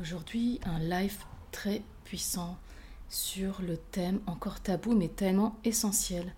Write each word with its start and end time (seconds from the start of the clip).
Aujourd'hui, 0.00 0.58
un 0.64 0.78
live 0.78 1.18
très 1.50 1.82
puissant 2.04 2.56
sur 3.10 3.60
le 3.60 3.76
thème 3.76 4.20
encore 4.26 4.60
tabou 4.60 4.96
mais 4.96 5.08
tellement 5.08 5.54
essentiel, 5.64 6.32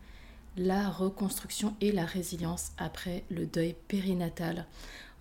la 0.56 0.90
reconstruction 0.90 1.76
et 1.80 1.92
la 1.92 2.04
résilience 2.04 2.72
après 2.78 3.22
le 3.30 3.46
deuil 3.46 3.76
périnatal. 3.86 4.66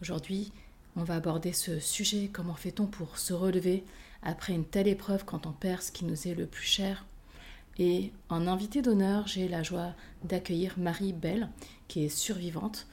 Aujourd'hui, 0.01 0.51
on 0.95 1.03
va 1.03 1.15
aborder 1.15 1.53
ce 1.53 1.79
sujet, 1.79 2.31
comment 2.33 2.55
fait-on 2.55 2.87
pour 2.87 3.19
se 3.19 3.33
relever 3.33 3.83
après 4.23 4.53
une 4.53 4.65
telle 4.65 4.87
épreuve 4.87 5.25
quand 5.25 5.45
on 5.45 5.51
perd 5.51 5.83
ce 5.83 5.91
qui 5.91 6.03
nous 6.03 6.27
est 6.27 6.33
le 6.33 6.47
plus 6.47 6.65
cher? 6.65 7.05
Et 7.77 8.11
en 8.29 8.47
invité 8.47 8.81
d'honneur, 8.81 9.27
j'ai 9.27 9.47
la 9.47 9.61
joie 9.61 9.93
d'accueillir 10.23 10.73
Marie 10.79 11.13
Belle, 11.13 11.49
qui 11.87 12.03
est 12.03 12.09
survivante 12.09 12.87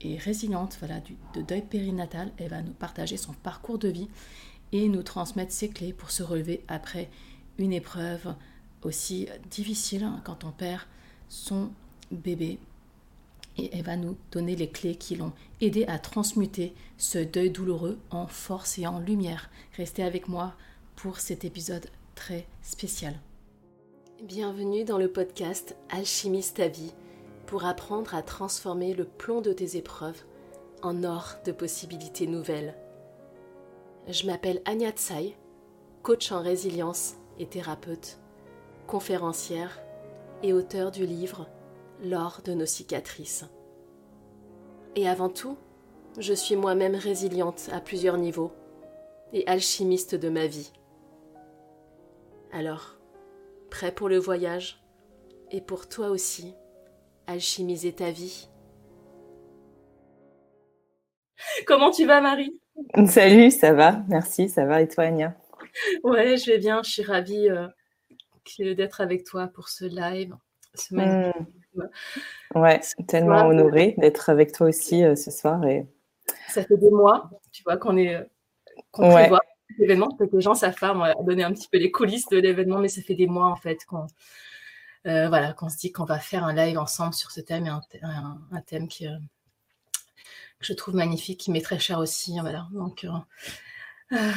et 0.00 0.16
résiliente 0.16 0.76
voilà, 0.78 1.00
de 1.34 1.42
deuil 1.42 1.62
périnatal. 1.62 2.32
Elle 2.38 2.50
va 2.50 2.62
nous 2.62 2.72
partager 2.72 3.18
son 3.18 3.32
parcours 3.32 3.78
de 3.78 3.88
vie 3.88 4.08
et 4.76 4.88
nous 4.88 5.02
transmettre 5.02 5.52
ses 5.52 5.68
clés 5.68 5.92
pour 5.92 6.10
se 6.10 6.22
relever 6.22 6.62
après 6.68 7.08
une 7.58 7.72
épreuve 7.72 8.34
aussi 8.82 9.28
difficile 9.50 10.04
hein, 10.04 10.20
quand 10.24 10.44
on 10.44 10.50
perd 10.50 10.82
son 11.28 11.70
bébé. 12.10 12.58
Et 13.56 13.70
elle 13.72 13.84
va 13.84 13.96
nous 13.96 14.16
donner 14.32 14.54
les 14.54 14.68
clés 14.68 14.96
qui 14.96 15.16
l'ont 15.16 15.32
aidé 15.62 15.86
à 15.86 15.98
transmuter 15.98 16.74
ce 16.98 17.18
deuil 17.18 17.50
douloureux 17.50 17.98
en 18.10 18.26
force 18.26 18.78
et 18.78 18.86
en 18.86 19.00
lumière. 19.00 19.48
Restez 19.76 20.02
avec 20.02 20.28
moi 20.28 20.54
pour 20.94 21.20
cet 21.20 21.44
épisode 21.46 21.86
très 22.14 22.46
spécial. 22.60 23.14
Bienvenue 24.22 24.84
dans 24.84 24.98
le 24.98 25.08
podcast 25.08 25.74
Alchimiste 25.88 26.58
ta 26.58 26.68
vie 26.68 26.92
pour 27.46 27.64
apprendre 27.64 28.14
à 28.14 28.22
transformer 28.22 28.92
le 28.92 29.04
plomb 29.04 29.40
de 29.40 29.52
tes 29.52 29.78
épreuves 29.78 30.22
en 30.82 31.02
or 31.02 31.36
de 31.46 31.52
possibilités 31.52 32.26
nouvelles. 32.26 32.74
Je 34.08 34.26
m'appelle 34.26 34.62
Anya 34.66 34.92
Tsai, 34.92 35.36
coach 36.04 36.30
en 36.30 36.40
résilience 36.40 37.16
et 37.40 37.46
thérapeute, 37.46 38.20
conférencière 38.86 39.80
et 40.44 40.52
auteur 40.52 40.92
du 40.92 41.06
livre 41.06 41.48
L'or 42.04 42.40
de 42.44 42.52
nos 42.52 42.66
cicatrices. 42.66 43.46
Et 44.94 45.08
avant 45.08 45.28
tout, 45.28 45.58
je 46.18 46.32
suis 46.32 46.54
moi-même 46.54 46.94
résiliente 46.94 47.68
à 47.72 47.80
plusieurs 47.80 48.16
niveaux 48.16 48.52
et 49.32 49.44
alchimiste 49.48 50.14
de 50.14 50.28
ma 50.28 50.46
vie. 50.46 50.72
Alors, 52.52 52.96
prêt 53.70 53.92
pour 53.92 54.08
le 54.08 54.18
voyage 54.18 54.84
et 55.50 55.60
pour 55.60 55.88
toi 55.88 56.10
aussi, 56.10 56.54
alchimiser 57.26 57.92
ta 57.92 58.12
vie? 58.12 58.48
Comment 61.66 61.90
tu 61.90 62.06
vas, 62.06 62.20
Marie? 62.20 62.60
Salut, 63.06 63.50
ça 63.50 63.72
va? 63.72 64.02
Merci, 64.08 64.48
ça 64.48 64.64
va. 64.64 64.82
Et 64.82 64.88
toi, 64.88 65.04
Anya? 65.04 65.34
Ouais, 66.02 66.36
je 66.36 66.50
vais 66.50 66.58
bien. 66.58 66.82
Je 66.82 66.90
suis 66.90 67.02
ravie 67.02 67.48
euh, 67.48 67.68
d'être 68.74 69.00
avec 69.00 69.24
toi 69.24 69.48
pour 69.48 69.68
ce 69.68 69.84
live. 69.84 70.34
Ce 70.74 70.94
mmh. 70.94 71.32
Ouais, 72.54 72.80
tellement 73.08 73.46
honorée 73.46 73.94
d'être 73.98 74.28
avec 74.28 74.52
toi 74.52 74.68
aussi 74.68 75.04
euh, 75.04 75.16
ce 75.16 75.30
soir. 75.30 75.64
Et... 75.64 75.86
Ça 76.48 76.64
fait 76.64 76.76
des 76.76 76.90
mois, 76.90 77.30
tu 77.52 77.62
vois, 77.62 77.76
qu'on 77.76 77.96
est 77.96 78.26
qu'on 78.90 79.10
prévoit 79.10 79.40
l'événement. 79.78 80.10
Peut-être 80.10 80.30
que 80.30 80.36
les 80.36 80.42
gens 80.42 80.54
savent 80.54 80.78
pas, 80.78 80.94
on 80.94 80.98
va 80.98 81.14
donner 81.22 81.44
un 81.44 81.52
petit 81.52 81.68
peu 81.68 81.78
les 81.78 81.90
coulisses 81.90 82.28
de 82.28 82.38
l'événement, 82.38 82.78
mais 82.78 82.88
ça 82.88 83.02
fait 83.02 83.14
des 83.14 83.26
mois 83.26 83.46
en 83.46 83.56
fait 83.56 83.84
qu'on 83.86 84.06
euh, 85.06 85.28
voilà, 85.28 85.52
qu'on 85.52 85.68
se 85.68 85.76
dit 85.76 85.92
qu'on 85.92 86.04
va 86.04 86.18
faire 86.18 86.44
un 86.44 86.54
live 86.54 86.78
ensemble 86.78 87.14
sur 87.14 87.30
ce 87.30 87.40
thème 87.40 87.66
et 87.66 87.70
un, 87.70 88.38
un 88.52 88.60
thème 88.62 88.88
qui, 88.88 89.06
que 90.58 90.66
je 90.66 90.72
trouve 90.72 90.94
magnifique, 90.94 91.40
qui 91.40 91.50
m'est 91.50 91.60
très 91.60 91.78
cher 91.78 91.98
aussi. 91.98 92.38
Voilà. 92.40 92.66
Donc, 92.72 93.04
euh, 93.04 93.08
euh, 94.12 94.32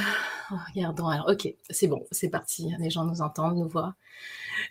regardons. 0.68 1.08
Alors, 1.08 1.30
ok, 1.30 1.54
c'est 1.70 1.88
bon, 1.88 2.06
c'est 2.12 2.30
parti. 2.30 2.74
Les 2.80 2.90
gens 2.90 3.06
nous 3.06 3.22
entendent, 3.22 3.58
nous 3.58 3.68
voient. 3.68 3.96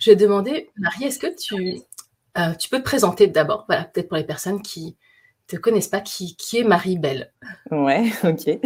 Je 0.00 0.10
vais 0.10 0.16
demander, 0.16 0.70
Marie, 0.76 1.04
est-ce 1.04 1.18
que 1.18 1.34
tu, 1.34 1.80
euh, 2.38 2.54
tu 2.54 2.68
peux 2.68 2.78
te 2.78 2.84
présenter 2.84 3.26
d'abord 3.26 3.64
Voilà, 3.68 3.84
peut-être 3.84 4.08
pour 4.08 4.16
les 4.16 4.24
personnes 4.24 4.62
qui 4.62 4.96
te 5.46 5.56
connaissent 5.56 5.88
pas, 5.88 6.00
qui, 6.00 6.36
qui 6.36 6.58
est 6.58 6.64
Marie 6.64 6.98
Belle 6.98 7.32
Ouais, 7.70 8.10
ok. 8.24 8.58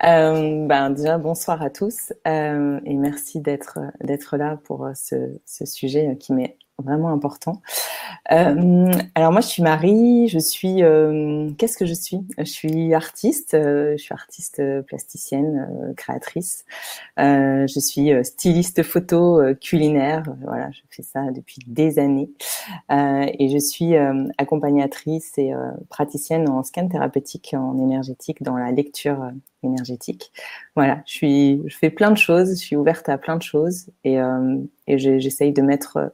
ben 0.00 0.90
déjà 0.90 1.18
bonsoir 1.18 1.60
à 1.60 1.68
tous 1.68 2.14
et 2.24 2.94
merci 2.94 3.40
d'être 3.40 3.78
d'être 4.00 4.38
là 4.38 4.56
pour 4.64 4.88
ce, 4.94 5.38
ce 5.44 5.66
sujet 5.66 6.16
qui 6.18 6.32
m'est 6.32 6.56
vraiment 6.82 7.08
important. 7.08 7.60
Euh, 8.32 8.92
alors 9.14 9.32
moi, 9.32 9.40
je 9.40 9.46
suis 9.46 9.62
Marie. 9.62 10.28
Je 10.28 10.38
suis. 10.38 10.82
Euh, 10.82 11.50
qu'est-ce 11.58 11.76
que 11.76 11.86
je 11.86 11.94
suis? 11.94 12.20
Je 12.38 12.44
suis 12.44 12.94
artiste. 12.94 13.54
Euh, 13.54 13.92
je 13.96 14.02
suis 14.02 14.14
artiste 14.14 14.62
plasticienne, 14.82 15.94
créatrice. 15.96 16.64
je 17.16 17.78
suis 17.80 18.12
styliste 18.24 18.82
photo 18.82 19.40
culinaire. 19.60 20.24
Voilà, 20.42 20.70
je 20.70 20.80
fais 20.90 21.02
ça 21.02 21.30
depuis 21.30 21.58
des 21.66 21.98
années. 21.98 22.30
et 22.90 23.48
je 23.48 23.58
suis 23.58 23.94
accompagnatrice 24.38 25.32
et 25.38 25.52
praticienne 25.88 26.48
en 26.48 26.62
scan 26.62 26.88
thérapeutique 26.88 27.54
en 27.56 27.78
énergétique 27.78 28.42
dans 28.42 28.56
la 28.56 28.72
lecture 28.72 29.30
énergétique. 29.62 30.32
Voilà, 30.74 31.02
je 31.06 31.12
suis. 31.12 31.62
Je 31.66 31.76
fais 31.76 31.90
plein 31.90 32.10
de 32.10 32.18
choses. 32.18 32.50
Je 32.50 32.54
suis 32.66 32.76
ouverte 32.76 33.08
à 33.08 33.18
plein 33.18 33.36
de 33.36 33.42
choses 33.42 33.86
et, 34.04 34.18
et 34.86 34.98
j'essaye 34.98 35.52
de 35.52 35.62
mettre 35.62 36.12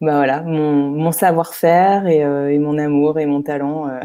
bah 0.00 0.14
voilà, 0.14 0.42
mon, 0.42 1.10
savoir-faire 1.10 2.06
euh, 2.06 2.48
et, 2.48 2.58
mon 2.58 2.78
amour 2.78 3.18
et 3.18 3.26
mon 3.26 3.42
talent 3.42 3.88
euh, 3.88 4.00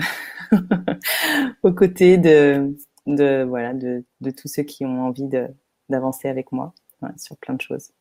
aux 1.63 1.71
côtés 1.71 2.17
de, 2.17 2.75
de 3.05 3.45
voilà 3.47 3.73
de, 3.73 4.03
de, 4.21 4.31
tous 4.31 4.47
ceux 4.47 4.63
qui 4.63 4.85
ont 4.85 5.05
envie 5.05 5.29
d'avancer 5.89 6.27
avec 6.27 6.51
moi 6.51 6.73
sur 7.17 7.37
plein 7.37 7.53
de 7.53 7.61
choses. 7.61 7.91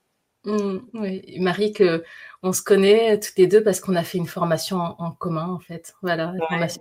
Mmh, 0.44 0.78
oui, 0.94 1.36
Marie, 1.38 1.72
que 1.72 2.02
on 2.42 2.52
se 2.52 2.62
connaît 2.62 3.20
toutes 3.20 3.36
les 3.36 3.46
deux 3.46 3.62
parce 3.62 3.78
qu'on 3.78 3.94
a 3.94 4.04
fait 4.04 4.18
une 4.18 4.26
formation 4.26 4.78
en, 4.78 5.10
commun 5.10 5.48
en 5.48 5.58
fait. 5.58 5.92
Voilà, 6.02 6.32
formation 6.48 6.80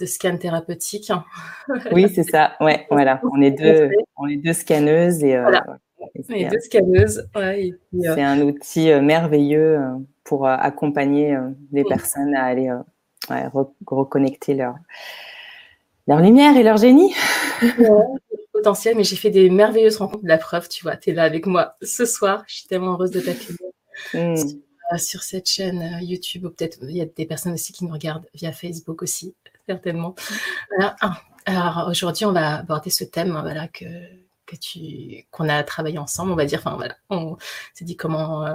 de 0.00 0.06
scan 0.06 0.38
thérapeutique. 0.38 1.12
oui, 1.92 2.08
c'est 2.14 2.22
ça. 2.22 2.56
Ouais, 2.60 2.86
voilà. 2.90 3.20
On 3.30 3.42
est 3.42 3.50
deux, 3.50 3.90
on 4.16 4.26
est 4.26 4.38
deux 4.38 4.54
scanneuses 4.54 5.22
et 5.22 5.36
deux 6.28 6.60
scanneuses. 6.60 7.28
Euh, 7.36 7.70
c'est 7.92 8.22
un 8.22 8.40
outil 8.40 8.90
euh, 8.90 9.00
merveilleux 9.00 9.78
euh, 9.78 9.94
pour 10.24 10.46
accompagner 10.46 11.36
les 11.72 11.84
personnes 11.84 12.34
à 12.34 12.44
aller 12.44 12.70
reconnecter 13.86 14.54
leur, 14.54 14.74
leur 16.06 16.20
lumière 16.20 16.56
et 16.56 16.62
leur 16.62 16.76
génie. 16.76 17.12
potentiel, 18.52 18.96
mais 18.96 19.04
j'ai 19.04 19.16
fait 19.16 19.30
des 19.30 19.50
merveilleuses 19.50 19.96
rencontres. 19.96 20.24
La 20.24 20.38
preuve, 20.38 20.68
tu 20.68 20.84
vois, 20.84 20.96
tu 20.96 21.10
es 21.10 21.12
là 21.14 21.24
avec 21.24 21.46
moi 21.46 21.76
ce 21.82 22.04
soir. 22.04 22.44
Je 22.46 22.56
suis 22.56 22.68
tellement 22.68 22.92
heureuse 22.92 23.10
de 23.10 23.20
t'accueillir. 23.20 23.58
Hmm. 24.14 24.34
Sur, 24.96 25.22
cette 25.22 25.46
chaîne 25.46 25.98
YouTube, 26.00 26.46
ou 26.46 26.48
peut-être 26.48 26.78
il 26.84 26.96
y 26.96 27.02
a 27.02 27.04
des 27.04 27.26
personnes 27.26 27.52
aussi 27.52 27.74
qui 27.74 27.84
nous 27.84 27.92
regardent 27.92 28.24
via 28.32 28.50
Facebook 28.50 29.02
aussi, 29.02 29.34
certainement. 29.68 30.14
Ah, 30.80 31.20
alors 31.44 31.88
aujourd'hui, 31.90 32.24
on 32.24 32.32
va 32.32 32.60
aborder 32.60 32.88
ce 32.88 33.04
thème 33.04 33.38
voilà, 33.42 33.68
que, 33.68 33.84
tu 34.56 35.26
qu'on 35.30 35.48
a 35.48 35.62
travaillé 35.62 35.98
ensemble, 35.98 36.32
on 36.32 36.36
va 36.36 36.44
dire. 36.44 36.60
Enfin 36.64 36.76
voilà, 36.76 36.96
on 37.10 37.36
s'est 37.74 37.84
dit 37.84 37.96
comment 37.96 38.46
euh, 38.46 38.54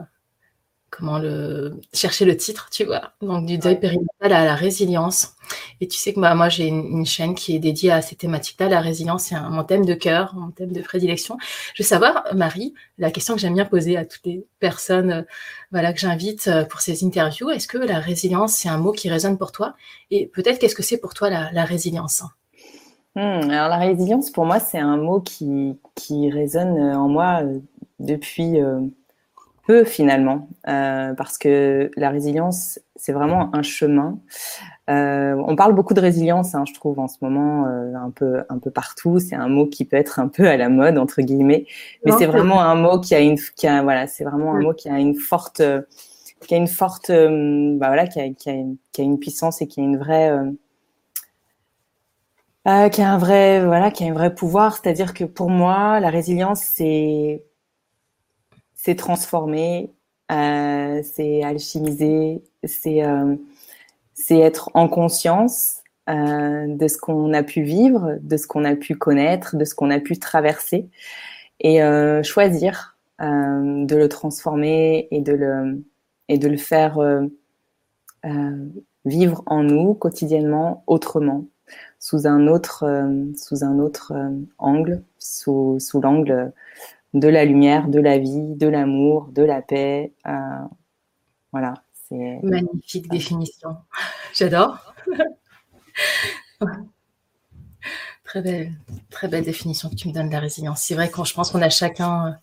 comment 0.96 1.20
le 1.20 1.80
chercher 1.94 2.26
le 2.26 2.38
titre, 2.38 2.70
tu 2.72 2.86
vois. 2.86 3.14
Donc 3.22 3.46
du 3.46 3.58
deuil 3.58 3.80
périnatal 3.80 4.34
à 4.34 4.46
la 4.46 4.56
résilience. 4.56 5.34
Et 5.82 5.88
tu 5.88 5.98
sais 5.98 6.14
que 6.14 6.20
bah, 6.20 6.36
moi 6.36 6.50
j'ai 6.50 6.68
une, 6.68 7.06
chaîne 7.06 7.36
qui 7.36 7.56
est 7.56 7.60
dédiée 7.60 7.92
à 7.92 8.02
ces 8.02 8.16
thématiques-là. 8.16 8.70
La 8.70 8.82
résilience, 8.82 9.26
c'est 9.26 9.40
mon 9.40 9.64
thème 9.64 9.86
de 9.86 9.94
cœur, 9.94 10.34
mon 10.36 10.52
thème 10.52 10.72
de 10.72 10.82
prédilection. 10.82 11.38
Je 11.74 11.84
veux 11.84 11.88
savoir, 11.88 12.24
Marie, 12.34 12.74
la 12.98 13.12
question 13.12 13.36
que 13.36 13.42
j'aime 13.42 13.56
bien 13.56 13.66
poser 13.66 13.98
à 13.98 14.06
toutes 14.06 14.26
les 14.26 14.46
personnes, 14.60 15.12
euh, 15.12 15.22
voilà, 15.72 15.94
que 15.94 16.00
j'invite 16.00 16.48
euh, 16.48 16.64
pour 16.66 16.82
ces 16.82 17.04
interviews. 17.04 17.50
Est-ce 17.50 17.68
que 17.68 17.78
la 17.78 18.00
résilience, 18.00 18.54
c'est 18.54 18.70
un 18.70 18.78
mot 18.78 18.92
qui 18.94 19.10
résonne 19.10 19.38
pour 19.38 19.52
toi? 19.52 19.76
Et 20.12 20.28
peut-être 20.28 20.60
qu'est-ce 20.60 20.76
que 20.76 20.84
c'est 20.84 20.98
pour 20.98 21.14
toi 21.14 21.30
la, 21.30 21.52
la 21.52 21.66
résilience? 21.66 22.24
Hmm, 23.16 23.50
alors 23.50 23.70
la 23.70 23.78
résilience, 23.78 24.30
pour 24.30 24.46
moi, 24.46 24.60
c'est 24.60 24.78
un 24.78 24.98
mot 24.98 25.22
qui, 25.22 25.80
qui 25.96 26.30
résonne 26.30 26.78
en 26.78 27.08
moi 27.08 27.44
euh, 27.44 27.60
depuis 28.00 28.60
euh, 28.60 28.82
peu 29.66 29.86
finalement, 29.86 30.50
euh, 30.68 31.14
parce 31.14 31.38
que 31.38 31.90
la 31.96 32.10
résilience, 32.10 32.78
c'est 32.98 33.14
vraiment 33.14 33.56
un 33.56 33.64
chemin. 33.64 34.20
on 34.90 35.56
parle 35.56 35.74
beaucoup 35.74 35.94
de 35.94 36.02
résilience, 36.02 36.56
hein, 36.56 36.66
je 36.68 36.74
trouve, 36.74 37.00
en 37.00 37.08
ce 37.08 37.18
moment, 37.22 37.66
un 37.66 38.12
peu, 38.12 38.44
un 38.50 38.60
peu 38.60 38.70
partout. 38.70 39.20
C'est 39.20 39.36
un 39.36 39.48
mot 39.48 39.66
qui 39.66 39.86
peut 39.86 39.98
être 39.98 40.20
un 40.20 40.28
peu 40.28 40.48
à 40.48 40.58
la 40.58 40.68
mode 40.70 40.98
entre 40.98 41.22
guillemets, 41.22 41.66
mais 42.06 42.12
c'est 42.18 42.26
vraiment 42.26 42.62
un 42.62 42.76
mot 42.76 43.00
qui 43.00 43.16
a 43.16 43.22
une, 43.22 43.38
qui 43.56 43.66
a, 43.68 43.82
voilà, 43.82 44.08
c'est 44.08 44.26
vraiment 44.26 44.54
un 44.54 44.62
mot 44.62 44.74
qui 44.74 44.90
a 44.90 45.00
une 45.00 45.16
forte, 45.16 45.62
qui 46.48 46.54
a 46.54 46.58
une 46.58 46.68
forte, 46.68 47.10
bah 47.10 47.88
voilà, 47.88 48.08
qui 48.08 48.20
a, 48.20 48.30
qui, 48.30 48.50
a 48.50 48.54
une, 48.54 48.78
qui 48.92 49.02
a 49.02 49.04
une 49.04 49.20
puissance 49.20 49.62
et 49.62 49.68
qui 49.68 49.80
a 49.80 49.84
une 49.84 49.98
vraie 49.98 50.32
euh, 52.68 52.90
qui 52.90 53.02
a 53.02 53.12
un 53.14 53.18
vrai, 53.18 53.64
voilà, 53.64 53.92
qui 53.92 54.04
a 54.06 54.08
un 54.08 54.14
vrai 54.14 54.34
pouvoir. 54.34 54.78
C'est-à-dire 54.78 55.14
que 55.14 55.24
pour 55.24 55.50
moi, 55.50 56.00
la 56.00 56.10
résilience, 56.10 56.62
c'est, 56.62 57.46
c'est 58.74 58.96
transformer, 58.96 59.94
euh, 60.32 61.02
c'est 61.04 61.44
alchimiser, 61.44 62.44
c'est, 62.64 63.04
euh, 63.06 63.36
c'est 64.14 64.40
être 64.40 64.72
en 64.74 64.88
conscience 64.88 65.82
de 66.08 66.88
ce 66.88 66.98
qu'on 67.00 67.34
a 67.34 67.42
pu 67.42 67.64
vivre, 67.64 68.18
de 68.22 68.38
ce 68.38 68.46
qu'on 68.48 68.64
a 68.64 68.76
pu 68.76 68.96
connaître, 68.96 69.56
de 69.58 69.66
ce 69.66 69.74
qu'on 69.74 69.90
a 69.90 70.00
pu 70.00 70.20
traverser, 70.20 70.88
et 71.60 71.80
choisir 72.24 72.98
de 73.20 73.96
le 73.96 74.08
transformer 74.08 75.08
et 75.10 75.22
de 75.22 75.34
le 75.34 75.84
et 76.30 76.38
de 76.38 76.48
le 76.48 76.58
faire 76.58 77.00
vivre 79.06 79.44
en 79.48 79.64
nous 79.64 79.96
quotidiennement 79.96 80.84
autrement, 80.86 81.46
sous 82.00 82.28
un 82.28 82.48
autre, 82.48 82.84
euh, 82.84 83.26
sous 83.36 83.64
un 83.64 83.80
autre 83.80 84.14
euh, 84.16 84.30
angle, 84.58 85.04
sous, 85.18 85.80
sous 85.80 86.02
l'angle 86.02 86.54
de 87.14 87.28
la 87.28 87.46
lumière, 87.46 87.88
de 87.88 88.00
la 88.00 88.18
vie, 88.18 88.56
de 88.56 88.68
l'amour, 88.68 89.30
de 89.32 89.44
la 89.44 89.62
paix. 89.62 90.14
Euh, 90.28 90.32
voilà. 91.52 91.74
C'est 92.08 92.40
magnifique 92.44 93.10
définition. 93.10 93.78
J'adore. 94.34 94.94
très 98.24 98.42
belle, 98.42 98.74
très 99.10 99.28
belle 99.28 99.44
définition 99.44 99.90
que 99.90 99.96
tu 99.96 100.08
me 100.08 100.14
donnes 100.14 100.28
de 100.28 100.34
la 100.34 100.40
résilience. 100.40 100.82
C'est 100.84 100.94
vrai 100.94 101.10
que 101.10 101.24
je 101.24 101.34
pense 101.34 101.52
qu'on 101.52 101.62
a 101.62 101.70
chacun 101.70 102.38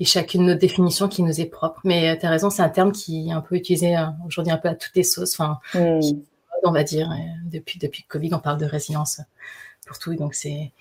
et 0.00 0.04
chacune 0.04 0.46
notre 0.46 0.60
définition 0.60 1.08
qui 1.08 1.22
nous 1.22 1.40
est 1.40 1.46
propre. 1.46 1.80
Mais 1.84 2.18
tu 2.18 2.26
as 2.26 2.30
raison, 2.30 2.50
c'est 2.50 2.62
un 2.62 2.68
terme 2.68 2.90
qui 2.90 3.28
est 3.28 3.32
un 3.32 3.40
peu 3.40 3.54
utilisé 3.54 3.94
aujourd'hui 4.26 4.52
un 4.52 4.58
peu 4.58 4.68
à 4.68 4.74
toutes 4.74 4.96
les 4.96 5.04
sauces. 5.04 5.38
Enfin, 5.38 5.58
mm 5.74 6.18
on 6.64 6.72
va 6.72 6.84
dire. 6.84 7.10
Depuis, 7.44 7.78
depuis 7.78 8.04
le 8.06 8.10
Covid, 8.10 8.34
on 8.34 8.38
parle 8.38 8.58
de 8.58 8.66
résilience 8.66 9.20
pour 9.86 9.98
tout. 9.98 10.14
Donc, 10.14 10.34
c'est, 10.34 10.72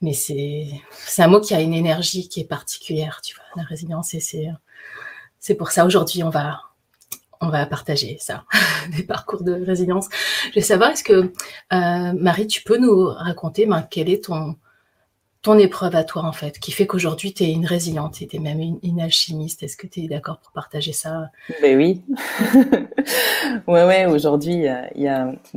mais 0.00 0.12
c'est, 0.12 0.68
c'est 0.90 1.22
un 1.22 1.28
mot 1.28 1.40
qui 1.40 1.54
a 1.54 1.60
une 1.60 1.74
énergie 1.74 2.28
qui 2.28 2.40
est 2.40 2.48
particulière, 2.48 3.20
tu 3.22 3.34
vois, 3.34 3.44
la 3.56 3.62
résilience. 3.62 4.14
Et 4.14 4.20
c'est, 4.20 4.48
c'est 5.40 5.54
pour 5.54 5.70
ça 5.70 5.84
aujourd'hui, 5.84 6.22
on 6.22 6.30
va, 6.30 6.60
on 7.40 7.48
va 7.48 7.66
partager 7.66 8.16
ça, 8.20 8.44
des 8.96 9.02
parcours 9.02 9.42
de 9.42 9.52
résilience. 9.52 10.08
Je 10.50 10.54
vais 10.54 10.60
savoir, 10.60 10.90
est-ce 10.90 11.04
que, 11.04 11.32
euh, 11.72 12.12
Marie, 12.18 12.46
tu 12.46 12.62
peux 12.62 12.78
nous 12.78 13.06
raconter 13.06 13.66
ben, 13.66 13.86
quel 13.90 14.08
est 14.08 14.24
ton, 14.24 14.56
ton 15.44 15.58
épreuve 15.58 15.94
à 15.94 16.04
toi, 16.04 16.22
en 16.24 16.32
fait, 16.32 16.58
qui 16.58 16.72
fait 16.72 16.86
qu'aujourd'hui, 16.86 17.34
tu 17.34 17.44
es 17.44 17.52
une 17.52 17.66
résiliente, 17.66 18.14
tu 18.14 18.34
es 18.34 18.38
même 18.38 18.60
une, 18.82 19.00
alchimiste. 19.00 19.62
Est-ce 19.62 19.76
que 19.76 19.86
tu 19.86 20.00
es 20.00 20.08
d'accord 20.08 20.38
pour 20.38 20.52
partager 20.52 20.94
ça? 20.94 21.30
Ben 21.60 21.76
oui. 21.76 22.00
ouais, 23.68 23.84
ouais, 23.84 24.06
aujourd'hui, 24.06 24.64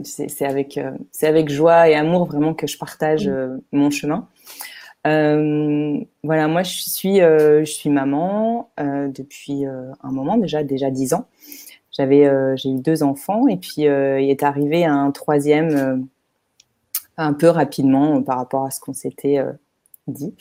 c'est, 0.03 0.45
avec, 0.45 0.77
euh, 0.77 0.91
c'est 1.11 1.25
avec 1.25 1.49
joie 1.49 1.87
et 1.87 1.95
amour 1.95 2.25
vraiment 2.25 2.53
que 2.53 2.67
je 2.67 2.77
partage 2.77 3.29
euh, 3.29 3.63
mon 3.71 3.89
chemin. 3.89 4.27
Euh, 5.07 5.97
voilà, 6.21 6.49
moi, 6.49 6.63
je 6.63 6.89
suis, 6.89 7.19
je 7.19 7.63
suis 7.63 7.89
maman 7.89 8.69
depuis 8.77 9.63
un 9.65 10.11
moment, 10.11 10.35
déjà, 10.35 10.63
déjà 10.63 10.91
dix 10.91 11.13
ans. 11.13 11.29
J'avais, 11.91 12.29
j'ai 12.57 12.71
eu 12.71 12.81
deux 12.81 13.03
enfants 13.03 13.47
et 13.47 13.55
puis 13.55 13.83
il 13.83 14.29
est 14.29 14.43
arrivé 14.43 14.83
un 14.83 15.11
troisième 15.11 16.09
un 17.15 17.31
peu 17.31 17.47
rapidement 17.47 18.21
par 18.21 18.37
rapport 18.37 18.65
à 18.65 18.69
ce 18.69 18.81
qu'on 18.81 18.93
s'était 18.93 19.41
dit. 20.07 20.35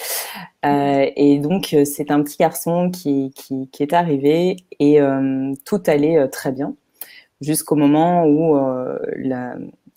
Euh, 0.64 1.10
et 1.16 1.38
donc, 1.38 1.74
euh, 1.74 1.84
c'est 1.84 2.10
un 2.10 2.22
petit 2.22 2.36
garçon 2.38 2.90
qui, 2.90 3.32
qui, 3.34 3.68
qui 3.70 3.82
est 3.82 3.92
arrivé 3.92 4.56
et 4.78 5.00
euh, 5.00 5.52
tout 5.64 5.82
allait 5.86 6.28
très 6.28 6.52
bien 6.52 6.74
jusqu'au 7.40 7.76
moment 7.76 8.24
où 8.26 8.58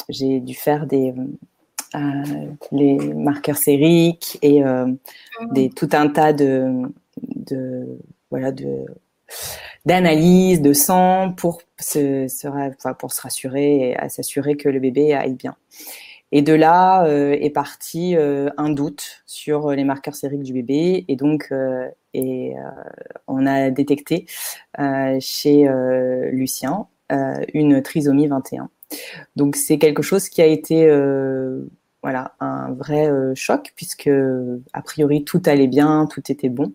j'ai 0.10 0.42
dû 0.42 0.54
faire 0.54 0.88
des 0.88 1.14
les 2.72 2.98
marqueurs 2.98 3.58
sériques 3.58 4.38
et 4.42 4.62
des, 5.52 5.70
tout 5.70 5.90
un 5.94 6.10
tas 6.10 6.34
de, 6.34 6.84
de 7.24 7.98
voilà 8.30 8.52
de 8.52 8.86
d'analyse 9.86 10.62
de 10.62 10.74
sang 10.74 11.32
pour 11.32 11.62
se, 11.80 12.28
se, 12.28 12.48
pour 13.00 13.12
se 13.14 13.22
rassurer 13.22 13.92
et 13.92 14.10
s'assurer 14.10 14.58
que 14.58 14.68
le 14.68 14.80
bébé 14.80 15.14
aille 15.14 15.36
bien. 15.36 15.56
Et 16.32 16.42
de 16.42 16.54
là 16.54 17.06
euh, 17.06 17.32
est 17.32 17.50
parti 17.50 18.16
euh, 18.16 18.50
un 18.58 18.70
doute 18.70 19.24
sur 19.26 19.72
les 19.72 19.84
marqueurs 19.84 20.16
sériques 20.16 20.44
du 20.44 20.54
bébé. 20.54 21.06
Et 21.08 21.16
donc, 21.16 21.48
euh, 21.52 21.88
on 23.28 23.46
a 23.46 23.70
détecté 23.72 24.26
chez 25.20 25.68
Lucien 26.32 26.88
une 27.54 27.82
trisomie 27.82 28.28
21. 28.28 28.70
Donc, 29.36 29.56
c'est 29.56 29.78
quelque 29.78 30.02
chose 30.02 30.30
qui 30.30 30.42
a 30.42 30.46
été 30.46 30.88
voilà, 32.02 32.34
un 32.40 32.72
vrai 32.72 33.10
choc, 33.36 33.74
puisque 33.76 34.10
a 34.74 34.82
priori 34.82 35.24
tout 35.24 35.42
allait 35.46 35.68
bien, 35.68 36.08
tout 36.08 36.32
était 36.32 36.50
bon. 36.50 36.74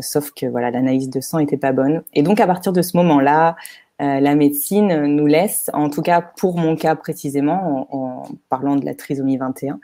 sauf 0.00 0.30
que 0.30 0.46
voilà, 0.46 0.70
l'analyse 0.70 1.10
de 1.10 1.20
sang 1.20 1.38
n'était 1.38 1.58
pas 1.58 1.72
bonne. 1.72 2.02
Et 2.14 2.22
donc, 2.22 2.40
à 2.40 2.46
partir 2.46 2.72
de 2.72 2.80
ce 2.80 2.96
moment-là, 2.96 3.56
euh, 4.02 4.20
la 4.20 4.34
médecine 4.34 5.06
nous 5.06 5.26
laisse, 5.26 5.70
en 5.72 5.88
tout 5.88 6.02
cas 6.02 6.20
pour 6.20 6.58
mon 6.58 6.76
cas 6.76 6.94
précisément, 6.96 7.86
en, 7.90 8.28
parlant 8.50 8.76
de 8.76 8.84
la 8.84 8.94
trisomie 8.94 9.38
21, 9.38 9.80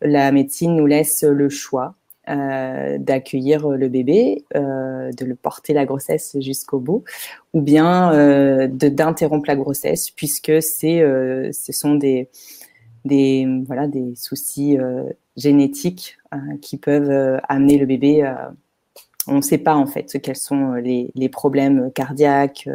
la 0.00 0.30
médecine 0.30 0.76
nous 0.76 0.86
laisse 0.86 1.24
le 1.24 1.48
choix 1.48 1.94
euh, 2.28 2.98
d'accueillir 2.98 3.68
le 3.68 3.88
bébé, 3.88 4.44
euh, 4.54 5.10
de 5.10 5.24
le 5.24 5.34
porter 5.34 5.72
la 5.72 5.86
grossesse 5.86 6.36
jusqu'au 6.40 6.78
bout, 6.78 7.02
ou 7.52 7.60
bien 7.60 8.12
d'interrompre 8.68 9.48
la 9.48 9.56
grossesse, 9.56 10.10
puisque 10.10 10.62
ce 10.62 11.42
sont 11.72 11.94
des, 11.96 12.28
voilà, 13.66 13.88
des 13.88 14.14
soucis 14.14 14.78
génétiques 15.36 16.16
qui 16.62 16.76
peuvent 16.76 17.40
amener 17.48 17.78
le 17.78 17.86
bébé. 17.86 18.32
on 19.26 19.36
ne 19.36 19.42
sait 19.42 19.58
pas 19.58 19.74
en 19.74 19.86
fait 19.86 20.20
quels 20.22 20.36
sont 20.36 20.74
les 20.74 21.28
problèmes 21.28 21.90
cardiaques 21.92 22.68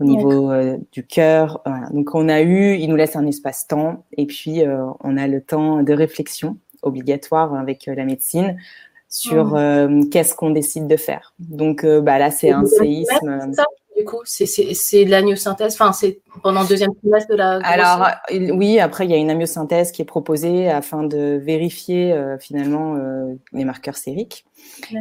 au 0.00 0.04
niveau 0.04 0.50
euh, 0.50 0.76
du 0.92 1.06
cœur. 1.06 1.62
Donc 1.92 2.14
on 2.14 2.28
a 2.28 2.42
eu, 2.42 2.74
il 2.74 2.88
nous 2.88 2.96
laisse 2.96 3.16
un 3.16 3.26
espace-temps 3.26 4.04
et 4.16 4.26
puis 4.26 4.62
euh, 4.62 4.86
on 5.00 5.16
a 5.16 5.26
le 5.26 5.40
temps 5.40 5.82
de 5.82 5.92
réflexion 5.92 6.58
obligatoire 6.82 7.54
avec 7.54 7.88
euh, 7.88 7.94
la 7.94 8.04
médecine 8.04 8.56
sur 9.08 9.56
qu'est-ce 10.10 10.34
qu'on 10.34 10.50
décide 10.50 10.88
de 10.88 10.96
faire. 10.96 11.34
Donc 11.38 11.86
bah, 11.86 12.18
là 12.18 12.32
c'est 12.32 12.50
un 12.50 12.66
séisme. 12.66 13.52
Du 13.96 14.04
coup, 14.04 14.20
c'est 14.24 15.04
de 15.04 15.10
l'amyosynthèse. 15.10 15.74
Enfin, 15.74 15.92
c'est 15.92 16.20
pendant 16.42 16.62
le 16.62 16.68
deuxième 16.68 16.94
trimestre 16.96 17.30
de 17.30 17.36
la. 17.36 17.58
Alors 17.64 18.06
oui, 18.30 18.78
après 18.80 19.04
il 19.04 19.10
y 19.10 19.14
a 19.14 19.18
une 19.18 19.30
amyosynthèse 19.30 19.92
qui 19.92 20.02
est 20.02 20.06
proposée 20.06 20.68
afin 20.68 21.02
de 21.02 21.40
vérifier 21.42 22.14
finalement 22.40 22.96
les 23.52 23.64
marqueurs 23.64 23.96
sériques. 23.96 24.44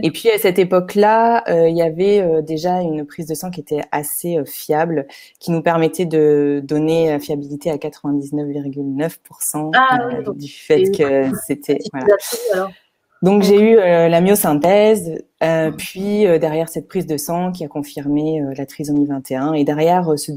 Et 0.02 0.12
puis 0.12 0.30
à 0.30 0.38
cette 0.38 0.60
époque-là, 0.60 1.44
euh, 1.50 1.68
il 1.70 1.76
y 1.76 1.82
avait 1.82 2.22
euh, 2.22 2.42
déjà 2.42 2.82
une 2.82 3.06
prise 3.06 3.26
de 3.28 3.34
sang 3.34 3.50
qui 3.50 3.60
était 3.60 3.82
assez 3.92 4.38
euh, 4.38 4.46
fiable, 4.46 5.08
qui 5.40 5.52
nous 5.52 5.62
permettait 5.62 6.06
de 6.06 6.62
donner 6.64 7.10
la 7.10 7.20
fiabilité 7.20 7.70
à 7.70 7.76
99,9% 7.78 9.72
ah, 9.76 10.00
du 10.36 10.48
fait 10.48 10.92
que 10.92 11.32
c'était. 11.46 11.80
Donc 13.22 13.44
j'ai 13.44 13.60
eu 13.60 13.78
la 15.44 15.72
myosynthèse, 15.72 15.78
puis 15.78 16.40
derrière 16.40 16.70
cette 16.70 16.88
prise 16.88 17.06
de 17.06 17.18
sang 17.18 17.52
qui 17.52 17.66
a 17.66 17.68
confirmé 17.68 18.42
la 18.56 18.66
trisomie 18.66 19.06
21, 19.06 19.54
et 19.54 19.64
derrière 19.64 20.18
se 20.18 20.32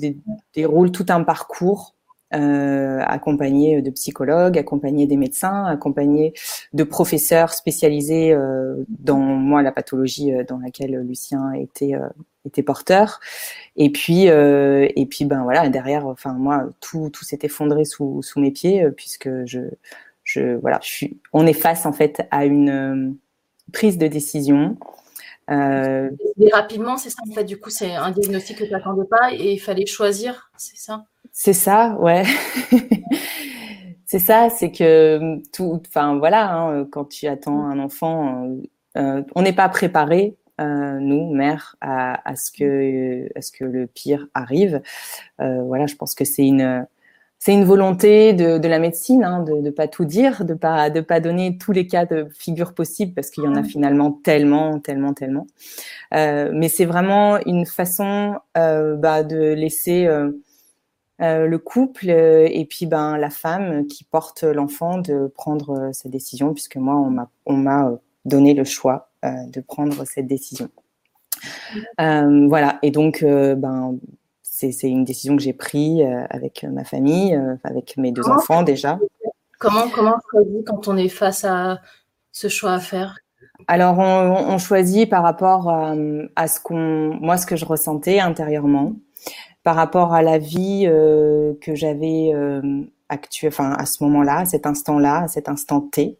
déroule 0.55 0.91
tout 0.91 1.07
un 1.09 1.23
parcours 1.23 1.97
euh, 2.35 3.01
accompagné 3.07 3.83
de 3.83 3.91
psychologues, 3.91 4.59
accompagné 4.59 5.07
des 5.07 5.17
médecins, 5.17 5.65
accompagné 5.65 6.35
de 6.73 6.83
professeurs 6.83 7.53
spécialisés 7.53 8.33
euh, 8.33 8.85
dans 8.89 9.19
moi 9.19 9.63
la 9.63 9.73
pathologie 9.73 10.33
euh, 10.33 10.43
dans 10.43 10.59
laquelle 10.59 10.97
Lucien 11.07 11.53
était 11.53 11.95
euh, 11.95 12.09
était 12.45 12.63
porteur. 12.63 13.21
Et 13.77 13.91
puis 13.91 14.29
euh, 14.29 14.89
et 14.97 15.07
puis 15.07 15.25
ben 15.25 15.45
voilà 15.45 15.69
derrière, 15.69 16.07
enfin 16.07 16.33
moi 16.33 16.69
tout 16.81 17.11
tout 17.11 17.25
s'est 17.25 17.39
effondré 17.43 17.85
sous 17.85 18.23
sous 18.23 18.41
mes 18.41 18.51
pieds 18.51 18.91
puisque 18.97 19.31
je 19.45 19.61
je 20.25 20.57
voilà 20.57 20.81
je 20.83 20.89
suis 20.89 21.21
on 21.33 21.47
est 21.47 21.53
face 21.53 21.87
en 21.87 21.93
fait 21.93 22.27
à 22.33 22.45
une 22.45 23.17
prise 23.73 23.99
de 23.99 24.06
décision. 24.06 24.76
Euh, 25.50 26.11
et 26.40 26.50
rapidement, 26.52 26.96
c'est 26.96 27.11
ça 27.11 27.23
en 27.28 27.32
fait. 27.32 27.44
Du 27.44 27.58
coup, 27.58 27.70
c'est 27.70 27.94
un 27.94 28.11
diagnostic 28.11 28.58
que 28.58 28.64
tu 28.64 28.73
n'attendais 28.73 29.06
pas 29.08 29.32
et 29.32 29.52
il 29.52 29.58
fallait 29.58 29.87
choisir, 29.87 30.50
c'est 30.56 30.76
ça? 30.76 31.04
C'est 31.32 31.52
ça, 31.52 31.96
ouais. 32.00 32.25
c'est 34.06 34.18
ça, 34.18 34.49
c'est 34.50 34.73
que 34.73 35.40
tout, 35.52 35.80
enfin 35.87 36.16
voilà, 36.18 36.52
hein, 36.52 36.85
quand 36.90 37.04
tu 37.04 37.26
attends 37.26 37.66
un 37.66 37.78
enfant, 37.78 38.49
euh, 38.96 39.23
on 39.35 39.42
n'est 39.42 39.52
pas 39.52 39.68
préparé, 39.68 40.37
euh, 40.61 40.99
nous, 41.00 41.32
mères, 41.35 41.76
à, 41.80 42.28
à, 42.28 42.35
ce 42.35 42.50
que, 42.50 43.28
à 43.37 43.42
ce 43.42 43.52
que 43.52 43.64
le 43.64 43.87
pire 43.87 44.26
arrive. 44.35 44.80
Euh, 45.40 45.62
voilà, 45.62 45.87
je 45.87 45.96
pense 45.96 46.14
que 46.14 46.25
c'est 46.25 46.46
une, 46.46 46.87
c'est 47.38 47.52
une 47.52 47.64
volonté 47.64 48.33
de, 48.33 48.59
de 48.59 48.69
la 48.69 48.78
médecine, 48.78 49.23
hein, 49.23 49.43
de 49.43 49.52
ne 49.52 49.71
pas 49.71 49.88
tout 49.88 50.05
dire, 50.05 50.45
de 50.45 50.55
pas 50.55 50.90
de 50.90 51.00
pas 51.00 51.21
donner 51.21 51.59
tous 51.59 51.73
les 51.73 51.87
cas 51.87 52.07
de 52.07 52.28
figure 52.37 52.75
possibles 52.75 53.14
parce 53.14 53.31
qu'il 53.31 53.45
y 53.45 53.49
en 53.49 53.55
a 53.55 53.62
finalement 53.62 54.12
tellement, 54.12 54.81
tellement, 54.81 55.14
tellement. 55.14 55.47
Euh, 56.14 56.50
mais 56.52 56.69
c'est 56.69 56.87
vraiment 56.87 57.38
une 57.47 57.66
façon 57.66 58.37
euh, 58.57 58.97
bah, 58.97 59.23
de 59.23 59.52
laisser 59.52 60.07
euh, 60.07 60.33
euh, 61.23 61.47
le 61.47 61.59
couple 61.59 62.11
euh, 62.11 62.47
et 62.50 62.66
puis 62.66 62.85
ben 62.85 63.16
la 63.16 63.31
femme 63.31 63.87
qui 63.87 64.05
porte 64.05 64.43
l'enfant 64.43 64.99
de 64.99 65.33
prendre 65.35 65.71
euh, 65.71 65.93
sa 65.93 66.11
décision 66.11 66.52
puisque 66.52 66.76
moi 66.76 66.95
on 66.95 67.09
m'a 67.09 67.31
on 67.47 67.57
m'a 67.57 67.90
donné 68.26 68.52
le 68.52 68.64
choix 68.64 69.09
de 69.23 69.61
prendre 69.61 70.05
cette 70.05 70.26
décision. 70.26 70.69
voilà 71.99 72.78
et 72.83 72.90
donc 72.90 73.25
ben 73.25 73.99
c'est 74.57 74.89
une 74.89 75.05
décision 75.05 75.37
que 75.37 75.43
j'ai 75.43 75.53
prise 75.53 76.03
avec 76.31 76.65
ma 76.65 76.85
famille, 76.85 77.39
avec 77.63 77.97
mes 77.99 78.11
deux 78.11 78.27
enfants 78.27 78.63
déjà. 78.63 78.99
Comment, 79.59 79.89
comment 79.95 80.15
on 80.17 80.31
choisit 80.31 80.67
quand 80.67 80.89
on 80.89 80.97
est 80.97 81.09
face 81.09 81.45
à 81.45 81.81
ce 82.33 82.49
choix 82.49 82.73
à 82.73 82.81
faire? 82.81 83.19
Alors, 83.69 83.99
on, 83.99 84.59
choisit 84.59 85.09
par 85.09 85.23
rapport 85.23 85.69
à 85.69 86.49
ce 86.49 86.61
qu'on, 86.61 87.15
moi, 87.21 87.37
ce 87.37 87.47
que 87.47 87.57
je 87.57 87.65
ressentais 87.65 88.21
intérieurement, 88.21 88.93
par 89.63 89.77
rapport 89.77 90.15
à 90.15 90.23
la 90.23 90.39
vie 90.39 90.85
que 90.87 91.75
j'avais 91.75 92.33
actuelle, 93.09 93.53
enfin 93.53 93.73
à 93.73 93.87
ce 93.87 94.03
moment-là, 94.05 94.39
à 94.39 94.45
cet 94.47 94.67
instant-là, 94.67 95.25
à 95.25 95.29
cet 95.29 95.49
instant 95.49 95.81
T, 95.81 96.19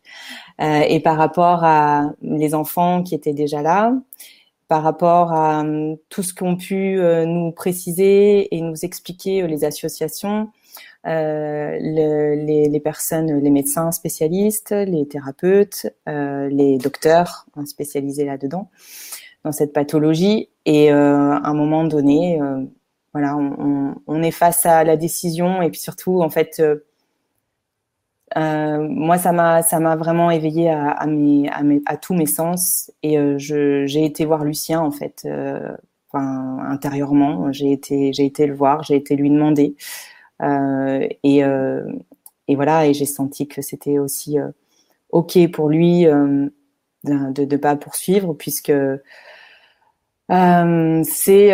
et 0.61 1.01
par 1.01 1.17
rapport 1.17 1.65
à 1.65 2.13
les 2.21 2.55
enfants 2.55 3.03
qui 3.03 3.15
étaient 3.15 3.33
déjà 3.33 3.63
là, 3.63 3.93
par 4.69 4.83
rapport 4.83 5.33
à 5.33 5.61
hum, 5.61 5.97
tout 6.09 6.23
ce 6.23 6.35
qu'ont 6.35 6.57
pu 6.57 6.99
euh, 6.99 7.25
nous 7.25 7.53
préciser 7.53 8.55
et 8.55 8.61
nous 8.61 8.85
expliquer 8.85 9.43
euh, 9.43 9.47
les 9.47 9.65
associations, 9.65 10.51
euh, 11.07 11.79
les, 11.79 12.69
les, 12.69 12.81
personnes, 12.81 13.39
les 13.39 13.51
médecins 13.51 13.93
spécialistes, 13.93 14.73
les 14.73 15.07
thérapeutes, 15.07 15.87
les 16.07 16.79
docteurs 16.79 17.47
hein, 17.55 17.65
spécialisés 17.65 18.25
là-dedans, 18.25 18.71
dans 19.45 19.53
cette 19.53 19.73
pathologie. 19.73 20.49
Et 20.65 20.91
à 20.91 21.41
un 21.45 21.55
moment 21.55 21.85
donné, 21.85 22.41
voilà, 23.13 23.37
on, 23.37 23.95
on, 24.05 24.23
est 24.25 24.33
face 24.33 24.67
à 24.67 24.83
la 24.83 24.97
décision 24.97 25.63
et 25.63 25.71
puis 25.71 25.79
surtout, 25.79 26.23
en 26.23 26.29
fait, 26.29 26.61
euh, 28.37 28.79
moi, 28.89 29.19
ça 29.19 29.33
m'a, 29.33 29.63
ça 29.63 29.79
m'a 29.79 29.97
vraiment 29.97 30.31
éveillé 30.31 30.71
à, 30.71 30.91
à, 30.91 31.07
mes, 31.07 31.49
à, 31.51 31.63
mes, 31.63 31.81
à 31.87 31.97
tous 31.97 32.15
mes 32.15 32.27
sens. 32.27 32.91
Et 33.03 33.19
euh, 33.19 33.39
je, 33.39 33.87
j'ai 33.87 34.05
été 34.05 34.25
voir 34.25 34.45
Lucien 34.45 34.81
en 34.81 34.91
fait, 34.91 35.23
euh, 35.27 35.77
enfin, 36.11 36.59
intérieurement. 36.69 37.53
J'ai 37.53 37.73
été, 37.73 38.13
j'ai 38.13 38.25
été 38.27 38.47
le 38.47 38.55
voir, 38.55 38.83
j'ai 38.83 38.97
été 38.97 39.17
lui 39.17 39.31
demander. 39.31 39.77
Euh, 40.43 41.07
et, 41.23 41.43
et 42.49 42.55
voilà, 42.57 42.87
et 42.87 42.95
j'ai 42.95 43.07
senti 43.07 43.49
que 43.49 43.63
c'était 43.63 43.99
aussi 43.99 44.39
ok 45.11 45.51
pour 45.53 45.69
lui 45.69 46.05
de 46.05 46.51
ne 47.45 47.57
pas 47.57 47.77
poursuivre, 47.77 48.35
puisque 48.35 48.73
c'est 50.29 51.53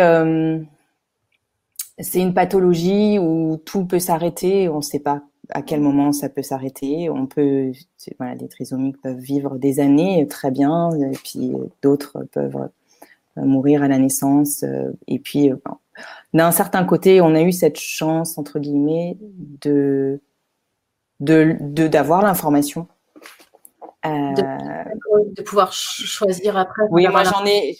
c'est 1.99 2.19
une 2.19 2.33
pathologie 2.33 3.19
où 3.19 3.57
tout 3.57 3.85
peut 3.85 3.99
s'arrêter, 3.99 4.67
on 4.67 4.77
ne 4.77 4.81
sait 4.81 4.99
pas 4.99 5.21
à 5.53 5.61
quel 5.61 5.79
moment 5.79 6.11
ça 6.11 6.29
peut 6.29 6.43
s'arrêter. 6.43 7.09
On 7.09 7.25
peut, 7.25 7.71
voilà, 8.19 8.35
des 8.35 8.47
trisomiques 8.47 9.01
peuvent 9.01 9.17
vivre 9.17 9.57
des 9.57 9.79
années 9.79 10.27
très 10.27 10.51
bien, 10.51 10.89
et 10.91 11.17
puis 11.23 11.53
d'autres 11.81 12.25
peuvent 12.31 12.69
euh, 13.39 13.45
mourir 13.45 13.81
à 13.81 13.87
la 13.87 13.97
naissance. 13.97 14.61
Euh, 14.63 14.91
et 15.07 15.17
puis, 15.17 15.51
euh, 15.51 15.55
d'un 16.33 16.51
certain 16.51 16.83
côté, 16.83 17.19
on 17.19 17.33
a 17.33 17.41
eu 17.41 17.51
cette 17.51 17.79
chance 17.79 18.37
entre 18.37 18.59
guillemets 18.59 19.17
de 19.61 20.21
de 21.19 21.57
d'avoir 21.87 22.21
l'information. 22.21 22.87
De, 24.05 25.41
pouvoir 25.43 25.71
choisir 25.71 26.57
après. 26.57 26.83
Oui, 26.91 27.07
moi 27.07 27.23
j'en 27.23 27.45
ai 27.45 27.77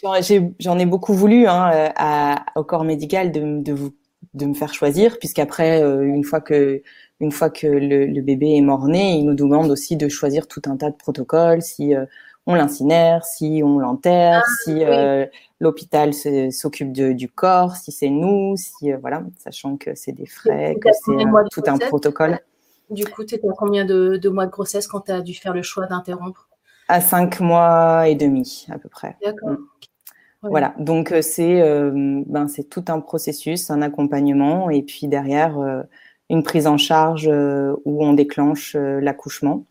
j'en 0.58 0.78
ai 0.78 0.86
beaucoup 0.86 1.12
voulu 1.12 1.46
hein, 1.46 1.92
à, 1.96 2.46
au 2.56 2.64
corps 2.64 2.84
médical 2.84 3.30
de, 3.30 3.60
de, 3.60 3.92
de 4.32 4.46
me 4.46 4.54
faire 4.54 4.72
choisir, 4.72 5.18
puisqu'après 5.18 5.82
une 5.82 6.24
fois 6.24 6.40
que 6.40 6.82
une 7.24 7.32
fois 7.32 7.48
que 7.48 7.66
le, 7.66 8.20
bébé 8.20 8.54
est 8.54 8.60
mort-né, 8.60 9.14
il 9.14 9.24
nous 9.24 9.34
demande 9.34 9.70
aussi 9.70 9.96
de 9.96 10.08
choisir 10.08 10.46
tout 10.46 10.60
un 10.66 10.76
tas 10.76 10.90
de 10.90 10.96
protocoles, 10.96 11.62
si 11.62 11.94
euh, 11.94 12.04
on 12.46 12.54
l'incinère, 12.54 13.24
si 13.24 13.62
on 13.64 13.78
l'enterre, 13.78 14.42
ah, 14.44 14.50
si 14.62 14.84
euh, 14.84 15.24
l'hôpital 15.58 16.12
s'occupe 16.52 16.92
du 16.92 17.28
corps, 17.28 17.76
si 17.76 17.92
c'est 17.92 18.10
nous, 18.10 18.56
si 18.56 18.92
euh, 18.92 18.98
voilà, 19.00 19.22
sachant 19.38 19.78
que 19.78 19.94
c'est 19.94 20.12
des 20.12 20.26
frais, 20.26 20.76
que 20.80 20.90
c'est 20.92 21.24
tout 21.50 21.62
un 21.66 21.78
protocole. 21.78 22.38
Du 22.90 23.06
coup, 23.06 23.24
tu 23.24 23.36
étais 23.36 23.48
à 23.48 23.52
combien 23.56 23.86
de, 23.86 24.28
mois 24.28 24.44
de 24.44 24.50
grossesse 24.50 24.86
quand 24.86 25.00
tu 25.00 25.12
as 25.12 25.22
dû 25.22 25.32
faire 25.32 25.54
le 25.54 25.62
choix 25.62 25.86
d'interrompre? 25.86 26.48
À 26.88 27.00
cinq 27.00 27.40
mois 27.40 28.06
et 28.06 28.14
demi 28.14 28.66
à 28.70 28.78
peu 28.78 28.90
près. 28.90 29.16
D'accord. 29.24 29.52
Mm. 29.52 29.58
Voilà, 30.42 30.74
donc 30.78 31.14
c'est 31.22 31.62
ben, 31.62 32.48
c'est 32.48 32.64
tout 32.64 32.84
un 32.88 33.00
processus, 33.00 33.70
un 33.70 33.80
accompagnement, 33.80 34.68
et 34.68 34.82
puis 34.82 35.08
derrière 35.08 35.56
une 36.30 36.42
prise 36.42 36.66
en 36.66 36.78
charge 36.78 37.28
euh, 37.28 37.74
où 37.84 38.04
on 38.04 38.14
déclenche 38.14 38.74
euh, 38.76 39.00
l'accouchement. 39.00 39.64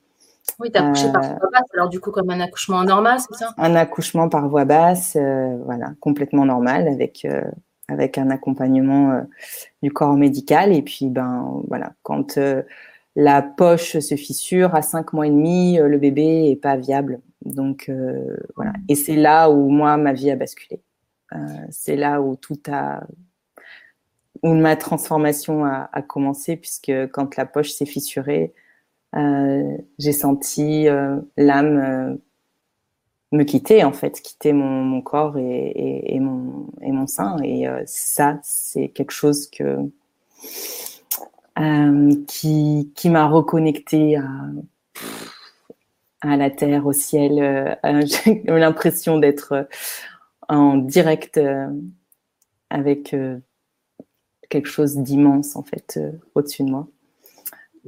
Oui, 0.59 0.71
tu 0.71 0.77
as 0.77 0.85
accouché 0.85 1.11
par 1.11 1.23
euh, 1.23 1.35
voie 1.39 1.49
basse, 1.51 1.69
alors 1.73 1.89
du 1.89 1.99
coup 1.99 2.11
comme 2.11 2.29
un 2.29 2.39
accouchement 2.39 2.83
normal, 2.83 3.19
c'est 3.19 3.37
ça? 3.37 3.53
Un 3.57 3.75
accouchement 3.75 4.29
par 4.29 4.47
voie 4.49 4.65
basse, 4.65 5.17
voilà, 5.65 5.93
complètement 6.01 6.45
normal, 6.45 6.87
avec, 6.89 7.25
avec 7.87 8.17
un 8.17 8.29
accompagnement 8.29 9.25
du 9.81 9.91
corps 9.91 10.15
médical. 10.15 10.73
Et 10.73 10.81
puis, 10.81 11.09
ben 11.09 11.61
voilà, 11.69 11.93
quand 12.03 12.37
la 13.15 13.41
poche 13.41 13.99
se 13.99 14.15
fissure 14.15 14.75
à 14.75 14.81
5 14.81 15.13
mois 15.13 15.27
et 15.27 15.31
demi, 15.31 15.77
le 15.77 15.97
bébé 15.97 16.51
est 16.51 16.61
pas 16.61 16.75
viable. 16.75 17.21
Donc 17.45 17.89
voilà. 18.57 18.73
Et 18.89 18.95
c'est 18.95 19.15
là 19.15 19.49
où 19.49 19.69
moi, 19.69 19.95
ma 19.95 20.11
vie 20.11 20.29
a 20.29 20.35
basculé. 20.35 20.81
c'est 21.69 21.95
là 21.95 22.21
où 22.21 22.35
tout 22.35 22.59
a 22.69 22.99
où 24.43 24.53
ma 24.53 24.75
transformation 24.75 25.65
a, 25.65 26.01
commencé, 26.01 26.57
puisque 26.57 26.91
quand 27.13 27.37
la 27.37 27.45
poche 27.45 27.71
s'est 27.71 27.85
fissurée, 27.85 28.53
euh, 29.15 29.77
j'ai 29.99 30.11
senti 30.11 30.87
euh, 30.89 31.17
l'âme 31.37 31.77
euh, 31.77 32.15
me 33.31 33.43
quitter, 33.43 33.85
en 33.85 33.93
fait, 33.93 34.21
quitter 34.21 34.51
mon, 34.51 35.01
corps 35.01 35.37
et, 35.37 36.19
mon, 36.19 36.67
et 36.81 36.91
mon 36.91 37.07
sein. 37.07 37.37
Et 37.41 37.65
ça, 37.85 38.39
c'est 38.43 38.89
quelque 38.89 39.11
chose 39.11 39.49
que, 39.49 39.77
qui, 42.27 42.91
qui 42.95 43.09
m'a 43.09 43.27
reconnecté 43.27 44.17
à, 44.17 44.27
à 46.21 46.37
la 46.37 46.51
terre, 46.51 46.85
au 46.85 46.93
ciel. 46.93 47.77
j'ai 48.05 48.43
l'impression 48.45 49.17
d'être 49.17 49.67
en 50.47 50.75
direct 50.75 51.39
avec 52.69 53.15
quelque 54.53 54.69
chose 54.69 54.97
d'immense 54.97 55.55
en 55.55 55.63
fait 55.63 55.97
euh, 55.97 56.11
au-dessus 56.35 56.63
de 56.63 56.69
moi. 56.69 56.87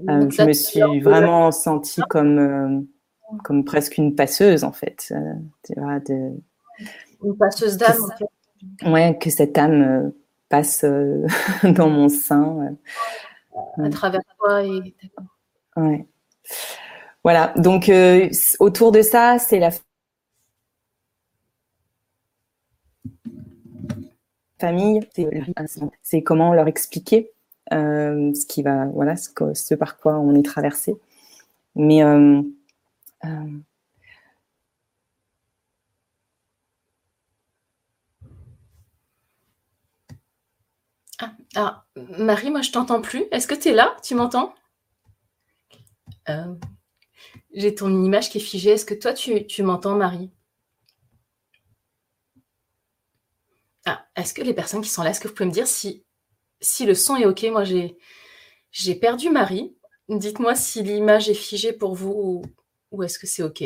Euh, 0.10 0.27
je 0.31 0.41
me 0.41 0.51
suis 0.51 1.00
vraiment 1.00 1.51
sentie 1.51 2.01
comme, 2.10 2.39
euh, 2.39 2.81
comme 3.43 3.63
presque 3.63 4.00
une 4.00 4.15
passeuse 4.15 4.63
en 4.63 4.72
fait. 4.72 5.13
Tu 5.63 5.74
vois, 5.79 6.00
de... 6.00 6.31
Une 7.24 7.38
passeuse 7.38 7.77
d'âme. 7.77 7.95
Ouais, 8.84 9.15
que 9.22 9.29
cette 9.29 9.55
âme 9.60 10.12
passe 10.50 10.84
dans 11.63 11.89
mon 11.89 12.10
sein. 12.10 12.75
À 13.77 13.89
travers 13.89 14.22
toi 14.39 14.63
et. 14.63 14.95
Ouais. 15.77 16.07
Voilà, 17.24 17.53
donc 17.57 17.91
autour 18.60 18.91
de 18.91 19.01
ça, 19.01 19.38
c'est 19.39 19.60
la 19.60 19.69
famille, 24.59 25.01
c'est 26.01 26.24
comment 26.24 26.53
leur 26.53 26.67
expliquer 26.67 27.31
euh, 27.74 28.33
ce 28.33 28.45
qui 28.45 28.63
va, 28.63 28.85
voilà, 28.88 29.15
ce, 29.17 29.75
par 29.75 29.97
quoi 29.97 30.19
on 30.19 30.35
est 30.35 30.43
traversé. 30.43 30.95
Mais 31.75 32.03
euh, 32.03 32.41
euh, 33.25 33.59
ah, 41.55 41.85
Marie, 42.19 42.51
moi 42.51 42.62
je 42.62 42.71
t'entends 42.71 43.01
plus. 43.01 43.25
Est-ce 43.31 43.47
que 43.47 43.55
tu 43.55 43.69
es 43.69 43.74
là? 43.74 43.95
Tu 44.03 44.15
m'entends? 44.15 44.53
J'ai 47.53 47.74
ton 47.74 48.03
image 48.03 48.29
qui 48.29 48.38
est 48.38 48.41
figée. 48.41 48.71
Est-ce 48.71 48.85
que 48.85 48.93
toi 48.93 49.13
tu 49.13 49.63
m'entends, 49.63 49.95
Marie? 49.95 50.29
Ah, 53.86 54.08
est-ce 54.15 54.34
que 54.34 54.42
les 54.42 54.54
personnes 54.54 54.82
qui 54.82 54.89
sont 54.89 55.04
là, 55.04 55.12
est-ce 55.12 55.20
que 55.20 55.27
vous 55.27 55.34
pouvez 55.34 55.48
me 55.48 55.54
dire 55.54 55.68
si, 55.68 56.04
si 56.62 56.86
le 56.86 56.96
son 56.96 57.15
est 57.18 57.25
OK? 57.25 57.44
Moi, 57.51 57.63
j'ai, 57.63 57.98
j'ai 58.72 58.96
perdu 58.96 59.30
Marie. 59.30 59.75
Dites-moi 60.10 60.56
si 60.56 60.84
l'image 60.84 61.30
est 61.30 61.34
figée 61.36 61.74
pour 61.74 61.96
vous 61.96 62.44
ou, 62.92 63.04
est-ce 63.04 63.20
que 63.20 63.27
c'est 63.27 63.44
OK? 63.44 63.63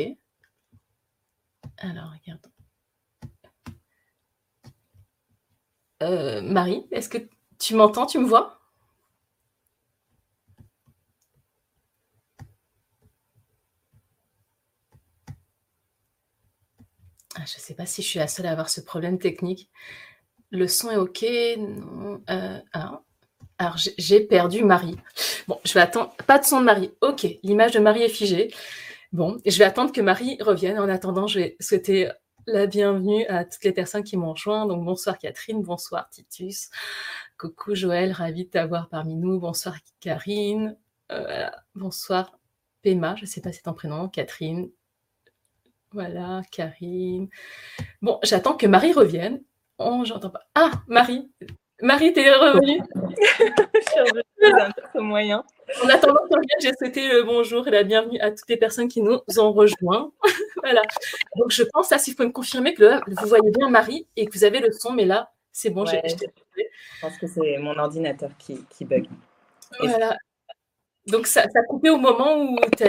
Alors, 1.77 2.11
regarde. 2.13 2.45
Euh, 6.03 6.41
Marie, 6.41 6.85
est-ce 6.91 7.09
que 7.09 7.17
tu 7.59 7.75
m'entends? 7.75 8.05
Tu 8.05 8.19
me 8.19 8.25
vois? 8.25 8.59
Ah, 17.35 17.45
Je 17.45 17.55
ne 17.57 17.61
sais 17.61 17.73
pas 17.75 17.85
si 17.85 18.01
je 18.01 18.07
suis 18.07 18.19
la 18.19 18.27
seule 18.27 18.45
à 18.47 18.51
avoir 18.51 18.69
ce 18.69 18.81
problème 18.81 19.19
technique. 19.19 19.69
Le 20.51 20.67
son 20.67 20.91
est 20.91 20.97
OK. 20.97 21.25
Non. 21.57 22.21
Euh, 22.29 22.59
alors, 23.57 23.77
j'ai 23.97 24.21
perdu 24.21 24.63
Marie. 24.63 24.97
Bon, 25.47 25.59
je 25.63 25.73
vais 25.73 25.81
attendre. 25.81 26.13
Pas 26.27 26.39
de 26.39 26.45
son 26.45 26.59
de 26.59 26.65
Marie. 26.65 26.91
OK. 27.01 27.27
L'image 27.43 27.73
de 27.73 27.79
Marie 27.79 28.03
est 28.03 28.09
figée. 28.09 28.53
Bon, 29.11 29.37
je 29.45 29.57
vais 29.57 29.65
attendre 29.65 29.91
que 29.91 30.01
Marie 30.01 30.37
revienne. 30.41 30.79
En 30.79 30.87
attendant, 30.87 31.27
je 31.27 31.39
vais 31.39 31.57
souhaiter 31.59 32.09
la 32.47 32.65
bienvenue 32.65 33.25
à 33.27 33.45
toutes 33.45 33.63
les 33.63 33.71
personnes 33.71 34.03
qui 34.03 34.17
m'ont 34.17 34.33
rejoint. 34.33 34.65
Donc 34.65 34.83
bonsoir 34.83 35.17
Catherine, 35.17 35.61
bonsoir 35.61 36.09
Titus, 36.09 36.69
coucou 37.37 37.75
Joël, 37.75 38.11
ravi 38.11 38.45
de 38.45 38.49
t'avoir 38.49 38.89
parmi 38.89 39.15
nous. 39.15 39.39
Bonsoir 39.39 39.75
Karine, 39.99 40.75
euh, 41.11 41.49
bonsoir 41.75 42.39
Pema, 42.81 43.15
je 43.15 43.23
ne 43.23 43.27
sais 43.27 43.41
pas 43.41 43.51
si 43.51 43.61
ton 43.61 43.73
prénom, 43.73 44.07
Catherine. 44.09 44.69
Voilà, 45.91 46.41
Karine. 46.51 47.29
Bon, 48.01 48.19
j'attends 48.23 48.55
que 48.55 48.67
Marie 48.67 48.93
revienne. 48.93 49.41
Oh, 49.79 50.03
j'entends 50.03 50.29
pas. 50.29 50.41
Ah, 50.55 50.71
Marie, 50.87 51.31
Marie, 51.81 52.11
t'es 52.11 52.29
revenue 52.29 52.81
Je 54.37 54.89
suis 54.89 54.99
moyen. 54.99 55.45
En 55.81 55.87
attendant 55.87 56.19
j'ai 56.59 56.73
souhaité 56.77 57.07
le 57.07 57.23
bonjour 57.23 57.65
et 57.65 57.71
la 57.71 57.83
bienvenue 57.83 58.19
à 58.19 58.31
toutes 58.31 58.49
les 58.49 58.57
personnes 58.57 58.89
qui 58.89 59.01
nous 59.01 59.21
ont 59.37 59.53
rejoints. 59.53 60.11
voilà. 60.57 60.81
Donc, 61.37 61.51
je 61.51 61.63
pense, 61.63 61.89
là, 61.91 61.97
si 61.97 62.11
vous 62.11 62.17
pouvez 62.17 62.27
me 62.27 62.33
confirmer 62.33 62.73
que 62.73 62.99
vous 63.07 63.27
voyez 63.27 63.51
bien 63.51 63.69
Marie 63.69 64.05
et 64.17 64.25
que 64.25 64.33
vous 64.37 64.43
avez 64.43 64.59
le 64.59 64.73
son, 64.73 64.91
mais 64.91 65.05
là, 65.05 65.31
c'est 65.53 65.69
bon, 65.69 65.85
j'ai 65.85 66.01
Je 66.05 67.01
pense 67.01 67.17
que 67.17 67.27
c'est 67.27 67.57
mon 67.59 67.77
ordinateur 67.77 68.31
qui, 68.37 68.65
qui 68.69 68.83
bug. 68.83 69.07
Voilà. 69.79 70.17
Donc, 71.07 71.25
ça, 71.25 71.43
ça 71.43 71.59
a 71.59 71.63
coupé 71.63 71.89
au 71.89 71.97
moment 71.97 72.37
où 72.37 72.57
tu 72.77 72.83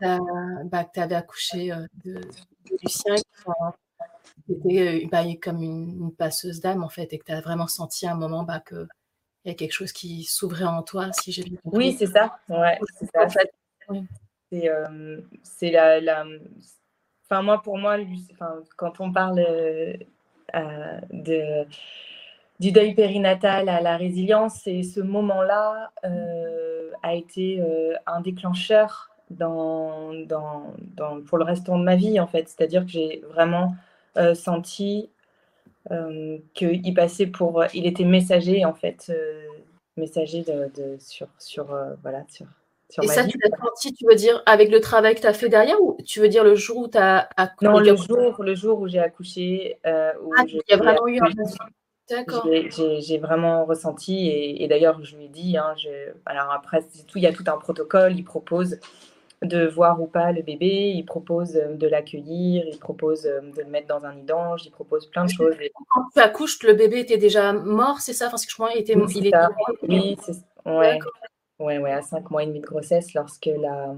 bah, 0.00 0.86
avais 0.96 1.14
accouché 1.14 1.70
euh, 1.70 1.84
de, 2.06 2.22
Lucien, 2.82 3.16
qui 3.16 3.24
euh, 4.48 5.06
bah, 5.10 5.22
comme 5.40 5.62
une, 5.62 6.14
passeuse 6.16 6.60
d'âme, 6.60 6.82
en 6.82 6.88
fait, 6.88 7.12
et 7.12 7.18
que 7.18 7.24
tu 7.24 7.32
as 7.32 7.40
vraiment 7.40 7.66
senti 7.66 8.06
à 8.06 8.12
un 8.12 8.16
moment 8.16 8.42
bah, 8.42 8.60
que 8.60 8.86
il 9.44 9.48
y 9.48 9.52
a 9.52 9.54
quelque 9.54 9.72
chose 9.72 9.92
qui 9.92 10.24
s'ouvrait 10.24 10.64
en 10.64 10.82
toi, 10.82 11.12
si 11.12 11.32
j'ai 11.32 11.42
bien 11.42 11.58
compris. 11.62 11.78
Oui, 11.78 11.96
c'est 11.98 12.06
ça. 12.06 12.38
Ouais, 12.48 12.78
c'est 12.98 13.06
ça. 13.06 13.26
C'est 14.50 14.68
euh, 14.68 16.00
la, 16.00 16.24
Enfin, 17.24 17.42
moi, 17.42 17.62
pour 17.62 17.78
moi, 17.78 17.96
quand 18.76 19.00
on 19.00 19.12
parle 19.12 19.38
euh, 19.38 19.94
de, 21.10 21.64
du 22.58 22.70
deuil 22.70 22.94
périnatal 22.94 23.68
à 23.70 23.80
la 23.80 23.96
résilience, 23.96 24.60
c'est 24.64 24.82
ce 24.82 25.00
moment-là 25.00 25.90
a 27.02 27.14
été 27.14 27.62
un 28.06 28.20
déclencheur 28.20 29.10
dans, 29.30 30.12
dans, 30.26 30.74
dans, 30.96 31.22
pour 31.22 31.38
le 31.38 31.44
restant 31.44 31.78
de 31.78 31.84
ma 31.84 31.96
vie, 31.96 32.20
en 32.20 32.26
fait. 32.26 32.48
C'est-à-dire 32.48 32.84
que 32.84 32.90
j'ai 32.90 33.22
vraiment 33.30 33.74
senti 34.34 35.10
euh, 35.90 36.38
qu'il 36.52 36.92
passait 36.94 37.26
pour, 37.26 37.64
il 37.72 37.86
était 37.86 38.04
messager 38.04 38.66
en 38.66 38.74
fait, 38.74 39.06
euh, 39.08 39.46
messager 39.96 40.42
de, 40.42 40.96
sur, 40.98 41.26
sur 41.38 41.72
euh, 41.72 41.94
voilà, 42.02 42.22
sur, 42.28 42.46
et 43.02 43.06
ça, 43.06 43.24
tu 43.24 43.38
l'as 43.38 43.56
senti, 43.56 43.94
tu 43.94 44.04
veux 44.06 44.14
dire, 44.14 44.42
avec 44.44 44.70
le 44.70 44.80
travail 44.80 45.14
que 45.14 45.20
tu 45.20 45.26
as 45.26 45.32
fait 45.32 45.48
derrière 45.48 45.80
ou 45.80 45.96
tu 46.04 46.20
veux 46.20 46.28
dire 46.28 46.44
le 46.44 46.54
jour 46.54 46.76
où 46.76 46.88
tu 46.88 46.98
as 46.98 47.30
accouché 47.36 47.70
Non, 47.72 47.78
le 47.78 47.96
jour, 47.96 48.42
le 48.42 48.54
jour 48.54 48.80
où 48.80 48.88
j'ai 48.88 48.98
accouché. 48.98 49.78
où 49.84 50.32
ah, 50.36 50.44
il 50.46 50.60
y 50.68 50.72
a 50.72 50.76
vraiment 50.76 51.06
eu 51.08 51.18
un 51.18 51.28
D'accord. 52.10 52.46
J'ai 52.98 53.18
vraiment 53.18 53.64
ressenti, 53.64 54.28
et, 54.28 54.66
d'ailleurs, 54.66 55.02
je 55.04 55.16
lui 55.16 55.26
ai 55.26 55.28
dit, 55.28 55.56
hein, 55.56 55.74
alors 56.26 56.50
après, 56.52 56.82
tout, 56.82 57.16
il 57.16 57.22
y 57.22 57.26
a 57.26 57.32
tout 57.32 57.44
un 57.46 57.56
protocole, 57.56 58.16
il 58.16 58.24
propose 58.24 58.80
de 59.42 59.66
voir 59.66 60.00
ou 60.02 60.06
pas 60.06 60.32
le 60.32 60.42
bébé, 60.42 60.92
il 60.94 61.04
propose 61.04 61.56
euh, 61.56 61.74
de 61.74 61.86
l'accueillir, 61.86 62.64
il 62.66 62.78
propose 62.78 63.24
euh, 63.26 63.40
de 63.40 63.62
le 63.62 63.68
mettre 63.68 63.86
dans 63.86 64.04
un 64.04 64.14
nid 64.14 64.24
d'ange, 64.24 64.66
il 64.66 64.70
propose 64.70 65.06
plein 65.06 65.24
de 65.24 65.30
choses. 65.30 65.54
Quand 65.88 66.02
tu 66.14 66.20
accouches, 66.20 66.62
le 66.62 66.74
bébé 66.74 67.00
était 67.00 67.16
déjà 67.16 67.52
mort, 67.52 68.00
c'est 68.00 68.12
ça? 68.12 68.28
Parce 68.28 68.44
que 68.44 68.50
je 68.50 68.56
crois 68.56 68.70
qu'il 68.70 68.80
était, 68.80 68.92
il 68.92 69.26
était 69.26 69.38
Oui, 69.88 70.16
c'est 70.22 70.34
ouais. 70.70 70.98
ouais, 71.58 71.78
ouais, 71.78 71.92
à 71.92 72.02
5 72.02 72.30
mois 72.30 72.42
et 72.42 72.46
demi 72.46 72.60
de 72.60 72.66
grossesse, 72.66 73.14
lorsque 73.14 73.46
la, 73.46 73.94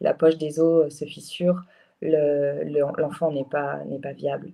la 0.00 0.14
poche 0.14 0.38
des 0.38 0.60
os 0.60 0.86
euh, 0.86 0.90
se 0.90 1.04
fissure, 1.04 1.62
l'enfant 2.00 3.28
le, 3.28 3.34
n'est 3.34 3.44
pas, 3.44 3.80
pas 4.02 4.12
viable. 4.12 4.52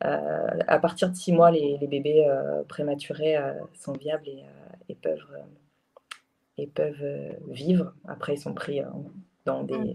à 0.00 0.78
partir 0.80 1.10
de 1.10 1.14
6 1.14 1.32
mois, 1.32 1.52
les, 1.52 1.78
les 1.78 1.86
bébés 1.86 2.28
prématurés 2.68 3.36
sont 3.74 3.92
viables 3.92 4.26
et, 4.28 4.44
et 4.88 4.94
peuvent, 4.96 5.36
et 6.58 6.66
peuvent 6.66 7.36
vivre. 7.48 7.92
Après, 8.06 8.34
ils 8.34 8.40
sont 8.40 8.54
pris 8.54 8.80
dans 9.46 9.62
des, 9.62 9.78
mmh. 9.78 9.94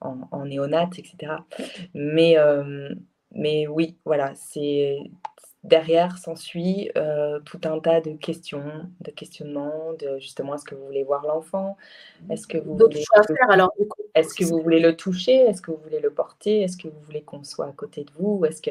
en, 0.00 0.20
en 0.30 0.46
néonat, 0.46 0.90
etc. 0.96 1.34
Mais, 1.94 2.38
euh, 2.38 2.94
mais 3.32 3.66
oui, 3.66 3.98
voilà, 4.04 4.32
c'est 4.34 4.98
derrière 5.64 6.18
s'ensuit 6.18 6.90
euh, 6.96 7.40
tout 7.40 7.60
un 7.64 7.78
tas 7.80 8.00
de 8.00 8.12
questions, 8.12 8.88
de 9.00 9.10
questionnements, 9.10 9.92
de 9.98 10.18
justement 10.18 10.54
est-ce 10.54 10.64
que 10.64 10.74
vous 10.74 10.86
voulez 10.86 11.04
voir 11.04 11.26
l'enfant? 11.26 11.76
Est-ce 12.30 12.46
que 12.46 12.58
vous 12.58 12.76
voulez 12.76 13.02
faire, 13.26 13.50
alors 13.50 13.72
Est-ce 14.14 14.34
que 14.34 14.44
vous 14.44 14.62
voulez 14.62 14.80
le 14.80 14.96
toucher? 14.96 15.34
Est-ce 15.34 15.60
que 15.60 15.70
vous 15.70 15.78
voulez 15.82 16.00
le 16.00 16.10
porter? 16.10 16.62
Est-ce 16.62 16.76
que 16.76 16.88
vous 16.88 17.00
voulez 17.00 17.22
qu'on 17.22 17.42
soit 17.44 17.66
à 17.66 17.72
côté 17.72 18.04
de 18.04 18.10
vous? 18.18 18.44
Est-ce 18.44 18.62
que 18.62 18.70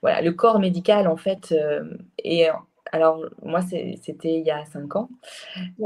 voilà, 0.00 0.22
le 0.22 0.32
corps 0.32 0.60
médical 0.60 1.08
en 1.08 1.16
fait 1.16 1.52
euh, 1.52 1.84
est 2.18 2.48
alors, 2.92 3.24
moi, 3.42 3.60
c'était 3.62 4.34
il 4.34 4.44
y 4.44 4.50
a 4.50 4.64
cinq 4.64 4.96
ans. 4.96 5.08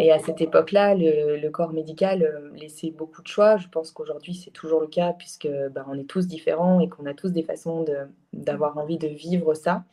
Et 0.01 0.13
à 0.13 0.19
cette 0.19 0.41
époque-là, 0.41 0.95
le, 0.95 1.49
corps 1.51 1.73
médical 1.73 2.23
euh, 2.23 2.51
laissait 2.57 2.91
beaucoup 2.91 3.23
de 3.23 3.29
choix. 3.29 3.57
Je 3.57 3.69
pense 3.69 3.91
qu'aujourd'hui, 3.91 4.35
c'est 4.35 4.51
toujours 4.51 4.81
le 4.81 4.87
cas, 4.87 5.13
puisque 5.13 5.49
ben, 5.71 5.85
on 5.89 5.99
est 5.99 6.09
tous 6.09 6.27
différents 6.27 6.81
et 6.81 6.89
qu'on 6.89 7.07
a 7.07 7.15
tous 7.15 7.31
des 7.31 7.43
façons 7.43 7.85
d'avoir 8.33 8.79
envie 8.79 8.99
de 8.99 9.09
vivre 9.09 9.55
ça. 9.55 9.85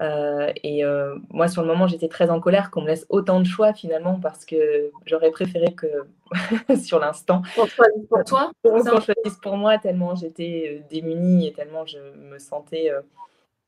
Euh, 0.00 0.50
et 0.62 0.84
euh, 0.84 1.16
moi, 1.30 1.48
sur 1.48 1.62
le 1.62 1.68
moment, 1.68 1.86
j'étais 1.86 2.08
très 2.08 2.30
en 2.30 2.40
colère 2.40 2.70
qu'on 2.70 2.82
me 2.82 2.88
laisse 2.88 3.06
autant 3.08 3.40
de 3.40 3.46
choix 3.46 3.74
finalement, 3.74 4.18
parce 4.20 4.44
que 4.44 4.90
j'aurais 5.04 5.30
préféré 5.30 5.74
que 5.74 5.86
sur 6.82 6.98
l'instant. 6.98 7.42
Pour, 7.54 7.68
pour 8.08 8.24
toi 8.24 8.50
Qu'on 8.64 9.00
choisisse 9.00 9.38
pour 9.42 9.56
moi, 9.56 9.78
tellement 9.78 10.14
j'étais 10.14 10.82
démunie 10.90 11.48
et 11.48 11.52
tellement 11.52 11.84
je 11.84 11.98
me 11.98 12.38
sentais 12.38 12.90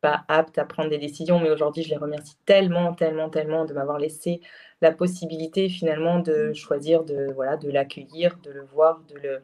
pas 0.05 0.23
apte 0.29 0.59
à 0.59 0.67
prendre 0.67 0.91
des 0.91 0.99
décisions, 0.99 1.41
mais 1.41 1.51
aujourd'hui, 1.51 1.83
je 1.83 1.89
les 1.89 1.97
remercie 1.97 2.37
tellement, 2.45 2.93
tellement, 2.93 3.31
tellement 3.31 3.65
de 3.65 3.73
m'avoir 3.73 3.99
laissé 3.99 4.43
la 4.83 4.93
possibilité 4.93 5.71
finalement 5.71 6.19
de 6.19 6.51
mmh. 6.51 6.55
choisir 6.55 7.05
de 7.05 7.33
voilà 7.35 7.57
de 7.57 7.71
l'accueillir, 7.71 8.37
de 8.43 8.51
le 8.51 8.65
voir, 8.67 9.01
de 9.09 9.15
le, 9.19 9.43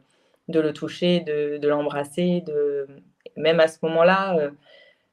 de 0.49 0.59
le 0.59 0.71
toucher, 0.71 1.21
de, 1.21 1.57
de 1.57 1.67
l'embrasser. 1.67 2.43
De... 2.45 2.87
Même 3.37 3.59
à 3.59 3.67
ce 3.67 3.79
moment-là, 3.81 4.37
euh, 4.37 4.51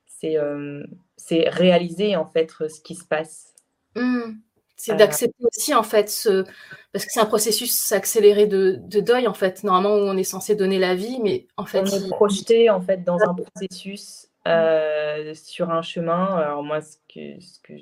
c'est 0.05 0.37
euh, 0.37 0.85
c'est 1.17 1.49
réaliser 1.49 2.15
en 2.15 2.27
fait 2.27 2.51
ce 2.51 2.81
qui 2.83 2.95
se 2.95 3.07
passe. 3.07 3.55
Mmh. 3.97 4.35
C'est 4.77 4.93
euh. 4.93 4.97
d'accepter 4.97 5.45
aussi 5.47 5.75
en 5.75 5.83
fait 5.83 6.11
ce 6.11 6.45
parce 6.93 7.07
que 7.07 7.11
c'est 7.11 7.21
un 7.21 7.25
processus 7.25 7.91
accéléré 7.93 8.47
de, 8.47 8.77
de, 8.83 9.01
deuil 9.01 9.27
en 9.27 9.35
fait 9.35 9.65
normalement 9.65 9.97
où 9.97 10.01
on 10.01 10.17
est 10.19 10.25
censé 10.25 10.55
donner 10.55 10.79
la 10.79 10.95
vie 10.95 11.19
mais 11.23 11.47
en 11.57 11.65
fait 11.65 11.81
on 11.81 11.87
est 11.87 12.09
projeté 12.11 12.71
en 12.71 12.81
fait 12.81 13.03
dans 13.03 13.19
un 13.29 13.35
processus 13.35 14.29
euh, 14.49 15.35
sur 15.35 15.71
un 15.71 15.83
chemin. 15.83 16.37
Alors 16.37 16.63
moi, 16.63 16.81
ce 16.81 16.97
que, 17.13 17.41
ce 17.41 17.61
que, 17.61 17.75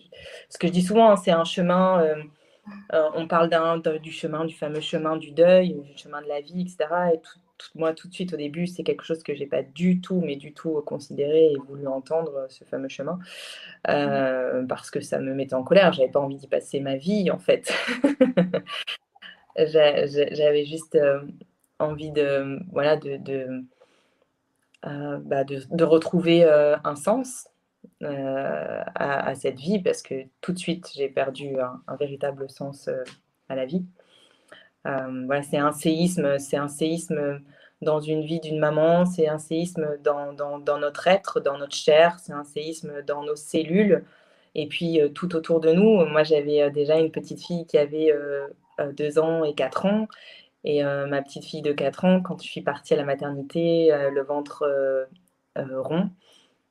ce 0.49 0.59
que 0.59 0.67
je 0.67 0.73
dis 0.73 0.83
souvent, 0.83 1.11
hein, 1.11 1.17
c'est 1.17 1.31
un 1.31 1.45
chemin, 1.45 2.03
euh, 2.03 2.23
euh, 2.93 3.09
on 3.15 3.29
parle 3.29 3.49
du 4.01 4.13
chemin, 4.13 4.45
du 4.45 4.55
fameux 4.55 4.81
chemin 4.81 5.17
du 5.17 5.31
deuil, 5.31 5.75
du 5.75 5.97
chemin 5.97 6.21
de 6.23 6.27
la 6.27 6.41
vie, 6.41 6.63
etc. 6.63 7.15
Et 7.15 7.21
tout, 7.21 7.39
moi, 7.75 7.95
tout 7.95 8.09
de 8.09 8.15
suite, 8.15 8.35
au 8.35 8.37
début, 8.37 8.67
c'est 8.67 8.83
quelque 8.83 9.05
chose 9.05 9.23
que 9.23 9.35
j'ai 9.35 9.47
pas 9.47 9.63
du 9.63 10.01
tout, 10.01 10.21
mais 10.21 10.37
du 10.37 10.53
tout 10.53 10.83
considéré 10.83 11.53
et 11.53 11.57
voulu 11.69 11.87
entendre, 11.87 12.47
ce 12.51 12.65
fameux 12.65 12.89
chemin, 12.89 13.19
parce 13.85 14.91
que 14.91 15.01
ça 15.01 15.21
me 15.21 15.35
mettait 15.35 15.55
en 15.55 15.63
colère. 15.63 15.93
J'avais 15.93 16.11
pas 16.11 16.21
envie 16.21 16.37
d'y 16.37 16.49
passer 16.49 16.81
ma 16.81 16.97
vie, 16.97 17.31
en 17.31 17.39
fait. 17.39 17.73
J'avais 19.57 20.65
juste 20.67 20.99
envie 21.79 22.11
de, 22.11 22.59
voilà, 22.73 22.97
de, 22.97 23.65
bah, 24.87 25.43
de, 25.43 25.85
retrouver 25.85 26.45
euh, 26.45 26.77
un 26.85 26.95
sens 26.95 27.49
euh, 28.05 28.83
à, 28.95 29.35
cette 29.35 29.59
vie 29.59 29.81
parce 29.81 30.01
que 30.01 30.15
tout 30.41 30.53
de 30.53 30.59
suite 30.59 30.93
j'ai 30.95 31.09
perdu 31.09 31.57
un, 31.59 31.97
véritable 31.97 32.49
sens 32.49 32.89
à 33.49 33.57
la 33.57 33.67
vie. 33.67 33.85
voilà, 34.85 35.43
c'est 35.43 35.59
un 35.59 35.73
séisme, 35.73 36.39
c'est 36.39 36.57
un 36.57 36.69
séisme 36.69 37.41
dans 37.83 38.01
une 38.01 38.23
vie 38.23 38.39
d'une 38.39 38.61
maman, 38.61 39.07
c'est 39.07 39.29
un 39.29 39.39
séisme 39.39 39.99
dans, 40.05 40.33
dans, 40.33 40.79
notre 40.79 41.09
être, 41.09 41.41
dans 41.41 41.59
notre 41.59 41.75
chair, 41.75 42.19
c'est 42.21 42.33
un 42.33 42.45
séisme 42.45 43.03
dans 43.03 43.25
nos 43.25 43.37
cellules 43.37 44.05
et 44.55 44.69
puis 44.69 45.01
tout 45.15 45.35
autour 45.35 45.61
de 45.61 45.73
nous. 45.73 46.05
Moi, 46.07 46.23
j'avais 46.23 46.71
déjà 46.71 46.99
une 46.99 47.11
petite 47.11 47.43
fille 47.43 47.67
qui 47.67 47.77
avait 47.77 48.13
deux 48.97 49.19
ans 49.19 49.45
et 49.45 49.55
quatre 49.55 49.85
ans 49.87 50.07
et 50.67 50.85
euh, 50.85 51.07
ma 51.07 51.23
petite 51.23 51.45
fille 51.45 51.63
de 51.63 51.73
4 51.73 52.05
ans, 52.05 52.21
quand 52.21 52.43
je 52.43 52.49
suis 52.49 52.61
partie 52.61 52.93
à 52.95 52.97
la 52.97 53.05
maternité, 53.05 53.93
euh, 53.93 54.11
le 54.11 54.23
ventre 54.23 54.65
euh, 54.65 55.07
rond, 55.81 56.11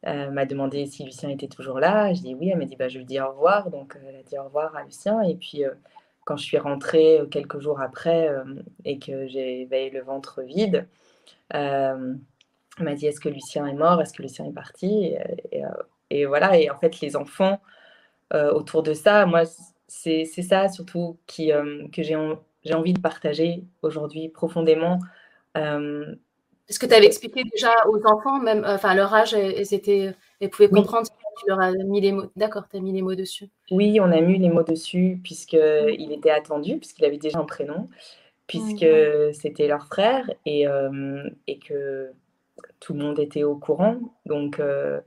m'a 0.05 0.45
demandé 0.45 0.85
si 0.85 1.03
Lucien 1.03 1.29
était 1.29 1.47
toujours 1.47 1.79
là. 1.79 2.13
Je 2.13 2.21
dis 2.21 2.35
oui, 2.35 2.49
elle 2.49 2.59
m'a 2.59 2.65
dit 2.65 2.75
bah, 2.75 2.89
je 2.89 2.99
lui 2.99 3.05
dis 3.05 3.19
au 3.19 3.29
revoir. 3.29 3.71
Donc 3.71 3.97
elle 4.07 4.17
a 4.17 4.21
dit 4.21 4.37
au 4.37 4.43
revoir 4.43 4.75
à 4.75 4.83
Lucien. 4.83 5.21
Et 5.21 5.33
puis 5.35 5.63
quand 6.25 6.37
je 6.37 6.43
suis 6.43 6.59
rentrée 6.59 7.21
quelques 7.31 7.59
jours 7.59 7.81
après 7.81 8.29
et 8.83 8.99
que 8.99 9.25
j'ai 9.27 9.67
le 9.71 10.01
ventre 10.01 10.43
vide, 10.43 10.87
elle 11.49 12.19
m'a 12.79 12.93
dit 12.93 13.07
est-ce 13.07 13.19
que 13.19 13.29
Lucien 13.29 13.65
est 13.65 13.73
mort? 13.73 13.99
Est-ce 13.99 14.13
que 14.13 14.21
Lucien 14.21 14.45
est 14.45 14.53
parti? 14.53 15.15
Et, 16.11 16.25
voilà, 16.27 16.59
et 16.59 16.69
en 16.69 16.77
fait 16.77 17.01
les 17.01 17.15
enfants 17.15 17.59
autour 18.31 18.83
de 18.83 18.93
ça, 18.93 19.25
moi 19.25 19.41
c'est 19.87 20.25
ça 20.25 20.69
surtout 20.69 21.17
qui, 21.25 21.51
que 21.91 22.03
j'ai 22.03 22.15
j'ai 22.65 22.73
envie 22.73 22.93
de 22.93 22.99
partager 22.99 23.63
aujourd'hui 23.81 24.29
profondément. 24.29 24.99
Euh, 25.55 26.15
Est-ce 26.67 26.79
que 26.79 26.85
tu 26.85 26.93
avais 26.93 27.05
expliqué 27.05 27.43
déjà 27.43 27.71
aux 27.87 28.05
enfants, 28.05 28.39
même 28.39 28.65
enfin 28.67 28.89
à 28.89 28.95
leur 28.95 29.13
âge, 29.13 29.33
étaient 29.33 30.13
elles 30.41 30.49
pouvaient 30.49 30.69
comprendre 30.69 31.07
tu 31.37 31.47
leur 31.47 31.59
as 31.59 31.71
mis 31.71 32.01
les 32.01 32.11
mots. 32.11 32.31
D'accord, 32.35 32.67
tu 32.69 32.77
as 32.77 32.79
mis 32.79 32.91
les 32.91 33.01
mots 33.01 33.15
dessus. 33.15 33.49
Oui, 33.71 33.99
on 33.99 34.11
a 34.11 34.21
mis 34.21 34.39
les 34.39 34.49
mots 34.49 34.63
dessus 34.63 35.19
puisqu'il 35.23 36.11
était 36.11 36.31
attendu, 36.31 36.77
puisqu'il 36.77 37.05
avait 37.05 37.17
déjà 37.17 37.39
un 37.39 37.45
prénom, 37.45 37.89
puisque 38.47 38.85
c'était 39.33 39.67
leur 39.67 39.85
frère 39.87 40.29
et, 40.45 40.67
euh, 40.67 41.29
et, 41.47 41.59
que 41.59 42.11
tout 42.79 42.93
le 42.93 42.99
monde 42.99 43.19
était 43.19 43.43
au 43.43 43.55
courant. 43.55 43.97
Donc 44.25 44.59
euh, 44.59 44.99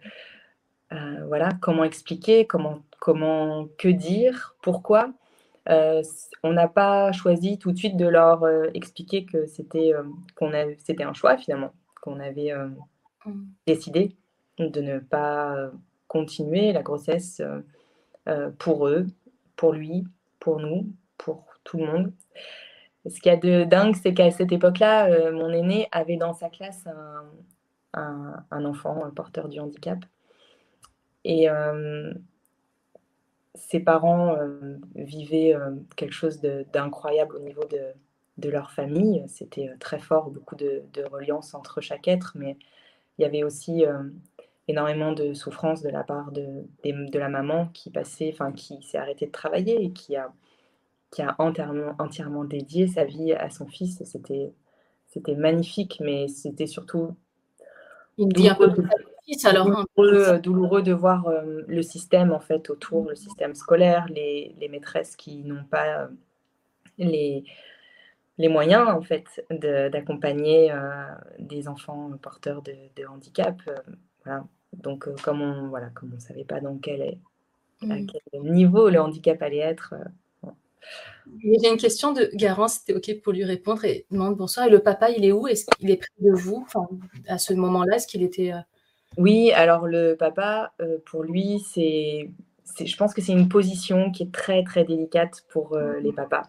euh, 0.93 1.25
voilà, 1.27 1.51
comment 1.61 1.85
expliquer, 1.85 2.47
comment, 2.47 2.81
comment, 2.99 3.69
que 3.79 3.89
dire, 3.89 4.57
pourquoi? 4.63 5.11
On 5.69 6.53
n'a 6.53 6.69
pas 6.69 7.13
choisi 7.13 7.59
tout 7.59 7.73
de 7.73 7.77
suite 7.77 7.97
de 7.97 8.07
leur 8.07 8.47
expliquer 8.75 9.25
que 9.25 9.47
c'était 9.47 9.93
qu'on 10.37 10.51
c'était 10.79 11.05
un 11.05 11.13
choix 11.13 11.37
finalement, 11.37 11.73
qu'on 12.03 12.21
avait 12.21 12.55
mmh. 13.27 13.33
décidé 13.67 14.17
de 14.59 14.81
ne 14.81 14.99
pas 14.99 15.71
continuer 16.09 16.73
la 16.73 16.83
grossesse 16.83 17.41
euh, 17.41 17.61
euh, 18.29 18.51
pour 18.59 18.89
eux, 18.89 19.07
pour 19.55 19.73
lui, 19.73 20.05
pour 20.41 20.59
nous, 20.59 20.93
pour 21.19 21.45
tout 21.63 21.77
le 21.77 21.87
monde. 21.87 22.13
Ce 23.07 23.21
qu'il 23.21 23.31
y 23.31 23.35
a 23.35 23.39
de 23.39 23.65
dingue, 23.65 23.95
c'est 23.95 24.13
qu'à 24.13 24.31
cette 24.31 24.53
époque-là, 24.53 25.07
euh, 25.07 25.33
mon 25.33 25.51
aîné 25.51 25.89
avait 25.93 26.17
dans 26.17 26.33
sa 26.33 26.49
classe 26.49 26.87
un, 27.93 28.45
un, 28.51 28.65
enfant, 28.65 29.05
un 29.05 29.11
porteur 29.11 29.49
du 29.49 29.61
handicap. 29.61 29.99
Et 31.25 31.49
ses 33.59 33.81
parents 33.81 34.37
vivaient 34.95 35.55
quelque 35.97 36.15
chose 36.15 36.41
d'incroyable 36.73 37.37
au 37.37 37.41
niveau 37.41 37.65
de, 37.65 37.93
de, 38.39 38.49
leur 38.49 38.71
famille. 38.71 39.25
C'était 39.29 39.71
très 39.79 39.99
fort, 39.99 40.31
beaucoup 40.31 40.57
de, 40.57 40.83
de 40.93 41.05
reliance 41.05 41.55
entre 41.55 41.81
chaque 41.81 42.09
être, 42.09 42.33
mais 42.35 42.57
il 43.19 43.23
y 43.23 43.25
avait 43.25 43.45
aussi 43.45 43.85
énormément 44.69 45.13
de 45.13 45.33
souffrance 45.33 45.83
de 45.83 45.89
la 45.89 46.05
part 46.05 46.31
de, 46.31 46.47
de, 46.85 47.19
la 47.19 47.29
maman 47.29 47.69
qui 47.73 47.91
passait, 47.91 48.31
enfin 48.33 48.53
qui 48.53 48.83
s'est 48.83 48.99
arrêtée 48.99 49.27
de 49.27 49.33
travailler 49.33 49.83
et 49.83 49.93
qui 49.93 50.15
a, 50.15 50.31
qui 51.11 51.23
a 51.23 51.35
entièrement, 51.39 51.95
entièrement 51.99 52.45
dédié 52.45 52.87
sa 52.87 53.05
vie 53.05 53.33
à 53.33 53.49
son 53.49 53.67
fils. 53.67 54.03
C'était, 54.05 54.53
c'était 55.07 55.35
magnifique, 55.35 56.01
mais 56.05 56.29
c'était 56.29 56.67
surtout 56.67 57.17
Il 58.19 58.29
dit 58.29 58.49
un 58.49 58.55
peu 58.55 58.71
de 59.37 59.49
alors. 59.49 59.69
Hein. 59.69 59.85
Douloureux, 59.97 60.39
douloureux, 60.39 60.83
de 60.83 60.93
voir 60.93 61.27
euh, 61.27 61.63
le 61.67 61.83
système 61.83 62.33
en 62.33 62.41
fait 62.41 62.71
autour, 62.71 63.09
le 63.09 63.15
système 63.15 63.55
scolaire, 63.55 64.07
les, 64.09 64.55
les 64.59 64.69
maîtresses 64.69 65.17
qui 65.17 65.45
n'ont 65.45 65.65
pas 65.65 66.03
euh, 66.03 66.09
les 66.99 67.45
les 68.39 68.49
moyens 68.49 68.89
en 68.89 69.03
fait 69.03 69.45
d'accompagner 69.51 70.71
euh, 70.71 71.05
des 71.41 71.67
enfants 71.67 72.11
porteurs 72.23 72.63
de, 72.63 72.73
de 72.97 73.05
handicap. 73.05 73.61
voilà. 74.25 74.45
Donc, 74.73 75.09
comme 75.23 75.41
on 75.43 75.69
voilà, 75.69 75.89
comme 75.89 76.13
on 76.15 76.21
savait 76.21 76.45
pas 76.45 76.61
dans 76.61 76.77
quel, 76.79 77.19
à 77.83 77.87
mmh. 77.87 78.07
quel 78.07 78.43
niveau 78.43 78.91
le 78.91 79.01
handicap 79.01 79.43
allait 79.43 79.59
être. 79.59 79.95
Il 81.43 81.61
y 81.61 81.67
a 81.67 81.71
une 81.71 81.79
question 81.79 82.13
de 82.13 82.31
Garance, 82.35 82.75
c'était 82.75 82.95
OK 82.95 83.23
pour 83.23 83.33
lui 83.33 83.45
répondre 83.45 83.85
et 83.85 84.07
demande 84.11 84.37
bonsoir. 84.37 84.67
Et 84.67 84.71
le 84.71 84.79
papa, 84.79 85.11
il 85.11 85.25
est 85.25 85.33
où? 85.33 85.49
Est-ce 85.49 85.67
qu'il 85.67 85.91
est 85.91 85.97
près 85.97 86.09
de 86.21 86.33
vous? 86.33 86.67
À 87.27 87.39
ce 87.39 87.55
moment-là, 87.55 87.97
est-ce 87.97 88.07
qu'il 88.07 88.23
était. 88.23 88.53
Euh, 89.17 89.23
oui, 89.23 89.53
alors 89.53 89.87
le 89.87 90.15
papa, 90.15 90.73
pour 91.07 91.23
lui, 91.23 91.61
c'est, 91.61 92.31
je 92.85 92.97
pense 92.97 93.15
que 93.15 93.23
c'est 93.23 93.33
une 93.33 93.49
position 93.49 94.11
qui 94.11 94.25
est 94.25 94.33
très, 94.33 94.63
très 94.65 94.85
délicate 94.85 95.45
pour 95.49 95.79
les 95.79 96.13
papas. 96.13 96.49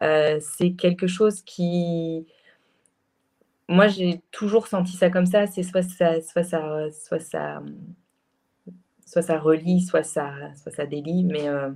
c'est 0.00 0.72
quelque 0.72 1.06
chose 1.06 1.42
qui, 1.42 2.26
moi, 3.68 3.88
j'ai 3.88 4.20
toujours 4.30 4.66
senti 4.66 4.92
ça 4.92 5.10
comme 5.10 5.26
ça. 5.26 5.46
C'est 5.46 5.62
soit 5.62 5.82
ça, 5.82 6.20
soit 6.20 6.44
ça, 6.44 6.90
soit 6.90 7.20
ça, 7.20 7.62
soit 9.06 9.22
ça 9.22 9.38
relie, 9.38 9.80
soit 9.80 10.02
ça, 10.02 10.32
soit 10.56 10.72
ça 10.72 10.86
délie. 10.86 11.24
Mais 11.24 11.48
euh, 11.48 11.70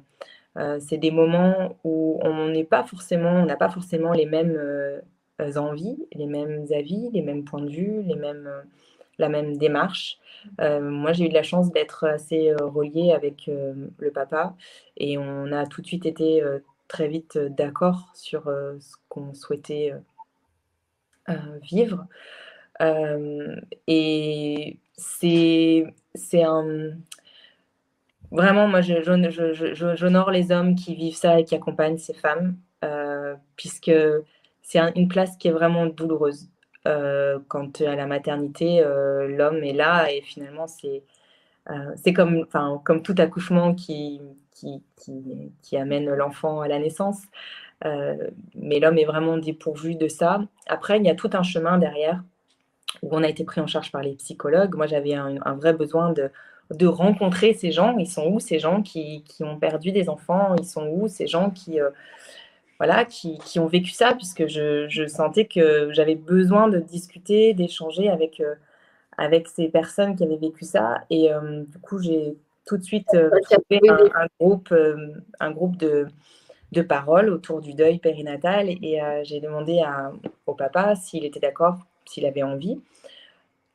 euh, 0.59 0.79
c'est 0.81 0.98
des 0.98 1.11
moments 1.11 1.79
où 1.85 2.20
on 2.22 2.48
n'est 2.48 2.64
pas 2.64 2.85
forcément, 2.85 3.31
on 3.31 3.46
n'a 3.46 3.57
pas 3.57 3.70
forcément 3.70 4.12
les 4.12 4.26
mêmes 4.26 4.57
euh, 4.57 5.00
envies, 5.57 5.96
les 6.12 6.26
mêmes 6.26 6.66
avis, 6.74 7.11
les 7.12 7.22
mêmes 7.22 7.44
points 7.44 7.62
de 7.62 7.70
vue, 7.70 8.02
les 8.02 8.16
mêmes, 8.16 8.50
la 9.18 9.29
même 9.29 9.57
démarche. 9.57 10.18
moi, 10.59 11.12
j'ai 11.12 11.26
eu 11.26 11.29
de 11.29 11.35
la 11.35 11.42
chance 11.42 11.72
d'être 11.72 12.05
assez 12.05 12.52
reliée 12.55 13.12
avec 13.12 13.48
le 13.48 14.11
papa 14.11 14.55
et 14.96 15.18
on 15.18 15.52
a 15.52 15.66
tout 15.66 15.83
de 15.83 15.87
suite 15.87 16.07
été 16.07 16.42
très 16.88 17.09
vite 17.09 17.38
d'accord 17.38 18.11
sur 18.14 18.44
ce 18.44 18.96
qu'on 19.09 19.35
souhaitait 19.35 19.92
euh, 21.29 21.59
vivre. 21.62 22.07
Euh, 22.81 23.57
et 23.87 24.79
c'est 24.96 25.92
un. 26.35 26.92
Vraiment, 28.31 28.68
moi, 28.68 28.81
j'honore 28.81 30.31
les 30.31 30.52
hommes 30.52 30.74
qui 30.74 30.94
vivent 30.94 31.16
ça 31.16 31.40
et 31.40 31.44
qui 31.44 31.55
accompagnent 31.55 31.98
ces 31.98 32.14
femmes, 32.14 32.57
euh, 32.85 33.35
puisque 33.57 33.92
c'est 34.62 34.79
une 34.96 35.09
place 35.09 35.37
qui 35.37 35.48
est 35.48 35.52
vraiment 35.52 35.87
douloureuse. 35.87 36.48
Quand 37.49 37.81
à 37.81 37.96
la 37.96 38.07
maternité, 38.07 38.83
l'homme 39.29 39.62
est 39.64 39.72
là 39.72 40.11
et 40.12 40.20
finalement, 40.22 40.66
c'est 40.66 41.03
c'est 41.96 42.12
comme, 42.12 42.46
comme 42.85 43.03
tout 43.03 43.14
accouchement 43.18 43.75
qui, 43.75 44.20
qui, 45.62 45.77
amène 45.77 46.12
l'enfant 46.14 46.61
à 46.61 46.68
la 46.68 46.79
naissance. 46.79 47.22
Euh, 47.85 48.31
mais 48.55 48.81
l'homme 48.81 48.99
est 48.99 49.05
vraiment 49.05 49.37
dépourvu 49.37 49.96
de 49.96 50.09
ça. 50.09 50.40
Après, 50.66 50.99
il 50.99 51.05
y 51.05 51.11
a 51.11 51.14
tout 51.14 51.31
un 51.35 51.42
chemin 51.42 51.79
derrière 51.79 52.22
où 53.03 53.09
on 53.12 53.22
a 53.22 53.29
été 53.29 53.44
pris 53.44 53.61
en 53.61 53.66
charge 53.66 53.92
par 53.92 54.03
les 54.03 54.14
psychologues. 54.14 54.75
Moi, 54.75 54.87
j'avais 54.87 55.14
un, 55.14 55.55
vrai 55.55 55.75
besoin 55.75 56.12
de, 56.12 56.31
de, 56.70 56.87
rencontrer 56.87 57.53
ces 57.53 57.72
gens. 57.72 57.96
Ils 57.99 58.09
sont 58.09 58.27
où 58.27 58.40
ces 58.40 58.59
gens 58.59 58.83
qui, 58.83 59.22
qui, 59.25 59.44
ont 59.44 59.59
perdu 59.59 59.92
des 59.92 60.09
enfants? 60.09 60.55
Ils 60.59 60.64
sont 60.64 60.87
où 60.87 61.07
ces 61.09 61.27
gens 61.27 61.51
qui, 61.51 61.81
euh, 61.81 61.90
voilà, 62.79 63.05
qui, 63.05 63.39
qui, 63.39 63.59
ont 63.59 63.67
vécu 63.67 63.91
ça 63.91 64.15
Puisque 64.15 64.47
je, 64.47 64.87
je 64.89 65.07
sentais 65.07 65.47
que 65.47 65.91
j'avais 65.93 66.15
besoin 66.15 66.69
de 66.69 66.79
discuter, 66.79 67.55
d'échanger 67.55 68.09
avec, 68.09 68.41
euh, 68.41 68.55
avec 69.19 69.49
ces 69.49 69.69
personnes 69.69 70.17
qui 70.17 70.25
avaient 70.25 70.37
vécu 70.37 70.65
ça. 70.65 71.05
Et 71.11 71.31
du 71.43 71.79
coup, 71.79 71.99
j'ai 72.01 72.37
tout 72.67 72.77
de 72.77 72.83
suite 72.83 73.07
trouvé 73.09 73.81
un, 73.89 74.27
groupe, 74.39 74.75
un 75.41 75.51
groupe 75.53 75.77
de, 75.77 76.07
de 76.73 76.83
parole 76.83 77.31
autour 77.31 77.61
du 77.61 77.75
deuil 77.75 77.99
périnatal 77.99 78.69
et 78.69 79.01
euh, 79.01 79.23
j'ai 79.25 79.41
demandé 79.41 79.81
à, 79.81 80.12
au 80.47 80.55
papa 80.55 80.95
s'il 80.97 81.25
était 81.25 81.41
d'accord, 81.41 81.79
s'il 82.05 82.27
avait 82.27 82.43
envie. 82.43 82.81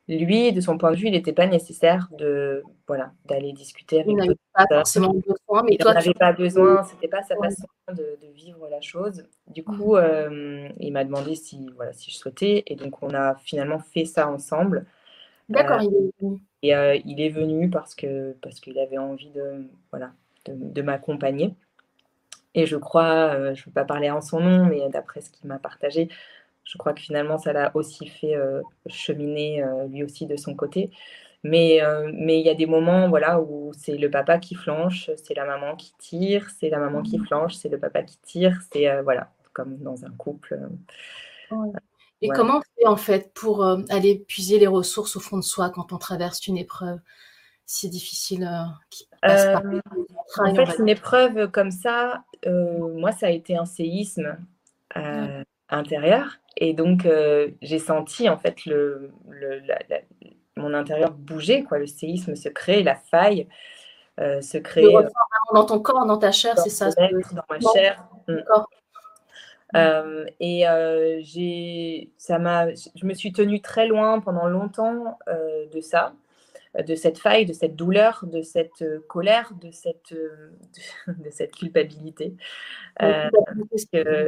Lui, 0.08 0.52
de 0.52 0.60
son 0.60 0.78
point 0.78 0.90
de 0.90 0.96
vue, 0.96 1.06
il 1.06 1.12
n'était 1.12 1.32
pas 1.32 1.46
nécessaire 1.46 2.08
de 2.18 2.64
voilà 2.88 3.12
d'aller 3.24 3.52
discuter 3.52 4.00
avec. 4.00 4.10
Il 4.10 4.16
n'avait 4.16 4.36
pas 4.52 4.66
forcément 4.68 5.14
besoin, 5.14 5.62
mais 5.62 5.76
il 5.78 5.84
n'avait 5.84 6.14
pas 6.14 6.32
besoin. 6.32 6.82
C'était 6.82 7.08
pas 7.08 7.22
sa 7.22 7.36
façon 7.36 7.66
de, 7.88 8.18
vivre 8.34 8.68
la 8.68 8.80
chose. 8.80 9.24
Du 9.46 9.62
coup, 9.62 9.96
euh, 9.96 10.68
il 10.80 10.92
m'a 10.92 11.04
demandé 11.04 11.36
si 11.36 11.68
voilà 11.76 11.92
si 11.92 12.10
je 12.10 12.16
souhaitais 12.16 12.64
et 12.66 12.74
donc 12.74 13.02
on 13.02 13.14
a 13.14 13.36
finalement 13.36 13.78
fait 13.78 14.04
ça 14.04 14.28
ensemble. 14.28 14.86
D'accord, 15.48 15.80
euh, 15.80 15.84
il 15.84 15.94
est 15.94 16.20
venu. 16.20 16.40
Et 16.62 17.02
il 17.04 17.20
est 17.20 17.30
venu 17.30 17.70
parce 17.70 17.94
que 17.94 18.32
parce 18.42 18.58
qu'il 18.58 18.78
avait 18.78 18.98
envie 18.98 19.30
de 19.30 19.68
voilà 19.92 20.12
de 20.48 20.82
m'accompagner. 20.82 21.54
Et 22.54 22.66
je 22.66 22.76
crois, 22.76 23.34
euh, 23.34 23.54
je 23.54 23.62
ne 23.62 23.66
veux 23.66 23.72
pas 23.72 23.84
parler 23.84 24.10
en 24.10 24.20
son 24.20 24.40
nom, 24.40 24.66
mais 24.66 24.88
d'après 24.90 25.20
ce 25.20 25.30
qu'il 25.30 25.48
m'a 25.48 25.58
partagé, 25.58 26.08
je 26.64 26.78
crois 26.78 26.92
que 26.92 27.00
finalement, 27.00 27.38
ça 27.38 27.52
l'a 27.52 27.70
aussi 27.74 28.06
fait 28.06 28.34
euh, 28.36 28.62
cheminer 28.86 29.62
euh, 29.62 29.86
lui 29.86 30.04
aussi 30.04 30.26
de 30.26 30.36
son 30.36 30.54
côté. 30.54 30.90
Mais 31.44 31.80
mais 32.14 32.38
il 32.38 32.46
y 32.46 32.48
a 32.48 32.54
des 32.54 32.66
moments 32.66 33.08
voilà, 33.08 33.40
où 33.40 33.72
c'est 33.76 33.96
le 33.96 34.08
papa 34.08 34.38
qui 34.38 34.54
flanche, 34.54 35.10
c'est 35.16 35.34
la 35.34 35.44
maman 35.44 35.74
qui 35.74 35.92
tire, 35.98 36.48
c'est 36.60 36.70
la 36.70 36.78
maman 36.78 37.02
qui 37.02 37.18
mmh. 37.18 37.26
flanche, 37.26 37.54
c'est 37.54 37.68
le 37.68 37.80
papa 37.80 38.04
qui 38.04 38.16
tire. 38.18 38.60
C'est 38.72 39.02
voilà, 39.02 39.32
comme 39.52 39.76
dans 39.78 40.04
un 40.04 40.10
couple. 40.10 40.56
Et 42.20 42.28
comment 42.28 42.58
on 42.58 42.60
fait 42.60 42.86
en 42.86 42.96
fait 42.96 43.34
pour 43.34 43.64
aller 43.90 44.20
puiser 44.28 44.60
les 44.60 44.68
ressources 44.68 45.16
au 45.16 45.20
fond 45.20 45.36
de 45.36 45.42
soi 45.42 45.70
quand 45.70 45.92
on 45.92 45.98
traverse 45.98 46.46
une 46.46 46.58
épreuve 46.58 47.00
si 47.66 47.88
difficile 47.88 48.48
qui 48.90 49.08
passe 49.20 49.46
par 49.46 49.62
En 50.46 50.54
fait, 50.54 50.78
une 50.78 50.88
épreuve 50.88 51.50
comme 51.50 51.70
ça, 51.70 52.24
euh, 52.46 52.94
moi, 52.98 53.12
ça 53.12 53.26
a 53.26 53.30
été 53.30 53.56
un 53.56 53.64
séisme 53.64 54.36
euh, 54.96 55.42
intérieur. 55.68 56.38
Et 56.56 56.74
donc, 56.74 57.06
euh, 57.06 57.50
j'ai 57.62 57.78
senti, 57.78 58.28
en 58.28 58.36
fait, 58.36 58.66
le, 58.66 59.10
mon 60.56 60.74
intérieur 60.74 61.12
bouger, 61.12 61.64
quoi. 61.64 61.78
Le 61.78 61.86
séisme 61.86 62.34
se 62.34 62.48
crée, 62.48 62.82
la 62.82 62.94
faille 62.94 63.48
se 64.18 64.58
crée. 64.58 64.84
dans 65.52 65.64
ton 65.64 65.80
corps, 65.80 66.06
dans 66.06 66.18
ta 66.18 66.30
chair, 66.30 66.56
c'est 66.58 66.70
ça 66.70 66.90
Dans 66.90 67.42
ma 67.48 67.58
chair. 67.72 68.06
Mm. 68.28 70.26
et 70.38 70.64
j'ai, 71.22 72.10
ça 72.18 72.38
m'a, 72.38 72.72
je 72.74 73.06
me 73.06 73.14
suis 73.14 73.32
tenue 73.32 73.60
très 73.60 73.86
loin 73.86 74.20
pendant 74.20 74.46
longtemps 74.46 75.18
de 75.26 75.80
ça 75.80 76.12
de 76.78 76.94
cette 76.94 77.18
faille, 77.18 77.44
de 77.44 77.52
cette 77.52 77.76
douleur, 77.76 78.24
de 78.26 78.42
cette 78.42 78.82
euh, 78.82 79.00
colère, 79.08 79.52
de 79.60 79.70
cette, 79.70 80.12
euh, 80.12 80.50
de, 81.06 81.30
cette 81.30 81.54
culpabilité. 81.54 82.34
Euh, 83.02 83.28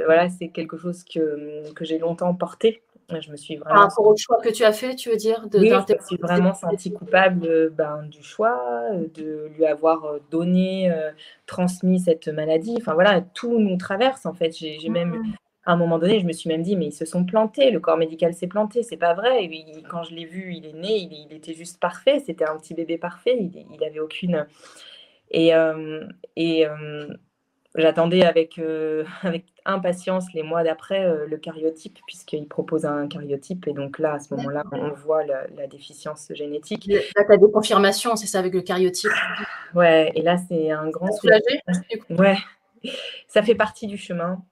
voilà, 0.05 0.29
c'est 0.29 0.49
quelque 0.49 0.77
chose 0.77 1.05
que, 1.05 1.73
que 1.73 1.85
j'ai 1.85 1.99
longtemps 1.99 2.35
porté 2.35 2.83
Je 3.09 3.31
me 3.31 3.37
suis 3.37 3.57
vraiment. 3.57 3.75
Par 3.75 3.89
rapport 3.89 4.07
au 4.07 4.17
choix 4.17 4.41
que 4.43 4.51
tu 4.51 4.65
as 4.65 4.73
fait, 4.73 4.95
tu 4.95 5.11
veux 5.11 5.17
dire 5.17 5.49
de, 5.49 5.59
Oui, 5.59 5.71
je 5.71 5.95
me 5.95 6.01
suis 6.07 6.17
vraiment 6.17 6.55
sentie 6.55 6.93
coupable 6.93 7.71
ben, 7.71 8.03
du 8.05 8.23
choix, 8.23 8.91
de 9.15 9.51
lui 9.57 9.65
avoir 9.65 10.17
donné, 10.31 10.93
transmis 11.47 12.01
cette 12.01 12.29
maladie. 12.29 12.77
Enfin 12.79 12.95
voilà, 12.95 13.23
tout 13.23 13.59
nous 13.59 13.77
traverse 13.77 14.27
en 14.27 14.35
fait. 14.35 14.53
J'ai 14.53 14.89
même 14.89 15.17
mmh 15.17 15.35
à 15.67 15.73
un 15.73 15.77
moment 15.77 15.99
donné, 15.99 16.21
je 16.21 16.27
me 16.27 16.33
suis 16.33 16.49
même 16.49 16.63
dit, 16.63 16.77
mais 16.77 16.87
ils 16.87 16.93
se 16.93 17.05
sont 17.05 17.25
plantés, 17.25 17.71
le 17.71 17.81
corps 17.81 17.97
médical 17.97 18.35
s'est 18.35 18.47
planté, 18.47 18.83
c'est 18.83 18.97
pas 18.97 19.15
vrai. 19.15 19.45
Et 19.45 19.83
quand 19.89 20.03
je 20.03 20.15
l'ai 20.15 20.27
vu, 20.27 20.55
il 20.55 20.67
est 20.67 20.75
né, 20.75 20.97
il, 20.97 21.33
était 21.33 21.55
juste 21.55 21.81
parfait, 21.81 22.21
c'était 22.25 22.45
un 22.45 22.57
petit 22.59 22.75
bébé 22.75 22.99
parfait, 22.99 23.37
il, 23.39 23.67
il 23.73 23.85
avait 23.85 24.01
aucune. 24.01 24.47
Et, 25.31 25.55
euh, 25.55 26.07
et 26.37 26.67
euh, 26.67 27.09
j'attendais 27.75 28.25
avec, 28.25 28.59
euh, 28.59 29.05
avec 29.23 29.47
impatience 29.65 30.27
les 30.35 30.43
mois 30.43 30.63
d'après 30.63 31.27
le 31.27 31.37
cariotype, 31.39 31.99
puisqu'il 32.07 32.47
propose 32.47 32.85
un 32.85 33.09
cariotype. 33.09 33.67
Et 33.67 33.73
donc 33.73 33.99
là, 33.99 34.15
à 34.15 34.19
ce 34.19 34.35
moment-là, 34.35 34.65
on 34.73 34.91
voit 34.91 35.25
la, 35.25 35.67
déficience 35.67 36.31
génétique. 36.35 36.87
Là, 36.87 37.25
tu 37.27 37.33
as 37.33 37.37
des 37.37 37.51
confirmations, 37.51 38.17
c'est 38.17 38.27
ça, 38.27 38.39
avec 38.39 38.53
le 38.53 38.61
cariotype? 38.61 39.11
Ouais, 39.75 40.13
et 40.15 40.23
là, 40.23 40.37
c'est 40.37 40.71
un 40.71 40.91
grand 40.91 41.11
soulagé. 41.13 41.61
Ouais, 42.11 42.37
ça 43.27 43.43
fait 43.43 43.55
partie 43.55 43.87
du 43.87 43.97
chemin. 43.97 44.45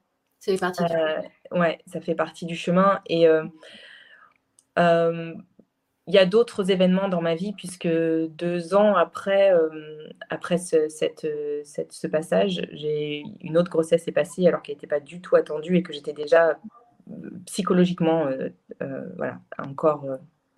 Ça 0.43 0.53
fait 0.53 0.59
partie 0.59 0.83
du 0.83 0.89
chemin. 0.89 1.23
Ouais, 1.53 1.79
ça 1.87 2.01
fait 2.01 2.15
partie 2.15 2.47
du 2.47 2.57
chemin. 2.57 3.01
Et 3.07 3.27
il 6.09 6.15
y 6.15 6.19
a 6.19 6.27
d'autres 6.27 6.73
événements 6.73 7.09
dans 7.09 7.21
ma 7.21 7.37
vie, 7.37 7.53
puisque 7.53 7.87
deux 7.87 8.75
ans 8.75 8.97
après, 8.97 9.53
après 10.31 10.59
ce, 10.59 10.89
cette, 10.89 11.29
cette, 11.65 11.93
ce 11.93 12.07
passage, 12.09 12.67
j'ai 12.73 13.23
une 13.41 13.57
autre 13.57 13.71
grossesse 13.71 14.09
est 14.09 14.13
passée 14.13 14.49
alors 14.49 14.63
qu'elle 14.63 14.75
n'était 14.75 14.89
pas 14.89 14.99
du 14.99 15.21
tout 15.21 15.37
attendue 15.37 15.77
et 15.77 15.85
que 15.85 15.93
j'étais 15.93 16.13
déjà 16.13 16.59
psychologiquement, 17.47 18.27
voilà, 19.17 19.39
encore 19.59 20.07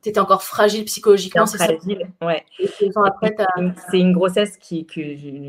tu 0.04 0.10
étais 0.10 0.20
encore 0.20 0.42
fragile 0.42 0.84
psychologiquement, 0.84 1.46
c'est 1.46 1.56
fragile, 1.56 2.10
ouais. 2.20 2.44
C'est 2.78 3.98
une 3.98 4.12
grossesse 4.12 4.58
qui, 4.58 4.84
que 4.84 5.00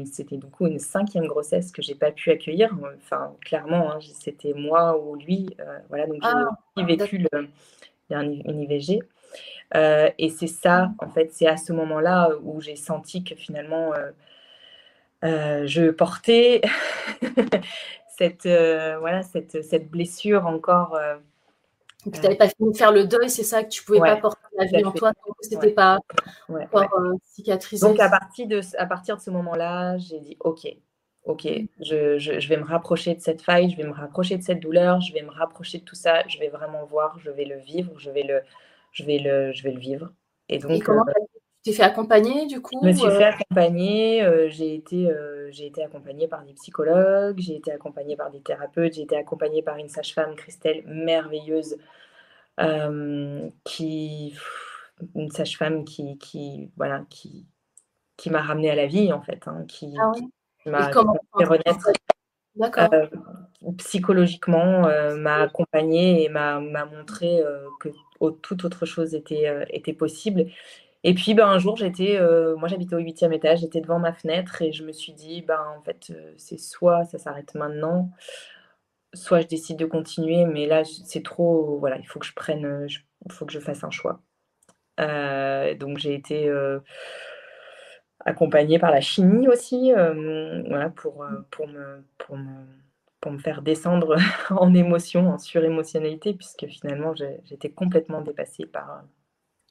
c'était 0.06 0.38
du 0.38 0.48
coup 0.48 0.66
une 0.66 0.80
cinquième 0.80 1.28
grossesse 1.28 1.74
que 1.74 1.82
j'ai 1.82 1.94
pas 1.94 2.12
pu 2.12 2.32
accueillir. 2.32 2.70
Enfin, 3.04 3.34
clairement, 3.42 3.92
hein, 3.92 4.00
c'était 4.18 4.54
moi 4.54 4.98
ou 4.98 5.16
lui. 5.16 5.54
Euh, 5.60 5.80
voilà, 5.90 6.08
donc 6.08 6.20
j'ai 6.24 6.84
ah, 6.84 6.86
vécu 6.86 7.18
le, 7.18 7.50
une 8.10 8.62
IVG. 8.62 9.02
Euh, 9.76 10.10
et 10.18 10.30
c'est 10.30 10.48
ça, 10.48 10.92
en 11.00 11.10
fait, 11.10 11.34
c'est 11.34 11.48
à 11.48 11.58
ce 11.58 11.74
moment-là 11.74 12.30
où 12.42 12.62
j'ai 12.62 12.78
senti 12.78 13.26
que 13.26 13.36
finalement, 13.36 13.92
euh, 15.26 15.68
je 15.68 15.92
portais 15.92 16.62
cette, 18.18 18.48
voilà, 18.48 19.22
cette, 19.22 19.64
cette 19.66 19.92
blessure 19.92 20.48
encore 20.48 20.98
tu 22.12 22.22
n'avais 22.22 22.36
pas 22.36 22.50
fini 22.50 22.72
de 22.72 22.78
faire 22.78 22.92
le 22.92 23.06
deuil, 23.06 23.30
c'est 23.30 23.44
ça 23.44 23.64
que 23.64 23.70
tu 23.70 23.84
pouvais 23.84 24.00
pas 24.00 24.18
porter 24.18 24.42
la 24.58 24.66
vie 24.66 24.86
en 24.86 24.92
toi, 24.92 25.12
donc 25.26 25.36
c'était 25.42 25.72
pas 25.72 26.00
encore 26.50 27.00
euh, 27.00 27.14
cicatrisé. 27.24 27.86
Donc 27.86 28.00
à 28.00 28.10
partir 28.10 28.48
de, 28.48 28.62
à 28.78 28.86
partir 28.86 29.18
de 29.18 29.22
ce 29.22 29.32
moment-là, 29.32 29.98
j'ai 29.98 30.20
dit 30.20 30.38
ok, 30.40 30.68
ok, 31.26 31.48
je, 31.82 32.18
je, 32.18 32.48
vais 32.48 32.58
me 32.58 32.64
rapprocher 32.64 33.16
de 33.16 33.22
cette 33.22 33.42
faille, 33.42 33.70
je 33.72 33.78
vais 33.78 33.84
me 33.84 33.94
rapprocher 33.94 34.38
de 34.38 34.44
cette 34.44 34.60
douleur, 34.60 35.02
je 35.02 35.14
vais 35.14 35.24
me 35.24 35.32
rapprocher 35.32 35.80
de 35.80 35.84
tout 35.84 35.96
ça, 35.96 36.26
je 36.28 36.38
vais 36.40 36.50
vraiment 36.50 36.86
voir, 36.86 37.18
je 37.20 37.32
vais 37.32 37.46
le 37.46 37.58
vivre, 37.58 37.92
je 37.98 38.12
vais 38.12 38.24
le, 38.24 38.42
je 38.92 39.04
vais 39.04 39.18
le, 39.18 39.52
je 39.52 39.64
vais 39.64 39.72
le 39.72 39.80
vivre. 39.80 40.12
Et 40.48 40.60
donc, 40.60 40.84
comment 40.84 41.06
euh, 41.08 41.35
t'es 41.66 41.74
fait 41.74 41.84
accompagner 41.84 42.46
du 42.46 42.62
coup 42.62 42.80
Je 42.82 42.88
me 42.88 42.94
suis 42.94 43.08
euh? 43.08 43.18
fait 43.18 43.26
accompagner, 43.26 44.50
j'ai 44.50 44.76
été, 44.76 45.12
j'ai 45.50 45.66
été 45.66 45.84
accompagnée 45.84 46.28
par 46.28 46.44
des 46.44 46.54
psychologues, 46.54 47.40
j'ai 47.40 47.56
été 47.56 47.72
accompagnée 47.72 48.16
par 48.16 48.32
des 48.32 48.40
thérapeutes, 48.40 48.94
j'ai 48.94 49.02
été 49.02 49.18
accompagnée 49.18 49.64
par 49.64 49.76
une 49.78 49.90
sage-femme, 49.90 50.36
Christelle, 50.36 50.84
merveilleuse, 50.86 51.76
euh, 52.60 53.50
qui, 53.66 54.34
une 55.14 55.30
sage-femme 55.30 55.84
qui, 55.84 56.18
qui, 56.18 56.72
voilà, 56.78 57.04
qui, 57.10 57.46
qui 58.16 58.30
m'a 58.30 58.42
ramenée 58.42 58.70
à 58.70 58.76
la 58.76 58.88
vie, 58.88 59.12
en 59.12 59.22
fait, 59.22 59.46
hein, 59.48 59.66
qui, 59.68 59.94
ah 60.00 60.12
m'a 60.66 60.90
fait 60.90 61.46
renaître. 61.46 61.90
Euh, 62.58 63.08
psychologiquement, 63.78 64.88
euh, 64.88 65.18
m'a 65.18 65.42
accompagnée 65.42 66.24
et 66.24 66.30
m'a 66.30 66.62
montré 66.62 67.44
que 67.82 67.90
toute 68.42 68.64
autre 68.64 68.86
chose 68.86 69.16
était, 69.16 69.66
était 69.70 69.94
possible. 69.94 70.46
Et 71.08 71.14
puis 71.14 71.36
ben, 71.36 71.48
un 71.48 71.60
jour, 71.60 71.78
j'étais, 71.78 72.20
moi 72.58 72.68
j'habitais 72.68 72.96
au 72.96 73.00
huitième 73.00 73.32
étage, 73.32 73.60
j'étais 73.60 73.80
devant 73.80 74.00
ma 74.00 74.12
fenêtre 74.12 74.62
et 74.62 74.72
je 74.72 74.84
me 74.84 74.92
suis 74.92 75.14
dit, 75.14 75.42
ben, 75.44 75.62
en 75.78 75.82
fait, 75.84 76.12
c'est 76.38 76.60
soit 76.60 77.06
ça 77.06 77.20
s'arrête 77.20 77.54
maintenant, 77.56 78.12
soit 79.14 79.42
je 79.42 79.48
décide 79.48 79.78
de 79.78 79.86
continuer, 79.86 80.46
mais 80.46 80.66
là, 80.68 80.84
c'est 80.84 81.24
trop. 81.24 81.78
Voilà, 81.80 81.98
il 82.00 82.08
faut 82.08 82.20
que 82.20 82.26
je 82.26 82.34
prenne, 82.34 82.88
il 82.90 83.32
faut 83.32 83.46
que 83.46 83.54
je 83.54 83.60
fasse 83.60 83.84
un 83.84 83.92
choix. 83.92 84.22
Euh, 85.00 85.76
donc, 85.76 85.98
j'ai 85.98 86.14
été 86.14 86.48
euh, 86.50 86.80
accompagnée 88.26 88.80
par 88.80 88.92
la 88.92 89.02
chimie 89.02 89.48
aussi, 89.48 89.94
euh, 89.94 90.64
voilà, 90.68 90.90
pour, 90.90 91.26
pour, 91.52 91.68
me, 91.68 92.06
pour, 92.18 92.38
me, 92.38 92.66
pour 93.22 93.32
me 93.32 93.40
faire 93.40 93.62
descendre 93.62 94.18
en 94.52 94.74
émotion, 94.74 95.30
en 95.30 95.38
surémotionnalité, 95.38 96.34
puisque 96.34 96.68
finalement, 96.68 97.14
j'étais 97.16 97.70
complètement 97.70 98.22
dépassée 98.22 98.66
par. 98.66 99.04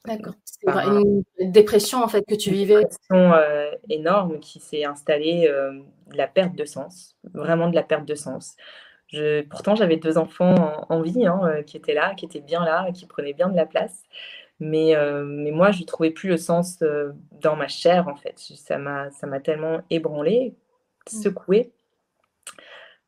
D'accord. 0.06 0.34
C'est 0.44 0.68
une 0.68 1.52
dépression 1.52 2.02
en 2.02 2.08
fait 2.08 2.24
que 2.28 2.34
tu 2.34 2.50
vivais. 2.50 2.74
Une 2.74 2.80
dépression 2.82 3.32
énorme 3.88 4.40
qui 4.40 4.60
s'est 4.60 4.84
installée, 4.84 5.48
de 5.48 6.16
la 6.16 6.26
perte 6.26 6.54
de 6.54 6.64
sens, 6.64 7.16
vraiment 7.32 7.68
de 7.68 7.74
la 7.74 7.82
perte 7.82 8.04
de 8.04 8.14
sens 8.14 8.56
pourtant, 9.48 9.74
j'avais 9.74 9.96
deux 9.96 10.18
enfants 10.18 10.86
en, 10.88 11.02
vie 11.02 11.26
hein, 11.26 11.40
euh, 11.44 11.62
qui 11.62 11.76
étaient 11.76 11.94
là, 11.94 12.14
qui 12.14 12.24
étaient 12.24 12.40
bien 12.40 12.64
là, 12.64 12.90
qui 12.92 13.06
prenaient 13.06 13.32
bien 13.32 13.48
de 13.48 13.56
la 13.56 13.66
place. 13.66 14.02
Mais, 14.60 14.94
euh, 14.96 15.24
mais 15.24 15.50
moi, 15.50 15.72
je 15.72 15.80
ne 15.80 15.86
trouvais 15.86 16.10
plus 16.10 16.28
le 16.28 16.36
sens 16.36 16.80
euh, 16.82 17.12
dans 17.32 17.56
ma 17.56 17.68
chair, 17.68 18.08
en 18.08 18.16
fait. 18.16 18.38
Ça 18.38 18.78
m'a 18.78 19.40
tellement 19.42 19.82
ébranlé, 19.90 20.54
mmh. 21.12 21.22
secoué, 21.22 21.72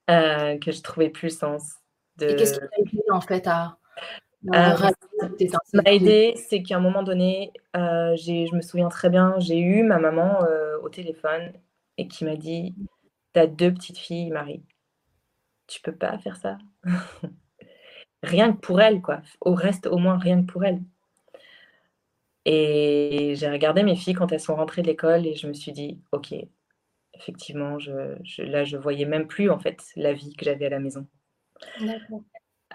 que 0.08 0.58
je 0.66 0.76
ne 0.76 0.82
trouvais 0.82 1.08
plus 1.08 1.28
le 1.28 1.34
sens. 1.34 1.74
De... 2.18 2.26
Et 2.26 2.36
qu'est-ce 2.36 2.54
qui 2.54 2.60
t'a 2.60 2.66
aidé, 2.78 3.02
en 3.10 3.20
fait, 3.20 3.46
à... 3.46 3.78
Ce 4.48 5.76
m'a 5.76 5.90
aidé, 5.92 6.34
c'est 6.48 6.62
qu'à 6.62 6.76
un 6.76 6.80
moment 6.80 7.02
donné, 7.02 7.52
je 7.74 8.54
me 8.54 8.60
souviens 8.60 8.88
très 8.88 9.10
bien, 9.10 9.34
j'ai 9.38 9.58
eu 9.58 9.82
ma 9.82 9.98
maman 9.98 10.40
au 10.82 10.88
téléphone 10.88 11.52
et 11.98 12.08
qui 12.08 12.24
m'a 12.24 12.36
dit 12.36 12.74
Tu 13.34 13.40
as 13.40 13.46
deux 13.46 13.72
petites 13.72 13.98
filles, 13.98 14.30
Marie 14.30 14.62
tu 15.66 15.80
peux 15.80 15.94
pas 15.94 16.18
faire 16.18 16.36
ça. 16.36 16.58
rien 18.22 18.52
que 18.52 18.58
pour 18.58 18.80
elle, 18.80 19.02
quoi. 19.02 19.22
Au 19.40 19.54
reste, 19.54 19.86
au 19.86 19.98
moins, 19.98 20.18
rien 20.18 20.42
que 20.42 20.50
pour 20.50 20.64
elle. 20.64 20.80
Et 22.44 23.34
j'ai 23.36 23.50
regardé 23.50 23.82
mes 23.82 23.96
filles 23.96 24.14
quand 24.14 24.30
elles 24.30 24.40
sont 24.40 24.54
rentrées 24.54 24.82
de 24.82 24.86
l'école 24.86 25.26
et 25.26 25.34
je 25.34 25.48
me 25.48 25.52
suis 25.52 25.72
dit, 25.72 26.00
ok, 26.12 26.32
effectivement, 27.14 27.78
je, 27.78 28.42
là, 28.42 28.64
je 28.64 28.76
voyais 28.76 29.04
même 29.04 29.26
plus, 29.26 29.50
en 29.50 29.58
fait, 29.58 29.82
la 29.96 30.12
vie 30.12 30.34
que 30.34 30.44
j'avais 30.44 30.66
à 30.66 30.70
la 30.70 30.78
maison. 30.78 31.06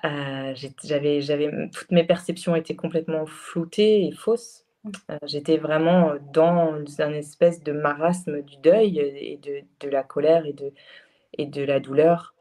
Euh, 0.05 0.53
j'avais, 0.83 1.21
j'avais, 1.21 1.69
toutes 1.69 1.91
mes 1.91 2.03
perceptions 2.03 2.55
étaient 2.55 2.75
complètement 2.75 3.25
floutées 3.25 4.05
et 4.07 4.11
fausses. 4.11 4.65
Mmh. 4.83 4.91
Euh, 5.11 5.17
j'étais 5.27 5.57
vraiment 5.57 6.13
dans 6.33 6.83
un 6.99 7.13
espèce 7.13 7.61
de 7.63 7.71
marasme 7.71 8.41
du 8.41 8.57
deuil 8.57 8.99
et 8.99 9.37
de, 9.37 9.61
de 9.79 9.89
la 9.89 10.03
colère 10.03 10.45
et 10.45 10.53
de, 10.53 10.73
et 11.37 11.45
de 11.45 11.63
la 11.63 11.79
douleur. 11.79 12.33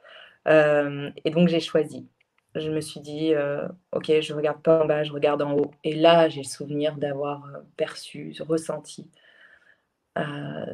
Euh, 0.48 1.10
et 1.24 1.30
donc 1.30 1.48
j'ai 1.48 1.60
choisi. 1.60 2.08
Je 2.54 2.70
me 2.70 2.80
suis 2.80 3.00
dit, 3.00 3.34
euh, 3.34 3.68
ok, 3.92 4.20
je 4.20 4.34
regarde 4.34 4.60
pas 4.62 4.82
en 4.82 4.86
bas, 4.86 5.04
je 5.04 5.12
regarde 5.12 5.42
en 5.42 5.52
haut. 5.56 5.70
Et 5.84 5.94
là, 5.94 6.28
j'ai 6.28 6.40
le 6.40 6.48
souvenir 6.48 6.96
d'avoir 6.96 7.46
euh, 7.46 7.58
perçu, 7.76 8.34
ressenti 8.40 9.08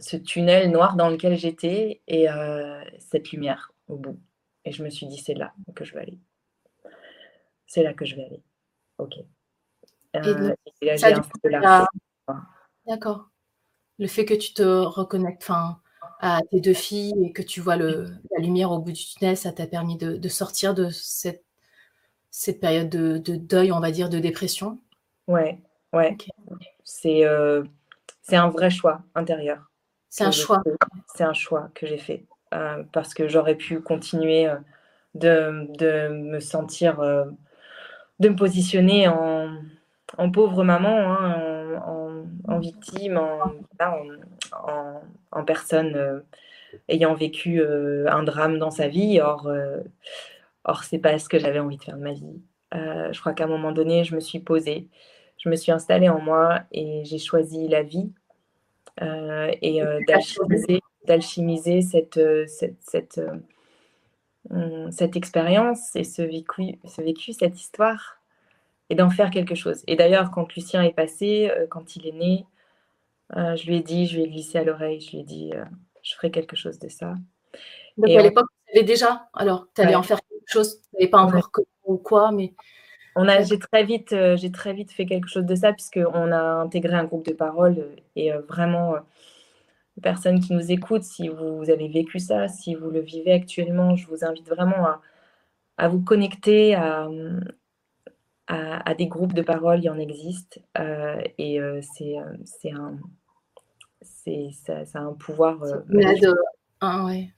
ce 0.01 0.16
tunnel 0.16 0.72
noir 0.72 0.96
dans 0.96 1.09
lequel 1.09 1.37
j'étais 1.37 2.01
et 2.09 2.27
cette 2.99 3.31
lumière 3.31 3.70
au 3.87 3.96
bout. 3.96 4.18
Et 4.64 4.72
je 4.72 4.83
me 4.83 4.90
suis 4.90 5.07
dit, 5.07 5.18
c'est 5.18 5.35
là 5.35 5.53
que 5.77 5.85
je 5.85 5.94
vais 5.94 6.01
aller. 6.01 6.18
C'est 7.67 7.83
là 7.83 7.95
que 7.95 8.05
je 8.05 8.17
vais 8.17 8.25
aller. 8.25 8.43
Ok. 8.99 9.15
D'accord. 12.87 13.29
Le 13.99 14.07
fait 14.07 14.25
que 14.25 14.35
tu 14.35 14.55
te 14.55 14.63
reconnectes, 14.63 15.51
à 16.21 16.41
tes 16.51 16.61
deux 16.61 16.75
filles 16.75 17.15
et 17.25 17.33
que 17.33 17.43
tu 17.43 17.61
vois 17.61 17.77
le, 17.77 18.07
la 18.31 18.43
lumière 18.43 18.71
au 18.71 18.79
bout 18.79 18.93
du 18.93 19.05
tunnel, 19.05 19.37
ça 19.37 19.53
t'a 19.53 19.67
permis 19.67 19.97
de, 19.97 20.17
de, 20.17 20.29
sortir 20.29 20.75
de 20.75 20.89
cette, 20.91 21.45
cette 22.31 22.61
période 22.61 22.89
de, 22.89 23.19
de, 23.19 23.37
deuil, 23.37 23.73
on 23.73 23.81
va 23.81 23.91
dire, 23.91 24.09
de 24.09 24.19
dépression? 24.19 24.81
Ouais, 25.27 25.59
ouais. 25.93 26.17
C'est 26.85 27.25
euh, 27.25 27.65
c'est 28.23 28.37
un 28.37 28.49
vrai 28.49 28.71
choix 28.71 29.03
intérieur. 29.15 29.71
C'est 30.09 30.25
un 30.25 30.31
choix. 30.31 30.63
C'est 31.15 31.25
un 31.25 31.35
choix 31.35 31.71
que 31.75 31.87
j'ai 31.87 31.99
fait 31.99 32.27
euh, 32.55 32.83
parce 32.93 33.13
que 33.13 33.29
j'aurais 33.29 33.57
pu 33.57 33.81
continuer 33.81 34.49
euh, 34.49 34.57
de, 35.15 35.67
de, 35.79 36.09
me 36.09 36.41
sentir, 36.41 37.01
de 38.19 38.29
me 38.29 38.37
positionner 38.37 39.09
en, 39.09 39.57
en 40.19 40.31
pauvre 40.31 40.65
maman, 40.65 41.13
hein, 41.13 41.81
en, 41.87 42.25
en, 42.49 42.59
victime, 42.59 43.19
en, 43.19 45.45
personne 45.45 45.95
euh, 45.95 46.21
ayant 46.89 47.15
vécu 47.15 47.61
euh, 47.61 48.11
un 48.11 48.23
drame 48.23 48.59
dans 48.59 48.71
sa 48.71 48.89
vie. 48.89 49.21
Or, 49.21 49.47
euh, 49.47 49.81
or 50.65 50.85
c'est 50.85 50.99
pas 50.99 51.19
ce 51.19 51.29
que 51.29 51.39
j'avais 51.39 51.59
envie 51.59 51.77
de 51.77 51.85
faire 51.85 51.97
de 51.97 52.03
ma 52.03 52.13
vie. 52.13 52.41
je 52.73 53.19
crois 53.21 53.33
qu'à 53.33 53.45
un 53.45 53.49
moment 53.49 53.73
donné, 53.73 54.05
je 54.05 54.15
me 54.15 54.21
suis 54.21 54.41
posée, 54.41 54.89
je 55.39 55.49
me 55.49 55.57
suis 55.57 55.73
installée 55.73 56.09
en 56.09 56.21
moi 56.21 56.61
et 56.73 57.03
j'ai 57.05 57.19
choisi 57.19 57.69
la 57.69 57.83
vie 57.83 58.13
et 59.01 59.83
d'alchimiser 61.07 61.83
cette, 61.83 62.21
cette, 62.49 62.77
cette, 62.81 63.21
cette 64.91 65.17
expérience 65.17 65.95
et 65.97 66.05
ce 66.05 66.23
vécu, 66.23 66.79
ce 66.85 67.03
vécu, 67.03 67.33
cette 67.33 67.61
histoire 67.61 68.19
et 68.91 68.95
d'en 68.95 69.11
faire 69.11 69.31
quelque 69.31 69.55
chose. 69.55 69.83
Et 69.87 69.97
d'ailleurs, 69.97 70.31
quand 70.31 70.55
Lucien 70.55 70.83
est 70.83 70.93
passé, 70.93 71.51
quand 71.71 71.97
il 71.97 72.07
est 72.07 72.13
né, 72.13 72.47
je 73.35 73.67
lui 73.67 73.77
ai 73.77 73.81
dit, 73.81 74.07
je 74.07 74.17
lui 74.17 74.25
ai 74.25 74.29
glissé 74.29 74.59
à 74.59 74.65
l'oreille, 74.65 75.01
je 75.01 75.11
lui 75.11 75.19
ai 75.21 75.25
dit, 75.25 75.53
je 76.03 76.15
ferai 76.15 76.31
quelque 76.31 76.55
chose 76.55 76.79
de 76.79 76.89
ça. 76.89 77.15
Donc 77.97 78.11
à 78.11 78.23
l'époque, 78.23 78.47
tu 78.67 78.75
savais 78.75 78.85
déjà, 78.85 79.29
alors 79.35 79.67
tu 79.75 79.81
allais 79.81 79.97
en 79.97 80.03
faire 80.03 80.21
quelque 80.29 80.53
chose, 80.53 80.81
tu 80.81 80.89
n'avais 80.95 81.11
pas 81.11 81.19
encore 81.19 81.51
comment 81.51 81.67
ou 81.85 81.97
quoi, 81.97 82.31
mais. 82.33 82.55
On 83.19 83.29
a, 83.29 83.43
j'ai 83.43 83.59
très 83.59 83.83
vite, 83.83 84.13
euh, 84.13 84.37
j'ai 84.37 84.53
très 84.53 84.75
vite 84.75 84.93
fait 84.93 85.07
quelque 85.07 85.27
chose 85.29 85.47
de 85.47 85.55
ça 85.55 85.73
puisqu'on 85.73 86.33
a 86.33 86.39
intégré 86.61 86.95
un 86.95 87.05
groupe 87.05 87.25
de 87.25 87.33
parole 87.33 87.79
euh, 87.79 87.97
et 88.15 88.31
euh, 88.31 88.43
vraiment, 88.43 88.97
personnes 90.03 90.41
qui 90.41 90.53
nous 90.53 90.73
écoutent, 90.73 91.05
si 91.05 91.29
vous, 91.29 91.71
avez 91.71 91.89
vécu 91.89 92.19
ça, 92.19 92.49
si 92.49 92.75
vous 92.75 92.91
le 92.91 93.01
vivez 93.01 93.33
actuellement, 93.33 93.97
je 93.97 94.07
vous 94.09 94.25
invite 94.25 94.49
vraiment 94.49 94.87
à, 95.77 95.89
vous 95.89 96.01
connecter 96.01 96.75
à, 96.75 97.09
à, 98.47 98.95
des 98.95 99.07
groupes 99.07 99.35
de 99.35 99.43
parole, 99.43 99.79
il 99.79 99.85
y 99.85 99.91
en 99.91 99.99
existe 99.99 100.61
et 101.39 101.61
c'est, 101.83 102.17
c'est 102.45 102.73
un, 102.73 102.99
c'est, 104.03 104.51
ça, 104.53 104.85
ça, 104.85 105.01
a 105.01 105.03
un 105.03 105.15
pouvoir. 105.15 105.59
Ah, 106.81 107.05
ouais. 107.07 107.31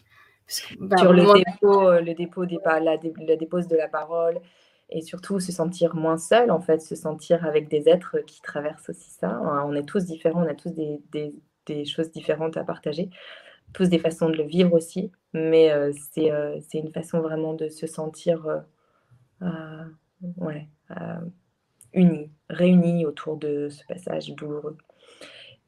Bah, 0.81 0.97
sur 0.97 1.13
le 1.13 1.23
dépôt, 1.45 1.93
le 2.01 2.15
dépôt 2.15 2.47
des, 2.47 2.59
la, 2.65 2.81
la 2.81 3.37
dépose 3.37 3.69
de 3.69 3.77
la 3.77 3.89
parole, 3.89 4.41
et 4.91 5.03
surtout 5.03 5.41
se 5.41 5.53
sentir 5.53 5.95
moins 5.95 6.17
seul, 6.17 6.51
en 6.51 6.61
fait, 6.61 6.81
se 6.81 6.95
sentir 6.95 7.45
avec 7.45 7.69
des 7.69 7.89
êtres 7.89 8.19
qui 8.21 8.41
traversent 8.41 8.89
aussi 8.89 9.11
ça. 9.11 9.41
On 9.43 9.75
est 9.75 9.87
tous 9.87 10.05
différents, 10.07 10.45
on 10.45 10.49
a 10.49 10.55
tous 10.55 10.71
des, 10.71 11.01
des, 11.13 11.35
des 11.75 11.85
choses 11.85 12.11
différentes 12.11 12.57
à 12.57 12.65
partager, 12.65 13.11
tous 13.73 13.89
des 13.89 13.99
façons 13.99 14.31
de 14.31 14.37
le 14.37 14.45
vivre 14.45 14.73
aussi, 14.75 15.13
mais 15.33 15.71
euh, 15.71 15.93
euh, 16.19 16.61
c'est 16.69 16.79
une 16.79 16.93
façon 16.93 17.21
vraiment 17.21 17.55
de 17.55 17.69
se 17.69 17.87
sentir 17.87 18.47
euh, 19.43 19.85
ouais, 20.39 20.69
unis, 21.93 22.31
réunis 22.49 23.07
autour 23.07 23.37
de 23.37 23.69
ce 23.69 23.85
passage 23.87 24.35
douloureux. 24.35 24.77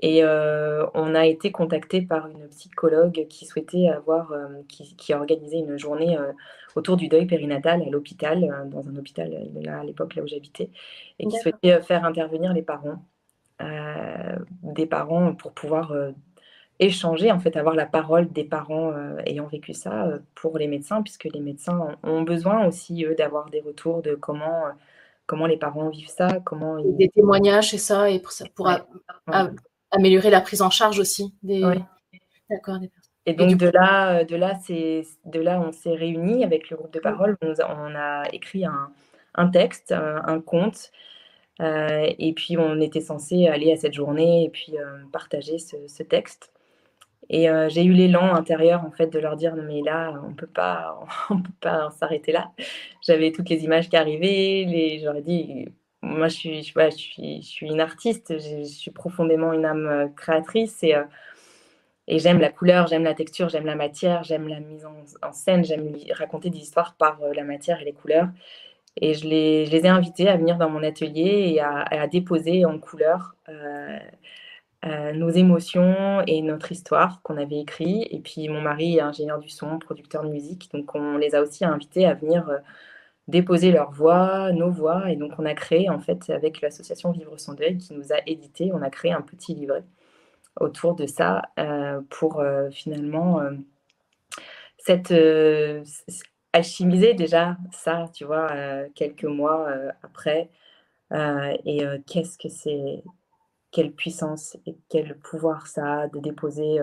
Et 0.02 0.24
euh, 0.24 0.86
on 0.94 1.14
a 1.14 1.26
été 1.26 1.52
contacté 1.52 2.00
par 2.00 2.26
une 2.28 2.48
psychologue 2.48 3.26
qui 3.28 3.44
souhaitait 3.44 3.88
avoir, 3.88 4.32
euh, 4.32 4.48
qui, 4.66 4.96
qui, 4.96 5.12
a 5.12 5.18
organisé 5.18 5.58
une 5.58 5.78
journée 5.78 6.16
euh, 6.16 6.32
autour 6.74 6.96
du 6.96 7.08
deuil 7.08 7.26
périnatal 7.26 7.82
à 7.82 7.90
l'hôpital, 7.90 8.66
dans 8.70 8.88
un 8.88 8.96
hôpital 8.96 9.30
là, 9.56 9.80
à 9.80 9.84
l'époque 9.84 10.14
là 10.14 10.22
où 10.22 10.26
j'habitais, 10.26 10.70
et 11.18 11.26
qui 11.26 11.36
souhaitait 11.36 11.82
faire 11.82 12.06
intervenir 12.06 12.54
les 12.54 12.62
parents, 12.62 13.04
des 14.62 14.86
parents 14.86 15.34
pour 15.34 15.52
pouvoir 15.52 15.94
échanger, 16.78 17.30
en 17.30 17.38
fait, 17.38 17.56
avoir 17.56 17.74
la 17.74 17.86
parole 17.86 18.30
des 18.32 18.44
parents 18.44 18.92
ayant 19.26 19.46
vécu 19.46 19.74
ça 19.74 20.08
pour 20.34 20.58
les 20.58 20.66
médecins, 20.66 21.02
puisque 21.02 21.24
les 21.24 21.40
médecins 21.40 21.96
ont 22.02 22.22
besoin 22.22 22.66
aussi, 22.66 23.04
eux, 23.04 23.14
d'avoir 23.14 23.50
des 23.50 23.60
retours 23.60 24.02
de 24.02 24.14
comment 24.14 24.64
comment 25.30 25.46
les 25.46 25.56
parents 25.56 25.88
vivent 25.90 26.08
ça, 26.08 26.40
comment 26.44 26.76
ils... 26.78 26.96
Des 26.96 27.08
témoignages, 27.08 27.70
c'est 27.70 27.78
ça, 27.78 28.10
et 28.10 28.18
pour, 28.18 28.32
ça, 28.32 28.46
pour 28.52 28.68
améliorer 29.92 30.28
la 30.28 30.40
prise 30.40 30.60
en 30.60 30.70
charge 30.70 30.98
aussi 30.98 31.32
des. 31.44 31.62
D'accord. 32.50 32.78
Et 33.26 33.34
donc 33.34 33.56
de 33.56 33.68
là, 33.68 34.24
de 34.24 34.34
là, 34.34 34.58
c'est 34.64 35.02
de 35.24 35.40
là, 35.40 35.60
on 35.60 35.70
s'est 35.70 35.94
réunis 35.94 36.42
avec 36.42 36.68
le 36.68 36.76
groupe 36.76 36.92
de 36.92 36.98
parole. 36.98 37.36
On, 37.42 37.94
a 37.94 38.24
écrit 38.32 38.64
un, 38.64 38.90
un 39.36 39.48
texte, 39.48 39.92
un, 39.92 40.40
conte, 40.40 40.90
euh, 41.60 42.10
et 42.18 42.32
puis 42.32 42.56
on 42.56 42.80
était 42.80 43.00
censé 43.00 43.46
aller 43.48 43.72
à 43.72 43.76
cette 43.76 43.92
journée 43.92 44.44
et 44.44 44.48
puis 44.48 44.78
euh, 44.78 44.98
partager 45.12 45.58
ce, 45.58 46.02
texte. 46.02 46.52
Et 47.28 47.50
euh, 47.50 47.68
j'ai 47.68 47.84
eu 47.84 47.92
l'élan 47.92 48.34
intérieur 48.34 48.84
en 48.84 48.90
fait 48.90 49.08
de 49.08 49.18
leur 49.18 49.36
dire 49.36 49.54
non 49.54 49.62
mais 49.64 49.82
là 49.82 50.20
on 50.26 50.34
peut 50.34 50.46
pas, 50.46 50.98
on 51.30 51.42
peut 51.42 51.52
pas 51.60 51.90
s'arrêter 51.90 52.32
là. 52.32 52.50
J'avais 53.02 53.32
toutes 53.32 53.48
les 53.50 53.64
images 53.64 53.88
qui 53.88 53.96
arrivaient, 53.96 54.64
les, 54.68 55.00
j'aurais 55.04 55.22
dit 55.22 55.66
moi, 56.02 56.28
je 56.28 56.34
suis, 56.34 56.62
je, 56.62 56.90
suis, 56.96 57.42
je 57.42 57.46
suis 57.46 57.66
une 57.66 57.80
artiste, 57.80 58.34
je, 58.38 58.64
suis 58.64 58.90
profondément 58.90 59.52
une 59.52 59.66
âme 59.66 60.10
créatrice 60.16 60.82
et, 60.82 60.94
et 62.08 62.18
j'aime 62.18 62.40
la 62.40 62.50
couleur, 62.50 62.86
j'aime 62.86 63.04
la 63.04 63.14
texture, 63.14 63.50
j'aime 63.50 63.66
la 63.66 63.74
matière, 63.74 64.24
j'aime 64.24 64.48
la 64.48 64.60
mise 64.60 64.86
en, 64.86 65.32
scène, 65.32 65.62
j'aime 65.62 65.92
raconter 66.12 66.48
des 66.48 66.58
histoires 66.58 66.94
par 66.94 67.20
la 67.34 67.44
matière 67.44 67.82
et 67.82 67.84
les 67.84 67.92
couleurs. 67.92 68.28
Et 68.96 69.14
je 69.14 69.26
les, 69.26 69.74
ai 69.74 69.88
invités 69.88 70.28
à 70.28 70.36
venir 70.36 70.58
dans 70.58 70.70
mon 70.70 70.82
atelier 70.82 71.52
et 71.54 71.60
à, 71.60 72.06
déposer 72.08 72.64
en 72.64 72.78
couleur 72.78 73.34
nos 75.14 75.30
émotions 75.30 76.22
et 76.26 76.42
notre 76.42 76.72
histoire 76.72 77.22
qu'on 77.22 77.36
avait 77.36 77.60
écrit. 77.60 78.06
Et 78.10 78.18
puis 78.20 78.48
mon 78.48 78.60
mari 78.60 78.96
est 78.96 79.00
ingénieur 79.00 79.38
du 79.38 79.48
son, 79.48 79.78
producteur 79.78 80.24
de 80.24 80.30
musique, 80.30 80.70
donc 80.72 80.94
on 80.94 81.16
les 81.18 81.34
a 81.34 81.42
aussi 81.42 81.64
invités 81.64 82.06
à 82.06 82.14
venir 82.14 82.60
déposer 83.30 83.72
leur 83.72 83.90
voix, 83.90 84.52
nos 84.52 84.70
voix. 84.70 85.10
Et 85.10 85.16
donc, 85.16 85.32
on 85.38 85.46
a 85.46 85.54
créé, 85.54 85.88
en 85.88 86.00
fait, 86.00 86.28
avec 86.30 86.60
l'association 86.60 87.12
Vivre 87.12 87.38
son 87.38 87.54
deuil 87.54 87.78
qui 87.78 87.94
nous 87.94 88.12
a 88.12 88.18
édité, 88.26 88.70
on 88.74 88.82
a 88.82 88.90
créé 88.90 89.12
un 89.12 89.22
petit 89.22 89.54
livret 89.54 89.84
autour 90.58 90.94
de 90.94 91.06
ça 91.06 91.42
euh, 91.58 92.00
pour 92.10 92.40
euh, 92.40 92.70
finalement 92.70 93.40
euh, 93.40 93.52
cette, 94.78 95.14
alchimiser 96.52 97.14
déjà 97.14 97.56
ça, 97.72 98.06
tu 98.12 98.24
vois, 98.24 98.48
quelques 98.94 99.24
mois 99.24 99.68
après. 100.02 100.50
et 101.12 101.82
qu'est-ce 102.06 102.38
que 102.38 102.48
c'est, 102.48 103.02
quelle 103.70 103.92
puissance 103.92 104.56
et 104.66 104.76
quel 104.88 105.16
pouvoir 105.18 105.66
ça 105.66 106.00
a 106.00 106.08
de 106.08 106.18
déposer 106.18 106.78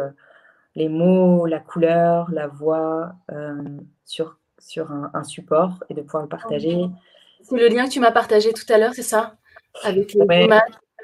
les 0.76 0.90
mots, 0.90 1.46
la 1.46 1.60
couleur, 1.60 2.32
la 2.32 2.48
voix 2.48 3.16
sur 4.06 4.38
sur 4.60 4.92
un, 4.92 5.24
support 5.24 5.84
et 5.90 5.94
de 5.94 6.02
pouvoir 6.02 6.24
le 6.24 6.30
partager. 6.30 6.78
C'est 7.42 7.56
le 7.56 7.68
lien 7.68 7.86
que 7.86 7.92
tu 7.92 8.00
m'as 8.00 8.12
partagé 8.12 8.54
tout 8.54 8.72
à 8.72 8.78
l'heure, 8.78 8.94
c'est 8.94 9.04
ça? 9.04 9.38
Avec 9.84 10.14
les 10.14 10.50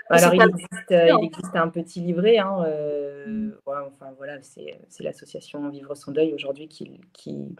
Alors, 0.09 0.33
il 0.33 0.41
existe, 0.41 0.91
euh, 0.91 1.17
il 1.19 1.25
existe, 1.25 1.55
un 1.55 1.69
petit 1.69 2.01
livret. 2.01 2.37
Hein, 2.39 2.63
euh, 2.65 3.25
mm. 3.27 3.53
enfin, 3.65 4.13
voilà, 4.17 4.41
c'est 4.41 4.79
l'association 4.99 5.69
Vivre 5.69 5.95
son 5.95 6.11
deuil 6.11 6.33
aujourd'hui 6.33 6.67
qui, 6.67 6.99
qui, 7.13 7.55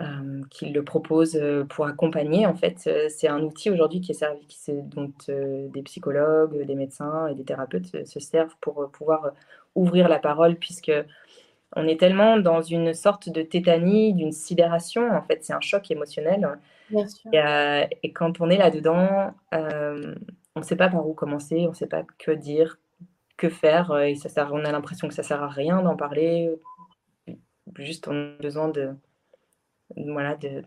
euh, 0.00 0.42
qui, 0.50 0.70
le 0.70 0.82
propose 0.82 1.40
pour 1.68 1.86
accompagner. 1.86 2.46
En 2.46 2.54
fait, 2.54 2.90
c'est 3.08 3.28
un 3.28 3.42
outil 3.42 3.70
aujourd'hui 3.70 4.00
qui 4.00 4.10
est 4.10 4.14
servi, 4.14 4.44
qui 4.46 4.72
dont 4.72 5.12
des 5.28 5.82
psychologues, 5.82 6.64
des 6.66 6.74
médecins 6.74 7.28
et 7.28 7.34
des 7.34 7.44
thérapeutes 7.44 8.04
se 8.04 8.20
servent 8.20 8.56
pour 8.60 8.90
pouvoir 8.90 9.32
ouvrir 9.74 10.08
la 10.08 10.18
parole, 10.18 10.56
puisque 10.56 10.92
on 11.76 11.86
est 11.86 11.98
tellement 11.98 12.38
dans 12.38 12.62
une 12.62 12.94
sorte 12.94 13.28
de 13.28 13.42
tétanie, 13.42 14.14
d'une 14.14 14.32
sidération. 14.32 15.10
En 15.10 15.22
fait, 15.22 15.44
c'est 15.44 15.52
un 15.52 15.60
choc 15.60 15.90
émotionnel. 15.90 16.58
Euh, 17.34 17.86
et, 18.02 18.12
quand 18.12 18.40
on 18.40 18.50
est 18.50 18.56
là-dedans, 18.56 19.34
on 19.52 20.60
ne 20.60 20.62
sait 20.62 20.76
pas 20.76 20.88
par 20.88 21.06
où 21.06 21.14
commencer, 21.14 21.64
on 21.66 21.70
ne 21.70 21.74
sait 21.74 21.86
pas 21.86 22.04
que 22.18 22.30
dire, 22.30 22.78
que 23.36 23.48
faire. 23.48 23.96
Et 23.98 24.14
ça 24.14 24.28
sert, 24.28 24.52
on 24.52 24.64
a 24.64 24.72
l'impression 24.72 25.08
que 25.08 25.14
ça 25.14 25.22
ne 25.22 25.26
sert 25.26 25.42
à 25.42 25.48
rien 25.48 25.82
d'en 25.82 25.96
parler. 25.96 26.50
Juste, 27.76 28.06
on 28.08 28.34
a 28.34 28.42
besoin 28.42 28.68
de, 28.68 28.90
voilà, 29.96 30.36
de, 30.36 30.62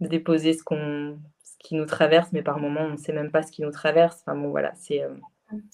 déposer 0.00 0.52
ce, 0.52 0.62
qu'on, 0.62 1.18
ce 1.44 1.54
qui 1.58 1.74
nous 1.74 1.86
traverse, 1.86 2.30
mais 2.32 2.42
par 2.42 2.58
moments, 2.58 2.82
on 2.82 2.92
ne 2.92 2.96
sait 2.96 3.12
même 3.12 3.30
pas 3.30 3.42
ce 3.42 3.52
qui 3.52 3.62
nous 3.62 3.70
traverse. 3.70 4.22
Enfin 4.24 4.36
bon, 4.36 4.50
voilà, 4.50 4.72
c'est 4.74 5.02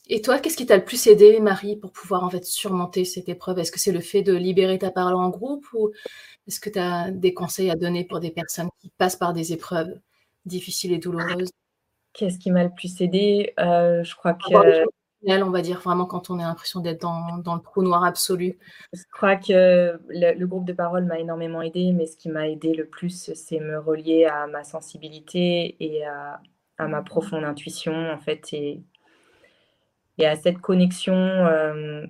et 0.09 0.23
toi, 0.23 0.39
qu'est-ce 0.39 0.57
qui 0.57 0.67
t'a 0.67 0.77
le 0.77 0.85
plus 0.85 1.07
aidé, 1.07 1.39
Marie, 1.41 1.77
pour 1.77 1.93
pouvoir 1.93 2.25
en 2.25 2.31
fait 2.31 2.45
surmonter 2.45 3.05
cette 3.05 3.29
épreuve? 3.29 3.59
Est-ce 3.59 3.73
que 3.73 3.79
c'est 3.79 3.93
le 3.93 4.01
fait 4.01 4.23
de 4.23 4.35
libérer 4.35 4.79
ta 4.79 4.91
parole 4.91 5.15
en 5.15 5.29
groupe 5.29 5.67
ou 5.73 5.91
est-ce 6.47 6.61
que 6.61 6.71
tu 6.71 6.79
as 6.79 7.11
des 7.11 7.35
conseils 7.35 7.71
à 7.71 7.77
donner 7.77 8.05
pour 8.05 8.21
des 8.21 8.31
personnes 8.31 8.69
qui 8.81 8.91
passent 8.99 9.17
par 9.17 9.33
des 9.33 9.53
épreuves 9.53 9.99
difficiles 10.47 10.93
et 10.93 10.99
douloureuses? 10.99 11.51
Qu'est-ce 12.13 12.39
qui 12.39 12.51
m'a 12.51 12.65
le 12.65 12.71
plus 12.75 13.01
aidé? 13.01 13.53
Euh, 13.61 14.03
Je 14.03 14.15
crois 14.17 14.35
que 14.35 14.85
on 15.27 15.51
va 15.51 15.63
dire 15.63 15.81
vraiment 15.81 16.07
quand 16.07 16.31
on 16.31 16.39
a 16.39 16.45
l'impression 16.45 16.81
d'être 16.81 17.01
dans, 17.01 17.39
dans, 17.39 17.55
le 17.55 17.61
trou 17.61 17.83
noir 17.83 18.05
absolu. 18.05 18.59
Je 18.93 19.03
crois 19.13 19.37
que 19.37 19.99
le, 20.09 20.47
groupe 20.47 20.65
de 20.65 20.73
parole 20.73 21.05
m'a 21.05 21.19
énormément 21.19 21.63
aidé, 21.63 21.93
mais 21.93 22.07
ce 22.07 22.17
qui 22.17 22.29
m'a 22.29 22.49
aidé 22.49 22.75
le 22.75 22.87
plus, 22.87 23.33
c'est 23.35 23.61
me 23.61 23.79
relier 23.79 24.27
à 24.27 24.47
ma 24.47 24.65
sensibilité 24.65 25.77
et 25.81 26.05
à, 26.07 26.41
ma 26.79 27.03
profonde 27.03 27.45
intuition, 27.45 28.11
en 28.11 28.19
fait, 28.19 28.53
et 28.53 28.83
et 30.19 30.27
à 30.27 30.37
cette 30.37 30.59
connexion 30.59 31.15
euh, 31.15 32.07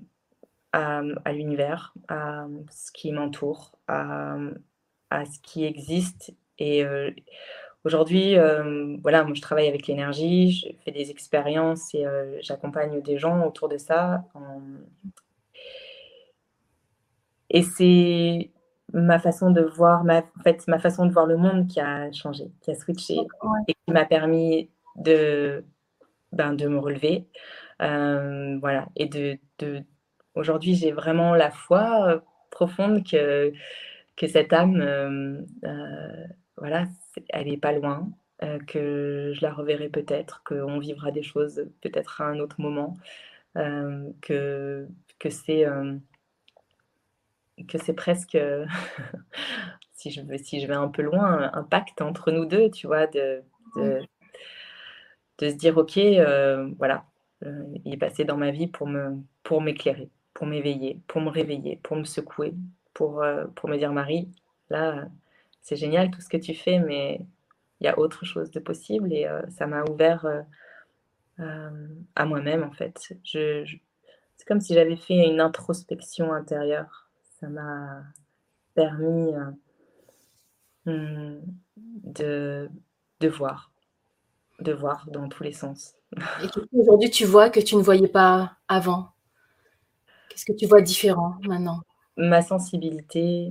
à, 0.72 1.33
l'univers, 1.33 1.95
à 2.09 2.47
ce 2.70 2.91
qui 2.93 3.12
m'entoure, 3.12 3.78
à, 3.87 4.39
ce 5.11 5.39
qui 5.43 5.64
existe. 5.64 6.35
Et 6.59 6.85
euh, 6.85 7.11
aujourd'hui, 7.89 8.36
euh, 8.36 8.97
voilà, 9.03 9.24
moi 9.24 9.34
je 9.34 9.41
travaille 9.41 9.66
avec 9.68 9.86
l'énergie, 9.86 10.53
je 10.53 10.68
fais 10.84 10.93
des 10.93 11.11
expériences 11.11 11.95
et 11.95 12.05
j'accompagne 12.43 13.01
des 13.03 13.18
gens 13.18 13.47
autour 13.47 13.68
de 13.68 13.78
ça. 13.78 14.24
Et 17.51 17.62
c'est 17.62 18.51
ma 18.93 19.18
façon 19.18 19.51
de 19.51 19.62
voir, 19.62 20.05
ma, 20.05 20.18
en 20.18 20.43
fait, 20.45 20.66
ma 20.68 20.78
façon 20.78 21.07
de 21.07 21.12
voir 21.12 21.26
le 21.26 21.36
monde 21.36 21.66
qui 21.66 21.80
a 21.80 22.12
changé, 22.12 22.51
qui 22.61 22.70
a 22.70 22.74
switché 22.74 23.16
et 23.68 23.74
qui 23.74 23.93
m'a 23.93 24.05
permis 24.05 24.70
de, 24.97 25.64
ben, 26.32 26.53
de 26.55 26.68
me 26.68 26.78
relever. 26.78 27.26
Euh, 27.82 28.59
voilà. 28.61 28.89
Et 28.97 29.07
de, 29.07 29.39
de 29.59 29.82
aujourd'hui, 30.34 30.74
j'ai 30.74 30.93
vraiment 30.93 31.34
la 31.34 31.51
foi 31.51 32.09
euh, 32.09 32.20
profonde 32.51 33.05
que, 33.05 33.53
que 34.16 34.26
cette 34.26 34.53
âme, 34.53 34.80
euh, 35.64 36.26
voilà, 36.57 36.86
elle 37.31 37.49
n'est 37.49 37.57
pas 37.59 37.73
loin, 37.73 38.09
que 38.69 39.33
je 39.35 39.43
la 39.43 39.53
reverrai 39.53 39.89
peut-être, 39.89 40.43
qu'on 40.45 40.79
vivra 40.79 41.11
des 41.11 41.23
choses 41.23 41.66
peut-être 41.81 42.21
à 42.21 42.27
un 42.27 42.39
autre 42.39 42.61
moment, 42.61 42.97
que, 43.55 44.87
que 45.19 45.31
c'est 45.31 45.66
que 47.66 47.79
c'est 47.79 47.95
presque, 47.95 48.39
si, 49.93 50.11
je, 50.11 50.21
si 50.37 50.61
je 50.61 50.66
vais 50.66 50.75
un 50.75 50.89
peu 50.89 51.03
loin, 51.03 51.51
un 51.53 51.62
pacte 51.64 52.01
entre 52.03 52.31
nous 52.31 52.45
deux, 52.45 52.71
tu 52.71 52.87
vois, 52.87 53.07
de, 53.07 53.43
de, 53.77 54.01
se 55.41 55.55
dire, 55.55 55.77
ok, 55.77 55.97
euh, 55.97 56.71
voilà, 56.79 57.05
euh, 57.45 57.64
il 57.85 57.95
est 57.95 57.99
passé 57.99 58.25
dans 58.25 58.37
ma 58.37 58.51
vie 58.51 58.66
pour 58.66 58.87
me 58.87 59.16
pour 59.43 59.62
m'éclairer, 59.62 60.11
pour 60.35 60.47
m'éveiller, 60.47 61.01
pour 61.07 61.21
me 61.21 61.31
réveiller, 61.31 61.81
pour 61.83 61.97
me 61.97 62.05
secouer, 62.05 62.55
pour, 62.93 63.23
euh, 63.23 63.47
pour 63.55 63.69
me 63.69 63.79
dire, 63.79 63.93
Marie, 63.93 64.29
là, 64.71 65.09
c'est 65.63 65.77
génial 65.77 66.11
tout 66.11 66.21
ce 66.21 66.29
que 66.29 66.37
tu 66.37 66.55
fais, 66.55 66.79
mais 66.79 67.21
il 67.81 67.85
y 67.85 67.89
a 67.89 67.99
autre 67.99 68.25
chose 68.25 68.51
de 68.51 68.61
possible 68.61 69.13
et 69.13 69.29
ça 69.51 69.67
m'a 69.67 69.85
ouvert 69.85 70.27
à 71.39 72.25
moi-même, 72.25 72.65
en 72.65 72.73
fait. 72.73 73.13
je, 73.25 73.65
c'est 74.37 74.47
comme 74.47 74.61
si 74.61 74.75
j'avais 74.75 74.97
fait 74.97 75.29
une 75.29 75.41
introspection 75.41 76.33
intérieure 76.33 77.09
ça 77.41 77.49
m'a 77.49 78.03
permis 78.75 79.33
euh, 80.87 81.37
hmm, 81.37 81.41
de, 81.77 82.69
de 83.21 83.29
voir, 83.29 83.71
de 84.61 84.73
voir 84.73 85.07
dans 85.11 85.29
tous 85.29 85.43
les 85.43 85.53
sens. 85.53 85.95
Et 86.43 86.49
aujourd'hui, 86.73 87.11
tu 87.11 87.25
vois 87.25 87.51
que 87.51 87.61
tu 87.61 87.77
ne 87.77 87.83
voyais 87.83 88.09
pas 88.09 88.57
avant? 88.67 89.11
Qu'est-ce 90.29 90.45
que 90.45 90.57
tu 90.57 90.67
vois 90.67 90.81
différent 90.81 91.37
maintenant? 91.47 91.81
Ma 92.17 92.43
sensibilité, 92.43 93.51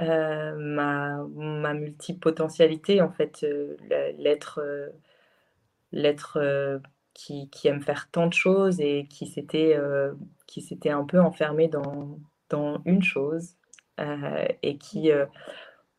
euh, 0.00 0.54
ma, 0.56 1.24
ma, 1.34 1.74
multipotentialité, 1.74 3.00
en 3.00 3.10
fait, 3.10 3.44
euh, 3.44 3.76
l'être, 4.18 4.60
l'être 5.92 6.80
qui, 7.14 7.50
qui, 7.50 7.68
aime 7.68 7.82
faire 7.82 8.08
tant 8.10 8.26
de 8.26 8.32
choses 8.32 8.80
et 8.80 9.06
qui 9.08 9.26
s'était, 9.26 9.78
qui 10.46 10.62
s'était 10.62 10.90
un 10.90 11.04
peu 11.04 11.20
enfermé 11.20 11.68
dans, 11.68 12.18
dans 12.50 12.82
une 12.84 13.02
chose 13.02 13.56
euh, 14.00 14.46
et 14.62 14.78
qui, 14.78 15.10
euh, 15.10 15.26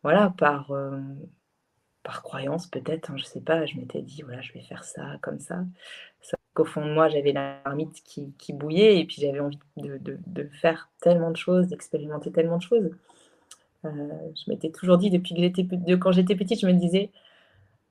voilà, 0.04 0.34
par, 0.38 0.72
euh, 0.72 0.99
par 2.04 2.24
croyance 2.24 2.68
peut-être, 2.68 3.12
hein, 3.12 3.18
je 3.18 3.26
sais 3.26 3.41
pas, 3.41 3.66
je 3.66 3.78
m'étais 3.78 4.02
dit, 4.02 4.22
voilà, 4.24 4.41
je 4.41 4.54
vais 4.54 4.62
faire 4.62 4.84
ça 4.84 5.18
comme 5.22 5.39
ça. 5.39 5.64
qu'au 6.54 6.66
fond 6.66 6.86
de 6.86 6.91
moi, 6.91 7.10
j'avais 7.10 7.32
la 7.32 7.62
marmite 7.66 8.02
qui, 8.04 8.34
qui, 8.38 8.54
bouillait 8.54 8.99
et 8.99 9.06
puis 9.06 9.22
j'avais 9.22 9.39
envie 9.39 9.60
de, 9.78 9.99
de, 10.28 10.49
faire 10.62 10.89
tellement 11.02 11.32
de 11.32 11.38
choses, 11.38 11.68
d'expérimenter 11.68 12.32
tellement 12.32 12.58
de 12.58 12.64
choses. 12.64 12.91
Je 13.84 14.49
m'étais 14.49 14.69
toujours 14.71 14.97
dit, 14.97 15.09
depuis 15.09 15.34
que 15.34 15.41
j'étais, 15.41 15.63
de, 15.63 15.95
quand 15.95 16.11
j'étais 16.11 16.36
petite, 16.36 16.59
je 16.59 16.67
me 16.67 16.73
disais, 16.73 17.11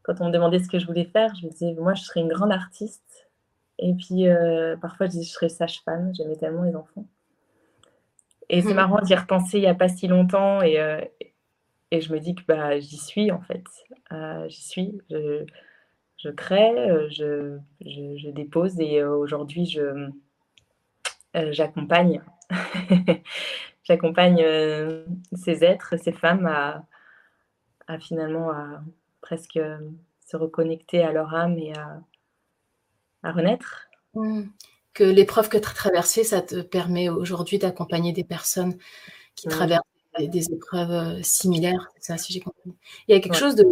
quand 0.02 0.20
on 0.20 0.26
me 0.26 0.32
demandait 0.32 0.58
ce 0.58 0.68
que 0.68 0.78
je 0.78 0.86
voulais 0.86 1.04
faire, 1.04 1.34
je 1.34 1.46
me 1.46 1.50
disais, 1.50 1.74
moi, 1.74 1.94
je 1.94 2.02
serais 2.02 2.20
une 2.20 2.28
grande 2.28 2.52
artiste. 2.52 3.28
Et 3.78 3.94
puis, 3.94 4.26
parfois, 4.80 5.06
je 5.06 5.12
disais, 5.12 5.24
je 5.24 5.30
serais 5.30 5.48
sage-femme. 5.48 6.12
J'aimais 6.14 6.36
tellement 6.36 6.62
les 6.62 6.76
enfants. 6.76 7.06
Et 8.50 8.62
c'est 8.62 8.72
mmh. 8.72 8.76
marrant 8.76 9.00
d'y 9.00 9.14
repenser 9.14 9.58
il 9.58 9.60
n'y 9.60 9.68
a 9.68 9.74
pas 9.74 9.88
si 9.88 10.08
longtemps 10.08 10.60
et, 10.60 10.80
euh, 10.80 11.00
et 11.92 12.00
je 12.00 12.12
me 12.12 12.18
dis 12.18 12.34
que 12.34 12.42
bah, 12.46 12.80
j'y 12.80 12.96
suis 12.96 13.30
en 13.30 13.40
fait. 13.40 13.62
Euh, 14.12 14.48
j'y 14.48 14.62
suis, 14.62 14.98
je, 15.08 15.44
je 16.16 16.30
crée, 16.30 16.76
euh, 16.90 17.08
je, 17.10 17.58
je, 17.80 18.28
dépose 18.30 18.80
et 18.80 19.04
aujourd'hui 19.04 19.66
je, 19.66 20.08
j'accompagne. 21.52 22.20
j'accompagne 23.90 24.44
ces 25.34 25.64
êtres, 25.64 25.96
ces 26.02 26.12
femmes 26.12 26.46
à, 26.46 26.86
à, 27.86 27.98
finalement 27.98 28.50
à 28.50 28.82
presque 29.20 29.60
se 30.26 30.36
reconnecter 30.36 31.02
à 31.02 31.12
leur 31.12 31.34
âme 31.34 31.58
et 31.58 31.74
à, 31.76 32.00
à 33.22 33.32
renaître. 33.32 33.88
Mmh 34.14 34.42
que 34.94 35.04
l'épreuve 35.04 35.48
que 35.48 35.58
tu 35.58 35.68
as 35.68 35.72
traversée, 35.72 36.24
ça 36.24 36.42
te 36.42 36.60
permet 36.60 37.08
aujourd'hui 37.08 37.58
d'accompagner 37.58 38.12
des 38.12 38.24
personnes 38.24 38.76
qui 39.34 39.48
traversent 39.48 39.82
des, 40.18 40.52
épreuves 40.52 40.90
euh, 40.90 41.22
similaires. 41.22 41.88
C'est 41.94 42.12
ça, 42.12 42.18
si 42.18 42.32
j'ai 42.32 42.40
compris. 42.40 42.72
Il 43.08 43.14
y 43.14 43.16
a 43.16 43.20
quelque 43.20 43.36
chose 43.36 43.54
de 43.54 43.64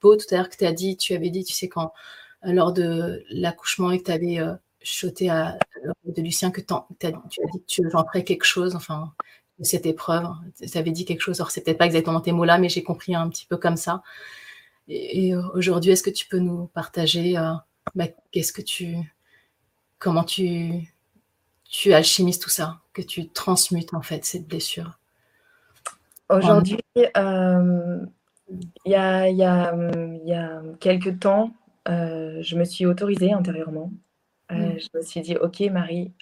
beau 0.00 0.16
tout 0.16 0.26
à 0.30 0.36
l'heure 0.36 0.48
que 0.48 0.56
tu 0.56 0.64
as 0.64 0.72
dit, 0.72 0.96
tu 0.96 1.14
avais 1.14 1.30
dit, 1.30 1.44
tu 1.44 1.52
sais, 1.52 1.68
quand 1.68 1.92
euh, 2.46 2.52
lors 2.52 2.72
de 2.72 3.22
l'accouchement 3.30 3.90
et 3.90 3.98
que 3.98 4.04
tu 4.04 4.12
avais 4.12 4.38
euh, 4.38 4.54
chuté 4.82 5.30
à, 5.30 5.58
de 6.06 6.22
Lucien, 6.22 6.50
que 6.50 6.60
tu 6.60 6.72
as 6.72 7.12
dit 7.12 7.36
que 7.36 7.64
tu 7.66 7.82
ferais 7.90 8.24
quelque 8.24 8.44
chose, 8.44 8.74
enfin, 8.74 9.12
de 9.58 9.64
cette 9.64 9.86
épreuve. 9.86 10.26
Tu 10.60 10.78
avais 10.78 10.90
dit 10.90 11.04
quelque 11.04 11.20
chose, 11.20 11.40
alors 11.40 11.50
c'est 11.50 11.62
peut-être 11.62 11.78
pas 11.78 11.86
exactement 11.86 12.20
tes 12.20 12.32
mots 12.32 12.44
là, 12.44 12.58
mais 12.58 12.68
j'ai 12.68 12.82
compris 12.82 13.14
un 13.14 13.28
petit 13.28 13.46
peu 13.46 13.56
comme 13.56 13.76
ça. 13.76 14.02
Et, 14.88 15.34
aujourd'hui, 15.54 15.92
est-ce 15.92 16.02
que 16.02 16.10
tu 16.10 16.26
peux 16.26 16.38
nous 16.38 16.66
partager 16.66 17.34
bah, 17.94 18.06
qu'est-ce 18.32 18.52
que 18.52 18.62
tu 18.62 18.96
comment 19.98 20.24
tu, 20.24 20.92
tu 21.64 21.94
alchimises 21.94 22.38
tout 22.38 22.50
ça, 22.50 22.80
que 22.92 23.02
tu 23.02 23.28
transmutes 23.28 23.94
en 23.94 24.02
fait 24.02 24.24
cette 24.24 24.46
blessure? 24.46 24.98
Aujourd'hui, 26.28 26.78
euh, 27.16 28.00
il 28.84 28.92
y, 28.92 28.94
a, 28.94 29.30
y, 29.30 29.42
a, 29.42 29.74
y, 30.24 30.32
a, 30.32 30.62
quelques 30.80 31.20
temps, 31.20 31.52
euh, 31.88 32.42
je 32.42 32.56
me 32.56 32.64
suis 32.64 32.86
autorisée 32.86 33.32
intérieurement. 33.32 33.92
Euh, 34.52 34.74
mm. 34.74 34.78
Je 34.78 34.98
me 34.98 35.02
suis 35.02 35.20
dit, 35.20 35.36
ok 35.36 35.60
Marie, 35.70 36.12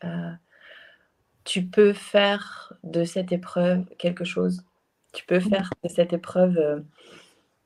tu 1.44 1.64
peux 1.64 1.92
faire 1.92 2.72
de 2.84 3.04
cette 3.04 3.32
épreuve 3.32 3.84
quelque 3.98 4.24
chose? 4.24 4.64
Tu 5.12 5.24
peux 5.26 5.40
faire 5.40 5.70
de 5.82 5.88
cette 5.88 6.12
épreuve 6.12 6.84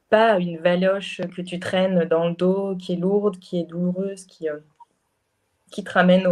pas 0.08 0.38
une 0.38 0.58
valoche 0.58 1.20
que 1.34 1.42
tu 1.42 1.58
traînes 1.58 2.04
dans 2.04 2.28
le 2.28 2.34
dos, 2.34 2.76
qui 2.76 2.94
est 2.94 2.96
lourde, 2.96 3.38
qui 3.38 3.60
est 3.60 3.64
douloureuse, 3.64 4.24
qui 4.26 4.48
qui 5.70 5.84
te 5.84 5.92
ramène 5.92 6.26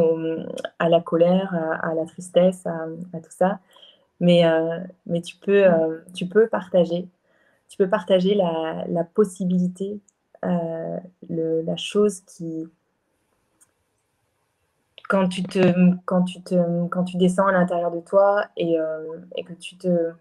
à 0.79 0.89
la 0.89 1.01
colère, 1.01 1.55
à, 1.83 1.95
la 1.95 2.05
tristesse, 2.07 2.67
à, 2.67 2.87
tout 3.21 3.31
ça. 3.31 3.61
Mais, 4.21 4.47
euh, 4.47 4.81
tu, 5.25 5.37
peux, 5.37 5.65
euh, 5.65 6.01
tu 6.15 6.27
peux 6.27 6.47
partager. 6.49 7.09
Tu 7.69 7.77
peux 7.77 7.89
partager 7.89 8.35
la, 8.35 8.85
la 8.89 9.05
possibilité, 9.05 10.01
euh, 10.45 10.99
le, 11.29 11.63
la 11.63 11.77
chose 11.77 12.21
qui. 12.21 12.67
Quand 15.15 15.29
tu, 15.29 15.45
te, 15.45 15.95
quand, 16.07 16.25
tu 16.25 16.43
te, 16.43 16.89
quand 16.89 17.05
tu 17.05 17.17
descends 17.17 17.47
à 17.47 17.53
l'intérieur 17.53 17.93
de 17.93 18.01
toi 18.01 18.47
et, 18.57 18.77
et 19.37 19.45
que 19.45 19.53
tu 19.53 19.77
te 19.77 20.13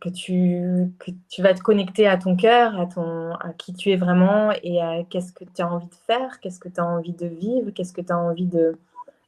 que 0.00 0.08
tu, 0.08 0.92
que 0.98 1.10
tu 1.28 1.42
vas 1.42 1.54
te 1.54 1.60
connecter 1.60 2.06
à 2.06 2.16
ton 2.16 2.36
cœur, 2.36 2.78
à, 2.78 2.86
ton, 2.86 3.32
à 3.34 3.52
qui 3.56 3.72
tu 3.72 3.90
es 3.90 3.96
vraiment 3.96 4.52
et 4.62 4.80
à 4.80 5.04
qu'est-ce 5.08 5.32
que 5.32 5.44
tu 5.44 5.62
as 5.62 5.72
envie 5.72 5.86
de 5.86 5.94
faire, 6.06 6.40
qu'est-ce 6.40 6.60
que 6.60 6.68
tu 6.68 6.80
as 6.80 6.86
envie 6.86 7.12
de 7.12 7.26
vivre, 7.26 7.70
qu'est-ce 7.70 7.92
que 7.92 8.00
tu 8.00 8.12
as 8.12 8.18
envie 8.18 8.46
de, 8.46 8.78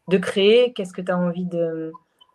de 0.09 0.19
créer, 0.19 0.73
qu'est-ce 0.73 0.93
que 0.93 1.03
tu 1.03 1.11
as 1.11 1.19
envie 1.19 1.47
de... 1.47 1.93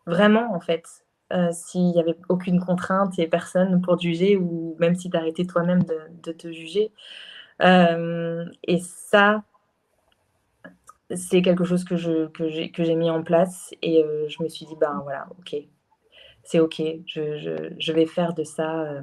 Vraiment, 0.08 0.54
en 0.54 0.60
fait, 0.60 0.86
euh, 1.34 1.50
s'il 1.52 1.88
n'y 1.88 2.00
avait 2.00 2.18
aucune 2.30 2.60
contrainte 2.60 3.18
et 3.18 3.28
personne 3.28 3.82
pour 3.82 3.98
te 3.98 4.04
juger 4.04 4.38
ou 4.38 4.76
même 4.80 4.96
si 4.96 5.10
tu 5.10 5.18
arrêtais 5.18 5.46
toi-même 5.46 5.84
de, 5.84 5.98
de, 6.24 6.32
te 6.32 6.52
juger. 6.52 6.92
Euh, 7.62 8.46
et 8.64 8.80
ça, 8.80 9.44
c'est 11.14 11.42
quelque 11.42 11.64
chose 11.64 11.84
que, 11.84 11.96
je, 11.98 12.28
que, 12.28 12.50
j'ai, 12.50 12.72
que 12.72 12.84
j'ai 12.84 12.96
mis 12.96 13.10
en 13.10 13.24
place 13.24 13.72
et 13.82 14.04
euh, 14.04 14.28
je 14.28 14.42
me 14.42 14.50
suis 14.50 14.66
dit, 14.66 14.76
ben 14.76 15.02
voilà, 15.04 15.28
ok, 15.40 15.56
c'est 16.44 16.60
OK, 16.60 16.82
je, 17.06 17.92
vais 17.92 18.06
faire 18.06 18.34
de 18.34 18.44
ça 18.44 18.82
euh, 18.82 19.02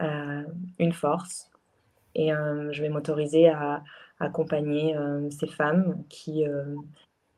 euh, 0.00 0.44
une 0.78 0.92
force 0.92 1.50
et 2.14 2.30
je 2.30 2.82
vais 2.82 2.88
m'autoriser 2.88 3.48
à, 3.48 3.84
accompagner 4.20 4.96
ces 5.30 5.46
femmes 5.46 6.02
qui, 6.08 6.42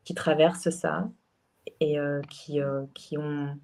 qui 0.04 0.14
traversent 0.14 0.70
ça 0.70 1.10
et 1.80 1.98
qui, 2.30 2.60
qui, 2.94 3.18
ont, 3.18 3.58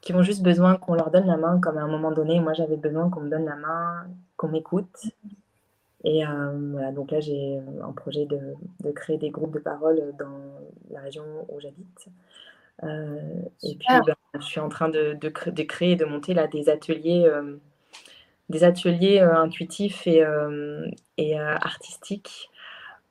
qui 0.00 0.12
ont 0.12 0.22
juste 0.22 0.42
besoin 0.42 0.76
qu'on 0.76 0.94
leur 0.94 1.12
donne 1.12 1.26
la 1.26 1.36
main, 1.36 1.60
comme 1.60 1.78
à 1.78 1.82
un 1.82 1.86
moment 1.86 2.10
donné, 2.10 2.40
moi 2.40 2.54
j'avais 2.54 2.76
besoin 2.76 3.08
qu'on 3.10 3.20
me 3.20 3.30
donne 3.30 3.44
la 3.44 3.54
main, 3.54 4.08
qu'on 4.36 4.48
m'écoute. 4.48 4.98
Et 6.04 6.22
voilà, 6.24 6.92
donc 6.92 7.10
là 7.10 7.20
j'ai 7.20 7.58
un 7.82 7.92
projet 7.92 8.26
de, 8.26 8.54
de, 8.84 8.90
créer 8.92 9.18
des 9.18 9.30
groupes 9.30 9.54
de 9.54 9.58
parole 9.58 10.14
dans 10.18 10.60
la 10.90 11.00
région 11.00 11.24
où 11.48 11.58
j'habite. 11.58 12.08
Euh, 12.84 13.42
et 13.62 13.76
puis, 13.76 13.86
bah, 14.06 14.14
je 14.38 14.44
suis 14.44 14.60
en 14.60 14.68
train 14.68 14.88
de, 14.88 15.14
de, 15.14 15.62
créer 15.62 15.92
et 15.92 15.96
de 15.96 16.04
monter 16.04 16.34
là, 16.34 16.46
des 16.46 16.68
ateliers, 16.68 17.24
euh, 17.26 17.56
des 18.48 18.64
ateliers 18.64 19.20
euh, 19.20 19.34
intuitifs 19.34 20.06
et, 20.06 20.24
et 21.16 21.38
artistiques 21.38 22.50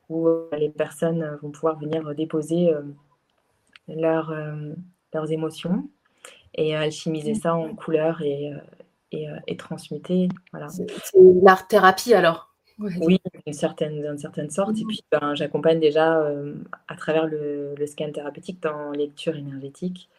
où 0.10 0.30
les 0.56 0.70
personnes 0.70 1.38
vont 1.42 1.50
pouvoir 1.50 1.80
venir 1.80 2.14
déposer 2.14 2.72
leur, 3.88 4.34
leurs 5.14 5.32
émotions 5.32 5.90
et 6.54 6.76
alchimiser 6.76 7.34
ça 7.34 7.56
en 7.56 7.74
couleurs 7.74 8.22
et, 8.22 8.54
et, 9.12 9.28
et 9.48 9.58
transmuter. 9.58 10.30
Voilà. 10.52 10.70
C'est 10.70 10.86
l'art 11.42 11.68
thérapie 11.68 12.14
alors? 12.14 12.55
Oui, 12.78 13.20
d'une 13.46 13.54
certaine, 13.54 14.18
certaine 14.18 14.50
sorte. 14.50 14.78
Et 14.78 14.84
mmh. 14.84 14.88
puis, 14.88 15.04
ben, 15.12 15.36
j'accompagne 15.36 15.80
déjà 15.80 16.30
à 16.88 16.96
travers 16.96 17.26
le, 17.26 17.74
le, 17.76 17.88
scan 17.88 18.12
thérapeutique 18.12 18.62
dans 18.62 18.92
lecture 18.92 19.36
énergétique. 19.36 20.10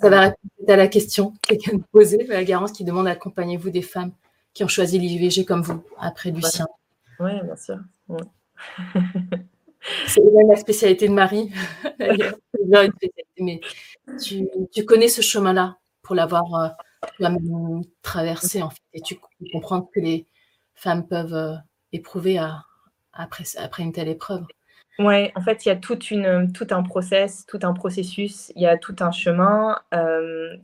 ça 0.00 0.08
va 0.08 0.20
répondre 0.20 0.68
à 0.68 0.76
la 0.76 0.88
question 0.88 1.32
que 1.32 1.48
quelqu'un 1.48 1.72
me 1.74 1.82
posait, 1.92 2.24
la 2.28 2.44
Garance, 2.44 2.72
qui 2.72 2.84
demande 2.84 3.06
accompagnez-vous 3.08 3.70
des 3.70 3.82
femmes 3.82 4.12
qui 4.54 4.64
ont 4.64 4.68
choisi 4.68 4.98
l'IVG 4.98 5.44
comme 5.44 5.62
vous, 5.62 5.82
après 5.98 6.30
du 6.30 6.42
sien 6.42 6.66
Oui, 7.20 7.32
bien 7.42 7.56
sûr. 7.56 7.78
C'est 10.06 10.22
la 10.48 10.56
spécialité 10.56 11.08
de 11.08 11.12
Marie. 11.12 11.50
Mais 13.38 13.60
tu, 14.22 14.48
tu, 14.72 14.84
connais 14.84 15.08
ce 15.08 15.20
chemin-là 15.20 15.78
pour 16.02 16.14
l'avoir 16.14 16.76
euh, 17.20 17.80
traversé, 18.02 18.62
en 18.62 18.70
fait, 18.70 18.82
et 18.94 19.00
tu 19.00 19.18
comprends 19.52 19.82
que 19.82 19.98
les 19.98 20.26
femmes 20.74 21.06
peuvent 21.06 21.34
euh, 21.34 21.54
éprouver 21.92 22.38
à, 22.38 22.64
après, 23.12 23.44
après 23.58 23.82
une 23.82 23.92
telle 23.92 24.08
épreuve. 24.08 24.44
Ouais, 24.98 25.32
en 25.34 25.40
fait, 25.40 25.64
il 25.64 25.68
y 25.68 25.72
a 25.72 25.76
toute 25.76 26.10
une, 26.10 26.52
tout 26.52 26.66
un 26.70 26.82
process, 26.82 27.46
tout 27.46 27.60
un 27.62 27.72
processus, 27.72 28.52
il 28.56 28.62
y 28.62 28.66
a 28.66 28.76
tout 28.76 28.96
un 29.00 29.10
chemin 29.10 29.78
euh, 29.94 30.56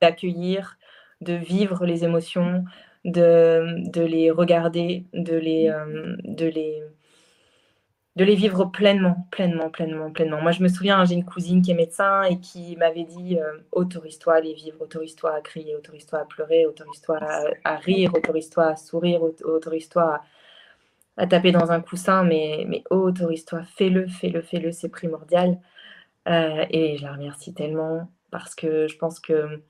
d'accueillir, 0.00 0.78
de 1.20 1.34
vivre 1.34 1.86
les 1.86 2.04
émotions, 2.04 2.64
de, 3.04 3.88
de 3.90 4.02
les 4.02 4.30
regarder, 4.30 5.04
de 5.14 5.36
les, 5.36 5.68
euh, 5.68 6.16
de 6.24 6.46
les 6.46 6.82
de 8.16 8.24
les 8.24 8.34
vivre 8.34 8.64
pleinement, 8.64 9.28
pleinement, 9.30 9.68
pleinement, 9.68 10.10
pleinement. 10.10 10.40
Moi, 10.40 10.50
je 10.50 10.62
me 10.62 10.68
souviens, 10.68 11.04
j'ai 11.04 11.14
une 11.14 11.24
cousine 11.24 11.60
qui 11.60 11.70
est 11.72 11.74
médecin 11.74 12.22
et 12.22 12.40
qui 12.40 12.74
m'avait 12.76 13.04
dit 13.04 13.38
euh, 13.38 13.58
autorise-toi 13.72 14.36
à 14.36 14.40
les 14.40 14.54
vivre, 14.54 14.80
autorise-toi 14.80 15.34
à 15.34 15.40
crier, 15.42 15.76
autorise-toi 15.76 16.20
à 16.20 16.24
pleurer, 16.24 16.64
autorise-toi 16.64 17.18
à, 17.64 17.76
rire, 17.76 18.14
autorise-toi 18.14 18.64
à 18.68 18.76
sourire, 18.76 19.20
autorise-toi 19.22 20.02
à, 20.02 20.22
taper 21.16 21.52
dans 21.52 21.72
un 21.72 21.80
coussin, 21.80 22.24
mais, 22.24 22.64
mais 22.68 22.84
autorise-toi, 22.90 23.62
fais-le, 23.64 24.06
fais-le, 24.06 24.42
fais-le, 24.42 24.72
c'est 24.72 24.88
primordial. 24.90 25.58
Euh, 26.28 26.64
et 26.70 26.96
je 26.96 27.04
la 27.04 27.12
remercie 27.12 27.54
tellement 27.54 28.10
parce 28.30 28.54
que 28.54 28.88
je 28.88 28.96
pense 28.98 29.20
que 29.20 29.62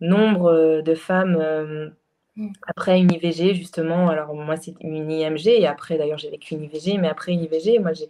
nombre 0.00 0.82
de 0.82 0.94
femmes 0.94 1.92
Mm. 2.38 2.52
Après 2.68 3.00
une 3.00 3.12
IVG, 3.12 3.54
justement, 3.54 4.08
alors 4.08 4.32
moi 4.34 4.56
c'est 4.56 4.74
une 4.80 5.10
IMG, 5.10 5.48
et 5.48 5.66
après 5.66 5.98
d'ailleurs 5.98 6.18
j'ai 6.18 6.30
vécu 6.30 6.54
une 6.54 6.62
IVG, 6.64 6.96
mais 6.98 7.08
après 7.08 7.32
une 7.32 7.42
IVG, 7.42 7.80
moi 7.80 7.92
j'ai 7.92 8.08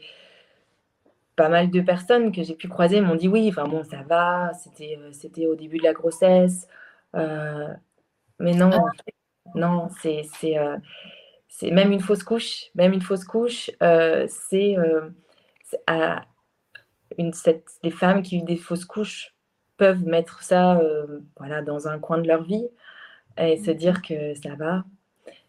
pas 1.35 1.49
mal 1.49 1.71
de 1.71 1.81
personnes 1.81 2.31
que 2.33 2.43
j'ai 2.43 2.55
pu 2.55 2.69
croiser 2.69 3.01
m'ont 3.01 3.15
dit 3.15 3.29
oui, 3.29 3.49
enfin 3.49 3.67
bon, 3.67 3.85
ça 3.85 4.03
va, 4.03 4.53
c'était, 4.55 4.99
euh, 5.01 5.11
c'était 5.13 5.47
au 5.47 5.55
début 5.57 5.79
de 5.79 5.85
la 5.85 5.95
grossesse, 5.95 6.69
euh, 7.17 7.69
mais 8.39 8.53
non, 8.55 8.71
non, 9.55 9.89
c'est, 10.03 10.23
c'est, 10.39 10.59
euh, 10.59 10.77
c'est 11.49 11.71
même 11.71 11.93
une 11.93 12.01
fausse 12.01 12.23
couche, 12.23 12.67
même 12.75 12.93
une 12.93 13.03
fausse 13.03 13.25
couche, 13.25 13.71
c'est, 13.81 14.77
à 15.87 16.25
une, 17.19 17.33
cette, 17.33 17.67
les 17.83 17.91
femmes 17.91 18.23
qui 18.23 18.39
ont 18.41 18.45
des 18.45 18.57
fausses 18.57 18.85
couches 18.85 19.35
peuvent 19.77 20.05
mettre 20.05 20.43
ça 20.43 20.81
voilà, 21.37 21.63
dans 21.63 21.89
un 21.89 21.99
coin 21.99 22.19
de 22.19 22.29
leur 22.29 22.43
vie 22.43 22.69
et 23.39 23.57
se 23.57 23.71
dire 23.71 24.03
que 24.03 24.35
ça 24.35 24.55
va. 24.55 24.85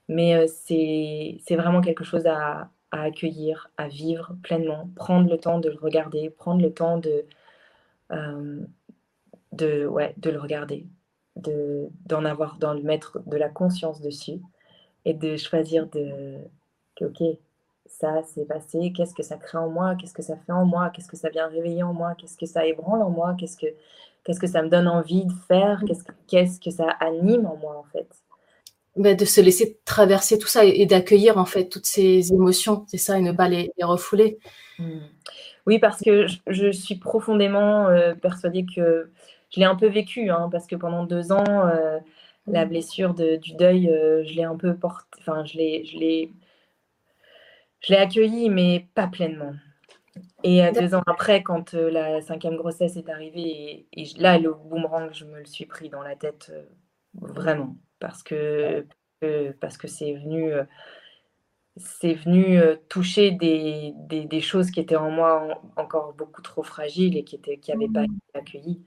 Mais 0.09 0.35
euh, 0.35 0.47
c'est 0.47 1.55
vraiment 1.55 1.81
quelque 1.81 2.03
chose 2.03 2.25
à, 2.25 2.69
à, 2.91 3.03
accueillir, 3.03 3.69
à 3.77 3.87
vivre 3.87 4.35
pleinement, 4.41 4.89
prendre 4.95 5.29
le 5.29 5.37
temps 5.37 5.59
de 5.59 5.69
le 5.69 5.77
regarder, 5.77 6.31
prendre 6.31 6.61
le 6.61 6.73
temps 6.73 6.97
de, 6.97 7.25
euh, 8.11 8.59
de, 9.51 9.85
ouais, 9.85 10.15
de 10.17 10.31
le 10.31 10.39
regarder, 10.39 10.87
d'en 11.35 12.25
avoir, 12.25 12.57
d'en 12.57 12.73
mettre 12.81 13.19
de 13.27 13.37
la 13.37 13.49
conscience 13.49 14.01
dessus 14.01 14.41
et 15.09 15.13
de 15.13 15.37
choisir 15.37 15.87
de 15.87 16.37
ok, 17.01 17.23
ça 17.85 18.21
s'est 18.23 18.45
passé, 18.45 18.93
qu'est-ce 18.95 19.13
que 19.13 19.23
ça 19.23 19.37
crée 19.37 19.57
en 19.57 19.69
moi, 19.69 19.95
qu'est-ce 19.95 20.13
que 20.13 20.21
ça 20.21 20.35
fait 20.35 20.51
en 20.51 20.65
moi, 20.65 20.89
qu'est-ce 20.89 21.07
que 21.07 21.17
ça 21.17 21.29
vient 21.29 21.47
réveiller 21.47 21.83
en 21.83 21.93
moi, 21.93 22.13
qu'est-ce 22.17 22.37
que 22.37 22.45
ça 22.45 22.65
ébranle 22.65 23.01
en 23.01 23.09
moi, 23.09 23.35
qu'est-ce 23.37 23.57
que 23.57 23.67
Qu'est-ce 24.23 24.39
que 24.39 24.47
ça 24.47 24.61
me 24.61 24.69
donne 24.69 24.87
envie 24.87 25.25
de 25.25 25.33
faire 25.47 25.81
Qu'est-ce 25.87 26.03
que, 26.03 26.11
qu'est-ce 26.27 26.59
que 26.59 26.71
ça 26.71 26.87
anime 26.99 27.45
en 27.45 27.55
moi, 27.55 27.77
en 27.77 27.85
fait 27.91 28.07
bah, 28.95 29.13
De 29.13 29.25
se 29.25 29.41
laisser 29.41 29.79
traverser 29.85 30.37
tout 30.37 30.47
ça 30.47 30.65
et, 30.65 30.85
d'accueillir, 30.85 31.37
en 31.37 31.45
fait, 31.45 31.69
toutes 31.69 31.85
ces 31.85 32.31
émotions, 32.33 32.85
c'est 32.87 32.97
ça, 32.97 33.17
et 33.17 33.21
ne 33.21 33.31
pas 33.31 33.47
les, 33.47 33.71
refouler. 33.81 34.37
Hmm. 34.77 34.99
Oui, 35.65 35.79
parce 35.79 36.01
que 36.01 36.27
je, 36.47 36.71
suis 36.71 36.95
profondément 36.95 37.87
euh, 37.87 38.13
persuadée 38.13 38.65
que 38.65 39.09
je 39.51 39.59
l'ai 39.59 39.65
un 39.65 39.75
peu 39.75 39.87
vécu, 39.87 40.29
hein, 40.29 40.49
parce 40.51 40.67
que 40.67 40.75
pendant 40.75 41.05
deux 41.05 41.31
ans, 41.31 41.67
euh, 41.67 41.99
la 42.49 42.65
hmm. 42.65 42.69
blessure 42.69 43.13
de, 43.13 43.35
du 43.37 43.53
deuil, 43.53 43.89
euh, 43.89 44.23
je 44.25 44.33
l'ai 44.33 44.43
un 44.43 44.57
peu 44.57 44.75
portée, 44.75 45.19
enfin, 45.19 45.45
je 45.45 45.57
l'ai, 45.57 45.85
je 45.85 45.97
l'ai, 45.97 46.31
je 47.81 47.93
l'ai 47.93 47.99
accueillie, 47.99 48.49
mais 48.49 48.87
pas 48.95 49.07
pleinement. 49.07 49.53
Et 50.43 50.63
euh, 50.63 50.71
deux 50.71 50.95
ans 50.95 51.03
après, 51.05 51.43
quand 51.43 51.73
euh, 51.73 51.89
la 51.89 52.21
cinquième 52.21 52.55
grossesse 52.55 52.95
est 52.95 53.09
arrivée, 53.09 53.87
et, 53.91 54.05
là, 54.17 54.37
le 54.37 54.53
boomerang, 54.53 55.09
je 55.13 55.25
me 55.25 55.39
le 55.39 55.45
suis 55.45 55.65
pris 55.65 55.89
dans 55.89 56.01
la 56.01 56.15
tête 56.15 56.51
euh, 56.53 56.63
vraiment, 57.13 57.75
parce 57.99 58.23
que 58.23 58.85
parce 59.59 59.77
que 59.77 59.89
c'est 59.89 60.13
venu, 60.13 60.53
c'est 61.75 62.13
venu 62.13 62.57
toucher 62.87 63.31
des, 63.31 63.91
des, 64.07 64.23
des, 64.23 64.39
choses 64.39 64.71
qui 64.71 64.79
étaient 64.79 64.95
en 64.95 65.11
moi 65.11 65.61
encore 65.75 66.13
beaucoup 66.13 66.41
trop 66.41 66.63
fragiles 66.63 67.17
et 67.17 67.25
qui 67.25 67.37
n'avaient 67.37 67.57
qui 67.57 67.73
pas 67.73 68.03
mmh. 68.03 68.05
été 68.05 68.39
accueillies. 68.39 68.85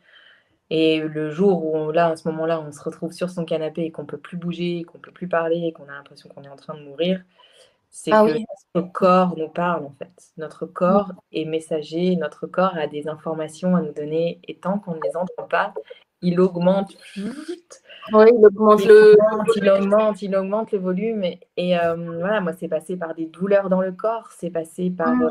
Et 0.74 1.00
le 1.00 1.30
jour 1.30 1.66
où, 1.66 1.90
là, 1.92 2.08
à 2.08 2.16
ce 2.16 2.26
moment-là, 2.28 2.58
on 2.66 2.72
se 2.72 2.80
retrouve 2.80 3.12
sur 3.12 3.28
son 3.28 3.44
canapé 3.44 3.82
et 3.82 3.90
qu'on 3.90 4.06
peut 4.06 4.16
plus 4.16 4.38
bouger, 4.38 4.84
qu'on 4.84 4.96
peut 4.96 5.10
plus 5.10 5.28
parler, 5.28 5.66
et 5.66 5.72
qu'on 5.72 5.82
a 5.82 5.92
l'impression 5.92 6.30
qu'on 6.30 6.44
est 6.44 6.48
en 6.48 6.56
train 6.56 6.72
de 6.72 6.80
mourir, 6.80 7.22
c'est 7.90 8.10
ah 8.10 8.24
que 8.26 8.38
notre 8.74 8.90
corps 8.90 9.36
nous 9.36 9.50
parle 9.50 9.84
en 9.84 9.94
fait. 9.98 10.32
Notre 10.38 10.64
corps 10.64 11.12
est 11.30 11.44
messager, 11.44 12.16
notre 12.16 12.46
corps 12.46 12.74
a 12.74 12.86
des 12.86 13.06
informations 13.06 13.76
à 13.76 13.82
nous 13.82 13.92
donner 13.92 14.40
et 14.48 14.54
tant 14.54 14.78
qu'on 14.78 14.94
ne 14.94 15.00
les 15.04 15.14
entend 15.14 15.46
pas, 15.46 15.74
il 16.22 16.40
augmente. 16.40 16.96
Oui, 18.14 18.30
il 18.34 18.46
augmente 18.46 18.86
le. 18.86 19.14
Il 19.56 19.68
augmente, 19.68 20.22
il 20.22 20.34
augmente 20.34 20.72
le 20.72 20.78
volume. 20.78 21.24
Et, 21.58 21.78
euh, 21.78 21.96
voilà, 21.96 22.40
moi, 22.40 22.54
c'est 22.58 22.68
passé 22.68 22.96
par 22.96 23.14
des 23.14 23.26
douleurs 23.26 23.68
dans 23.68 23.82
le 23.82 23.92
corps, 23.92 24.30
c'est 24.38 24.48
passé 24.48 24.88
par. 24.88 25.14
Mmh. 25.14 25.30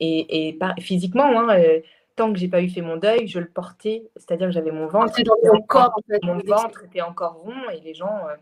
Et, 0.00 0.48
et 0.48 0.58
physiquement, 0.80 1.24
hein, 1.24 1.58
euh, 1.58 1.80
tant 2.16 2.32
que 2.32 2.38
j'ai 2.38 2.48
pas 2.48 2.62
eu 2.62 2.68
fait 2.68 2.80
mon 2.80 2.96
deuil, 2.96 3.28
je 3.28 3.38
le 3.38 3.48
portais, 3.48 4.10
c'est-à-dire 4.16 4.48
que 4.48 4.52
j'avais 4.52 4.72
mon 4.72 4.86
ventre. 4.86 5.22
Dans 5.22 5.54
mon 5.54 5.62
corps, 5.62 5.92
en 5.96 6.02
fait, 6.10 6.22
mon 6.24 6.38
ventre 6.38 6.84
était 6.84 7.02
encore 7.02 7.34
rond 7.34 7.70
et 7.72 7.80
les 7.80 7.94
gens. 7.94 8.26
Euh, 8.28 8.36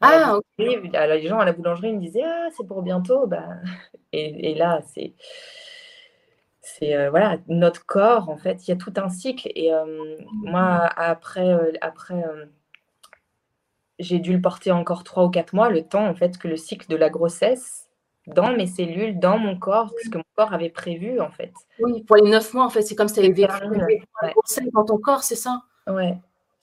ah. 0.00 0.38
Les 0.58 1.28
gens 1.28 1.38
à 1.38 1.44
la 1.44 1.52
boulangerie 1.52 1.94
me 1.94 2.00
disaient 2.00 2.24
Ah, 2.24 2.48
c'est 2.56 2.66
pour 2.66 2.82
bientôt. 2.82 3.26
Bah, 3.26 3.48
et, 4.12 4.54
là, 4.54 4.80
c'est. 4.92 5.14
C'est 6.60 6.94
euh, 6.94 7.10
voilà, 7.10 7.38
notre 7.48 7.84
corps, 7.86 8.28
en 8.28 8.36
fait, 8.36 8.66
il 8.66 8.70
y 8.70 8.74
a 8.74 8.76
tout 8.76 8.92
un 8.96 9.08
cycle. 9.08 9.50
Et 9.54 9.72
euh, 9.72 10.16
moi, 10.32 10.88
après, 10.96 11.56
après 11.80 12.22
j'ai 13.98 14.18
dû 14.18 14.32
le 14.32 14.40
porter 14.40 14.72
encore 14.72 15.04
trois 15.04 15.24
ou 15.24 15.30
quatre 15.30 15.54
mois, 15.54 15.70
le 15.70 15.82
temps, 15.82 16.06
en 16.06 16.14
fait, 16.14 16.38
que 16.38 16.48
le 16.48 16.56
cycle 16.56 16.88
de 16.88 16.96
la 16.96 17.10
grossesse, 17.10 17.81
dans 18.26 18.52
mes 18.52 18.66
cellules, 18.66 19.18
dans 19.18 19.38
mon 19.38 19.58
corps, 19.58 19.92
ce 20.04 20.08
que 20.08 20.18
mon 20.18 20.24
corps 20.36 20.52
avait 20.52 20.70
prévu, 20.70 21.20
en 21.20 21.30
fait. 21.30 21.52
Oui, 21.80 22.02
pour 22.04 22.16
les 22.16 22.30
neuf 22.30 22.54
mois, 22.54 22.64
en 22.64 22.70
fait, 22.70 22.82
c'est 22.82 22.94
comme 22.94 23.08
si 23.08 23.14
tu 23.14 23.20
avais 23.20 23.32
vécu 23.32 23.52
dans 24.72 24.84
ton 24.84 24.98
corps, 24.98 25.22
c'est 25.22 25.36
ça? 25.36 25.62
Ouais. 25.86 26.16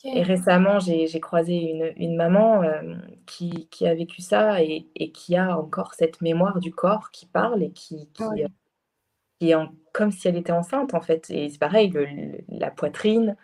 Et 0.05 0.23
récemment, 0.23 0.79
j'ai 0.79 1.19
croisé 1.19 1.55
une, 1.55 1.91
une 1.97 2.15
maman 2.15 2.63
euh, 2.63 2.95
qui, 3.25 3.67
qui, 3.69 3.85
a 3.85 3.93
vécu 3.93 4.21
ça 4.21 4.63
et, 4.63 4.87
et, 4.95 5.11
qui 5.11 5.35
a 5.35 5.57
encore 5.57 5.93
cette 5.93 6.21
mémoire 6.21 6.59
du 6.59 6.71
corps 6.71 7.11
qui 7.11 7.25
parle 7.25 7.63
et 7.63 7.71
qui, 7.71 8.07
qui, 8.13 8.23
euh, 8.23 8.47
qui 9.39 9.49
est 9.49 9.55
en, 9.55 9.73
comme 9.93 10.11
si 10.11 10.29
elle 10.29 10.37
était 10.37 10.53
enceinte 10.53 10.93
en 10.93 11.01
fait. 11.01 11.29
Et 11.29 11.49
c'est 11.49 11.59
pareil, 11.59 11.89
le, 11.89 12.07
la 12.47 12.71
poitrine. 12.71 13.35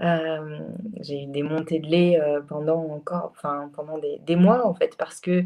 Euh, 0.00 0.60
j'ai 1.00 1.22
eu 1.22 1.26
des 1.26 1.42
montées 1.42 1.80
de 1.80 1.86
lait 1.86 2.20
pendant 2.48 2.84
encore, 2.90 3.32
enfin 3.34 3.70
pendant 3.74 3.96
des, 3.96 4.18
des, 4.18 4.36
mois 4.36 4.66
en 4.66 4.74
fait, 4.74 4.94
parce 4.98 5.20
que 5.20 5.44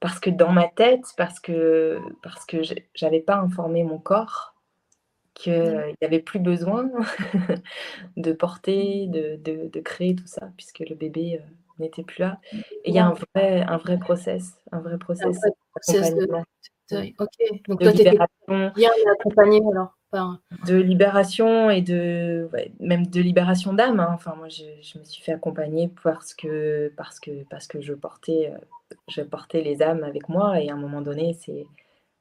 parce 0.00 0.18
que 0.18 0.30
dans 0.30 0.52
ma 0.52 0.66
tête, 0.66 1.04
parce 1.16 1.40
que 1.40 2.00
parce 2.22 2.44
que 2.46 2.58
j'avais 2.94 3.20
pas 3.20 3.36
informé 3.36 3.84
mon 3.84 3.98
corps 3.98 4.54
qu'il 5.34 5.94
n'y 6.00 6.06
avait 6.06 6.20
plus 6.20 6.40
besoin 6.40 6.90
de 8.16 8.32
porter, 8.32 9.06
de, 9.06 9.36
de, 9.36 9.68
de, 9.68 9.80
créer 9.80 10.14
tout 10.14 10.26
ça, 10.26 10.50
puisque 10.56 10.80
le 10.80 10.94
bébé 10.94 11.40
euh, 11.40 11.46
n'était 11.78 12.02
plus 12.02 12.20
là. 12.20 12.40
Et 12.52 12.90
il 12.90 12.94
y 12.94 12.98
a 12.98 13.06
un 13.06 13.14
vrai, 13.14 13.62
un 13.62 13.78
vrai 13.78 13.98
process, 13.98 14.54
un 14.72 14.80
vrai 14.80 14.98
process, 14.98 15.40
de, 15.40 16.28
Ok, 17.18 17.62
donc 17.68 17.80
toi, 17.80 17.92
tu 17.92 18.02
bien 18.02 18.90
accompagné 19.12 19.60
alors? 19.70 19.96
De 20.12 20.74
libération 20.74 21.70
et 21.70 21.82
de, 21.82 22.50
même 22.80 23.06
de 23.06 23.20
libération 23.20 23.72
d'âme. 23.72 24.00
Hein. 24.00 24.10
Enfin, 24.12 24.34
moi, 24.36 24.48
je, 24.48 24.64
je, 24.82 24.98
me 24.98 25.04
suis 25.04 25.22
fait 25.22 25.32
accompagner 25.32 25.88
parce 26.02 26.34
que, 26.34 26.92
parce 26.96 27.20
que, 27.20 27.44
parce 27.48 27.68
que 27.68 27.80
je, 27.80 27.94
portais, 27.94 28.52
euh, 28.52 28.58
je 29.08 29.22
portais 29.22 29.62
les 29.62 29.82
âmes 29.82 30.02
avec 30.02 30.28
moi 30.28 30.60
et 30.60 30.68
à 30.68 30.74
un 30.74 30.78
moment 30.78 31.00
donné, 31.00 31.34
c'est 31.34 31.66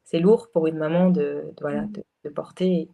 c'est 0.03 0.19
lourd 0.19 0.49
pour 0.51 0.65
une 0.65 0.77
maman 0.77 1.09
de, 1.09 1.53
voilà, 1.61 1.81
mmh. 1.83 1.93
de, 2.25 2.29
porter. 2.29 2.89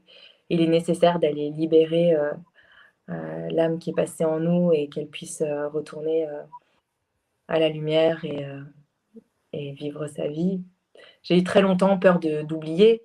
Il 0.49 0.61
est 0.61 0.67
nécessaire 0.67 1.19
d'aller 1.19 1.49
libérer 1.49 2.13
euh, 2.13 3.47
l'âme 3.51 3.79
qui 3.79 3.91
est 3.91 3.93
passée 3.93 4.25
en 4.25 4.41
nous 4.41 4.73
et 4.73 4.89
qu'elle 4.89 5.07
puisse 5.07 5.41
retourner 5.41 6.27
à 7.47 7.57
la 7.57 7.69
lumière 7.69 8.25
et, 8.25 8.45
et, 9.53 9.71
vivre 9.71 10.07
sa 10.07 10.27
vie. 10.27 10.61
J'ai 11.23 11.37
eu 11.37 11.43
très 11.45 11.61
longtemps 11.61 11.97
peur 11.97 12.19
d'oublier, 12.19 13.01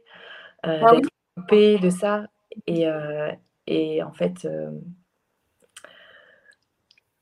ah 0.64 0.92
coupée 1.40 1.78
de 1.78 1.90
ça. 1.90 2.26
Et, 2.66 2.86
et 3.66 4.02
en 4.02 4.12
fait, 4.12 4.46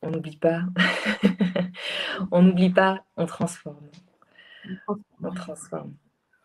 on 0.02 0.10
n'oublie 0.10 0.36
pas. 0.36 0.62
on 2.30 2.42
n'oublie 2.42 2.70
pas, 2.70 3.04
on 3.16 3.26
transforme. 3.26 3.88
On 5.22 5.32
transforme. 5.32 5.94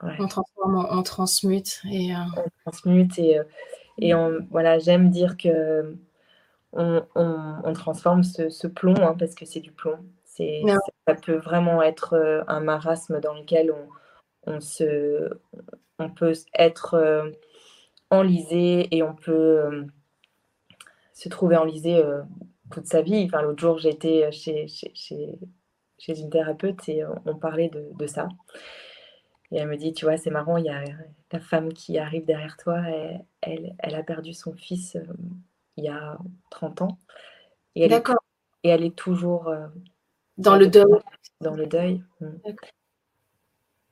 On 0.02 0.28
transforme, 0.28 0.88
on, 0.90 1.04
transmute. 1.04 1.82
Et, 1.90 2.14
euh, 2.14 2.20
On 2.36 2.50
transmute 2.66 3.18
et, 3.20 3.40
euh, 3.40 3.44
et 4.00 4.14
on, 4.14 4.40
voilà, 4.50 4.80
j'aime 4.80 5.10
dire 5.10 5.38
que 5.38 5.96
on, 6.74 7.06
on, 7.16 7.74
transforme 7.74 8.24
ce, 8.24 8.68
plomb, 8.68 8.96
hein, 8.98 9.16
parce 9.18 9.36
que 9.36 9.46
c'est 9.46 9.60
du 9.60 9.72
plomb. 9.72 10.00
C'est, 10.26 10.64
ça 11.08 11.14
peut 11.16 11.38
vraiment 11.38 11.82
être 11.84 12.14
euh, 12.14 12.44
un 12.48 12.60
marasme 12.60 13.20
dans 13.22 13.36
lequel 13.36 13.72
on, 13.72 14.52
on, 14.52 14.60
se, 14.60 15.30
on 16.00 16.10
peut 16.10 16.34
être 16.58 17.32
enlisé 18.14 18.88
et 18.96 19.04
on 19.04 19.16
peut 19.16 19.86
se 21.14 21.30
trouver 21.30 21.58
enlisé 21.58 22.02
toute 22.72 22.86
sa 22.86 23.02
vie. 23.02 23.24
Enfin, 23.26 23.42
l'autre 23.42 23.60
jour, 23.60 23.78
j'étais 23.78 24.32
chez, 24.32 24.68
chez, 24.68 24.92
chez, 24.94 25.40
chez, 25.98 26.20
une 26.20 26.30
thérapeute 26.30 26.88
et 26.90 27.04
on, 27.26 27.38
parlait 27.38 27.70
de, 27.70 27.90
de, 27.98 28.08
ça. 28.08 28.28
Et 29.52 29.58
elle 29.58 29.68
me 29.68 29.78
dit, 29.78 29.94
tu 29.94 30.06
vois, 30.06 30.18
c'est 30.18 30.32
marrant, 30.32 30.58
il 30.58 30.66
y 30.66 30.70
a 30.70 30.84
ta 31.30 31.40
femme 31.40 31.74
qui 31.74 31.98
arrive 31.98 32.26
derrière 32.26 32.58
toi, 32.58 32.82
elle, 33.42 33.76
elle 33.80 33.96
a 33.96 34.04
perdu 34.04 34.34
son 34.34 34.54
fils 34.54 34.96
euh, 34.96 35.04
il 35.78 35.86
y 35.86 35.90
a 35.90 36.18
30 36.52 36.82
ans. 36.84 37.00
Et 37.76 37.84
elle, 37.86 37.94
est, 37.94 38.10
et 38.64 38.70
elle 38.70 38.84
est 38.84 38.96
toujours... 38.96 39.48
Euh, 39.48 39.68
dans 40.38 40.56
le 40.56 40.68
deuil. 40.68 40.86
Dans 41.42 41.56
le 41.56 41.66
deuil. 41.66 42.04
Mm. 42.22 42.28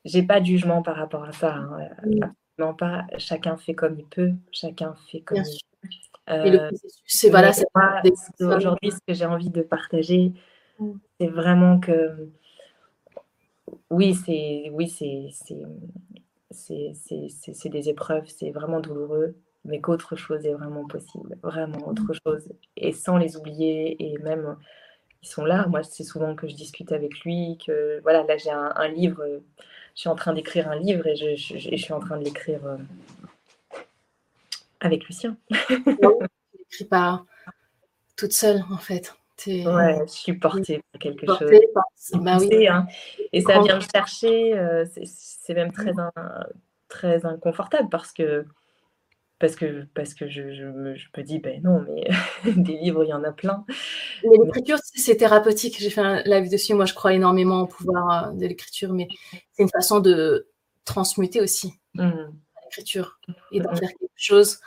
J'ai 0.06 0.24
pas 0.24 0.40
de 0.40 0.46
jugement 0.46 0.82
par 0.82 0.96
rapport 0.96 1.24
à 1.24 1.32
ça. 1.32 1.56
Hein. 1.56 2.34
Pas. 2.78 3.06
Chacun 3.18 3.58
fait 3.58 3.74
comme 3.74 4.00
il 4.00 4.06
peut. 4.06 4.32
Chacun 4.52 4.96
fait 5.12 5.22
comme 5.22 5.38
il 5.38 5.60
peut. 5.82 5.90
Et 6.28 6.50
le 6.50 6.60
euh, 6.60 6.68
processus, 6.68 7.02
c'est 7.06 7.30
voilà. 7.30 7.52
Aujourd'hui, 8.40 8.92
ce 8.92 9.00
que 9.08 9.14
j'ai 9.14 9.26
envie 9.26 9.50
de 9.50 9.62
partager, 9.62 10.34
mm. 10.80 10.92
c'est 11.20 11.28
vraiment 11.28 11.80
que 11.80 12.30
oui, 13.90 14.14
c'est 14.14 14.70
oui, 14.72 14.88
c'est 14.88 15.30
c'est 16.52 17.70
des 17.70 17.90
épreuves, 17.90 18.28
c'est 18.28 18.52
vraiment 18.52 18.80
douloureux, 18.80 19.36
mais 19.66 19.82
qu'autre 19.82 20.16
chose 20.16 20.46
est 20.46 20.54
vraiment 20.54 20.86
possible, 20.86 21.38
vraiment 21.42 21.88
autre 21.88 22.14
mm. 22.14 22.20
chose, 22.26 22.54
et 22.78 22.94
sans 22.94 23.18
les 23.18 23.36
oublier, 23.36 24.14
et 24.14 24.18
même 24.20 24.56
ils 25.24 25.28
sont 25.28 25.46
là. 25.46 25.68
Moi, 25.68 25.84
c'est 25.84 26.04
souvent 26.04 26.36
que 26.36 26.48
je 26.48 26.56
discute 26.56 26.92
avec 26.92 27.20
lui, 27.22 27.58
que 27.66 28.00
voilà, 28.02 28.24
là 28.24 28.38
j'ai 28.38 28.52
un, 28.52 28.88
livre, 28.88 29.24
je 29.96 30.02
suis 30.02 30.10
en 30.10 30.16
train 30.16 30.34
d'écrire 30.34 30.70
un 30.70 30.76
livre 30.76 31.06
et 31.08 31.16
je, 31.16 31.36
je, 31.36 31.58
je, 31.58 31.76
suis 31.76 31.94
en 31.94 32.00
train 32.00 32.18
de 32.18 32.24
l'écrire 32.24 32.66
euh, 32.66 32.78
avec 34.80 35.06
Lucien. 35.06 35.38
n'écris 35.50 36.86
pas 36.90 37.24
toute 38.16 38.34
seule, 38.34 38.64
en 38.72 38.78
fait. 38.78 39.14
Ouais, 39.48 40.00
je 40.06 40.12
suis 40.12 40.34
portée 40.34 40.84
par 40.92 41.00
quelque 41.00 41.26
chose. 41.26 41.52
Bah 42.14 42.38
hein. 42.70 42.88
Et 43.34 43.42
ça 43.42 43.60
vient 43.62 43.78
me 43.78 43.82
chercher. 43.82 44.58
Euh, 44.58 44.86
c'est 45.04 45.54
même 45.54 45.72
très, 45.72 45.94
très 46.88 47.26
inconfortable 47.26 47.90
parce 47.90 48.12
que 48.12 48.46
parce 49.42 49.56
que, 49.56 49.86
parce 49.96 50.14
que 50.14 50.30
je, 50.30 50.54
je, 50.54 50.64
me, 50.64 50.96
je 50.96 51.08
me 51.18 51.24
dis, 51.24 51.40
ben 51.40 51.62
non, 51.64 51.84
mais 51.90 52.08
des 52.56 52.78
livres, 52.78 53.04
il 53.04 53.10
y 53.10 53.14
en 53.14 53.24
a 53.24 53.32
plein. 53.32 53.66
Mais 54.24 54.38
l'écriture, 54.46 54.78
c'est 54.84 55.18
thérapeutique. 55.18 55.78
J'ai 55.80 55.90
fait 55.90 56.02
un 56.02 56.22
live 56.24 56.50
dessus. 56.50 56.76
Moi, 56.76 56.86
je 56.86 56.94
crois 56.94 57.14
énormément 57.14 57.62
au 57.62 57.68
pouvoir 57.68 58.28
euh, 58.28 58.32
de 58.32 58.46
l'écriture, 58.46 58.94
mais 58.94 59.08
c'est 59.52 59.64
une 59.64 59.70
façon 59.70 60.00
de 60.00 60.48
transmuter 60.86 61.42
aussi 61.42 61.74
mmh. 61.96 62.12
l'écriture 62.64 63.20
et 63.52 63.60
d'en 63.60 63.72
mmh. 63.72 63.78
faire 63.78 63.90
quelque 63.90 64.12
chose 64.16 64.60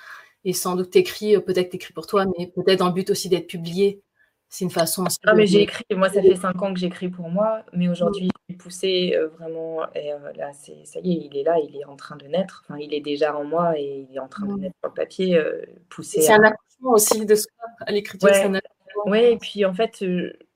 et 0.45 0.53
sans 0.53 0.77
doute 0.77 0.95
écrit, 0.97 1.37
euh, 1.37 1.41
peut-être 1.41 1.75
écrit 1.75 1.93
pour 1.93 2.07
toi, 2.07 2.27
mais 2.37 2.49
peut-être 2.49 2.81
dans 2.81 2.89
le 2.89 2.95
but 2.95 3.11
aussi 3.11 3.29
d'être 3.29 3.47
publié. 3.47 4.03
C'est 4.49 4.65
une 4.65 4.71
façon. 4.71 5.05
Ah, 5.25 5.35
mais 5.35 5.47
j'ai 5.47 5.63
écrit, 5.63 5.85
moi, 5.93 6.09
ça 6.09 6.23
fait 6.23 6.37
cinq 6.37 6.63
ans 6.63 6.73
que 6.73 6.79
j'écris 6.79 7.09
pour 7.09 7.29
moi, 7.29 7.65
mais 7.73 7.89
aujourd'hui, 7.89 8.31
j'ai 8.49 8.57
poussé 8.57 9.15
euh, 9.17 9.29
vraiment, 9.29 9.83
et 9.95 10.13
euh, 10.13 10.33
là, 10.37 10.53
c'est, 10.53 10.85
ça 10.85 11.01
y 11.01 11.13
est, 11.13 11.29
il 11.31 11.37
est 11.37 11.43
là, 11.43 11.59
il 11.59 11.77
est 11.77 11.85
en 11.85 11.97
train 11.97 12.17
de 12.17 12.27
naître, 12.27 12.65
enfin, 12.65 12.79
il 12.79 12.95
est 12.95 13.01
déjà 13.01 13.37
en 13.37 13.45
moi 13.45 13.79
et 13.79 14.07
il 14.09 14.15
est 14.15 14.21
en 14.21 14.29
train 14.29 14.47
de 14.47 14.53
naître 14.53 14.77
sur 14.81 14.91
le 14.91 14.95
papier, 14.95 15.43
poussé. 15.89 16.21
C'est 16.21 16.33
un 16.33 16.43
accouchement 16.45 16.93
aussi 16.93 17.27
de 17.27 17.35
soi, 17.35 17.51
à 17.81 17.91
l'écriture, 17.91 18.29
ouais. 18.29 18.61
Oui, 19.07 19.19
et 19.19 19.37
puis 19.39 19.65
en 19.65 19.75
fait, 19.75 20.05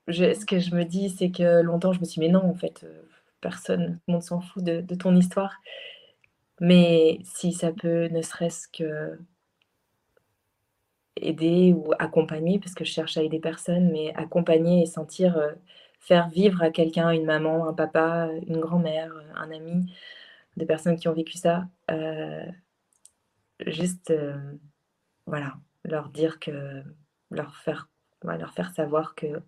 je, 0.06 0.34
ce 0.34 0.46
que 0.46 0.60
je 0.60 0.74
me 0.74 0.84
dis, 0.84 1.10
c'est 1.10 1.30
que 1.30 1.60
longtemps, 1.62 1.92
je 1.92 2.00
me 2.00 2.04
suis 2.04 2.20
dit, 2.20 2.26
mais 2.26 2.32
non, 2.32 2.44
en 2.44 2.54
fait, 2.54 2.86
personne, 3.40 3.96
tout 3.96 4.02
le 4.08 4.12
monde 4.12 4.22
s'en 4.22 4.40
fout 4.40 4.62
de, 4.62 4.80
de 4.80 4.94
ton 4.94 5.16
histoire. 5.16 5.54
Mais 6.60 7.18
si 7.24 7.52
ça 7.52 7.72
peut, 7.72 8.08
ne 8.08 8.22
serait-ce 8.22 8.68
que 8.68 9.18
aider 11.26 11.72
ou 11.72 11.92
accompagner, 11.98 12.58
parce 12.58 12.74
que 12.74 12.84
je 12.84 12.90
cherche 12.90 13.16
à 13.16 13.22
aider 13.22 13.40
personne, 13.40 13.90
mais 13.90 14.12
accompagner 14.14 14.82
et 14.82 14.86
sentir 14.86 15.36
euh, 15.36 15.52
faire 16.00 16.28
vivre 16.28 16.62
à 16.62 16.70
quelqu'un, 16.70 17.10
une 17.10 17.24
maman, 17.24 17.68
un 17.68 17.74
papa, 17.74 18.30
une 18.46 18.60
grand-mère, 18.60 19.12
un 19.34 19.50
ami, 19.50 19.92
des 20.56 20.66
personnes 20.66 20.96
qui 20.96 21.08
ont 21.08 21.12
vécu 21.12 21.36
ça, 21.36 21.66
euh, 21.90 22.44
juste, 23.66 24.10
euh, 24.10 24.36
voilà, 25.26 25.54
leur 25.84 26.08
dire 26.08 26.38
que, 26.38 26.82
leur 27.30 27.56
faire, 27.56 27.88
leur 28.22 28.52
faire 28.52 28.70
savoir 28.72 29.14
que, 29.14 29.40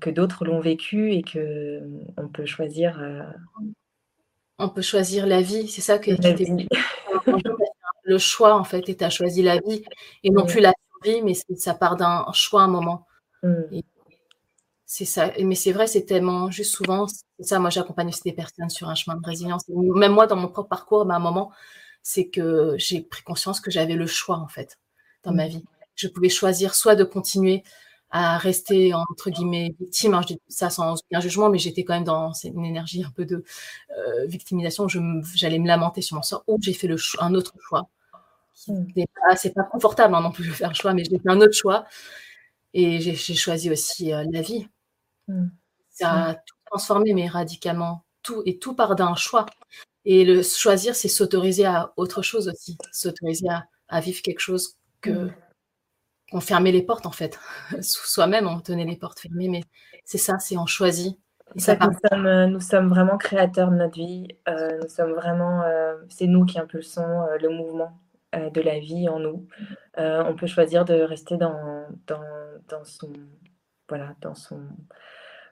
que 0.00 0.10
d'autres 0.10 0.44
l'ont 0.44 0.60
vécu 0.60 1.12
et 1.12 1.22
que 1.22 1.82
on 2.16 2.28
peut 2.28 2.46
choisir. 2.46 3.02
on 4.58 4.68
peut 4.68 4.82
choisir 4.82 5.26
la 5.26 5.42
vie, 5.42 5.66
c'est 5.66 5.80
ça 5.80 5.98
que 5.98 6.12
tu 6.12 6.68
le 8.12 8.18
choix 8.18 8.54
en 8.54 8.64
fait 8.64 8.88
et 8.88 8.96
tu 8.96 9.04
as 9.04 9.10
choisi 9.10 9.42
la 9.42 9.56
vie 9.66 9.82
et 10.24 10.30
non 10.30 10.44
plus 10.46 10.60
la 10.60 10.72
survie 10.90 11.22
mais 11.22 11.34
ça 11.56 11.74
part 11.74 11.96
d'un 11.96 12.24
choix 12.32 12.62
un 12.62 12.68
moment 12.68 13.06
mm. 13.42 13.80
c'est 14.86 15.04
ça 15.04 15.32
mais 15.40 15.54
c'est 15.54 15.72
vrai 15.72 15.86
c'est 15.86 16.04
tellement 16.04 16.50
juste 16.50 16.74
souvent 16.74 17.06
c'est 17.08 17.46
ça 17.50 17.58
moi 17.58 17.70
j'accompagne 17.70 18.08
aussi 18.08 18.22
des 18.24 18.32
personnes 18.42 18.70
sur 18.70 18.88
un 18.88 18.94
chemin 18.94 19.16
de 19.16 19.26
résilience 19.26 19.62
même 19.68 20.12
moi 20.12 20.26
dans 20.26 20.36
mon 20.36 20.48
propre 20.48 20.68
parcours 20.68 21.04
bah, 21.04 21.14
à 21.14 21.16
un 21.18 21.20
moment 21.20 21.50
c'est 22.02 22.28
que 22.28 22.74
j'ai 22.78 23.00
pris 23.02 23.22
conscience 23.22 23.60
que 23.60 23.70
j'avais 23.70 23.94
le 23.94 24.06
choix 24.06 24.38
en 24.38 24.48
fait 24.48 24.78
dans 25.24 25.32
ma 25.32 25.46
mm. 25.46 25.50
vie 25.50 25.64
je 25.94 26.08
pouvais 26.08 26.28
choisir 26.28 26.74
soit 26.74 26.96
de 26.96 27.04
continuer 27.04 27.62
à 28.12 28.36
rester 28.36 28.92
entre 28.94 29.30
guillemets 29.30 29.74
victime. 29.80 30.14
Hein, 30.14 30.20
je 30.22 30.34
dis 30.34 30.40
ça 30.48 30.70
sans 30.70 30.94
aucun 30.94 31.20
jugement, 31.20 31.48
mais 31.48 31.58
j'étais 31.58 31.82
quand 31.82 31.94
même 31.94 32.04
dans 32.04 32.32
une 32.44 32.64
énergie 32.64 33.02
un 33.02 33.10
peu 33.10 33.24
de 33.24 33.42
euh, 33.96 34.26
victimisation. 34.26 34.86
J'allais 35.34 35.58
me 35.58 35.66
lamenter 35.66 36.02
sur 36.02 36.16
mon 36.16 36.22
sort. 36.22 36.44
Ou 36.46 36.58
j'ai 36.60 36.74
fait 36.74 36.86
le 36.86 36.96
un 37.20 37.34
autre 37.34 37.54
choix. 37.66 37.88
C'est 38.54 39.54
pas, 39.54 39.64
confortable 39.64 40.14
hein, 40.14 40.20
non 40.20 40.30
plus 40.30 40.46
de 40.46 40.52
faire 40.52 40.68
le 40.68 40.74
choix, 40.74 40.94
mais 40.94 41.04
j'ai 41.04 41.18
fait 41.18 41.30
un 41.30 41.40
autre 41.40 41.56
choix. 41.56 41.84
Et 42.74 43.00
j'ai 43.00 43.34
choisi 43.34 43.70
aussi 43.70 44.12
euh, 44.12 44.24
la 44.30 44.40
vie. 44.40 44.66
Hmm. 45.28 45.48
Ça 45.90 46.10
a 46.10 46.34
tout 46.34 46.56
transformé, 46.66 47.12
mais 47.12 47.28
radicalement. 47.28 48.04
Tout, 48.22 48.42
et 48.46 48.58
tout 48.58 48.74
part 48.74 48.94
d'un 48.94 49.14
choix. 49.14 49.46
Et 50.04 50.24
le 50.24 50.42
choisir, 50.42 50.94
c'est 50.94 51.08
s'autoriser 51.08 51.64
à 51.64 51.92
autre 51.96 52.22
chose 52.22 52.48
aussi. 52.48 52.78
S'autoriser 52.92 53.48
à, 53.48 53.66
à, 53.88 54.00
vivre 54.00 54.22
quelque 54.22 54.40
chose 54.40 54.76
que, 55.00 55.30
on 56.32 56.40
fermait 56.40 56.72
les 56.72 56.82
portes 56.82 57.06
en 57.06 57.12
fait. 57.12 57.38
Soi-même, 57.80 58.46
on 58.46 58.60
tenait 58.60 58.84
les 58.84 58.96
portes 58.96 59.20
fermées, 59.20 59.48
mais 59.48 59.62
c'est 60.04 60.18
ça, 60.18 60.38
c'est 60.38 60.56
on 60.56 60.66
choisit. 60.66 61.18
Ça, 61.56 61.76
nous, 61.76 61.92
sommes, 62.08 62.26
euh, 62.26 62.46
nous, 62.46 62.60
sommes, 62.60 62.88
vraiment 62.88 63.18
créateurs 63.18 63.70
de 63.70 63.76
notre 63.76 63.96
vie. 63.96 64.26
Euh, 64.48 64.78
nous 64.80 64.88
sommes 64.88 65.12
vraiment, 65.12 65.62
euh, 65.62 65.96
c'est 66.08 66.26
nous 66.26 66.46
qui 66.46 66.58
impulsons 66.58 67.26
le 67.40 67.48
mouvement 67.50 67.98
de 68.32 68.60
la 68.60 68.78
vie 68.78 69.08
en 69.08 69.18
nous. 69.18 69.46
on 69.96 70.34
peut 70.34 70.46
choisir 70.46 70.84
de 70.84 70.94
rester 70.94 71.36
dans, 71.36 71.86
dans, 72.06 72.22
dans, 72.68 72.84
son, 72.84 73.12
voilà, 73.88 74.14
dans, 74.20 74.34
son, 74.34 74.60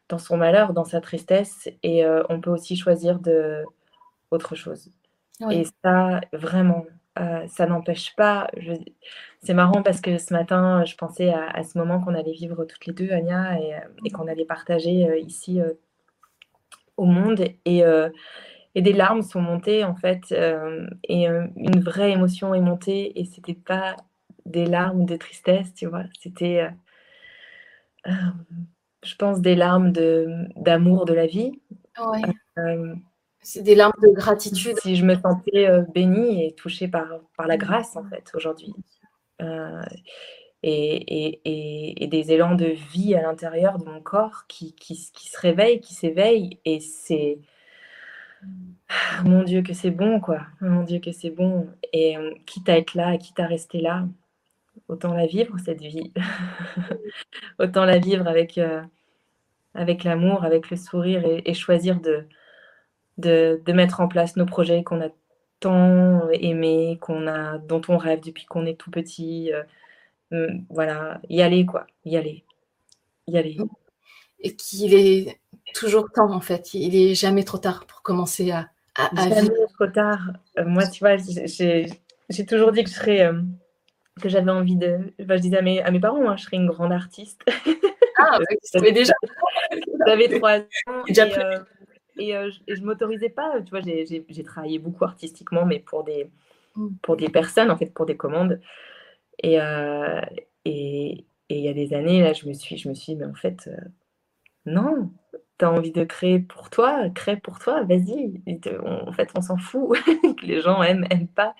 dans 0.08 0.18
son 0.18 0.36
malheur, 0.36 0.72
dans 0.72 0.84
sa 0.84 1.00
tristesse, 1.00 1.68
et 1.82 2.06
on 2.28 2.40
peut 2.40 2.50
aussi 2.50 2.76
choisir 2.76 3.18
de 3.18 3.64
autre 4.30 4.54
chose. 4.54 4.90
Et 5.50 5.64
ça, 5.82 6.20
vraiment, 6.32 6.84
euh, 7.18 7.46
ça 7.48 7.66
n'empêche 7.66 8.14
pas. 8.14 8.48
C'est 9.42 9.54
marrant 9.54 9.82
parce 9.82 10.00
que 10.00 10.18
ce 10.18 10.32
matin, 10.32 10.84
je 10.84 10.94
pensais 10.96 11.30
à, 11.30 11.62
ce 11.64 11.78
moment 11.78 12.00
qu'on 12.00 12.14
allait 12.14 12.32
vivre 12.32 12.64
toutes 12.64 12.86
les 12.86 12.92
deux, 12.92 13.10
Anya, 13.10 13.58
et, 13.58 13.74
euh, 13.74 14.10
qu'on 14.12 14.28
allait 14.28 14.44
partager 14.44 15.08
euh, 15.08 15.18
ici 15.18 15.60
au 16.96 17.04
monde. 17.06 17.44
Et, 17.64 17.82
et, 18.74 18.82
des 18.82 18.92
larmes 18.92 19.22
sont 19.22 19.40
montées, 19.40 19.84
en 19.84 19.94
fait, 19.94 20.32
et 21.08 21.26
une 21.26 21.80
vraie 21.80 22.12
émotion 22.12 22.54
est 22.54 22.60
montée. 22.60 23.18
Et 23.20 23.24
c'était 23.24 23.54
pas 23.54 23.96
des 24.46 24.66
larmes 24.66 25.04
de 25.04 25.16
tristesse, 25.16 25.74
tu 25.74 25.86
vois. 25.86 26.04
C'était, 26.20 26.68
je 28.06 29.14
pense, 29.16 29.40
des 29.40 29.54
larmes 29.54 29.92
d'amour 30.56 31.04
de, 31.04 31.14
la 31.14 31.26
vie. 31.26 31.60
Ouais. 31.98 32.22
C'est 33.42 33.62
des 33.62 33.74
larmes 33.74 33.92
de 34.02 34.10
gratitude. 34.10 34.78
Si 34.80 34.96
je 34.96 35.04
me 35.04 35.14
sentais 35.14 35.66
euh, 35.66 35.82
bénie 35.94 36.44
et 36.44 36.52
touchée 36.52 36.88
par, 36.88 37.06
par 37.36 37.46
la 37.46 37.56
grâce, 37.56 37.96
en 37.96 38.04
fait, 38.04 38.30
aujourd'hui. 38.34 38.74
Euh, 39.40 39.82
et, 40.62 42.06
des 42.10 42.32
élans 42.32 42.54
de 42.54 42.66
vie 42.66 43.14
à 43.14 43.22
l'intérieur 43.22 43.78
de 43.78 43.84
mon 43.84 44.00
corps 44.00 44.46
qui, 44.48 44.74
qui, 44.74 44.96
se 44.96 45.40
réveillent, 45.40 45.80
qui 45.80 45.94
s'éveillent. 45.94 46.58
Et 46.64 46.80
c'est. 46.80 47.38
Ah, 48.88 49.22
mon 49.24 49.42
Dieu, 49.42 49.62
que 49.62 49.74
c'est 49.74 49.90
bon, 49.90 50.20
quoi. 50.20 50.46
Mon 50.60 50.82
Dieu, 50.84 50.98
que 51.00 51.12
c'est 51.12 51.30
bon. 51.30 51.68
Et 51.92 52.16
euh, 52.16 52.32
quitte 52.46 52.68
à 52.68 52.76
être 52.78 52.94
là, 52.94 53.16
quitte 53.18 53.40
à 53.40 53.46
rester 53.46 53.80
là, 53.80 54.06
autant 54.88 55.14
la 55.14 55.26
vivre, 55.26 55.56
cette 55.64 55.80
vie. 55.80 56.12
autant 57.58 57.84
la 57.84 57.98
vivre 57.98 58.26
avec, 58.26 58.58
euh, 58.58 58.82
avec 59.74 60.04
l'amour, 60.04 60.44
avec 60.44 60.70
le 60.70 60.76
sourire 60.76 61.22
et, 61.24 61.54
choisir 61.54 62.00
de, 62.00 62.26
mettre 63.72 64.00
en 64.00 64.08
place 64.08 64.36
nos 64.36 64.46
projets 64.46 64.82
qu'on 64.84 65.00
a 65.02 65.08
tant 65.60 66.28
aimés, 66.30 66.98
qu'on 67.00 67.26
a, 67.26 67.58
dont 67.58 67.82
on 67.88 67.98
rêve 67.98 68.20
depuis 68.20 68.46
qu'on 68.46 68.66
est 68.66 68.78
tout 68.78 68.90
petit. 68.90 69.52
Euh, 69.52 69.62
Mm, 70.30 70.64
voilà, 70.70 71.20
y 71.28 71.42
aller, 71.42 71.66
quoi, 71.66 71.86
y 72.04 72.16
aller, 72.16 72.44
y 73.26 73.38
aller. 73.38 73.58
Et 74.40 74.56
qu'il 74.56 74.94
est 74.94 75.40
toujours 75.74 76.10
temps, 76.10 76.32
en 76.32 76.40
fait. 76.40 76.74
Il 76.74 76.94
est 76.96 77.14
jamais 77.14 77.44
trop 77.44 77.58
tard 77.58 77.86
pour 77.86 78.02
commencer 78.02 78.50
à, 78.50 78.68
à, 78.96 79.28
jamais 79.28 79.50
trop 79.74 79.86
tard. 79.86 80.30
Euh, 80.58 80.64
moi, 80.66 80.86
tu 80.86 81.00
vois, 81.00 81.16
j'ai 81.16 82.46
toujours 82.46 82.72
dit 82.72 82.84
que 82.84 82.90
je 82.90 82.94
serais, 82.94 83.22
euh, 83.22 83.40
que 84.20 84.28
j'avais 84.28 84.50
envie 84.50 84.76
de. 84.76 84.98
je 85.18 85.34
disais 85.36 85.58
à 85.58 85.62
mes, 85.62 85.82
à 85.82 85.90
mes 85.90 86.00
parents, 86.00 86.28
hein, 86.28 86.36
je 86.36 86.44
serais 86.44 86.56
une 86.56 86.68
grande 86.68 86.92
artiste. 86.92 87.42
Ah, 88.18 88.38
bah, 88.74 88.90
déjà. 88.90 89.14
J'avais 90.06 90.28
trois 90.28 90.58
ans. 90.58 90.64
Euh, 92.18 92.22
et, 92.22 92.32
et, 92.32 92.76
je, 92.76 92.80
ne 92.80 92.86
m'autorisais 92.86 93.30
pas. 93.30 93.62
Tu 93.62 93.70
vois, 93.70 93.80
j'ai 93.80 94.42
travaillé 94.44 94.78
beaucoup 94.78 95.04
artistiquement, 95.04 95.64
mais 95.64 95.78
pour 95.78 96.04
des, 96.04 96.28
mm. 96.76 96.88
pour 97.02 97.16
des 97.16 97.30
personnes, 97.30 97.70
en 97.70 97.78
fait, 97.78 97.86
pour 97.86 98.04
des 98.04 98.16
commandes. 98.16 98.60
Euh, 99.44 100.20
et 100.64 101.24
il 101.48 101.60
y 101.60 101.68
a 101.68 101.72
des 101.72 101.94
années, 101.94 102.22
là, 102.22 102.32
je 102.32 102.46
me 102.46 102.52
suis, 102.52 102.76
je 102.76 102.88
me 102.88 102.94
suis 102.94 103.14
dit, 103.14 103.18
mais 103.18 103.26
en 103.26 103.34
fait, 103.34 103.68
euh, 103.68 103.76
non, 104.66 105.10
tu 105.60 105.66
as 105.66 105.70
envie 105.70 105.92
de 105.92 106.04
créer 106.04 106.40
pour 106.40 106.70
toi, 106.70 107.10
crée 107.14 107.36
pour 107.36 107.58
toi, 107.58 107.84
vas-y. 107.84 108.40
En 109.06 109.12
fait, 109.12 109.30
on 109.36 109.42
s'en 109.42 109.58
fout 109.58 109.96
que 110.40 110.46
les 110.46 110.60
gens 110.62 110.82
aiment, 110.82 111.06
aiment 111.10 111.28
pas. 111.28 111.54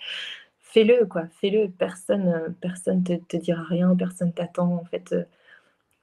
Fais-le, 0.59 1.07
quoi, 1.07 1.25
fais-le. 1.41 1.71
Personne 1.71 2.57
personne 2.61 3.05
te, 3.05 3.13
te 3.13 3.37
dira 3.37 3.63
rien, 3.63 3.95
personne 3.95 4.33
t'attend. 4.33 4.73
En 4.75 4.85
fait, 4.85 5.13
euh, 5.13 5.25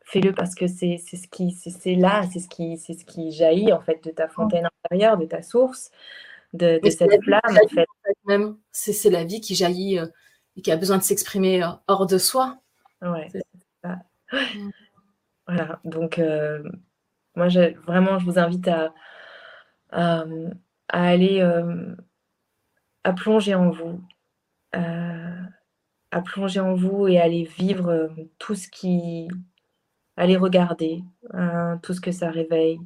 fais-le 0.03 0.31
parce 0.33 0.53
que 0.55 0.67
c'est 0.67 0.97
ce 0.97 1.27
qui 1.27 1.51
c'est 1.51 1.95
là, 1.95 2.23
c'est 2.31 2.39
ce 2.39 2.47
qui 2.47 2.77
c'est 2.77 2.93
ce 2.93 3.03
qui 3.03 3.31
jaillit 3.31 3.73
en 3.73 3.81
fait 3.81 4.03
de 4.03 4.11
ta 4.11 4.27
fontaine 4.27 4.67
intérieure, 4.85 5.17
de 5.17 5.25
ta 5.25 5.41
source, 5.41 5.91
de, 6.53 6.79
de 6.83 6.89
cette 6.89 7.23
flamme. 7.23 7.41
En 7.45 7.67
fait. 7.67 7.87
Même, 8.25 8.57
c'est 8.71 9.09
la 9.09 9.23
vie 9.23 9.41
qui 9.41 9.55
jaillit 9.55 9.99
et 10.55 10.61
qui 10.61 10.71
a 10.71 10.77
besoin 10.77 10.97
de 10.97 11.03
s'exprimer 11.03 11.63
euh, 11.63 11.69
hors 11.87 12.05
de 12.05 12.17
soi. 12.17 12.59
Ouais, 13.01 13.27
c'est 13.31 13.41
ça. 13.83 13.99
Voilà, 15.47 15.79
donc 15.85 16.19
euh, 16.19 16.61
moi 17.37 17.47
vraiment 17.85 18.19
je 18.19 18.25
vous 18.25 18.39
invite 18.39 18.67
à, 18.67 18.93
à, 19.91 20.25
aller 20.89 21.39
euh, 21.41 21.95
à 23.03 23.13
plonger 23.13 23.55
en 23.55 23.69
vous, 23.69 24.01
à 24.73 26.21
plonger 26.21 26.59
en 26.59 26.73
vous 26.75 27.07
et 27.07 27.19
aller 27.19 27.43
vivre 27.43 28.09
tout 28.39 28.55
ce 28.55 28.67
qui, 28.67 29.27
aller 30.17 30.35
regarder 30.35 31.03
hein, 31.33 31.79
tout 31.83 31.93
ce 31.93 32.01
que 32.01 32.11
ça 32.11 32.29
réveille, 32.29 32.79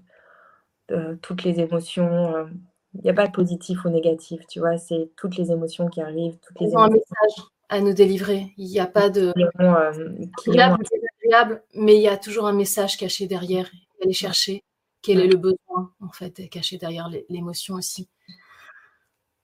toutes 1.22 1.44
les 1.44 1.60
émotions. 1.60 2.48
il 2.94 3.02
n'y 3.02 3.10
a 3.10 3.14
pas 3.14 3.28
de 3.28 3.32
positif 3.32 3.86
ou 3.86 3.90
négatif, 3.90 4.46
tu 4.48 4.60
vois, 4.60 4.78
c'est 4.78 5.10
toutes 5.18 5.38
les 5.38 5.52
émotions 5.52 5.88
qui 5.88 6.02
arrivent, 6.02 6.38
toutes 6.46 6.60
les 6.60 6.68
émotions. 6.68 6.82
un 6.82 6.90
message 6.90 7.48
à 7.72 7.80
nous 7.80 7.94
délivrer. 7.94 8.54
Il 8.58 8.68
n'y 8.68 8.80
a 8.80 8.86
pas 8.86 9.10
de 9.10 9.34
euh, 9.60 10.10
mais 11.74 11.96
il 11.96 12.02
y 12.02 12.08
a 12.08 12.18
toujours 12.18 12.46
un 12.46 12.54
message 12.54 12.98
caché 12.98 13.26
derrière. 13.26 13.72
Aller 14.02 14.14
chercher 14.14 14.64
quel 15.02 15.20
est 15.20 15.28
le 15.28 15.38
besoin 15.38 15.94
en 16.00 16.12
fait 16.12 16.50
caché 16.50 16.78
derrière 16.78 17.10
l'émotion 17.30 17.76
aussi. 17.76 18.10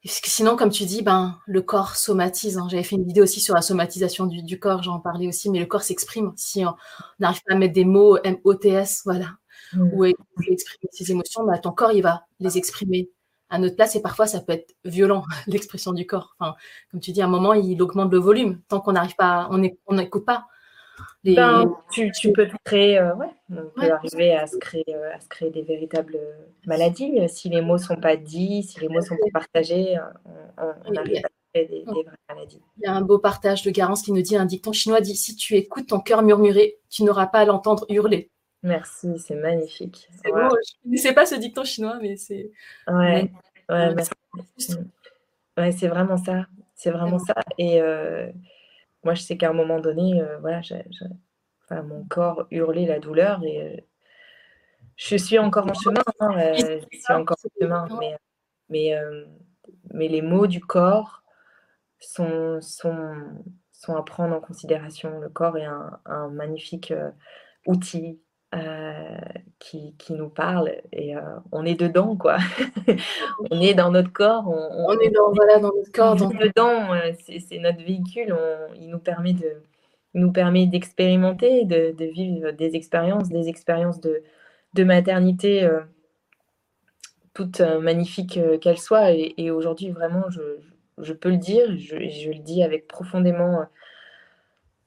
Parce 0.03 0.22
que 0.22 0.30
sinon, 0.30 0.55
comme 0.55 0.70
tu 0.70 0.86
dis, 0.86 1.01
ben, 1.01 1.39
le 1.47 1.62
corps 1.62 1.95
somatise. 1.95 2.58
Hein. 2.58 2.68
J'avais 2.70 2.84
fait 2.84 2.95
une 2.95 3.05
vidéo 3.05 3.24
aussi 3.24 3.41
sur 3.41 3.55
la 3.55 3.62
somatisation 3.62 4.26
du, 4.26 4.60
corps, 4.60 4.84
j'en 4.84 4.99
parlais 4.99 5.28
aussi, 5.28 5.49
mais 5.49 5.60
le 5.60 5.66
corps 5.66 5.82
s'exprime. 5.82 6.32
Si 6.38 6.64
on 6.66 6.76
n'arrive 7.20 7.41
pas 7.45 7.55
à 7.55 7.58
mettre 7.58 7.74
des 7.74 7.84
mots 7.84 8.18
M-O-T-S, 8.24 9.01
voilà, 9.03 9.38
mmh. 9.74 9.89
ou 9.93 10.05
exprimer 10.05 10.89
ses 10.91 11.12
émotions, 11.12 11.45
ben, 11.45 11.58
ton 11.58 11.72
corps, 11.72 11.91
il 11.91 12.03
va 12.03 12.26
les 12.39 12.58
exprimer 12.58 13.10
à 13.49 13.60
notre 13.60 13.76
place 13.76 13.95
et 13.95 14.01
parfois 14.01 14.28
ça 14.28 14.41
peut 14.41 14.53
être 14.53 14.76
violent 14.86 15.24
l'expression 15.47 15.93
du 15.93 16.05
corps. 16.05 16.36
Enfin, 16.39 16.55
comme 16.91 16.99
tu 16.99 17.12
dis, 17.12 17.22
à 17.22 17.26
un 17.26 17.30
moment 17.30 17.53
il 17.53 17.82
augmente 17.82 18.12
le 18.12 18.20
volume 18.20 18.62
tant 18.68 18.80
qu'on 18.80 18.93
n'arrive 18.93 19.16
pas, 19.16 19.49
on 19.51 19.58
n'écoute 19.58 20.26
pas. 20.26 20.47
Les... 21.24 21.36
Ben, 21.36 21.74
tu, 21.91 22.12
tu, 22.12 22.32
peux 22.32 22.48
créer, 22.64 22.98
euh, 22.98 23.16
ouais, 23.16 23.30
on 23.52 23.70
peut 23.76 23.91
arriver 23.91 24.34
à 24.36 24.48
se 24.48 24.58
créer, 24.58 24.86
euh, 24.89 25.16
à 25.16 25.20
se 25.20 25.28
créer 25.28 25.50
des 25.50 25.62
véritables 25.62 26.18
maladies 26.66 27.28
si 27.30 27.50
les 27.50 27.62
mots 27.62 27.78
sont 27.78 27.95
pas 27.95 28.16
dits, 28.16 28.64
si 28.64 28.80
les 28.80 28.89
mots 28.89 29.02
sont 29.02 29.16
pas 29.16 29.39
partagés, 29.39 29.98
on, 30.58 30.95
arrive 30.95 31.26
à 31.26 31.30
créer 31.54 31.66
des, 31.66 31.84
vraies 31.84 32.04
maladies. 32.30 32.62
Il 32.78 32.84
y 32.84 32.88
a 32.88 32.93
un 32.93 33.02
beau 33.02 33.20
partage 33.20 33.64
de 33.64 33.72
Garance 33.72 34.04
qui 34.04 34.12
nous 34.12 34.22
dit 34.22 34.38
un 34.38 34.45
dicton 34.45 34.72
chinois 34.72 35.02
dit 35.02 35.16
si 35.16 35.36
tu 35.36 35.56
écoutes 35.56 35.88
ton 35.88 36.00
cœur 36.00 36.24
murmurer, 36.24 36.78
tu 36.89 37.04
n'auras 37.04 37.28
pas 37.28 37.39
à 37.39 37.45
l'entendre 37.45 37.86
hurler. 37.89 38.30
Merci, 38.64 39.20
c'est 39.20 39.36
magnifique. 39.36 40.08
C'est 40.12 40.30
je 40.30 40.34
ne 40.34 40.84
connaissais 40.84 41.14
pas 41.14 41.26
ce 41.26 41.36
dicton 41.36 41.64
chinois, 41.64 42.00
mais 42.02 42.18
c'est. 42.18 42.52
Ouais, 42.88 43.32
ouais, 43.70 43.95
ouais 45.58 45.72
c'est 45.72 45.88
vraiment 45.88 46.18
ça. 46.18 46.45
C'est 46.76 46.91
vraiment 46.91 47.20
ça. 47.20 47.36
Et 47.58 47.82
euh, 47.82 48.30
moi, 49.04 49.14
je 49.14 49.22
sais 49.22 49.38
qu'à 49.38 49.50
un 49.50 49.54
moment 49.54 49.80
donné, 49.80 50.22
euh, 50.22 50.39
voilà, 50.39 50.62
mon 51.84 52.06
corps 52.06 52.48
hurlait 52.52 52.86
la 52.86 53.00
douleur 53.00 53.43
et 53.43 53.62
euh, 53.62 53.82
je 54.95 55.16
suis 55.16 55.39
encore 55.39 55.70
en 55.70 55.74
chemin. 55.74 56.04
Hein, 56.20 56.54
je 56.56 56.98
suis 56.98 57.14
encore 57.14 57.38
en 57.43 57.62
chemin, 57.62 57.88
mais, 58.00 58.18
mais, 58.70 58.95
mais 59.93 60.08
les 60.08 60.22
mots 60.22 60.48
du 60.48 60.60
corps 60.60 61.24
sont, 62.00 62.60
sont, 62.62 63.16
sont 63.72 63.95
à 63.95 64.04
prendre 64.04 64.36
en 64.36 64.41
considération. 64.41 65.20
Le 65.20 65.30
corps 65.30 65.58
est 65.58 65.66
un, 65.66 66.00
un 66.06 66.30
magnifique 66.30 66.93
outil 67.66 68.20
euh, 68.56 69.18
qui, 69.60 69.93
qui, 69.98 70.14
nous 70.14 70.30
parle 70.30 70.72
et 70.93 71.18
euh, 71.18 71.22
on 71.52 71.66
est 71.66 71.76
dedans 71.76 72.16
quoi. 72.16 72.38
on 73.52 73.60
est 73.60 73.74
dans 73.74 73.91
notre 73.91 74.14
corps. 74.14 74.48
On, 74.48 74.86
on, 74.88 75.00
est 75.00 75.10
dans, 75.10 75.34
voilà, 75.34 75.60
dans 75.60 75.74
notre 75.76 75.91
corps. 75.91 76.16
Dedans, 76.16 76.93
euh, 76.93 77.12
c'est 77.28 77.60
notre 77.60 77.84
véhicule. 77.84 78.34
On, 78.34 78.74
il 78.76 78.89
nous 78.89 79.00
permet 79.00 79.34
de 79.34 79.64
nous 80.14 80.32
permet 80.32 80.66
d'expérimenter, 80.66 81.66
de, 81.66 81.91
de, 81.91 82.06
vivre 82.06 82.52
des 82.52 82.76
expériences, 82.76 83.28
des 83.28 83.50
expériences 83.50 84.00
de, 84.00 84.24
de 84.76 84.84
maternité 84.86 85.70
toutes 87.34 87.60
magnifiques 87.60 88.39
qu'elles 88.62 88.80
soient. 88.80 89.12
Et, 89.12 89.34
et 89.38 89.52
aujourd'hui, 89.52 89.91
vraiment, 89.91 90.30
je, 90.30 90.41
je, 91.00 91.14
peux 91.14 91.30
le 91.30 91.38
dire, 91.38 91.78
je, 91.78 91.98
je 92.10 92.30
le 92.30 92.39
dis 92.39 92.64
avec 92.64 92.88
profondément 92.88 93.68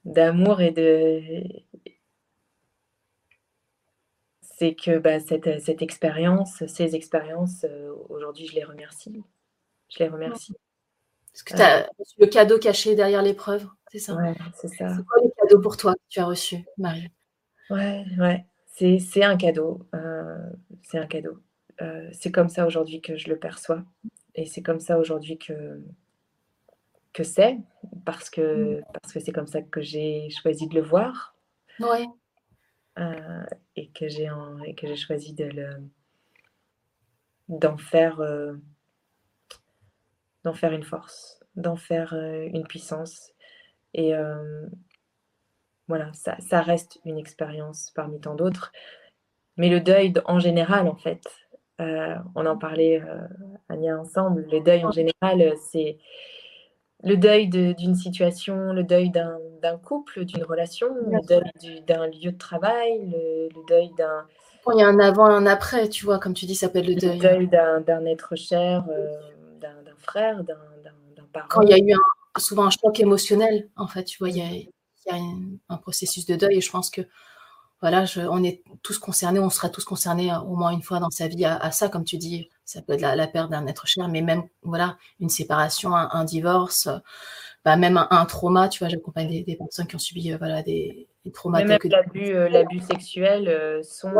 d'amour 0.03 0.61
et 0.61 0.71
de, 0.71 1.43
c'est 4.61 4.75
que 4.75 4.99
bah, 4.99 5.19
cette, 5.19 5.59
cette 5.59 5.81
expérience, 5.81 6.63
ces 6.67 6.95
expériences, 6.95 7.65
euh, 7.67 7.95
aujourd'hui, 8.09 8.45
je 8.45 8.53
les 8.53 8.63
remercie. 8.63 9.23
Je 9.89 10.03
les 10.03 10.07
remercie. 10.07 10.53
Parce 11.31 11.41
que 11.41 11.55
tu 11.55 11.61
as 11.63 11.89
reçu 11.97 12.15
le 12.19 12.27
cadeau 12.27 12.59
caché 12.59 12.93
derrière 12.93 13.23
l'épreuve, 13.23 13.67
c'est 13.91 13.97
ça? 13.97 14.13
Ouais, 14.13 14.35
c'est 14.53 14.67
ça. 14.67 14.95
C'est 14.95 15.03
quoi 15.03 15.23
le 15.23 15.31
cadeau 15.35 15.61
pour 15.61 15.77
toi 15.77 15.95
que 15.95 15.99
tu 16.09 16.19
as 16.19 16.25
reçu, 16.25 16.63
Marie? 16.77 17.09
Ouais, 17.71 18.05
ouais. 18.19 18.45
C'est 18.67 19.23
un 19.23 19.35
cadeau. 19.35 19.79
Euh, 19.95 20.37
c'est 20.83 20.99
un 20.99 21.07
cadeau. 21.07 21.39
Euh, 21.81 22.07
c'est 22.13 22.31
comme 22.31 22.49
ça 22.49 22.67
aujourd'hui 22.67 23.01
que 23.01 23.17
je 23.17 23.29
le 23.29 23.39
perçois. 23.39 23.83
Et 24.35 24.45
c'est 24.45 24.61
comme 24.61 24.79
ça 24.79 24.99
aujourd'hui 24.99 25.39
que, 25.39 25.81
que 27.13 27.23
c'est. 27.23 27.57
Parce 28.05 28.29
que 28.29 28.77
mm. 28.77 28.83
parce 28.93 29.11
que 29.11 29.19
c'est 29.19 29.31
comme 29.31 29.47
ça 29.47 29.63
que 29.63 29.81
j'ai 29.81 30.29
choisi 30.29 30.67
de 30.67 30.75
le 30.75 30.81
voir. 30.81 31.35
Ouais. 31.79 32.05
Euh, 32.99 33.45
et 33.77 33.89
que 33.89 34.09
j'ai 34.09 34.95
choisi 34.97 35.33
de 35.33 35.49
d'en 37.47 37.77
faire 37.77 38.19
euh, 38.19 38.53
d'en 40.43 40.53
faire 40.53 40.73
une 40.73 40.83
force, 40.83 41.39
d'en 41.55 41.77
faire 41.77 42.13
euh, 42.13 42.49
une 42.53 42.67
puissance. 42.67 43.31
Et 43.93 44.13
voilà, 45.87 46.13
ça, 46.13 46.37
ça, 46.39 46.61
reste 46.61 47.01
une 47.03 47.17
expérience 47.17 47.91
parmi 47.93 48.21
tant 48.21 48.35
d'autres. 48.35 48.71
Mais 49.57 49.69
le 49.69 49.81
deuil 49.81 50.13
en 50.25 50.39
général, 50.39 50.87
en 50.87 50.95
fait, 50.95 51.27
on 51.79 52.45
en 52.45 52.57
parlait, 52.57 53.01
Ania, 53.67 53.99
ensemble, 53.99 54.47
le 54.49 54.61
deuil 54.61 54.85
en 54.85 54.91
général, 54.91 55.57
c'est 55.71 55.97
le 57.03 57.17
deuil 57.17 57.47
d'une 57.47 57.95
situation, 57.95 58.73
le 58.73 58.83
deuil 58.83 59.09
d'un 59.11 59.77
couple, 59.83 60.25
d'une 60.25 60.43
relation, 60.43 60.87
le 60.87 61.25
deuil 61.25 61.83
d'un 61.87 62.07
lieu 62.07 62.31
de 62.31 62.37
travail, 62.37 63.09
le, 63.11 63.49
deuil 63.67 63.91
d'un... 63.97 64.25
Il 64.73 64.79
y 64.79 64.83
a 64.83 64.87
un 64.87 64.99
avant 64.99 65.29
et 65.29 65.33
un 65.33 65.47
après, 65.47 65.89
tu 65.89 66.05
vois, 66.05 66.19
comme 66.19 66.35
tu 66.35 66.45
dis, 66.45 66.53
ça 66.53 66.67
s'appelle 66.67 66.85
le 66.85 66.95
deuil. 66.95 67.17
Le 67.17 67.47
deuil 67.47 67.47
d'un 67.47 68.05
être 68.05 68.35
cher, 68.35 68.85
euh, 68.89 69.07
d'un 69.59 69.73
frère, 69.97 70.43
d'un 70.43 70.55
parent. 71.33 71.47
Quand 71.49 71.61
il 71.61 71.69
y 71.69 71.73
a 71.73 71.79
eu 71.79 71.95
souvent 72.37 72.65
un 72.65 72.69
choc 72.69 72.99
émotionnel, 72.99 73.69
en 73.75 73.87
fait, 73.87 74.03
tu 74.03 74.19
vois, 74.19 74.29
il 74.29 74.37
y 74.37 74.41
a 74.41 74.47
qu'il 75.01 75.15
y 75.15 75.19
a 75.19 75.73
un 75.73 75.77
processus 75.77 76.25
de 76.25 76.35
deuil 76.35 76.57
et 76.57 76.61
je 76.61 76.71
pense 76.71 76.89
que 76.89 77.01
voilà, 77.81 78.05
on 78.29 78.43
est 78.43 78.63
tous 78.83 78.99
concernés, 78.99 79.39
on 79.39 79.49
sera 79.49 79.69
tous 79.69 79.83
concernés 79.83 80.31
au 80.45 80.55
moins 80.55 80.69
une 80.69 80.83
fois 80.83 80.99
dans 80.99 81.09
sa 81.09 81.27
vie 81.27 81.45
à, 81.45 81.71
ça, 81.71 81.89
comme 81.89 82.03
tu 82.03 82.17
dis, 82.17 82.47
ça 82.71 82.81
peut 82.81 82.93
être 82.93 83.01
la, 83.01 83.27
perte 83.27 83.51
d'un 83.51 83.67
être 83.67 83.87
cher, 83.87 84.07
mais 84.07 84.21
même 84.21 84.43
voilà, 84.63 84.97
une 85.19 85.29
séparation, 85.29 85.95
un, 85.95 86.23
divorce, 86.23 86.89
bah, 87.65 87.75
même 87.75 87.97
un, 88.09 88.25
trauma, 88.25 88.69
tu 88.69 88.79
vois, 88.79 88.89
j'accompagne 88.89 89.43
des, 89.43 89.55
personnes 89.55 89.87
qui 89.87 89.95
ont 89.95 89.99
subi 89.99 90.31
voilà, 90.33 90.63
des, 90.63 91.07
des 91.25 91.31
traumas. 91.31 91.63
Même 91.63 91.79
l'abus 91.83 92.79
sexuel 92.81 93.83
sont 93.83 94.13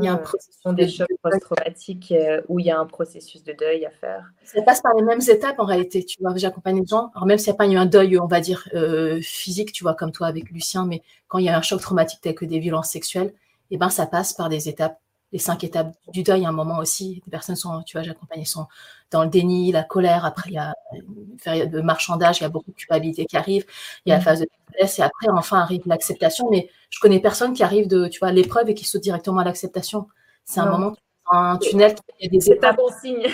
il 0.00 0.04
y 0.04 0.08
a 0.08 0.20
un 0.64 0.72
des 0.72 0.88
chocs 0.88 1.08
post-traumatiques 1.22 2.12
euh, 2.12 2.42
où 2.48 2.58
il 2.58 2.66
y 2.66 2.70
a 2.70 2.78
un 2.78 2.86
processus 2.86 3.42
de 3.42 3.52
deuil 3.52 3.86
à 3.86 3.90
faire. 3.90 4.24
Ça 4.44 4.60
passe 4.62 4.80
par 4.80 4.94
les 4.94 5.02
mêmes 5.02 5.20
étapes 5.26 5.58
en 5.58 5.64
réalité. 5.64 6.04
Tu 6.04 6.18
vois, 6.20 6.36
j'accompagne 6.36 6.80
les 6.80 6.86
gens. 6.86 7.10
Alors 7.14 7.26
même 7.26 7.38
s'il 7.38 7.50
n'y 7.52 7.56
a 7.56 7.58
pas 7.58 7.66
eu 7.66 7.76
un 7.76 7.86
deuil, 7.86 8.18
on 8.18 8.26
va 8.26 8.40
dire 8.40 8.68
euh, 8.74 9.20
physique, 9.22 9.72
tu 9.72 9.84
vois, 9.84 9.94
comme 9.94 10.12
toi 10.12 10.26
avec 10.26 10.50
Lucien, 10.50 10.86
mais 10.86 11.02
quand 11.28 11.38
il 11.38 11.46
y 11.46 11.48
a 11.48 11.56
un 11.56 11.62
choc 11.62 11.80
traumatique 11.80 12.20
tel 12.20 12.34
que 12.34 12.44
des 12.44 12.58
violences 12.58 12.90
sexuelles, 12.90 13.32
eh 13.70 13.78
ben 13.78 13.88
ça 13.88 14.06
passe 14.06 14.32
par 14.32 14.48
des 14.48 14.68
étapes 14.68 15.00
les 15.32 15.38
cinq 15.38 15.64
étapes 15.64 15.94
du 16.12 16.22
deuil 16.22 16.44
à 16.44 16.48
un 16.48 16.52
moment 16.52 16.78
aussi. 16.78 17.22
Des 17.24 17.30
personnes 17.30 17.56
sont, 17.56 17.82
tu 17.82 17.96
vois, 17.96 18.02
j'accompagne, 18.02 18.44
sont 18.44 18.66
dans 19.10 19.24
le 19.24 19.30
déni, 19.30 19.72
la 19.72 19.82
colère. 19.82 20.24
Après, 20.24 20.50
il 20.50 20.54
y 20.54 20.58
a 20.58 20.74
une 20.92 21.36
période 21.42 21.70
de 21.70 21.80
marchandage, 21.80 22.38
il 22.38 22.42
y 22.42 22.46
a 22.46 22.48
beaucoup 22.48 22.70
de 22.70 22.76
culpabilité 22.76 23.26
qui 23.26 23.36
arrive. 23.36 23.64
Il 24.04 24.10
y 24.10 24.12
a 24.12 24.16
la 24.16 24.20
mm. 24.20 24.24
phase 24.24 24.40
de 24.40 24.48
tristesse 24.66 24.98
et 24.98 25.02
après, 25.02 25.28
enfin, 25.30 25.58
arrive 25.58 25.82
l'acceptation. 25.86 26.48
Mais 26.50 26.68
je 26.90 27.00
connais 27.00 27.20
personne 27.20 27.52
qui 27.52 27.62
arrive 27.62 27.88
de, 27.88 28.08
tu 28.08 28.18
vois, 28.20 28.32
l'épreuve 28.32 28.70
et 28.70 28.74
qui 28.74 28.84
saute 28.84 29.02
directement 29.02 29.40
à 29.40 29.44
l'acceptation. 29.44 30.08
C'est 30.44 30.60
un 30.60 30.70
moment 30.70 30.94
un 31.30 31.58
tunnel, 31.58 31.94
il 32.20 32.24
y 32.24 32.28
a 32.28 32.30
des 32.30 32.52
étapes. 32.52 32.76
bon 32.76 32.88
signe. 33.00 33.26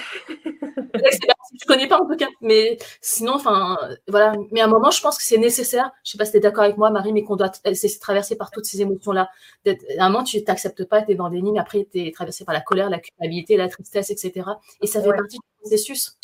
Je 1.60 1.66
connais 1.66 1.86
pas 1.86 2.00
en 2.00 2.06
tout 2.06 2.16
cas, 2.16 2.28
mais 2.40 2.78
sinon, 3.00 3.34
enfin, 3.34 3.78
voilà. 4.08 4.34
Mais 4.50 4.60
à 4.60 4.64
un 4.64 4.68
moment, 4.68 4.90
je 4.90 5.00
pense 5.00 5.18
que 5.18 5.24
c'est 5.24 5.38
nécessaire. 5.38 5.90
Je 6.04 6.12
sais 6.12 6.18
pas 6.18 6.24
si 6.24 6.32
tu 6.32 6.38
es 6.38 6.40
d'accord 6.40 6.64
avec 6.64 6.76
moi, 6.76 6.90
Marie, 6.90 7.12
mais 7.12 7.22
qu'on 7.22 7.36
doit 7.36 7.52
se 7.52 8.00
traverser 8.00 8.36
par 8.36 8.50
toutes 8.50 8.64
ces 8.64 8.80
émotions-là. 8.80 9.28
À 9.66 10.06
un 10.06 10.08
moment, 10.10 10.24
tu 10.24 10.42
t'acceptes 10.44 10.84
pas, 10.84 11.02
tu 11.02 11.12
es 11.12 11.14
dans 11.14 11.28
des 11.28 11.42
mais 11.42 11.58
après, 11.58 11.86
tu 11.90 12.06
es 12.06 12.12
traversé 12.12 12.44
par 12.44 12.54
la 12.54 12.60
colère, 12.60 12.88
la 12.88 13.00
culpabilité, 13.00 13.56
la 13.56 13.68
tristesse, 13.68 14.10
etc. 14.10 14.50
Et 14.80 14.86
ça 14.86 15.02
fait 15.02 15.10
partie 15.10 15.36
du 15.36 15.60
processus. 15.60 16.18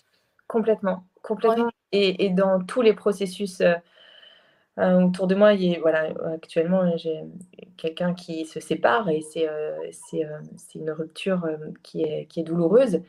Complètement, 0.47 1.05
complètement. 1.23 1.69
Et, 1.93 2.31
dans 2.31 2.65
tous 2.65 2.83
les 2.83 2.95
processus. 2.95 3.61
Euh, 3.61 3.75
euh, 4.79 5.03
autour 5.03 5.27
de 5.27 5.35
moi, 5.35 5.55
il 5.55 5.81
voilà, 5.81 6.09
actuellement, 6.33 6.97
j'ai 6.97 7.25
quelqu'un 7.77 8.15
qui 8.15 8.45
se 8.45 8.61
sépare 8.61 9.09
et 9.09 9.23
c'est 9.23 9.49
euh, 9.49 9.77
euh, 10.15 10.41
une 10.75 10.91
rupture 10.91 11.47
qui, 11.83 12.03
est, 12.03 12.27
qui 12.27 12.41
est 12.41 12.45
douloureuse. 12.45 13.03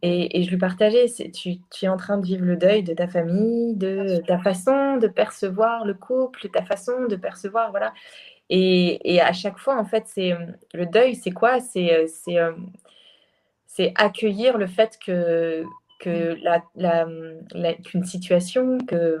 Et, 0.00 0.38
et, 0.38 0.44
je 0.44 0.50
lui 0.50 0.58
partageais, 0.58 1.06
tu, 1.34 1.56
tu, 1.72 1.84
es 1.84 1.88
en 1.88 1.96
train 1.96 2.18
de 2.18 2.24
vivre 2.24 2.44
le 2.44 2.56
deuil 2.56 2.84
de 2.84 2.94
ta 2.94 3.08
famille, 3.08 3.74
de 3.74 4.22
ta 4.24 4.38
façon 4.38 4.96
de 4.98 5.08
percevoir 5.08 5.84
le 5.84 5.94
couple, 5.94 6.48
ta 6.50 6.62
façon 6.62 7.06
de 7.08 7.16
percevoir, 7.16 7.72
voilà. 7.72 7.92
Et, 8.48 9.00
et 9.12 9.20
à 9.20 9.32
chaque 9.32 9.58
fois, 9.58 9.76
en 9.76 9.84
fait, 9.84 10.04
c'est 10.06 10.34
le 10.72 10.86
deuil, 10.86 11.16
c'est 11.16 11.32
quoi? 11.32 11.58
C'est 11.60 12.06
c'est 13.66 13.92
accueillir 13.96 14.56
le 14.56 14.66
fait 14.66 14.98
que, 15.04 15.64
que 16.00 16.34
mmh. 16.34 16.38
la, 16.76 17.06
la, 17.54 17.74
qu'une 17.74 18.04
situation, 18.04 18.78
que 18.78 19.18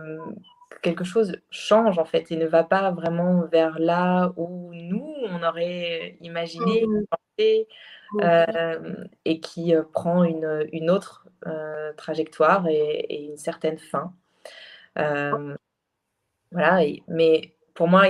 quelque 0.82 1.04
chose 1.04 1.40
change 1.50 1.98
en 1.98 2.04
fait 2.04 2.30
et 2.30 2.36
ne 2.36 2.46
va 2.46 2.64
pas 2.64 2.90
vraiment 2.90 3.42
vers 3.46 3.78
là 3.78 4.32
où 4.36 4.72
nous 4.74 5.14
on 5.28 5.42
aurait 5.42 6.16
imaginé 6.20 6.84
euh, 8.20 8.94
et 9.24 9.40
qui 9.40 9.74
euh, 9.74 9.82
prend 9.92 10.24
une, 10.24 10.68
une 10.72 10.90
autre 10.90 11.26
euh, 11.46 11.92
trajectoire 11.94 12.66
et, 12.68 13.24
une 13.24 13.36
certaine 13.36 13.78
fin. 13.78 14.12
voilà, 16.52 16.84
mais 17.08 17.52
pour 17.74 17.88
moi, 17.88 18.04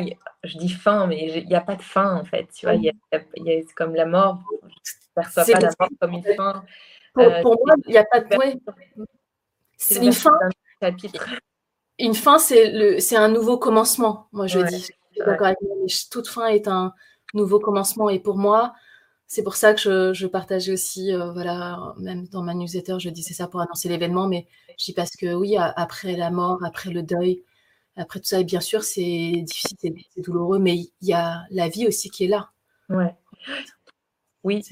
je 0.45 0.59
dis 0.59 0.69
fin, 0.69 1.07
mais 1.07 1.29
il 1.29 1.47
n'y 1.47 1.55
a 1.55 1.61
pas 1.61 1.77
de 1.77 1.83
fin 1.83 2.14
en 2.17 2.25
fait. 2.25 2.47
Tu 2.55 2.67
vois, 2.67 2.75
il 2.75 2.85
y, 2.85 2.91
a, 2.91 3.62
comme 3.75 3.95
la 3.95 4.07
mort, 4.07 4.43
je 4.62 4.93
ne 4.93 5.23
perçois 5.23 5.45
pas 5.45 5.61
la 5.61 5.71
mort 5.81 5.89
comme 6.01 6.12
une 6.12 6.35
fin. 6.37 6.64
Pour, 7.14 7.57
moi, 7.64 7.75
il 7.87 7.93
n'y 7.93 7.99
a 7.99 8.05
pas 8.05 8.21
de. 8.21 8.37
C'est 9.77 10.05
une 10.05 10.12
fin. 10.12 10.39
Chapitre 10.81 11.31
une 11.99 12.15
fin, 12.15 12.39
c'est 12.39 13.17
un 13.17 13.29
nouveau 13.29 13.59
commencement. 13.59 14.29
Moi, 14.33 14.47
je 14.47 14.61
dis. 14.61 14.91
toute 16.11 16.29
fin 16.29 16.47
est 16.47 16.69
un 16.69 16.93
nouveau 17.35 17.59
commencement. 17.59 18.09
Et 18.09 18.19
pour 18.19 18.37
moi, 18.37 18.75
c'est 19.27 19.43
pour 19.43 19.57
ça 19.57 19.75
que 19.75 19.81
je, 19.81 20.13
je 20.13 20.27
partageais 20.27 20.73
aussi, 20.73 21.13
euh, 21.13 21.33
voilà, 21.33 21.95
même 21.99 22.29
dans 22.29 22.43
ma 22.43 22.55
newsletter, 22.55 22.97
je 22.99 23.11
disais 23.11 23.35
ça 23.35 23.49
pour 23.49 23.61
annoncer 23.61 23.89
l'événement, 23.89 24.29
mais 24.29 24.47
je 24.79 24.85
dis 24.85 24.93
parce 24.93 25.17
que 25.17 25.35
oui, 25.35 25.57
après 25.59 26.17
la 26.17 26.31
mort, 26.31 26.65
après 26.65 26.91
le 26.91 27.03
deuil, 27.03 27.43
après 27.97 28.21
tout 28.21 28.27
ça, 28.27 28.41
et 28.41 28.45
bien 28.45 28.61
sûr, 28.61 28.85
c'est 28.85 29.43
difficile, 29.43 29.77
c'est 30.15 30.23
douloureux, 30.23 30.59
mais 30.59 30.77
il 30.77 31.09
y 31.09 31.13
a 31.13 31.45
la 31.51 31.69
vie 31.69 31.89
aussi 31.89 32.11
qui 32.11 32.25
est 32.25 32.29
là. 32.29 32.51
Ouais. 32.89 33.15
Oui. 34.45 34.63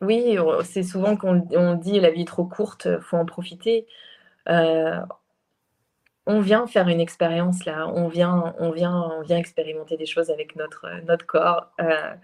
Oui, 0.00 0.36
c'est 0.64 0.82
souvent 0.82 1.16
qu'on 1.16 1.46
on 1.52 1.74
dit 1.74 2.00
la 2.00 2.10
vie 2.10 2.22
est 2.22 2.26
trop 2.26 2.44
courte, 2.44 2.88
faut 3.00 3.16
en 3.16 3.26
profiter. 3.26 3.86
Euh, 4.48 5.00
on 6.30 6.40
vient 6.40 6.66
faire 6.68 6.88
une 6.88 7.00
expérience 7.00 7.64
là, 7.64 7.88
on 7.88 8.06
vient, 8.06 8.54
on 8.58 8.70
vient, 8.70 8.94
on 9.18 9.22
vient 9.22 9.36
expérimenter 9.36 9.96
des 9.96 10.06
choses 10.06 10.30
avec 10.30 10.54
notre, 10.54 10.86
notre 11.04 11.26
corps. 11.26 11.72
Euh, 11.80 12.14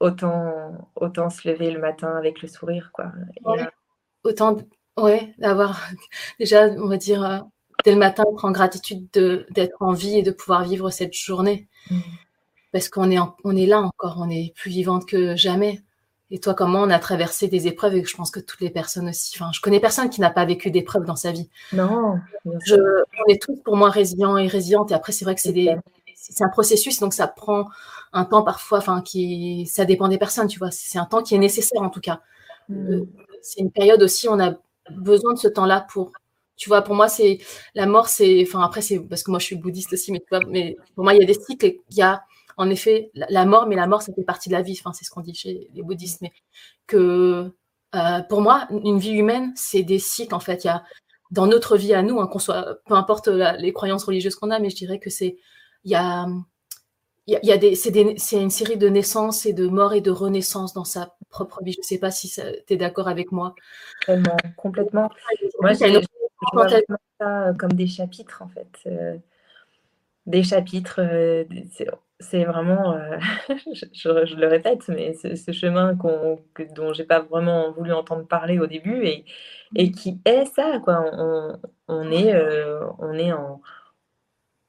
autant, 0.00 0.90
autant 0.96 1.30
se 1.30 1.48
lever 1.48 1.70
le 1.70 1.78
matin 1.78 2.16
avec 2.16 2.42
le 2.42 2.48
sourire, 2.48 2.90
quoi. 2.92 3.12
Autant, 4.24 4.56
ouais, 4.98 5.34
d'avoir 5.38 5.80
déjà, 6.40 6.66
on 6.66 6.88
va 6.88 6.96
dire, 6.96 7.24
euh, 7.24 7.38
dès 7.84 7.92
le 7.92 7.98
matin, 7.98 8.24
prendre 8.36 8.54
gratitude 8.54 9.08
d'être 9.12 9.76
en 9.80 9.92
vie 9.92 10.18
et 10.18 10.22
de 10.22 10.32
pouvoir 10.32 10.64
vivre 10.64 10.90
cette 10.90 11.14
journée. 11.14 11.68
Mmh. 11.90 12.00
Parce 12.72 12.88
qu'on 12.88 13.10
est, 13.12 13.18
on 13.44 13.56
est 13.56 13.66
là 13.66 13.80
encore, 13.80 14.16
on 14.18 14.28
est 14.28 14.52
plus 14.56 14.70
vivante 14.70 15.06
que 15.06 15.36
jamais. 15.36 15.80
Et 16.30 16.40
toi, 16.40 16.54
comment 16.54 16.80
on 16.80 16.90
a 16.90 16.98
traversé 16.98 17.46
des 17.46 17.68
épreuves 17.68 17.94
et 17.94 18.04
je 18.04 18.16
pense 18.16 18.32
que 18.32 18.40
toutes 18.40 18.60
les 18.60 18.70
personnes 18.70 19.08
aussi. 19.08 19.36
Enfin, 19.36 19.52
je 19.52 19.60
connais 19.60 19.78
personne 19.78 20.10
qui 20.10 20.20
n'a 20.20 20.30
pas 20.30 20.44
vécu 20.44 20.72
d'épreuves 20.72 21.04
dans 21.04 21.14
sa 21.14 21.30
vie. 21.30 21.48
Non. 21.72 22.18
Je, 22.64 22.74
on 22.74 23.32
est 23.32 23.40
tous 23.40 23.56
pour 23.64 23.76
moi 23.76 23.90
résilients 23.90 24.36
et 24.36 24.48
résilientes. 24.48 24.90
Et 24.90 24.94
après, 24.94 25.12
c'est 25.12 25.24
vrai 25.24 25.36
que 25.36 25.40
c'est 25.40 25.52
des, 25.52 25.76
c'est 26.16 26.42
un 26.42 26.48
processus, 26.48 26.98
donc 26.98 27.14
ça 27.14 27.28
prend 27.28 27.66
un 28.12 28.24
temps 28.24 28.42
parfois. 28.42 28.78
Enfin, 28.78 29.02
qui, 29.02 29.66
ça 29.66 29.84
dépend 29.84 30.08
des 30.08 30.18
personnes, 30.18 30.48
tu 30.48 30.58
vois. 30.58 30.72
C'est 30.72 30.98
un 30.98 31.04
temps 31.04 31.22
qui 31.22 31.36
est 31.36 31.38
nécessaire 31.38 31.82
en 31.82 31.90
tout 31.90 32.00
cas. 32.00 32.20
Mm. 32.68 32.92
Euh, 32.92 33.08
c'est 33.40 33.60
une 33.60 33.70
période 33.70 34.02
aussi. 34.02 34.28
On 34.28 34.40
a 34.40 34.54
besoin 34.90 35.34
de 35.34 35.38
ce 35.38 35.48
temps-là 35.48 35.86
pour. 35.92 36.12
Tu 36.56 36.70
vois, 36.70 36.82
pour 36.82 36.94
moi, 36.94 37.08
c'est 37.08 37.38
la 37.74 37.86
mort. 37.86 38.08
C'est, 38.08 38.42
enfin, 38.46 38.62
après, 38.62 38.80
c'est 38.80 38.98
parce 38.98 39.22
que 39.22 39.30
moi, 39.30 39.38
je 39.38 39.44
suis 39.44 39.56
bouddhiste 39.56 39.92
aussi, 39.92 40.10
mais, 40.10 40.24
mais 40.48 40.76
pour 40.94 41.04
moi, 41.04 41.14
il 41.14 41.20
y 41.20 41.22
a 41.22 41.26
des 41.26 41.34
cycles. 41.34 41.74
Il 41.90 41.96
y 41.96 42.02
a 42.02 42.24
en 42.56 42.70
effet, 42.70 43.10
la, 43.14 43.44
mort, 43.44 43.66
mais 43.66 43.76
la 43.76 43.86
mort, 43.86 44.02
ça 44.02 44.12
fait 44.14 44.24
partie 44.24 44.48
de 44.48 44.54
la 44.54 44.62
vie. 44.62 44.78
Enfin, 44.80 44.92
c'est 44.92 45.04
ce 45.04 45.10
qu'on 45.10 45.20
dit 45.20 45.34
chez 45.34 45.68
les 45.74 45.82
bouddhistes. 45.82 46.22
Mais 46.22 46.32
que 46.86 47.52
euh, 47.94 48.20
pour 48.28 48.40
moi, 48.40 48.66
une 48.70 48.98
vie 48.98 49.12
humaine, 49.12 49.52
c'est 49.56 49.82
des 49.82 49.98
cycles. 49.98 50.34
En 50.34 50.40
fait, 50.40 50.64
il 50.64 50.68
y 50.68 50.70
a 50.70 50.84
dans 51.30 51.46
notre 51.46 51.76
vie 51.76 51.92
à 51.92 52.02
nous, 52.02 52.20
hein, 52.20 52.26
qu'on 52.26 52.38
soit, 52.38 52.78
peu 52.86 52.94
importe 52.94 53.28
les 53.28 53.72
croyances 53.72 54.04
religieuses 54.04 54.36
qu'on 54.36 54.50
a, 54.50 54.58
mais 54.58 54.70
je 54.70 54.76
dirais 54.76 54.98
que 54.98 55.10
c'est, 55.10 55.36
il 55.84 55.90
y 55.90 55.94
a, 55.94 56.26
il 57.26 57.38
y 57.42 57.52
a, 57.52 57.58
des, 57.58 57.74
c'est, 57.74 57.90
une 57.90 58.50
série 58.50 58.76
de 58.76 58.88
naissances 58.88 59.46
et 59.46 59.52
de 59.52 59.66
morts 59.66 59.94
et 59.94 60.00
de 60.00 60.12
renaissances 60.12 60.72
dans 60.72 60.84
sa 60.84 61.16
propre 61.28 61.62
vie. 61.64 61.72
Je 61.72 61.80
ne 61.80 61.84
sais 61.84 61.98
pas 61.98 62.12
si 62.12 62.30
tu 62.30 62.72
es 62.72 62.76
d'accord 62.76 63.08
avec 63.08 63.32
moi. 63.32 63.54
Complètement. 64.06 64.36
complètement. 64.56 65.10
Moi, 65.60 65.72
je 65.72 66.00
ça 67.18 67.52
comme 67.58 67.72
des 67.72 67.86
chapitres, 67.88 68.42
en 68.42 68.48
fait. 68.48 68.68
Euh, 68.86 69.16
des 70.26 70.44
chapitres. 70.44 71.00
Euh, 71.00 71.44
c'est 72.20 72.44
vraiment, 72.44 72.92
euh, 72.94 73.18
je, 73.92 74.36
le 74.36 74.46
répète, 74.46 74.88
mais 74.88 75.14
ce, 75.14 75.52
chemin 75.52 75.96
qu'on, 75.96 76.42
que, 76.54 76.62
dont 76.74 76.92
j'ai 76.92 77.04
pas 77.04 77.20
vraiment 77.20 77.72
voulu 77.72 77.92
entendre 77.92 78.26
parler 78.26 78.58
au 78.58 78.66
début 78.66 79.04
et, 79.04 79.24
et 79.74 79.90
qui 79.92 80.18
est 80.24 80.46
ça, 80.46 80.80
quoi. 80.82 81.04
On, 81.12 81.60
on 81.88 82.10
est, 82.10 82.34
euh, 82.34 82.86
on 82.98 83.12
est 83.14 83.32
en, 83.32 83.60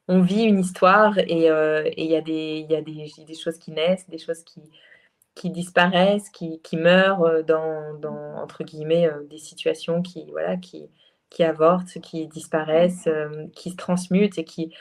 on 0.07 0.21
vit 0.21 0.43
une 0.43 0.59
histoire 0.59 1.17
et 1.19 1.49
euh, 1.49 1.89
il 1.97 2.05
y 2.05 2.15
a, 2.15 2.21
des, 2.21 2.65
y 2.69 2.75
a 2.75 2.81
des, 2.81 3.11
des, 3.25 3.35
choses 3.35 3.57
qui 3.57 3.71
naissent, 3.71 4.09
des 4.09 4.17
choses 4.17 4.43
qui, 4.43 4.61
qui 5.35 5.49
disparaissent, 5.49 6.29
qui, 6.29 6.61
qui 6.61 6.77
meurent 6.77 7.43
dans, 7.45 7.93
dans, 7.99 8.35
entre 8.37 8.63
guillemets, 8.63 9.09
des 9.29 9.37
situations 9.37 10.01
qui, 10.01 10.29
voilà, 10.31 10.57
qui, 10.57 10.89
qui 11.29 11.43
avortent, 11.43 11.99
qui 12.01 12.27
disparaissent, 12.27 13.09
qui 13.53 13.71
se 13.71 13.75
transmutent 13.75 14.37
et 14.37 14.45
qui 14.45 14.73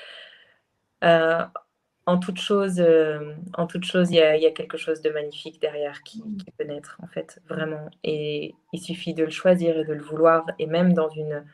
en 2.06 2.18
toute 2.18 2.38
chose, 2.38 2.78
euh, 2.78 3.34
en 3.54 3.66
toute 3.66 3.84
chose, 3.84 4.10
il 4.12 4.16
y, 4.16 4.20
a, 4.20 4.50
quelque 4.52 4.78
chose 4.78 5.02
de 5.02 5.10
magnifique 5.10 5.60
derrière 5.60 6.04
qui, 6.04 6.22
peut 6.56 6.64
naître, 6.64 6.98
en 7.02 7.08
fait, 7.08 7.40
vraiment. 7.48 7.90
Et 8.04 8.54
il 8.72 8.80
suffit 8.80 9.12
de 9.12 9.24
le 9.24 9.30
choisir 9.30 9.76
et 9.76 9.84
de 9.84 9.92
le 9.92 10.02
vouloir. 10.02 10.46
Et 10.60 10.66
même 10.66 10.92
dans 10.92 11.08
une, 11.08 11.44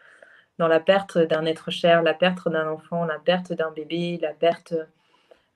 dans 0.59 0.68
la 0.68 0.78
perte 0.78 1.16
d'un 1.16 1.46
être 1.46 1.70
cher, 1.70 2.03
la 2.03 2.12
perte 2.12 2.50
d'un 2.50 2.68
enfant, 2.68 3.07
la 3.07 3.18
perte 3.18 3.55
d'un 3.55 3.70
bébé, 3.70 4.18
la 4.20 4.34
perte 4.34 4.74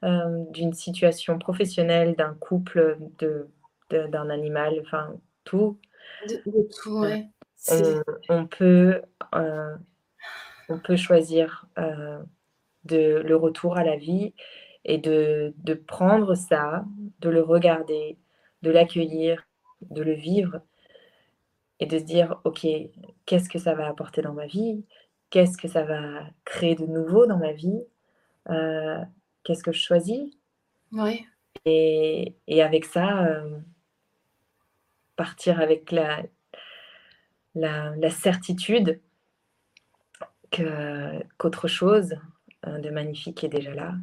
euh, 0.02 0.44
d'une 0.50 0.72
situation 0.72 1.38
professionnelle, 1.38 2.16
d'un 2.16 2.32
couple, 2.32 2.96
de, 3.18 3.48
d'un 3.90 4.30
animal, 4.30 4.78
enfin 4.80 5.14
tout. 5.44 5.78
De, 6.26 6.68
tout, 6.82 7.00
ouais. 7.00 7.26
on, 8.30 8.46
peut, 8.46 9.02
euh, 9.34 9.76
on 10.70 10.78
peut 10.78 10.96
choisir 10.96 11.66
de 12.84 13.18
le 13.18 13.36
retour 13.36 13.76
à 13.76 13.84
la 13.84 13.96
vie 13.96 14.32
et 14.86 14.98
de, 14.98 15.52
de 15.58 15.74
prendre 15.74 16.34
ça, 16.34 16.84
de 17.20 17.28
le 17.28 17.42
regarder, 17.42 18.16
de 18.62 18.70
l'accueillir, 18.70 19.46
de 19.82 20.02
le 20.02 20.14
vivre 20.14 20.60
et 21.80 21.86
de 21.86 21.98
se 21.98 22.04
dire, 22.04 22.40
OK, 22.44 22.66
qu'est-ce 23.26 23.48
que 23.48 23.58
ça 23.58 23.74
va 23.74 23.88
apporter 23.88 24.22
dans 24.22 24.32
ma 24.32 24.46
vie? 24.46 24.84
Qu'est-ce 25.28 25.58
que 25.58 25.68
ça 25.68 25.82
va 25.82 26.22
créer 26.44 26.76
de 26.76 26.86
nouveau 26.86 27.26
dans 27.26 27.36
ma 27.36 27.52
vie? 27.52 27.82
Euh, 28.48 29.02
Qu'est-ce 29.42 29.64
que 29.64 29.72
je 29.72 29.82
choisis? 29.82 30.32
Oui. 30.92 31.26
Et, 31.64 32.36
et, 32.46 32.62
avec 32.62 32.84
ça, 32.84 33.26
euh, 33.26 33.58
partir 35.16 35.60
avec 35.60 35.90
la, 35.90 36.22
la, 37.54 37.94
la 37.96 38.10
certitude 38.10 39.00
qu'autre 40.50 41.66
chose 41.66 42.16
euh, 42.66 42.78
de 42.78 42.90
magnifique 42.90 43.42
est 43.42 43.48
déjà 43.48 43.74
là. 43.74 43.94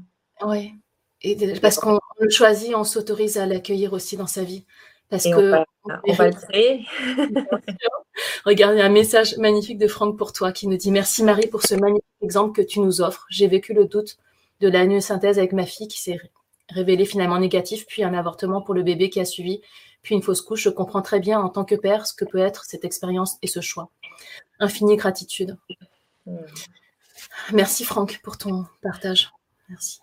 Oui. 0.45 0.73
Et 1.21 1.35
parce 1.59 1.77
qu'on 1.77 1.99
le 2.19 2.29
choisit, 2.29 2.75
on 2.75 2.83
s'autorise 2.83 3.37
à 3.37 3.45
l'accueillir 3.45 3.93
aussi 3.93 4.17
dans 4.17 4.27
sa 4.27 4.43
vie. 4.43 4.65
Parce 5.09 5.23
que 5.23 5.35
on 5.35 5.51
va, 5.51 6.01
on 6.07 6.13
va 6.13 6.27
le 6.27 6.33
créer. 6.33 6.85
Regardez 8.45 8.81
un 8.81 8.89
message 8.89 9.37
magnifique 9.37 9.77
de 9.77 9.87
Franck 9.87 10.17
pour 10.17 10.33
toi 10.33 10.51
qui 10.51 10.67
nous 10.67 10.77
dit 10.77 10.91
Merci 10.91 11.23
Marie 11.23 11.47
pour 11.47 11.61
ce 11.63 11.75
magnifique 11.75 12.03
exemple 12.21 12.55
que 12.55 12.65
tu 12.65 12.79
nous 12.79 13.01
offres. 13.01 13.25
J'ai 13.29 13.47
vécu 13.47 13.73
le 13.73 13.85
doute 13.85 14.17
de 14.59 14.69
la 14.69 15.01
synthèse 15.01 15.37
avec 15.37 15.53
ma 15.53 15.65
fille 15.65 15.87
qui 15.87 16.01
s'est 16.01 16.19
révélé 16.69 17.05
finalement 17.05 17.39
négatif, 17.39 17.85
puis 17.85 18.03
un 18.03 18.13
avortement 18.13 18.61
pour 18.61 18.73
le 18.73 18.83
bébé 18.83 19.09
qui 19.09 19.19
a 19.19 19.25
suivi, 19.25 19.61
puis 20.01 20.15
une 20.15 20.21
fausse 20.21 20.41
couche. 20.41 20.63
Je 20.63 20.69
comprends 20.69 21.01
très 21.01 21.19
bien 21.19 21.39
en 21.39 21.49
tant 21.49 21.65
que 21.65 21.75
père 21.75 22.07
ce 22.07 22.13
que 22.13 22.25
peut 22.25 22.39
être 22.39 22.65
cette 22.65 22.85
expérience 22.85 23.37
et 23.41 23.47
ce 23.47 23.61
choix. 23.61 23.89
Infinie 24.59 24.95
gratitude. 24.95 25.57
Mm. 26.25 26.37
Merci 27.51 27.83
Franck 27.83 28.19
pour 28.23 28.37
ton 28.37 28.65
partage. 28.81 29.31
Merci. 29.69 29.99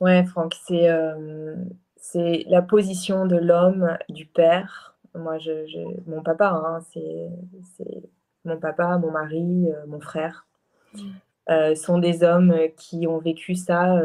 Ouais, 0.00 0.24
Franck, 0.24 0.54
c'est 0.66 0.88
euh, 0.90 1.56
c'est 1.96 2.44
la 2.48 2.62
position 2.62 3.26
de 3.26 3.36
l'homme, 3.36 3.96
du 4.08 4.26
père. 4.26 4.96
Moi, 5.14 5.38
je, 5.38 5.50
mon 6.06 6.22
papa, 6.22 6.50
hein, 6.50 6.80
c'est 6.92 7.30
mon 8.44 8.58
papa, 8.58 8.98
mon 8.98 9.10
mari, 9.10 9.70
euh, 9.70 9.86
mon 9.86 10.00
frère, 10.00 10.46
mm. 10.94 11.00
euh, 11.50 11.74
sont 11.74 11.98
des 11.98 12.22
hommes 12.22 12.54
qui 12.76 13.06
ont 13.06 13.18
vécu 13.18 13.54
ça. 13.54 14.00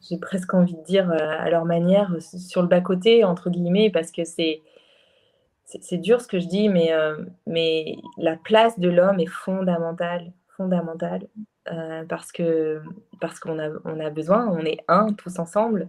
J'ai 0.00 0.18
presque 0.18 0.52
envie 0.52 0.74
de 0.74 0.82
dire 0.82 1.10
à 1.12 1.48
leur 1.48 1.64
manière, 1.64 2.16
sur 2.20 2.62
le 2.62 2.68
bas 2.68 2.80
côté 2.80 3.22
entre 3.24 3.50
guillemets, 3.50 3.90
parce 3.90 4.10
que 4.10 4.24
c'est 4.24 4.62
c'est 5.64 5.96
dur 5.96 6.20
ce 6.20 6.26
que 6.26 6.38
je 6.38 6.46
dis, 6.46 6.68
mais, 6.68 6.90
mais 7.46 7.96
la 8.18 8.36
place 8.36 8.78
de 8.78 8.90
l'homme 8.90 9.20
est 9.20 9.26
fondamentale 9.26 10.32
fondamentale 10.56 11.28
euh, 11.70 12.04
parce 12.08 12.32
que 12.32 12.82
parce 13.20 13.38
qu'on 13.38 13.58
a, 13.58 13.70
on 13.84 14.00
a 14.00 14.10
besoin, 14.10 14.48
on 14.48 14.64
est 14.64 14.80
un 14.88 15.12
tous 15.12 15.38
ensemble. 15.38 15.88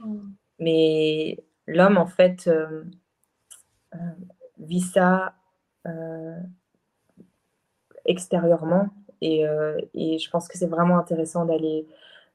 Mm. 0.00 0.18
Mais 0.58 1.38
l'homme, 1.66 1.96
en 1.96 2.06
fait, 2.06 2.46
euh, 2.46 2.84
euh, 3.94 3.98
vit 4.58 4.80
ça 4.80 5.34
extérieurement. 8.06 8.88
Et, 9.20 9.44
et, 9.94 10.18
je 10.18 10.30
pense 10.30 10.48
que 10.48 10.58
c'est 10.58 10.66
vraiment 10.66 10.98
intéressant 10.98 11.44
d'aller 11.46 11.86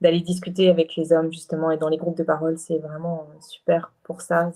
d'aller 0.02 0.22
discuter 0.22 0.70
avec 0.70 0.96
les 0.96 1.14
hommes, 1.14 1.32
justement. 1.32 1.72
Et 1.72 1.78
dans 1.78 1.90
les 1.90 1.98
groupes 1.98 2.18
de 2.18 2.24
parole, 2.24 2.58
c'est 2.58 2.78
vraiment 2.80 3.28
super 3.42 3.92
pour 4.04 4.22
ça. 4.22 4.52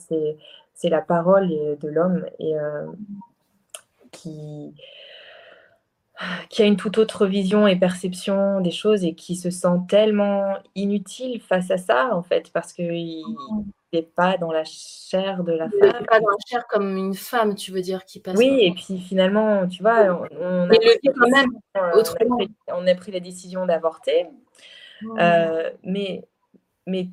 C'est 0.76 0.90
la 0.90 1.02
parole 1.02 1.50
de 1.50 1.88
l'homme 1.88 2.26
et 2.40 2.54
qui 4.12 4.74
qui 6.50 6.62
a 6.62 6.66
une 6.66 6.78
toute 6.78 6.98
autre 6.98 7.26
vision 7.26 7.68
et 7.68 7.76
perception 7.76 8.62
des 8.62 8.72
choses 8.72 9.04
et 9.04 9.16
qui 9.16 9.36
se 9.36 9.50
sent 9.50 9.80
tellement 9.88 10.58
inutile 10.76 11.42
face 11.42 11.72
à 11.72 11.78
ça, 11.78 12.16
en 12.16 12.22
fait, 12.22 12.52
parce 12.54 12.72
qu'il 12.72 13.24
n'est 13.92 14.04
pas 14.04 14.38
dans 14.38 14.52
la 14.52 14.64
chair 14.64 15.44
de 15.44 15.54
la 15.54 15.70
femme. 15.70 15.80
Il 15.82 15.88
n'est 15.88 16.06
pas 16.06 16.20
dans 16.20 16.30
la 16.30 16.38
chair 16.48 16.66
comme 16.68 16.98
une 16.98 17.16
femme, 17.16 17.56
tu 17.56 17.72
veux 17.72 17.82
dire, 17.82 18.06
qui 18.06 18.20
passe. 18.20 18.38
Oui, 18.38 18.60
et 18.62 18.74
puis 18.74 19.00
finalement, 19.00 19.68
tu 19.68 19.82
vois, 19.82 20.28
on, 20.40 20.70
a, 20.70 20.76
pris 20.76 21.00
quand 21.04 21.30
même, 21.30 21.50
autrement. 21.96 22.38
On, 22.68 22.86
a 22.88 22.96
pris, 22.96 23.12
la 23.12 23.20
décision 23.20 23.66
d'avorter. 23.66 24.28
Mmh. 25.02 25.20
Euh, 25.20 25.70
mais, 25.84 26.24
mais, 26.86 27.08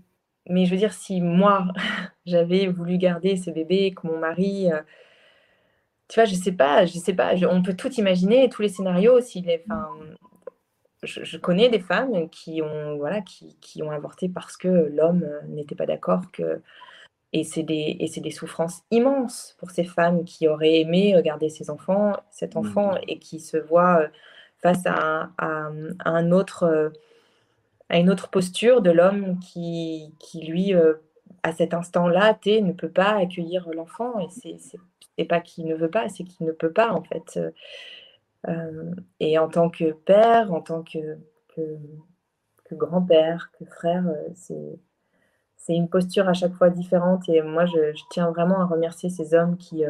mais 0.46 0.66
je 0.66 0.70
veux 0.70 0.76
dire, 0.76 0.92
si 0.92 1.22
moi, 1.22 1.64
j'avais 2.26 2.66
voulu 2.66 2.98
garder 2.98 3.36
ce 3.36 3.50
bébé, 3.50 3.94
que 3.94 4.06
mon 4.06 4.18
mari. 4.18 4.70
Euh, 4.70 4.80
tu 6.10 6.18
vois, 6.18 6.24
je 6.24 6.34
sais 6.34 6.52
pas, 6.52 6.86
je 6.86 6.98
sais 6.98 7.14
pas, 7.14 7.34
on 7.48 7.62
peut 7.62 7.74
tout 7.74 7.92
imaginer, 7.92 8.48
tous 8.48 8.62
les 8.62 8.68
scénarios. 8.68 9.20
S'il 9.20 9.48
est, 9.48 9.64
enfin, 9.70 9.88
je, 11.04 11.36
connais 11.38 11.68
des 11.68 11.78
femmes 11.78 12.28
qui 12.30 12.62
ont, 12.62 12.96
voilà, 12.96 13.20
qui, 13.20 13.56
qui 13.60 13.82
ont 13.84 13.92
avorté 13.92 14.28
parce 14.28 14.56
que 14.56 14.68
l'homme 14.68 15.24
n'était 15.48 15.76
pas 15.76 15.86
d'accord 15.86 16.32
que, 16.32 16.62
et 17.32 17.44
c'est 17.44 17.62
des, 17.62 17.96
et 18.00 18.08
c'est 18.08 18.20
des 18.20 18.32
souffrances 18.32 18.82
immenses 18.90 19.54
pour 19.60 19.70
ces 19.70 19.84
femmes 19.84 20.24
qui 20.24 20.48
auraient 20.48 20.80
aimé 20.80 21.14
garder 21.24 21.48
ces 21.48 21.70
enfants, 21.70 22.16
cet 22.32 22.56
enfant, 22.56 22.96
et 23.06 23.20
qui 23.20 23.38
se 23.38 23.56
voient 23.56 24.02
face 24.62 24.84
à, 24.86 25.30
à, 25.38 25.70
un 26.04 26.32
autre, 26.32 26.92
à 27.88 27.98
une 27.98 28.10
autre 28.10 28.30
posture 28.30 28.82
de 28.82 28.90
l'homme 28.90 29.38
qui, 29.38 30.12
qui 30.18 30.44
lui, 30.44 30.74
à 31.44 31.52
cet 31.52 31.72
instant-là, 31.72 32.36
ne 32.46 32.72
peut 32.72 32.90
pas 32.90 33.16
accueillir 33.16 33.68
l'enfant, 33.70 34.18
et 34.18 34.28
c'est 34.30 34.56
c'est 34.58 34.80
pas 35.24 35.40
qu'il 35.40 35.66
ne 35.66 35.74
veut 35.74 35.90
pas, 35.90 36.08
c'est 36.08 36.24
qu'il 36.24 36.46
ne 36.46 36.52
peut 36.52 36.72
pas 36.72 36.92
en 36.92 37.02
fait. 37.02 37.36
Euh, 37.36 37.50
euh, 38.48 38.94
et 39.18 39.38
en 39.38 39.48
tant 39.48 39.70
que 39.70 39.92
père, 39.92 40.52
en 40.52 40.60
tant 40.60 40.82
que, 40.82 41.18
grand-père, 42.72 43.50
que 43.58 43.64
frère, 43.64 44.06
euh, 44.06 44.78
c'est 45.56 45.74
une 45.74 45.88
posture 45.88 46.28
à 46.28 46.34
chaque 46.34 46.54
fois 46.54 46.70
différente. 46.70 47.28
Et 47.28 47.42
moi, 47.42 47.66
je, 47.66 47.92
tiens 48.10 48.30
vraiment 48.30 48.60
à 48.60 48.66
remercier 48.66 49.10
ces 49.10 49.34
hommes 49.34 49.56
qui, 49.58 49.84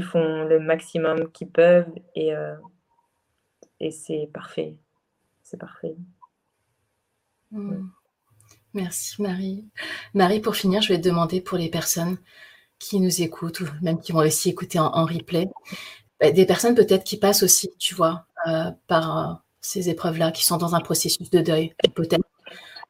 font 0.00 0.44
le 0.44 0.58
maximum 0.58 1.30
qu'ils 1.30 1.50
peuvent. 1.50 1.92
Et, 2.14 2.32
c'est 3.90 4.30
parfait. 4.32 4.76
C'est 5.42 5.58
parfait. 5.58 5.96
Mmh. 7.50 7.86
Merci 8.74 9.20
Marie. 9.20 9.66
Marie, 10.14 10.40
pour 10.40 10.56
finir, 10.56 10.80
je 10.80 10.88
vais 10.88 10.98
demander 10.98 11.40
pour 11.40 11.58
les 11.58 11.68
personnes 11.68 12.16
qui 12.82 12.98
nous 12.98 13.22
écoutent 13.22 13.60
ou 13.60 13.66
même 13.80 14.00
qui 14.00 14.10
vont 14.10 14.18
aussi 14.18 14.50
écouter 14.50 14.80
en, 14.80 15.04
replay, 15.04 15.48
bah, 16.20 16.32
des 16.32 16.44
personnes 16.44 16.74
peut-être 16.74 17.04
qui 17.04 17.16
passent 17.16 17.44
aussi, 17.44 17.70
tu 17.78 17.94
vois, 17.94 18.26
euh, 18.48 18.70
par 18.88 19.18
euh, 19.18 19.34
ces 19.60 19.88
épreuves-là, 19.88 20.32
qui 20.32 20.44
sont 20.44 20.56
dans 20.56 20.74
un 20.74 20.80
processus 20.80 21.30
de 21.30 21.40
deuil, 21.40 21.74
peut-être 21.94 22.24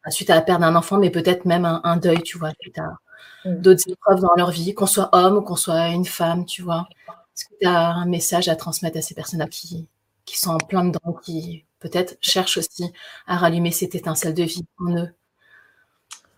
suite 0.08 0.30
à 0.30 0.34
la 0.34 0.40
perte 0.40 0.60
d'un 0.60 0.74
enfant, 0.74 0.98
mais 0.98 1.10
peut-être 1.10 1.44
même 1.44 1.66
un, 1.66 1.96
deuil, 1.98 2.22
tu 2.22 2.38
vois, 2.38 2.52
suite 2.60 2.78
à 2.78 2.96
mm. 3.44 3.60
d'autres 3.60 3.88
épreuves 3.88 4.20
dans 4.20 4.34
leur 4.34 4.50
vie, 4.50 4.72
qu'on 4.72 4.86
soit 4.86 5.10
homme 5.12 5.36
ou 5.36 5.42
qu'on 5.42 5.56
soit 5.56 5.88
une 5.88 6.06
femme, 6.06 6.46
tu 6.46 6.62
vois. 6.62 6.88
Est-ce 7.36 7.44
que 7.44 7.54
tu 7.60 7.66
as 7.66 7.90
un 7.90 8.06
message 8.06 8.48
à 8.48 8.56
transmettre 8.56 8.96
à 8.96 9.02
ces 9.02 9.14
personnes-là 9.14 9.46
qui, 9.46 9.88
qui 10.24 10.38
sont 10.38 10.52
en 10.52 10.58
plein 10.58 10.86
dedans, 10.86 11.12
qui 11.22 11.66
peut-être 11.80 12.16
cherchent 12.22 12.56
aussi 12.56 12.92
à 13.26 13.36
rallumer 13.36 13.70
cette 13.70 13.94
étincelle 13.94 14.34
de 14.34 14.42
vie 14.42 14.64
en 14.78 14.96
eux? 14.96 15.10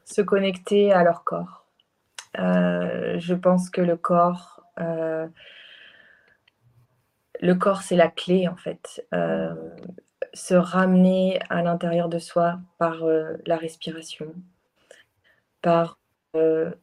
Se 0.04 0.22
connecter 0.22 0.92
à 0.92 1.04
leur 1.04 1.22
corps 1.22 1.63
euh, 2.38 3.18
je 3.18 3.34
pense 3.34 3.70
que 3.70 3.80
le 3.80 3.96
corps, 3.96 4.64
euh, 4.80 5.26
le 7.40 7.54
corps, 7.54 7.82
c'est 7.82 7.96
la 7.96 8.08
clé 8.08 8.48
en 8.48 8.56
fait. 8.56 9.06
Euh, 9.14 9.54
se 10.32 10.54
ramener 10.54 11.38
à 11.48 11.62
l'intérieur 11.62 12.08
de 12.08 12.18
soi 12.18 12.58
par 12.78 13.04
la 13.46 13.56
respiration, 13.56 14.34
par 15.62 15.98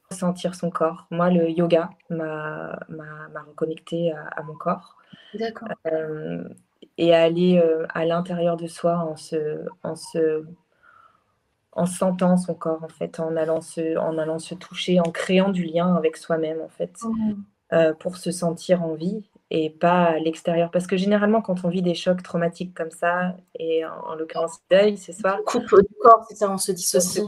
ressentir 0.10 0.56
son 0.56 0.70
corps. 0.70 1.08
Moi, 1.12 1.30
le 1.30 1.50
yoga 1.50 1.90
m'a 2.10 2.80
reconnecté 3.48 4.14
à, 4.14 4.28
à, 4.28 4.44
mon 4.44 4.54
corps. 4.54 4.98
D'accord. 5.34 5.68
et 6.98 7.14
aller 7.14 7.62
à 7.90 8.06
l'intérieur 8.06 8.56
de 8.56 8.68
soi 8.68 8.98
en 8.98 9.18
se, 9.18 9.66
en 9.84 9.96
se 9.96 10.46
en 11.74 11.86
sentant 11.86 12.38
son 12.38 12.54
corps, 12.54 12.84
en 12.84 12.90
fait, 12.90 13.20
en 13.20 13.36
allant 13.36 13.62
se, 13.62 13.98
en 13.98 14.18
allant 14.18 14.40
se 14.40 14.56
toucher, 14.56 15.00
en 15.00 15.12
créant 15.12 15.50
du 15.50 15.64
lien 15.64 15.96
avec 15.96 16.18
soi-même, 16.18 16.62
en 16.62 16.70
fait, 16.70 16.94
mmh. 17.04 17.34
euh, 17.74 17.94
pour 17.94 18.18
se 18.18 18.32
sentir 18.32 18.84
en 18.84 18.94
vie 18.94 19.24
et 19.52 19.70
pas 19.70 20.04
à 20.06 20.18
l'extérieur. 20.18 20.72
Parce 20.72 20.88
que 20.88 20.96
généralement, 20.96 21.42
quand 21.42 21.66
on 21.66 21.70
vit 21.70 21.82
des 21.82 21.94
chocs 21.94 22.24
traumatiques 22.24 22.74
comme 22.74 22.90
ça, 22.90 23.36
et 23.60 23.84
en, 23.86 24.16
l'occurrence 24.16 24.60
deuil 24.72 24.98
ce 24.98 25.12
soir. 25.12 25.40
Coupe 25.46 25.64
du 25.64 25.96
corps, 26.02 26.26
c'est 26.28 26.36
ça, 26.36 26.50
on 26.50 26.58
se 26.58 26.72
dissocie. 26.72 27.24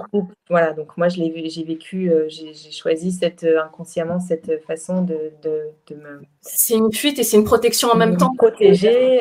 Voilà, 0.50 0.72
donc 0.74 0.96
moi, 0.98 1.10
j'ai 1.10 1.30
vécu, 1.64 2.10
euh, 2.10 2.28
j'ai 2.30 2.72
choisi 2.72 3.12
cette, 3.12 3.44
euh, 3.44 3.62
inconsciemment 3.62 4.20
cette 4.20 4.64
façon 4.66 5.02
de, 5.02 5.34
de, 5.44 5.64
de 5.88 5.96
me. 5.96 6.22
C'est 6.42 6.76
une 6.76 6.94
fuite 6.94 7.20
et 7.20 7.24
c'est 7.24 7.38
une 7.38 7.44
protection 7.44 7.90
en 7.90 7.96
même 7.96 8.18
temps. 8.18 8.34
Protéger, 8.38 9.20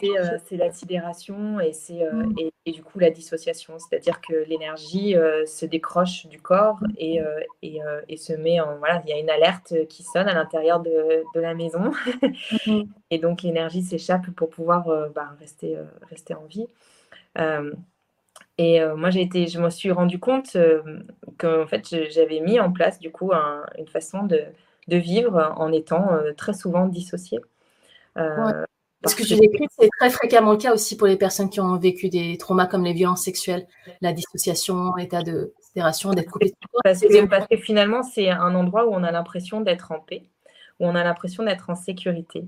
c'est 0.00 0.56
la 0.56 0.72
sidération 0.72 1.58
et, 1.58 1.72
c'est 1.72 2.04
mmh. 2.04 2.34
et, 2.38 2.52
et, 2.66 2.72
du 2.72 2.82
coup 2.82 2.98
la 2.98 3.10
dissociation. 3.10 3.74
C'est-à-dire 3.78 4.20
que 4.20 4.34
l'énergie 4.46 5.14
se 5.46 5.64
décroche 5.64 6.26
du 6.26 6.40
corps 6.40 6.78
et, 6.98 7.20
et, 7.62 7.80
et, 8.08 8.16
se 8.16 8.32
met 8.34 8.60
en. 8.60 8.76
Voilà, 8.78 9.02
il 9.06 9.10
y 9.10 9.12
a 9.12 9.18
une 9.18 9.30
alerte 9.30 9.74
qui 9.88 10.02
sonne 10.02 10.28
à 10.28 10.34
l'intérieur 10.34 10.80
de, 10.80 11.24
de 11.34 11.40
la 11.40 11.54
maison. 11.54 11.92
Mhm. 12.50 12.88
Et 13.10 13.18
donc 13.18 13.42
l'énergie 13.42 13.82
s'échappe 13.82 14.30
pour 14.30 14.50
pouvoir 14.50 14.84
bah, 15.14 15.34
rester, 15.38 15.78
rester 16.08 16.34
en 16.34 16.44
vie. 16.44 16.66
et 18.58 18.80
moi, 18.96 19.10
j'ai 19.10 19.22
été, 19.22 19.46
je 19.46 19.60
me 19.60 19.70
suis 19.70 19.92
rendu 19.92 20.18
compte 20.18 20.56
qu'en 21.38 21.66
fait, 21.66 22.10
j'avais 22.10 22.40
mis 22.40 22.58
en 22.60 22.72
place 22.72 22.98
du 22.98 23.10
coup 23.10 23.32
une 23.32 23.88
façon 23.88 24.24
de, 24.24 24.40
de, 24.88 24.96
vivre 24.96 25.52
en 25.56 25.72
étant 25.72 26.08
très 26.36 26.52
souvent 26.52 26.86
dissociée. 26.86 27.40
Parce 29.02 29.16
que 29.16 29.24
tu 29.24 29.34
décris, 29.34 29.66
c'est 29.78 29.88
très 29.98 30.10
fréquemment 30.10 30.52
le 30.52 30.58
cas 30.58 30.72
aussi 30.72 30.96
pour 30.96 31.08
les 31.08 31.16
personnes 31.16 31.50
qui 31.50 31.60
ont 31.60 31.76
vécu 31.76 32.08
des 32.08 32.38
traumas 32.38 32.66
comme 32.66 32.84
les 32.84 32.92
violences 32.92 33.24
sexuelles, 33.24 33.66
la 34.00 34.12
dissociation, 34.12 34.94
l'état 34.94 35.22
de 35.22 35.52
sidération, 35.60 36.10
d'être 36.12 36.30
coupé. 36.30 36.52
Parce 36.84 37.00
que, 37.00 37.26
parce 37.26 37.48
que 37.48 37.56
finalement, 37.56 38.02
c'est 38.04 38.30
un 38.30 38.54
endroit 38.54 38.86
où 38.86 38.94
on 38.94 39.02
a 39.02 39.10
l'impression 39.10 39.60
d'être 39.60 39.90
en 39.90 39.98
paix, 39.98 40.22
où 40.82 40.86
on 40.86 40.94
a 40.94 41.04
l'impression 41.04 41.44
d'être 41.44 41.70
en 41.70 41.74
sécurité. 41.74 42.44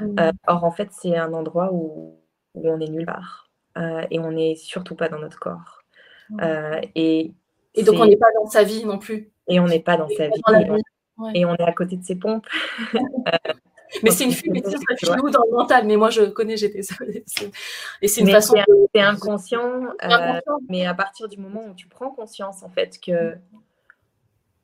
Mmh. 0.00 0.16
Euh, 0.20 0.32
or, 0.46 0.64
en 0.64 0.70
fait, 0.70 0.90
c'est 0.92 1.16
un 1.16 1.32
endroit 1.32 1.70
où, 1.72 2.20
où, 2.54 2.68
on 2.68 2.78
est 2.80 2.88
nulle 2.88 3.06
part 3.06 3.50
euh, 3.78 4.04
et 4.10 4.20
on 4.20 4.30
n'est 4.30 4.56
surtout 4.56 4.94
pas 4.94 5.08
dans 5.08 5.18
notre 5.18 5.38
corps. 5.38 5.82
Mmh. 6.30 6.40
Euh, 6.42 6.80
et, 6.94 7.32
et 7.74 7.82
donc, 7.82 7.96
on 7.98 8.06
n'est 8.06 8.16
pas 8.16 8.32
dans 8.34 8.46
sa 8.46 8.62
vie 8.62 8.84
non 8.84 8.98
plus. 8.98 9.30
Et 9.48 9.58
on 9.58 9.66
n'est 9.66 9.80
pas 9.80 9.96
dans 9.96 10.08
sa 10.08 10.28
vie. 10.28 10.40
Et 11.34 11.44
on 11.44 11.54
est 11.54 11.62
à 11.62 11.72
côté 11.72 11.96
de 11.96 12.04
ses 12.04 12.16
pompes. 12.16 12.46
Mais 14.02 14.10
c'est 14.10 14.24
une 14.24 14.32
fumée 14.32 14.62
chez 15.02 15.16
nous 15.16 15.30
dans 15.30 15.42
le 15.50 15.56
mental. 15.56 15.86
Mais 15.86 15.96
moi, 15.96 16.10
je 16.10 16.22
connais, 16.24 16.58
j'étais 16.58 16.82
ça. 16.82 16.94
Et 18.02 18.08
c'est 18.08 18.20
une 18.20 18.30
façon. 18.30 18.54
C'est 18.94 19.00
inconscient, 19.00 19.82
euh, 20.04 20.40
mais 20.68 20.86
à 20.86 20.94
partir 20.94 21.28
du 21.28 21.38
moment 21.38 21.64
où 21.66 21.74
tu 21.74 21.88
prends 21.88 22.10
conscience, 22.10 22.62
en 22.62 22.68
fait, 22.68 22.98
que, 23.00 23.34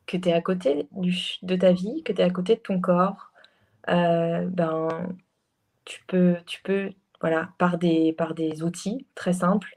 que 0.07 0.17
tu 0.17 0.29
es 0.29 0.33
à 0.33 0.41
côté 0.41 0.87
du, 0.93 1.17
de 1.43 1.57
ta 1.57 1.73
vie, 1.73 2.03
que 2.03 2.13
tu 2.13 2.21
es 2.21 2.25
à 2.25 2.31
côté 2.31 2.57
de 2.57 2.61
ton 2.61 2.81
corps, 2.81 3.33
euh, 3.89 4.47
ben, 4.49 4.89
tu 5.85 6.03
peux, 6.07 6.37
tu 6.47 6.63
peux 6.63 6.91
voilà, 7.21 7.51
par, 7.59 7.79
des, 7.79 8.13
par 8.13 8.35
des 8.35 8.63
outils 8.63 9.07
très 9.15 9.33
simples, 9.33 9.75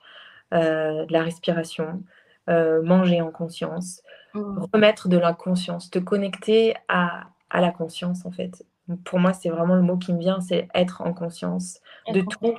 euh, 0.53 1.05
de 1.05 1.13
la 1.13 1.23
respiration, 1.23 2.03
manger 2.47 3.21
en 3.21 3.31
conscience, 3.31 4.01
mmh. 4.33 4.65
remettre 4.73 5.09
de 5.09 5.17
la 5.17 5.33
conscience, 5.33 5.89
te 5.89 5.99
connecter 5.99 6.75
à, 6.87 7.27
à 7.49 7.59
la 7.59 7.71
conscience, 7.71 8.25
en 8.25 8.31
fait 8.31 8.63
pour 9.03 9.19
moi, 9.19 9.33
c'est 9.33 9.49
vraiment 9.49 9.75
le 9.75 9.81
mot 9.81 9.97
qui 9.97 10.13
me 10.13 10.19
vient, 10.19 10.39
c'est 10.39 10.67
être 10.73 11.01
en 11.01 11.13
conscience 11.13 11.81
de 12.13 12.21
tout. 12.21 12.55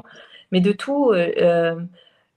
Mais 0.52 0.60
de 0.60 0.72
tout, 0.72 1.12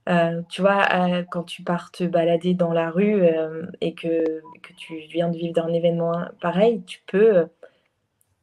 euh, 0.09 0.11
euh, 0.11 0.37
euh, 0.37 0.41
tu 0.49 0.61
vois, 0.61 0.87
quand 1.31 1.43
tu 1.43 1.63
pars 1.63 1.91
te 1.91 2.03
balader 2.03 2.53
dans 2.53 2.73
la 2.73 2.89
rue 2.89 3.23
et 3.81 3.93
que, 3.93 4.41
que, 4.61 4.73
tu 4.77 4.95
viens 5.11 5.29
de 5.29 5.37
vivre 5.37 5.63
un 5.63 5.73
événement 5.73 6.25
pareil, 6.41 6.83
tu 6.85 7.01
peux 7.07 7.47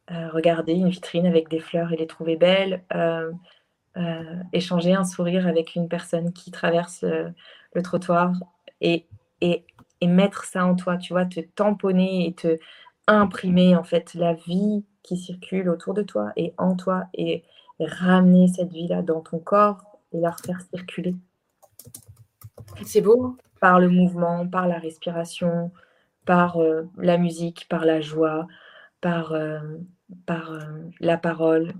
regarder 0.07 0.73
une 0.73 0.89
vitrine 0.89 1.27
avec 1.27 1.49
des 1.49 1.59
fleurs 1.59 1.93
et 1.93 1.97
les 1.97 2.07
trouver 2.07 2.35
belles, 2.35 2.83
échanger 4.53 4.93
un 4.93 5.03
sourire 5.03 5.47
avec 5.47 5.75
une 5.75 5.87
personne 5.87 6.33
qui 6.33 6.51
traverse 6.51 7.03
le 7.03 7.81
trottoir 7.83 8.33
et, 8.81 9.05
et, 9.41 9.65
et 10.01 10.07
mettre 10.07 10.45
ça 10.45 10.65
en 10.65 10.75
toi, 10.75 10.97
tu 10.97 11.13
vois, 11.13 11.25
te 11.25 11.41
tamponner 11.41 12.27
et 12.27 12.33
te 12.33 12.57
imprimer 13.07 13.75
en 13.75 13.83
fait 13.83 14.13
la 14.13 14.33
vie 14.33 14.85
qui 15.03 15.17
circule 15.17 15.69
autour 15.69 15.93
de 15.93 16.03
toi 16.03 16.31
et 16.35 16.53
en 16.57 16.75
toi 16.75 17.05
et 17.13 17.43
ramener 17.79 18.47
cette 18.47 18.71
vie-là 18.71 19.01
dans 19.01 19.21
ton 19.21 19.39
corps 19.39 19.83
et 20.13 20.19
la 20.19 20.31
refaire 20.31 20.61
circuler. 20.73 21.15
C'est 22.85 23.01
beau. 23.01 23.37
Par 23.59 23.79
le 23.79 23.89
mouvement, 23.89 24.47
par 24.47 24.67
la 24.67 24.79
respiration, 24.79 25.71
par 26.29 26.57
euh, 26.57 26.83
la 26.97 27.17
musique, 27.17 27.65
par 27.69 27.85
la 27.85 28.01
joie, 28.01 28.45
par, 29.01 29.33
euh, 29.33 29.59
par 30.27 30.51
euh, 30.51 30.59
la 30.99 31.17
parole, 31.17 31.73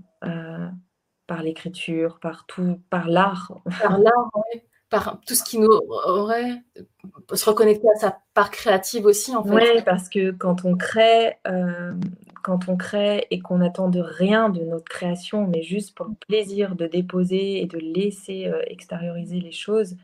par 1.28 1.42
l'écriture, 1.44 2.18
par 2.18 2.46
tout, 2.46 2.80
par 2.90 3.08
l'art. 3.08 3.52
Par 3.80 3.98
l'art, 3.98 4.30
oui 4.34 4.62
par 4.90 5.20
tout 5.24 5.36
ce 5.36 5.44
qui 5.44 5.60
nous 5.60 5.70
aurait 5.88 6.64
se 7.32 7.48
reconnecter 7.48 7.86
à 7.94 7.98
sa 8.00 8.18
part 8.34 8.50
créative 8.50 9.06
aussi 9.06 9.36
en 9.36 9.44
fait. 9.44 9.54
Oui, 9.54 9.82
parce 9.84 10.08
que 10.08 10.32
quand 10.32 10.64
on 10.64 10.76
crée, 10.76 11.36
quand 12.42 12.68
on 12.68 12.76
crée 12.76 13.24
et 13.30 13.38
qu'on 13.38 13.58
n'attend 13.58 13.88
de 13.88 14.00
rien 14.00 14.48
de 14.48 14.64
notre 14.64 14.86
création, 14.86 15.46
mais 15.46 15.62
juste 15.62 15.96
pour 15.96 16.06
le 16.06 16.14
plaisir 16.26 16.74
de 16.74 16.88
déposer 16.88 17.62
et 17.62 17.66
de 17.66 17.78
laisser 17.78 18.50
extérioriser 18.66 19.38
les 19.38 19.52
choses, 19.52 19.94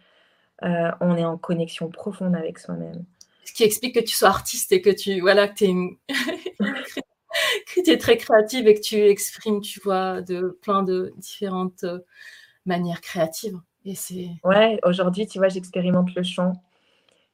euh, 0.63 0.91
on 1.01 1.17
est 1.17 1.25
en 1.25 1.37
connexion 1.37 1.91
profonde 1.91 2.35
avec 2.35 2.59
soi-même. 2.59 3.05
Ce 3.45 3.53
qui 3.53 3.65
explique 3.65 3.95
que 3.95 4.01
tu 4.01 4.15
sois 4.15 4.29
artiste 4.29 4.73
et 4.73 4.81
que 4.81 4.91
tu 4.91 5.21
voilà 5.21 5.49
que, 5.49 5.65
es 5.65 5.69
une... 5.69 5.97
que 6.09 7.83
tu 7.83 7.91
es 7.91 7.99
très 7.99 8.17
créative 8.17 8.67
et 8.67 8.75
que 8.75 8.81
tu 8.81 8.97
exprimes, 8.97 9.61
tu 9.61 9.81
vois, 9.81 10.23
de 10.23 10.59
plein 10.63 10.83
de 10.83 11.13
différentes 11.19 11.85
manières 12.65 13.01
créatives. 13.01 13.59
Et 13.85 13.95
c'est. 13.95 14.31
Ouais, 14.43 14.81
aujourd'hui, 14.83 15.27
tu 15.27 15.39
vois, 15.39 15.49
j'expérimente 15.49 16.15
le 16.15 16.23
chant. 16.23 16.53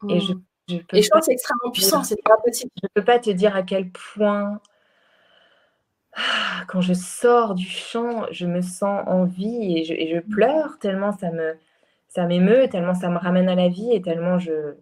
Et 0.08 0.20
je, 0.20 0.32
mmh. 0.34 0.42
je 0.68 0.76
peux. 0.76 0.96
Et 0.96 1.02
je 1.02 1.08
pense 1.08 1.24
c'est 1.24 1.32
extrêmement 1.32 1.70
puissant, 1.72 2.02
c'est 2.04 2.22
pas 2.22 2.36
possible. 2.44 2.70
Je 2.82 2.88
peux 2.94 3.04
pas 3.04 3.18
te 3.18 3.30
dire 3.30 3.56
à 3.56 3.62
quel 3.62 3.90
point. 3.90 4.60
Quand 6.68 6.82
je 6.82 6.92
sors 6.92 7.54
du 7.54 7.66
chant, 7.66 8.26
je 8.30 8.44
me 8.46 8.60
sens 8.60 9.02
en 9.06 9.24
vie 9.24 9.78
et 9.78 9.84
je, 9.84 9.94
et 9.94 10.10
je 10.14 10.18
mmh. 10.18 10.30
pleure 10.30 10.78
tellement 10.78 11.16
ça 11.16 11.30
me 11.30 11.56
ça 12.14 12.26
m'émeut, 12.26 12.68
tellement 12.68 12.94
ça 12.94 13.08
me 13.08 13.18
ramène 13.18 13.48
à 13.48 13.54
la 13.54 13.68
vie 13.68 13.92
et 13.92 14.02
tellement 14.02 14.38
je, 14.38 14.74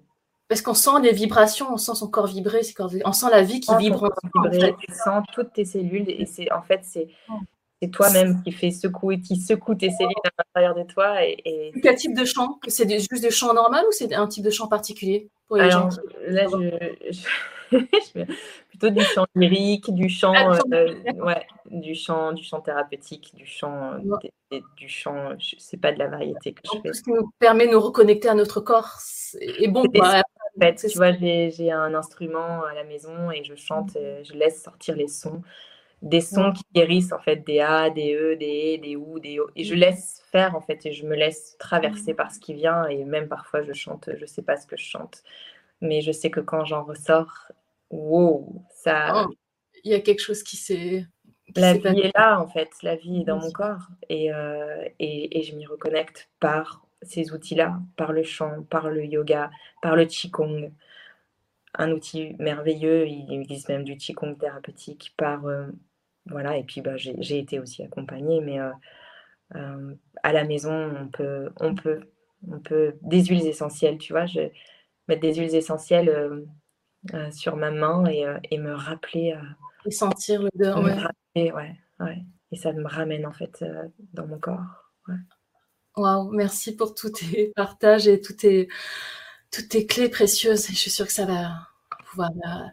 parce 0.48 0.62
qu'on 0.62 0.74
sent 0.74 1.00
les 1.02 1.12
vibrations, 1.12 1.72
on 1.72 1.76
sent 1.76 1.94
son 1.94 2.08
corps 2.08 2.26
vibrer, 2.26 2.62
on 3.04 3.12
sent 3.12 3.26
la 3.30 3.42
vie 3.42 3.60
qui 3.60 3.74
vibre. 3.76 4.12
En 4.34 4.50
Tu 4.50 4.92
sens 4.92 5.24
toutes 5.32 5.52
tes 5.52 5.64
cellules 5.64 6.10
et 6.10 6.26
c'est 6.26 6.50
en 6.52 6.62
fait 6.62 6.80
c'est 6.82 7.08
c'est 7.80 7.88
toi-même 7.88 8.42
qui 8.42 8.52
fait 8.52 8.72
secouer, 8.72 9.20
qui 9.20 9.36
secoue 9.36 9.74
tes 9.74 9.90
cellules 9.90 10.12
à 10.24 10.42
l'intérieur 10.42 10.74
de 10.74 10.82
toi. 10.92 11.24
Et, 11.24 11.72
Quel 11.82 11.94
type 11.94 12.14
de 12.14 12.24
chant? 12.24 12.58
C'est 12.66 12.86
juste 12.90 13.22
des 13.22 13.30
chants 13.30 13.54
normal 13.54 13.84
ou 13.88 13.92
c'est 13.92 14.12
un 14.12 14.26
type 14.26 14.44
de 14.44 14.50
chant 14.50 14.66
particulier 14.66 15.30
pour 15.48 15.56
les 15.56 15.70
gens 15.70 15.88
Là, 16.26 16.46
je, 16.50 17.78
plutôt 18.80 18.90
du 18.98 19.04
chant 19.04 19.26
lyrique, 19.34 19.90
du 19.94 20.08
chant, 20.08 20.32
ah, 20.34 20.58
euh, 20.72 20.94
ouais, 21.14 21.46
du 21.70 21.94
chant, 21.94 22.32
du 22.32 22.42
chant 22.42 22.60
thérapeutique, 22.60 23.32
du 23.34 23.46
chant, 23.46 23.94
euh, 24.52 24.60
du 24.76 24.88
chant. 24.88 25.34
C'est 25.58 25.80
pas 25.80 25.92
de 25.92 25.98
la 25.98 26.08
variété 26.08 26.52
que 26.52 26.62
je 26.64 26.80
fais. 26.80 26.88
Tout 26.88 26.94
ce 26.94 27.02
qui 27.02 27.12
nous 27.12 27.30
permet 27.38 27.66
de 27.66 27.72
nous 27.72 27.80
reconnecter 27.80 28.28
à 28.28 28.34
notre 28.34 28.60
corps 28.60 28.98
est 29.40 29.68
bon. 29.68 29.84
en 29.84 30.60
fait, 30.60 30.74
tu 30.74 30.96
vois, 30.96 31.12
j'ai 31.12 31.70
un 31.70 31.94
instrument 31.94 32.64
à 32.64 32.74
la 32.74 32.84
maison 32.84 33.30
et 33.30 33.44
je 33.44 33.54
chante, 33.54 33.96
et 33.96 34.24
je 34.24 34.32
laisse 34.34 34.62
sortir 34.62 34.96
les 34.96 35.08
sons 35.08 35.42
des 36.02 36.20
sons 36.20 36.52
qui 36.52 36.62
guérissent 36.74 37.12
en 37.12 37.18
fait 37.18 37.44
des 37.46 37.60
A, 37.60 37.90
des 37.90 38.14
E, 38.14 38.36
des 38.36 38.78
E, 38.78 38.80
des 38.80 38.96
OU, 38.96 39.18
des 39.20 39.38
O. 39.38 39.50
Et 39.54 39.64
je 39.64 39.74
laisse 39.74 40.22
faire 40.32 40.56
en 40.56 40.60
fait 40.60 40.86
et 40.86 40.92
je 40.92 41.04
me 41.04 41.14
laisse 41.14 41.56
traverser 41.58 42.14
par 42.14 42.32
ce 42.32 42.40
qui 42.40 42.54
vient 42.54 42.86
et 42.86 43.04
même 43.04 43.28
parfois 43.28 43.62
je 43.62 43.72
chante, 43.72 44.08
je 44.18 44.26
sais 44.26 44.42
pas 44.42 44.56
ce 44.56 44.66
que 44.66 44.76
je 44.76 44.84
chante, 44.84 45.22
mais 45.80 46.00
je 46.00 46.12
sais 46.12 46.30
que 46.30 46.40
quand 46.40 46.64
j'en 46.64 46.84
ressors, 46.84 47.50
wow, 47.90 48.64
ça. 48.74 49.26
Oh, 49.26 49.34
il 49.84 49.92
y 49.92 49.94
a 49.94 50.00
quelque 50.00 50.20
chose 50.20 50.42
qui 50.42 50.56
s'est. 50.56 51.06
La 51.56 51.74
vie 51.74 52.00
est 52.00 52.16
là 52.16 52.40
en 52.40 52.46
fait, 52.46 52.70
la 52.82 52.94
vie 52.94 53.22
est 53.22 53.24
dans 53.24 53.40
mon 53.40 53.50
corps 53.50 53.88
et, 54.08 54.32
euh, 54.32 54.88
et, 55.00 55.38
et 55.38 55.42
je 55.42 55.56
m'y 55.56 55.66
reconnecte 55.66 56.30
par 56.38 56.86
ces 57.02 57.32
outils-là, 57.32 57.80
par 57.96 58.12
le 58.12 58.22
chant, 58.22 58.62
par 58.70 58.88
le 58.88 59.04
yoga, 59.04 59.50
par 59.82 59.96
le 59.96 60.04
qigong 60.04 60.72
un 61.74 61.90
outil 61.92 62.36
merveilleux. 62.38 63.06
Il 63.06 63.32
existe 63.32 63.68
même 63.68 63.84
du 63.84 63.96
qigong 63.96 64.36
thérapeutique 64.36 65.12
par 65.16 65.46
euh, 65.46 65.66
voilà, 66.26 66.56
et 66.56 66.64
puis 66.64 66.80
bah, 66.80 66.96
j'ai 66.96 67.38
été 67.38 67.58
aussi 67.58 67.82
accompagnée, 67.82 68.40
mais 68.40 68.60
euh, 68.60 68.70
euh, 69.56 69.94
à 70.22 70.32
la 70.32 70.44
maison, 70.44 70.92
on 71.00 71.08
peut, 71.08 71.50
on, 71.58 71.74
peut, 71.74 72.00
on 72.48 72.60
peut 72.60 72.94
des 73.02 73.24
huiles 73.24 73.46
essentielles, 73.46 73.98
tu 73.98 74.12
vois, 74.12 74.26
je 74.26 74.40
mettre 75.08 75.22
des 75.22 75.34
huiles 75.34 75.54
essentielles 75.54 76.44
euh, 77.14 77.30
sur 77.30 77.56
ma 77.56 77.70
main 77.70 78.06
et, 78.06 78.24
et 78.50 78.58
me 78.58 78.72
rappeler. 78.74 79.36
et 79.86 79.90
sentir 79.90 80.42
l'odeur, 80.42 80.82
ouais. 80.82 81.52
ouais, 81.52 81.76
ouais. 82.00 82.18
Et 82.52 82.56
ça 82.56 82.72
me 82.72 82.86
ramène 82.86 83.26
en 83.26 83.32
fait 83.32 83.64
dans 84.12 84.26
mon 84.26 84.38
corps. 84.38 84.92
Waouh, 85.96 86.30
merci 86.30 86.76
pour 86.76 86.94
tous 86.94 87.10
tes 87.10 87.52
partages 87.56 88.08
et 88.08 88.20
toutes 88.20 88.38
tes, 88.38 88.68
toutes 89.50 89.68
tes 89.68 89.86
clés 89.86 90.08
précieuses. 90.08 90.66
je 90.68 90.74
suis 90.74 90.90
sûre 90.90 91.06
que 91.06 91.12
ça 91.12 91.26
va 91.26 91.52
pouvoir 92.10 92.30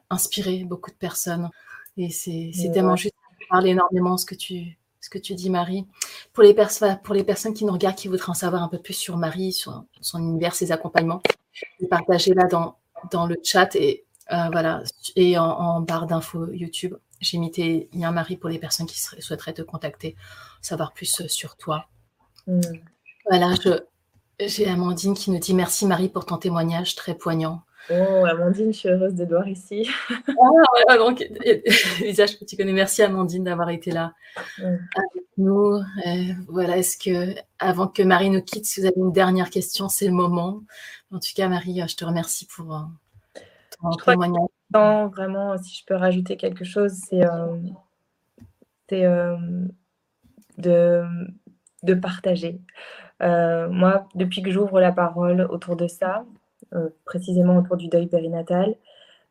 inspirer 0.10 0.64
beaucoup 0.64 0.92
de 0.92 0.96
personnes. 0.96 1.50
Et 1.96 2.10
c'est 2.10 2.52
tellement 2.74 2.96
juste 2.96 3.16
parle 3.50 3.68
énormément 3.68 4.18
ce 4.18 4.26
que 4.26 4.36
tu, 4.36 4.78
ce 5.02 5.10
que 5.10 5.18
tu 5.18 5.34
dis, 5.36 5.50
Marie. 5.50 5.86
Pour 6.34 6.44
les, 6.44 6.56
pour 7.04 7.16
les 7.16 7.24
personnes 7.24 7.54
qui 7.54 7.66
nous 7.66 7.74
regardent, 7.74 7.96
qui 7.96 8.08
voudraient 8.08 8.30
en 8.30 8.36
savoir 8.36 8.64
un 8.64 8.68
peu 8.68 8.80
plus 8.80 8.94
sur 8.94 9.18
Marie, 9.18 9.52
sur 9.52 9.84
son 10.02 10.20
univers, 10.20 10.56
ses 10.56 10.72
accompagnements, 10.72 11.22
partagez 11.90 12.34
là 12.34 12.46
dans, 12.46 12.78
dans 13.12 13.26
le 13.26 13.38
chat 13.44 13.76
et 13.76 14.06
euh, 14.32 14.50
voilà 14.52 14.84
et 15.16 15.38
en, 15.38 15.82
barre 15.82 16.08
d'infos 16.08 16.52
YouTube. 16.52 16.96
J'ai 17.20 17.38
mis 17.38 17.52
tes 17.52 17.90
liens, 17.94 18.12
Marie, 18.12 18.38
pour 18.38 18.50
les 18.50 18.60
personnes 18.60 18.86
qui 18.86 19.00
souhaiteraient 19.00 19.54
te 19.54 19.62
contacter, 19.62 20.16
savoir 20.62 20.94
plus 20.94 21.22
euh, 21.22 21.28
sur 21.28 21.56
toi. 21.56 21.88
Mm. 22.46 22.62
Voilà, 23.30 23.54
j'ai 24.40 24.68
Amandine 24.68 25.16
qui 25.16 25.32
nous 25.32 25.40
dit 25.40 25.54
merci 25.54 25.86
Marie 25.86 26.10
pour 26.10 26.26
ton 26.26 26.38
témoignage 26.38 26.96
très 26.96 27.16
poignant. 27.16 27.64
Oh, 27.90 28.26
Amandine, 28.26 28.74
je 28.74 28.80
suis 28.80 28.90
heureuse 28.90 29.14
de 29.14 29.24
te 29.24 29.30
voir 29.30 29.48
ici. 29.48 29.90
ah, 30.88 30.98
donc, 30.98 31.26
visage 32.00 32.38
que 32.38 32.46
tu 32.46 32.58
connais. 32.58 32.74
Merci, 32.74 33.02
Amandine, 33.02 33.46
d'avoir 33.46 33.70
été 33.70 33.92
là 33.92 34.14
avec 34.58 35.24
nous. 35.38 35.76
Euh, 35.76 36.34
voilà, 36.50 36.78
est-ce 36.78 36.98
que, 36.98 37.34
avant 37.60 37.88
que 37.88 38.04
Marie 38.04 38.30
nous 38.30 38.42
quitte, 38.42 38.66
si 38.66 38.82
vous 38.82 38.88
avez 38.88 38.98
une 38.98 39.14
dernière 39.14 39.50
question, 39.50 39.88
c'est 39.88 40.08
le 40.08 40.12
moment. 40.12 40.64
En 41.12 41.20
tout 41.20 41.30
cas, 41.36 41.48
Marie, 41.48 41.82
je 41.88 41.96
te 41.96 42.04
remercie 42.04 42.46
pour 42.46 42.88
ton 43.82 43.92
témoignage. 43.92 44.48
vraiment, 44.74 45.58
si 45.58 45.76
je 45.76 45.86
peux 45.86 45.96
rajouter 45.96 46.38
quelque 46.38 46.64
chose, 46.64 46.94
c'est 47.08 47.26
euh, 47.26 47.58
de, 50.58 51.04
de 51.84 51.94
partager. 51.94 52.62
moi, 53.22 54.08
depuis 54.16 54.42
que 54.42 54.52
j'ouvre 54.52 54.80
la 54.80 54.92
parole 54.92 55.42
autour 55.50 55.76
de 55.76 55.88
ça, 55.88 56.26
euh, 56.74 56.90
précisément 57.06 57.58
autour 57.58 57.78
du 57.78 57.88
deuil 57.88 58.08
périnatal, 58.08 58.76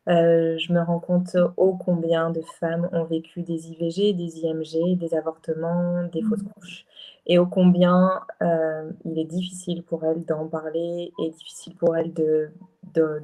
euh, 0.07 0.57
je 0.57 0.73
me 0.73 0.81
rends 0.81 0.99
compte 0.99 1.35
ô 1.57 1.75
combien 1.75 2.31
de 2.31 2.41
femmes 2.59 2.89
ont 2.93 3.03
vécu 3.03 3.43
des 3.43 3.67
IVG, 3.67 4.13
des 4.13 4.39
IMG, 4.39 4.97
des 4.97 5.13
avortements, 5.13 6.03
des 6.11 6.23
fausses 6.23 6.43
mmh. 6.43 6.49
couches. 6.55 6.85
Et 7.27 7.37
ô 7.37 7.45
combien 7.45 8.21
euh, 8.41 8.89
il 9.05 9.19
est 9.19 9.25
difficile 9.25 9.83
pour 9.83 10.03
elles 10.05 10.25
d'en 10.25 10.47
parler 10.47 11.11
et 11.19 11.29
difficile 11.29 11.75
pour 11.75 11.95
elles 11.95 12.13
de, 12.13 12.49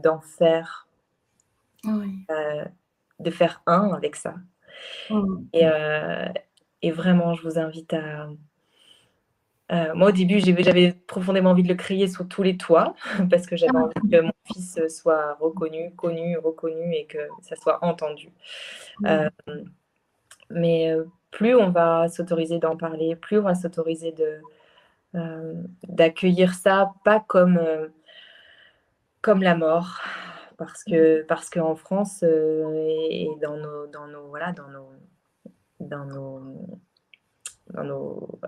d'en 0.03 0.19
faire, 0.19 0.87
de 1.85 3.29
faire 3.31 3.61
un 3.65 3.91
avec 3.93 4.15
ça. 4.15 4.35
Mmh. 5.09 5.37
Et, 5.53 5.65
et, 6.81 6.91
vraiment, 6.91 7.33
je 7.33 7.43
vous 7.43 7.59
invite 7.59 7.93
à, 7.93 8.29
euh, 9.71 9.93
moi, 9.95 10.09
au 10.09 10.11
début, 10.11 10.39
j'avais 10.39 10.93
profondément 11.07 11.51
envie 11.51 11.63
de 11.63 11.69
le 11.69 11.75
crier 11.75 12.07
sur 12.07 12.27
tous 12.27 12.43
les 12.43 12.57
toits 12.57 12.95
parce 13.29 13.45
que 13.47 13.55
j'avais 13.55 13.77
envie 13.77 13.93
que 14.11 14.21
mon 14.21 14.31
fils 14.45 14.79
soit 14.89 15.35
reconnu, 15.39 15.93
connu, 15.95 16.37
reconnu 16.37 16.93
et 16.93 17.05
que 17.05 17.19
ça 17.41 17.55
soit 17.55 17.83
entendu. 17.83 18.29
Euh, 19.05 19.29
mais 20.49 20.91
euh, 20.91 21.05
plus 21.31 21.55
on 21.55 21.69
va 21.69 22.07
s'autoriser 22.09 22.59
d'en 22.59 22.75
parler, 22.75 23.15
plus 23.15 23.39
on 23.39 23.43
va 23.43 23.55
s'autoriser 23.55 24.11
de 24.11 24.41
d'accueillir 25.83 26.55
ça 26.55 26.91
pas 27.05 27.19
comme 27.19 27.61
comme 29.21 29.43
la 29.43 29.55
mort, 29.55 30.01
parce 30.65 30.83
que 30.83 31.23
parce 31.23 31.49
qu'en 31.49 31.75
France 31.75 32.23
et, 32.23 33.29
dans 33.41 33.57
nos 33.57 33.87
dans 33.87 34.07
nos 34.07 34.27
voilà 34.27 34.51
dans 34.51 34.67
nos 34.67 34.89
dans 35.79 36.05
nos 36.05 36.79
dans 37.73 37.83
nos, 37.83 38.39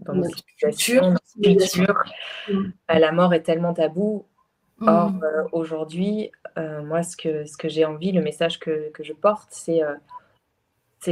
dans 0.00 0.14
nos 0.14 0.28
situations, 0.28 1.14
mm. 1.38 2.54
euh, 2.54 2.98
la 2.98 3.12
mort 3.12 3.34
est 3.34 3.42
tellement 3.42 3.74
tabou. 3.74 4.26
Mm. 4.78 4.88
Or, 4.88 5.12
euh, 5.22 5.44
aujourd'hui, 5.52 6.32
euh, 6.58 6.82
moi, 6.82 7.02
ce 7.02 7.16
que, 7.16 7.44
ce 7.44 7.56
que 7.56 7.68
j'ai 7.68 7.84
envie, 7.84 8.12
le 8.12 8.22
message 8.22 8.58
que, 8.58 8.90
que 8.90 9.02
je 9.02 9.12
porte, 9.12 9.48
c'est 9.50 9.82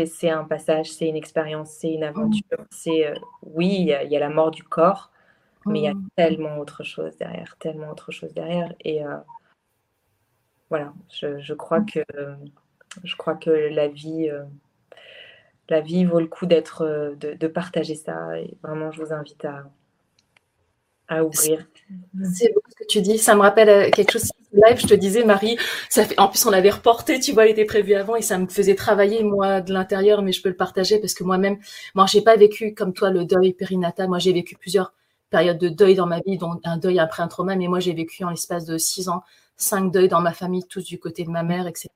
c'est 0.07 0.31
un 0.31 0.45
passage, 0.45 0.89
c'est 0.93 1.09
une 1.09 1.17
expérience, 1.17 1.71
c'est 1.71 1.93
une 1.93 2.05
aventure. 2.05 2.45
Mm. 2.53 2.65
C'est 2.71 3.15
oui, 3.43 3.69
il 3.81 3.87
y, 3.87 4.17
a 4.17 4.21
la 4.21 4.29
mort 4.29 4.53
du 4.53 4.63
corps, 4.63 5.11
mais 5.67 5.81
il 5.81 5.85
y 5.85 5.89
a 5.89 5.95
tellement 6.17 6.59
autre 6.59 6.85
chose 6.85 7.17
derrière, 7.17 7.57
tellement 7.59 7.91
autre 7.91 8.13
chose 8.13 8.33
derrière. 8.33 8.73
Et 8.85 9.03
voilà, 10.71 10.95
je, 11.13 11.39
je, 11.41 11.53
crois 11.53 11.83
que 11.83 12.01
je 13.05 13.17
crois 13.17 13.35
que 13.35 13.51
la 13.51 13.89
vie 13.89 14.31
la 15.71 15.81
vie 15.81 16.05
vaut 16.05 16.21
le 16.21 16.27
coup 16.27 16.47
d'être, 16.47 16.83
euh, 16.83 17.15
de, 17.15 17.47
partager 17.47 17.95
ça. 17.95 18.39
Et 18.39 18.57
vraiment, 18.63 18.91
je 18.91 19.03
vous 19.03 19.13
invite 19.13 19.45
à, 19.45 19.71
à 21.09 21.25
ouvrir. 21.25 21.67
C'est 22.25 22.53
beau 22.53 22.61
ce 22.69 22.75
que 22.75 22.87
tu 22.89 23.01
dis. 23.01 23.19
Ça 23.19 23.35
me 23.35 23.41
rappelle 23.41 23.69
euh, 23.69 23.91
quelque 23.91 24.13
chose 24.13 24.31
live. 24.53 24.79
Je 24.79 24.87
te 24.89 24.95
disais, 24.95 25.25
Marie, 25.25 25.57
ça 25.89 26.05
fait, 26.05 26.19
en 26.19 26.29
plus, 26.29 26.45
on 26.45 26.51
l'avait 26.51 26.71
reporté, 26.71 27.21
tu 27.21 27.33
vois, 27.33 27.45
elle 27.45 27.53
était 27.53 27.65
prévue 27.65 27.95
avant 27.95 28.17
et 28.17 28.23
ça 28.23 28.37
me 28.37 28.49
faisait 28.49 28.75
travailler, 28.75 29.23
moi, 29.23 29.61
de 29.61 29.73
l'intérieur, 29.73 30.23
mais 30.23 30.33
je 30.33 30.43
peux 30.43 30.49
le 30.49 30.57
partager 30.57 30.99
parce 30.99 31.15
que 31.15 31.23
moi-même, 31.23 31.59
moi, 31.95 32.07
j'ai 32.07 32.21
pas 32.21 32.37
vécu 32.37 32.75
comme 32.75 32.93
toi 32.93 33.11
le 33.11 33.25
deuil 33.25 33.53
périnatal. 33.53 34.09
Moi, 34.09 34.19
j'ai 34.19 34.33
vécu 34.33 34.57
plusieurs 34.57 34.93
périodes 35.31 35.59
de 35.59 35.69
deuil 35.69 35.95
dans 35.95 36.07
ma 36.07 36.19
vie, 36.21 36.37
dont 36.37 36.61
un 36.65 36.77
deuil 36.77 36.99
après 36.99 37.23
un 37.23 37.29
trauma, 37.29 37.55
mais 37.55 37.69
moi, 37.69 37.79
j'ai 37.79 37.95
vécu 37.95 38.25
en 38.25 38.31
l'espace 38.31 38.65
de 38.65 38.77
six 38.77 39.09
ans 39.09 39.23
cinq 39.61 39.93
deuils 39.93 40.09
dans 40.09 40.21
ma 40.21 40.33
famille, 40.33 40.65
tous 40.67 40.85
du 40.85 40.99
côté 40.99 41.25
de 41.25 41.31
ma 41.31 41.43
mère, 41.43 41.67
etc. 41.67 41.89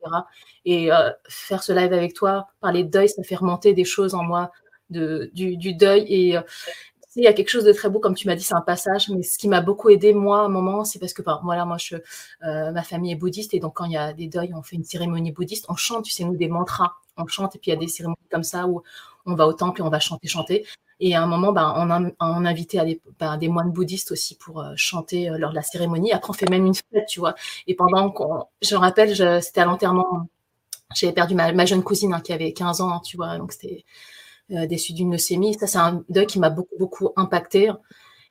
Et 0.64 0.92
euh, 0.92 1.10
faire 1.28 1.62
ce 1.62 1.72
live 1.72 1.92
avec 1.92 2.14
toi, 2.14 2.48
parler 2.60 2.84
de 2.84 2.90
deuil, 2.90 3.08
ça 3.08 3.22
fait 3.22 3.36
remonter 3.36 3.72
des 3.74 3.84
choses 3.84 4.14
en 4.14 4.22
moi 4.22 4.52
du, 4.90 5.74
deuil. 5.74 6.04
Et 6.08 6.36
euh, 6.36 6.42
il 7.16 7.24
y 7.24 7.26
a 7.26 7.32
quelque 7.32 7.48
chose 7.48 7.64
de 7.64 7.72
très 7.72 7.88
beau, 7.88 8.00
comme 8.00 8.14
tu 8.14 8.26
m'as 8.26 8.34
dit, 8.34 8.42
c'est 8.42 8.54
un 8.54 8.60
passage. 8.60 9.08
Mais 9.08 9.22
ce 9.22 9.38
qui 9.38 9.48
m'a 9.48 9.60
beaucoup 9.60 9.88
aidé, 9.88 10.12
moi, 10.12 10.40
à 10.40 10.44
un 10.44 10.48
moment, 10.48 10.84
c'est 10.84 10.98
parce 10.98 11.12
que 11.12 11.22
ben, 11.22 11.40
voilà, 11.42 11.64
moi, 11.64 11.78
je, 11.78 11.96
euh, 12.44 12.72
ma 12.72 12.82
famille 12.82 13.12
est 13.12 13.16
bouddhiste. 13.16 13.54
Et 13.54 13.60
donc, 13.60 13.74
quand 13.74 13.84
il 13.84 13.92
y 13.92 13.96
a 13.96 14.12
des 14.12 14.28
deuils, 14.28 14.52
on 14.54 14.62
fait 14.62 14.76
une 14.76 14.84
cérémonie 14.84 15.32
bouddhiste. 15.32 15.66
On 15.68 15.76
chante, 15.76 16.04
tu 16.04 16.12
sais, 16.12 16.24
nous, 16.24 16.36
des 16.36 16.48
mantras. 16.48 16.92
On 17.16 17.26
chante. 17.26 17.56
Et 17.56 17.58
puis, 17.58 17.70
il 17.70 17.74
y 17.74 17.76
a 17.76 17.80
des 17.80 17.88
cérémonies 17.88 18.16
comme 18.30 18.42
ça 18.42 18.66
où 18.66 18.82
on 19.26 19.34
va 19.34 19.46
au 19.46 19.52
temple 19.52 19.82
on 19.82 19.88
va 19.88 20.00
chanter, 20.00 20.28
chanter. 20.28 20.66
Et 21.00 21.14
à 21.14 21.22
un 21.22 21.26
moment, 21.26 21.52
ben, 21.52 21.74
on, 21.76 21.90
a, 21.90 22.48
invité 22.48 22.78
à 22.78 22.84
des, 22.84 23.00
ben, 23.18 23.36
des, 23.36 23.48
moines 23.48 23.72
bouddhistes 23.72 24.12
aussi 24.12 24.36
pour 24.36 24.60
euh, 24.60 24.72
chanter 24.76 25.28
euh, 25.28 25.38
lors 25.38 25.50
de 25.50 25.56
la 25.56 25.62
cérémonie. 25.62 26.12
Après, 26.12 26.30
on 26.30 26.32
fait 26.34 26.48
même 26.48 26.66
une 26.66 26.74
fête, 26.74 27.06
tu 27.08 27.20
vois. 27.20 27.34
Et 27.66 27.74
pendant 27.74 28.10
qu'on, 28.10 28.44
je 28.62 28.74
me 28.74 28.80
rappelle, 28.80 29.14
c'était 29.42 29.60
à 29.60 29.64
l'enterrement, 29.64 30.28
j'avais 30.94 31.12
perdu 31.12 31.34
ma, 31.34 31.66
jeune 31.66 31.82
cousine 31.82 32.14
hein, 32.14 32.20
qui 32.20 32.32
avait 32.32 32.52
15 32.52 32.80
ans, 32.80 33.00
tu 33.00 33.16
vois, 33.16 33.36
donc 33.38 33.52
c'était 33.52 33.84
euh, 34.52 34.66
déçu 34.66 34.92
d'une 34.92 35.10
leucémie. 35.10 35.54
Ça, 35.54 35.66
c'est 35.66 35.78
un 35.78 36.04
deuil 36.08 36.26
qui 36.26 36.38
m'a 36.38 36.50
beaucoup, 36.50 36.76
beaucoup 36.78 37.10
impacté. 37.16 37.72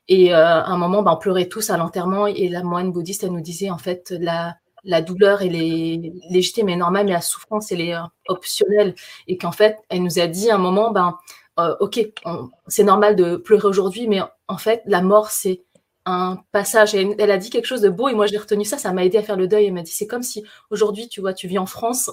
Et 0.07 0.34
à 0.34 0.65
un 0.65 0.78
moment, 0.78 1.02
ben, 1.02 1.14
on 1.14 1.18
pleurait 1.18 1.48
tous 1.48 1.70
à 1.70 1.78
l'enterrement 1.78 2.28
et 2.28 2.49
la 2.49 2.64
moine 2.64 2.91
bouddhiste, 2.91 3.24
elle 3.24 3.32
nous 3.32 3.41
disait 3.41 3.70
en 3.70 3.78
fait 3.78 4.11
la, 4.11 4.57
la 4.84 5.01
douleur, 5.01 5.41
elle 5.41 5.55
est 5.55 6.14
légitime 6.30 6.69
et 6.69 6.76
normale, 6.76 7.05
mais 7.05 7.11
la 7.14 7.22
souffrance, 7.22 7.72
elle 7.72 7.81
est 7.81 7.95
optionnelle. 8.27 8.95
Et 9.27 9.38
qu'en 9.38 9.51
fait, 9.51 9.77
elle 9.89 10.03
nous 10.03 10.19
a 10.19 10.27
dit 10.27 10.49
à 10.49 10.55
un 10.55 10.60
moment, 10.60 10.91
ben, 10.91 11.18
euh, 11.60 11.76
ok, 11.80 11.99
c'est 12.68 12.84
normal 12.84 13.15
de 13.15 13.38
pleurer 13.38 13.68
aujourd'hui, 13.68 14.07
mais 14.07 14.22
en 14.47 14.57
fait, 14.57 14.81
la 14.85 15.01
mort, 15.01 15.30
c'est 15.30 15.64
un 16.05 16.43
passage. 16.51 16.95
elle, 16.95 17.31
a 17.31 17.38
dit 17.38 17.49
quelque 17.49 17.65
chose 17.65 17.81
de 17.81 17.89
beau 17.89 18.10
et 18.10 18.14
moi 18.14 18.27
j'ai 18.27 18.38
retenu 18.38 18.65
ça, 18.65 18.77
ça 18.77 18.91
m'a 18.91 19.05
aidé 19.05 19.18
à 19.18 19.23
faire 19.23 19.38
le 19.38 19.47
deuil. 19.47 19.68
Elle 19.68 19.73
m'a 19.73 19.84
dit 19.84 19.91
c'est 19.91 20.07
comme 20.07 20.23
si 20.23 20.43
aujourd'hui, 20.69 21.07
tu 21.07 21.22
vois, 21.22 21.34
tu 21.34 21.47
vis 21.47 21.57
en 21.60 21.65
France, 21.65 22.11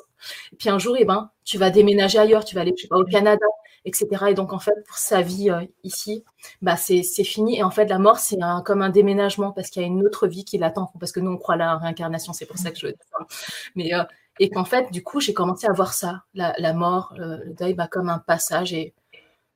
et 0.53 0.57
puis 0.57 0.69
un 0.69 0.79
jour, 0.79 0.97
eh 0.99 1.05
ben, 1.05 1.31
tu 1.45 1.59
vas 1.59 1.71
déménager 1.71 2.19
ailleurs, 2.19 2.45
tu 2.45 2.55
vas 2.55 2.61
aller, 2.63 2.73
je 2.77 2.83
sais 2.83 2.89
pas, 2.89 2.99
au 2.99 3.05
Canada, 3.05 3.45
etc. 3.85 4.27
Et 4.29 4.35
donc 4.35 4.53
en 4.53 4.59
fait, 4.59 4.75
pour 4.87 4.99
sa 4.99 5.23
vie 5.23 5.51
euh, 5.51 5.65
ici, 5.85 6.25
bah 6.63 6.77
c'est 6.77 7.03
fini. 7.25 7.59
Et 7.59 7.63
en 7.63 7.71
fait, 7.71 7.87
la 7.87 7.99
mort, 7.99 8.19
c'est 8.19 8.39
comme 8.65 8.83
un 8.83 8.91
déménagement 8.91 9.53
parce 9.53 9.71
qu'il 9.71 9.83
y 9.83 9.85
a 9.85 9.89
une 9.89 10.07
autre 10.07 10.27
vie 10.27 10.45
qui 10.45 10.59
l'attend. 10.59 10.93
Parce 10.99 11.13
que 11.13 11.21
nous, 11.21 11.31
on 11.33 11.37
croit 11.37 11.55
à 11.55 11.59
la 11.59 11.77
réincarnation, 11.79 12.33
c'est 12.33 12.47
pour 12.47 12.59
ça 12.59 12.71
que 12.71 12.79
je 12.79 12.87
dire 12.89 12.97
ça. 13.11 13.27
Mais 13.75 13.95
euh, 13.95 14.05
et 14.39 14.49
qu'en 14.49 14.65
fait, 14.65 14.91
du 14.91 15.03
coup, 15.03 15.21
j'ai 15.21 15.35
commencé 15.35 15.67
à 15.67 15.73
voir 15.73 15.93
ça, 15.93 16.25
la, 16.35 16.73
mort, 16.73 17.15
le 17.19 17.53
deuil, 17.55 17.75
bah, 17.75 17.89
comme 17.89 18.09
un 18.09 18.19
passage 18.19 18.73
et 18.73 18.95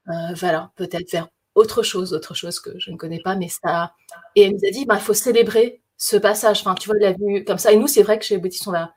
euh, 0.08 0.34
voilà, 0.36 0.72
peut-être 0.76 1.10
faire 1.10 1.28
autre 1.54 1.82
chose, 1.82 2.12
autre 2.12 2.34
chose 2.34 2.60
que 2.60 2.78
je 2.78 2.90
ne 2.90 2.96
connais 2.96 3.20
pas, 3.20 3.34
mais 3.34 3.48
ça. 3.48 3.94
Et 4.34 4.42
elle 4.42 4.52
nous 4.52 4.68
a 4.68 4.70
dit, 4.70 4.84
bah, 4.84 4.96
il 4.96 5.00
faut 5.00 5.14
célébrer 5.14 5.80
ce 5.96 6.16
passage. 6.16 6.60
Enfin, 6.60 6.74
tu 6.74 6.88
vois, 6.88 6.96
elle 7.00 7.06
a 7.06 7.12
vu 7.12 7.44
comme 7.44 7.56
ça. 7.56 7.72
Et 7.72 7.76
nous, 7.76 7.88
c'est 7.88 8.02
vrai 8.02 8.18
que 8.18 8.26
chez 8.26 8.36
Boutis, 8.36 8.62
on 8.66 8.72
va 8.72 8.92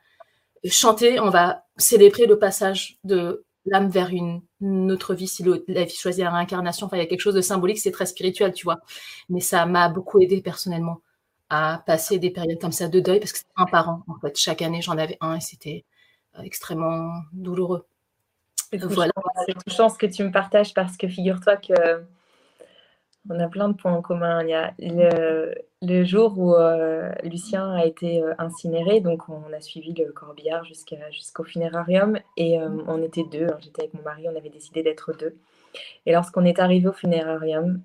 chanter, 0.66 1.20
on 1.20 1.30
va 1.30 1.64
célébrer 1.78 2.26
le 2.26 2.38
passage 2.38 2.98
de 3.04 3.46
l'âme 3.66 3.88
vers 3.88 4.10
une, 4.10 4.42
autre 4.90 5.14
vie, 5.14 5.28
si 5.28 5.44
la 5.68 5.84
vie 5.84 5.94
choisit 5.94 6.24
la 6.24 6.30
réincarnation. 6.30 6.86
Enfin, 6.86 6.96
il 6.96 7.00
y 7.00 7.02
a 7.02 7.06
quelque 7.06 7.20
chose 7.20 7.34
de 7.34 7.40
symbolique, 7.40 7.78
c'est 7.78 7.90
très 7.90 8.06
spirituel, 8.06 8.52
tu 8.52 8.64
vois. 8.64 8.80
Mais 9.28 9.40
ça 9.40 9.66
m'a 9.66 9.88
beaucoup 9.88 10.20
aidé 10.20 10.40
personnellement 10.40 11.00
à 11.50 11.82
passer 11.86 12.18
des 12.18 12.30
périodes 12.30 12.60
comme 12.60 12.72
ça 12.72 12.88
de 12.88 13.00
deuil, 13.00 13.20
parce 13.20 13.32
que 13.32 13.38
c'est 13.38 13.46
un 13.56 13.66
parent. 13.66 14.02
En 14.06 14.18
fait, 14.20 14.36
chaque 14.36 14.62
année, 14.62 14.82
j'en 14.82 14.98
avais 14.98 15.16
un 15.20 15.36
et 15.36 15.40
c'était 15.40 15.84
euh, 16.38 16.42
extrêmement 16.42 17.22
douloureux. 17.32 17.86
Voilà. 18.72 19.12
C'est 19.46 19.64
touchant 19.64 19.88
ce 19.88 19.96
que 19.96 20.06
tu 20.06 20.22
me 20.24 20.30
partages 20.30 20.74
parce 20.74 20.96
que 20.96 21.08
figure-toi 21.08 21.56
que 21.56 21.72
on 23.30 23.38
a 23.40 23.48
plein 23.48 23.68
de 23.68 23.74
points 23.74 23.92
en 23.92 24.02
commun. 24.02 24.42
Il 24.42 24.48
y 24.48 24.54
a 24.54 24.74
le, 25.80 26.04
jour 26.04 26.38
où 26.38 26.54
euh, 26.54 27.10
Lucien 27.22 27.72
a 27.72 27.84
été 27.84 28.22
euh, 28.22 28.34
incinéré, 28.38 29.00
donc 29.00 29.28
on 29.28 29.52
a 29.52 29.60
suivi 29.60 29.92
le 29.94 30.12
corbillard 30.12 30.64
jusqu'au 30.64 31.44
funérarium 31.44 32.18
et 32.36 32.60
euh, 32.60 32.68
on 32.86 33.02
était 33.02 33.24
deux. 33.30 33.48
J'étais 33.60 33.82
avec 33.82 33.94
mon 33.94 34.02
mari, 34.02 34.26
on 34.28 34.36
avait 34.36 34.50
décidé 34.50 34.82
d'être 34.82 35.12
deux. 35.12 35.36
Et 36.06 36.12
lorsqu'on 36.12 36.44
est 36.44 36.58
arrivé 36.58 36.88
au 36.88 36.92
funérarium, 36.92 37.82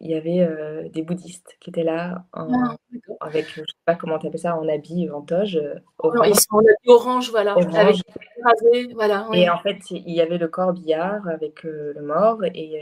il 0.00 0.10
y 0.10 0.14
avait 0.14 0.40
euh, 0.40 0.88
des 0.90 1.02
bouddhistes 1.02 1.56
qui 1.60 1.70
étaient 1.70 1.82
là 1.82 2.24
en, 2.32 2.48
ah, 2.52 2.76
avec, 3.20 3.48
je 3.48 3.60
sais 3.60 3.66
pas 3.84 3.96
comment 3.96 4.18
tu 4.18 4.28
appelles 4.28 4.40
ça, 4.40 4.56
en 4.56 4.68
habit, 4.68 5.10
en 5.10 5.22
toge. 5.22 5.56
Euh, 5.56 5.74
orange. 5.98 6.28
ils 6.28 6.38
sont 6.38 6.54
en 6.54 6.58
habit 6.60 6.88
orange, 6.88 7.30
voilà. 7.30 7.52
Avec 7.54 8.94
voilà 8.94 9.28
Et 9.34 9.50
en 9.50 9.58
fait, 9.58 9.90
il 9.90 10.10
y 10.10 10.20
avait 10.20 10.38
le 10.38 10.46
corbillard 10.46 11.26
avec 11.26 11.64
euh, 11.64 11.92
le 11.96 12.02
mort 12.02 12.44
et, 12.44 12.80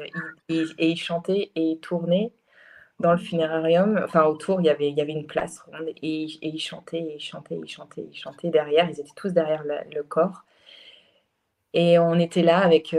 et, 0.48 0.62
et, 0.78 0.90
ils 0.90 0.96
chantaient 0.98 1.50
et 1.54 1.62
ils 1.62 1.80
tournaient 1.80 2.32
dans 3.00 3.12
le 3.12 3.18
funérarium. 3.18 3.98
Enfin, 4.04 4.24
autour, 4.24 4.60
il 4.60 4.66
y 4.66 4.70
avait, 4.70 4.90
il 4.90 4.96
y 4.96 5.00
avait 5.00 5.12
une 5.12 5.26
place 5.26 5.60
ronde 5.60 5.88
et, 6.02 6.24
et 6.24 6.48
ils 6.48 6.58
chantaient, 6.58 6.98
et 6.98 7.14
ils 7.16 7.20
chantaient, 7.20 7.56
ils 7.56 7.68
chantaient, 7.68 8.06
ils 8.10 8.16
chantaient 8.16 8.50
derrière. 8.50 8.90
Ils 8.90 9.00
étaient 9.00 9.08
tous 9.16 9.32
derrière 9.32 9.64
le 9.64 10.02
corps. 10.02 10.44
Et 11.72 11.98
on 11.98 12.18
était 12.18 12.42
là 12.42 12.58
avec 12.58 12.94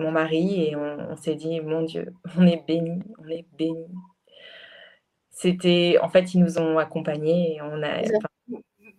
mon 0.00 0.10
mari 0.10 0.64
et 0.68 0.76
on, 0.76 1.16
s'est 1.16 1.34
dit, 1.34 1.60
mon 1.60 1.82
Dieu, 1.82 2.12
on 2.36 2.46
est 2.46 2.64
béni, 2.66 3.02
on 3.18 3.28
est 3.28 3.46
béni. 3.56 3.86
c'était, 5.30 5.98
en 6.02 6.08
fait, 6.08 6.34
ils 6.34 6.40
nous 6.40 6.58
ont 6.58 6.78
accompagnés 6.78 7.56
et 7.56 7.62
on 7.62 7.82
a. 7.82 8.02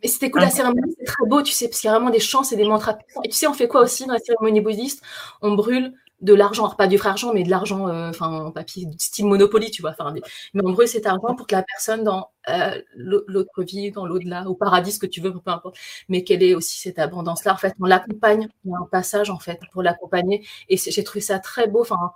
Et 0.04 0.08
c'était 0.08 0.32
cool, 0.32 0.42
la 0.42 0.50
cérémonie, 0.50 0.96
c'est 0.98 1.06
très 1.06 1.28
beau, 1.28 1.44
tu 1.44 1.52
sais, 1.52 1.68
parce 1.68 1.80
qu'il 1.80 1.88
y 1.88 1.92
a 1.92 1.94
vraiment 1.94 2.10
des 2.10 2.20
chants 2.20 2.42
et 2.52 2.56
des 2.56 2.64
mantras 2.64 2.98
Et 3.24 3.30
tu 3.30 3.38
sais, 3.38 3.46
on 3.46 3.54
fait 3.54 3.68
quoi 3.68 3.82
aussi 3.82 4.06
dans 4.08 4.14
la 4.14 4.20
cérémonie 4.20 4.62
bouddhiste? 4.62 5.04
On 5.42 5.54
brûle 5.54 5.94
de 6.22 6.34
l'argent, 6.34 6.70
pas 6.70 6.88
du 6.88 6.98
vrai 6.98 7.10
argent, 7.10 7.34
mais 7.34 7.44
de 7.44 7.50
l'argent, 7.50 7.88
euh, 7.88 8.10
enfin, 8.10 8.46
en 8.46 8.52
papier, 8.52 8.88
style 8.98 9.26
Monopoly, 9.26 9.72
tu 9.72 9.82
vois. 9.82 9.92
Enfin, 9.92 10.14
mais 10.54 10.62
on 10.64 10.72
brûle 10.72 10.88
cet 10.88 11.06
argent 11.08 11.36
pour 11.36 11.48
que 11.48 11.56
la 11.56 11.64
personne 11.64 12.04
dans 12.04 12.30
euh, 12.50 12.80
l'autre 12.96 13.64
vie, 13.64 13.92
dans 13.92 14.06
l'au-delà, 14.06 14.48
au 14.48 14.56
paradis, 14.56 14.92
ce 14.92 15.00
que 15.00 15.08
tu 15.08 15.22
veux, 15.22 15.34
peu 15.34 15.52
importe, 15.52 15.78
mais 16.10 16.24
qu'elle 16.24 16.44
ait 16.44 16.54
aussi 16.54 16.80
cette 16.80 17.00
abondance-là. 17.00 17.54
En 17.54 17.58
fait, 17.58 17.74
on 17.80 17.86
l'accompagne, 17.86 18.48
il 18.66 18.72
y 18.72 18.74
a 18.74 18.78
un 18.78 18.88
passage, 18.92 19.30
en 19.30 19.40
fait, 19.40 19.60
pour 19.74 19.82
l'accompagner. 19.84 20.46
Et 20.70 20.78
j'ai 20.78 21.04
trouvé 21.04 21.22
ça 21.22 21.40
très 21.40 21.68
beau, 21.68 21.82
enfin, 21.82 22.12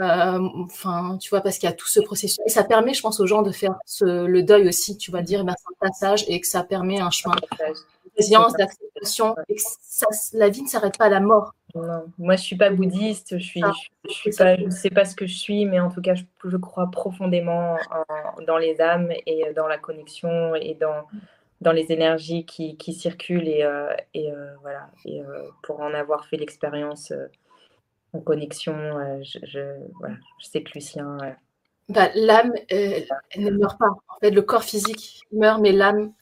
euh, 0.00 0.40
enfin, 0.64 1.16
tu 1.20 1.30
vois, 1.30 1.40
parce 1.40 1.58
qu'il 1.58 1.68
y 1.68 1.72
a 1.72 1.74
tout 1.74 1.86
ce 1.88 2.00
processus. 2.00 2.38
Et 2.46 2.50
ça 2.50 2.64
permet, 2.64 2.94
je 2.94 3.00
pense, 3.02 3.20
aux 3.20 3.26
gens 3.26 3.42
de 3.42 3.52
faire 3.52 3.74
le 4.00 4.42
deuil 4.42 4.68
aussi, 4.68 4.96
tu 4.98 5.10
vas 5.10 5.22
dire, 5.22 5.40
eh 5.42 5.44
ben, 5.44 5.54
c'est 5.56 5.86
un 5.86 5.88
passage 5.88 6.24
et 6.28 6.40
que 6.40 6.46
ça 6.46 6.64
permet 6.64 7.00
un 7.00 7.10
chemin 7.10 7.34
de 7.36 7.74
résilience, 8.16 8.54
d'acceptation, 8.54 9.34
et 9.48 9.54
que 9.54 9.62
la 10.34 10.48
vie 10.48 10.62
ne 10.62 10.68
s'arrête 10.68 10.98
pas 10.98 11.06
à 11.06 11.10
la 11.10 11.20
mort. 11.20 11.54
Moi, 11.74 12.36
je 12.36 12.42
suis 12.42 12.56
pas 12.56 12.70
bouddhiste, 12.70 13.38
je 13.38 13.44
suis, 13.44 13.60
ah, 13.62 13.72
je, 14.04 14.12
suis 14.12 14.30
pas, 14.30 14.56
je 14.56 14.70
sais 14.70 14.88
pas 14.88 15.04
ce 15.04 15.14
que 15.14 15.26
je 15.26 15.34
suis, 15.34 15.66
mais 15.66 15.78
en 15.78 15.90
tout 15.90 16.00
cas, 16.00 16.14
je, 16.14 16.24
je 16.44 16.56
crois 16.56 16.90
profondément 16.90 17.76
dans 18.46 18.56
les 18.56 18.80
âmes 18.80 19.12
et 19.26 19.52
dans 19.54 19.66
la 19.66 19.76
connexion 19.76 20.54
et 20.54 20.74
dans, 20.74 21.06
dans 21.60 21.72
les 21.72 21.92
énergies 21.92 22.46
qui, 22.46 22.76
qui 22.76 22.94
circulent 22.94 23.48
et, 23.48 23.62
euh, 23.64 23.92
et 24.14 24.32
euh, 24.32 24.54
voilà. 24.62 24.90
Et 25.04 25.20
pour 25.62 25.80
en 25.80 25.92
avoir 25.92 26.24
fait 26.26 26.38
l'expérience 26.38 27.12
en 28.16 28.20
connexion. 28.20 28.74
Euh, 28.74 29.22
je, 29.22 29.38
je, 29.44 29.60
sais 30.40 30.62
que 30.62 30.72
Lucien. 30.74 31.18
Euh, 31.22 31.32
bah, 31.88 32.10
l'âme, 32.14 32.52
elle 32.68 33.06
ne 33.38 33.50
meurt 33.50 33.78
pas. 33.78 33.90
En 34.08 34.18
fait, 34.20 34.30
le 34.30 34.42
corps 34.42 34.64
physique 34.64 35.20
meurt, 35.32 35.60
mais 35.60 35.72
l'âme 35.72 36.12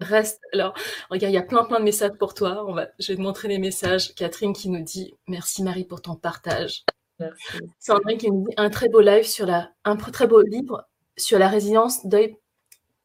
reste. 0.00 0.40
Alors, 0.52 0.74
regarde, 1.10 1.32
il 1.32 1.36
y 1.36 1.38
a 1.38 1.42
plein, 1.42 1.64
plein 1.64 1.78
de 1.78 1.84
messages 1.84 2.16
pour 2.18 2.34
toi. 2.34 2.64
On 2.66 2.72
va, 2.72 2.88
je 2.98 3.12
vais 3.12 3.16
te 3.16 3.22
montrer 3.22 3.48
les 3.48 3.58
messages. 3.58 4.14
Catherine 4.14 4.52
qui 4.52 4.68
nous 4.68 4.82
dit 4.82 5.14
Merci 5.26 5.62
Marie 5.62 5.84
pour 5.84 6.02
ton 6.02 6.14
partage. 6.14 6.84
Merci. 7.18 7.58
Sandrine 7.78 8.18
qui 8.18 8.30
nous 8.30 8.46
dit 8.46 8.54
Un 8.56 8.70
très 8.70 8.88
beau 8.88 9.00
live 9.00 9.24
sur 9.24 9.46
la. 9.46 9.70
Un 9.84 9.96
très 9.96 10.26
beau 10.26 10.42
livre 10.42 10.86
sur 11.16 11.38
la 11.38 11.48
résilience 11.48 12.06
deuil, 12.06 12.36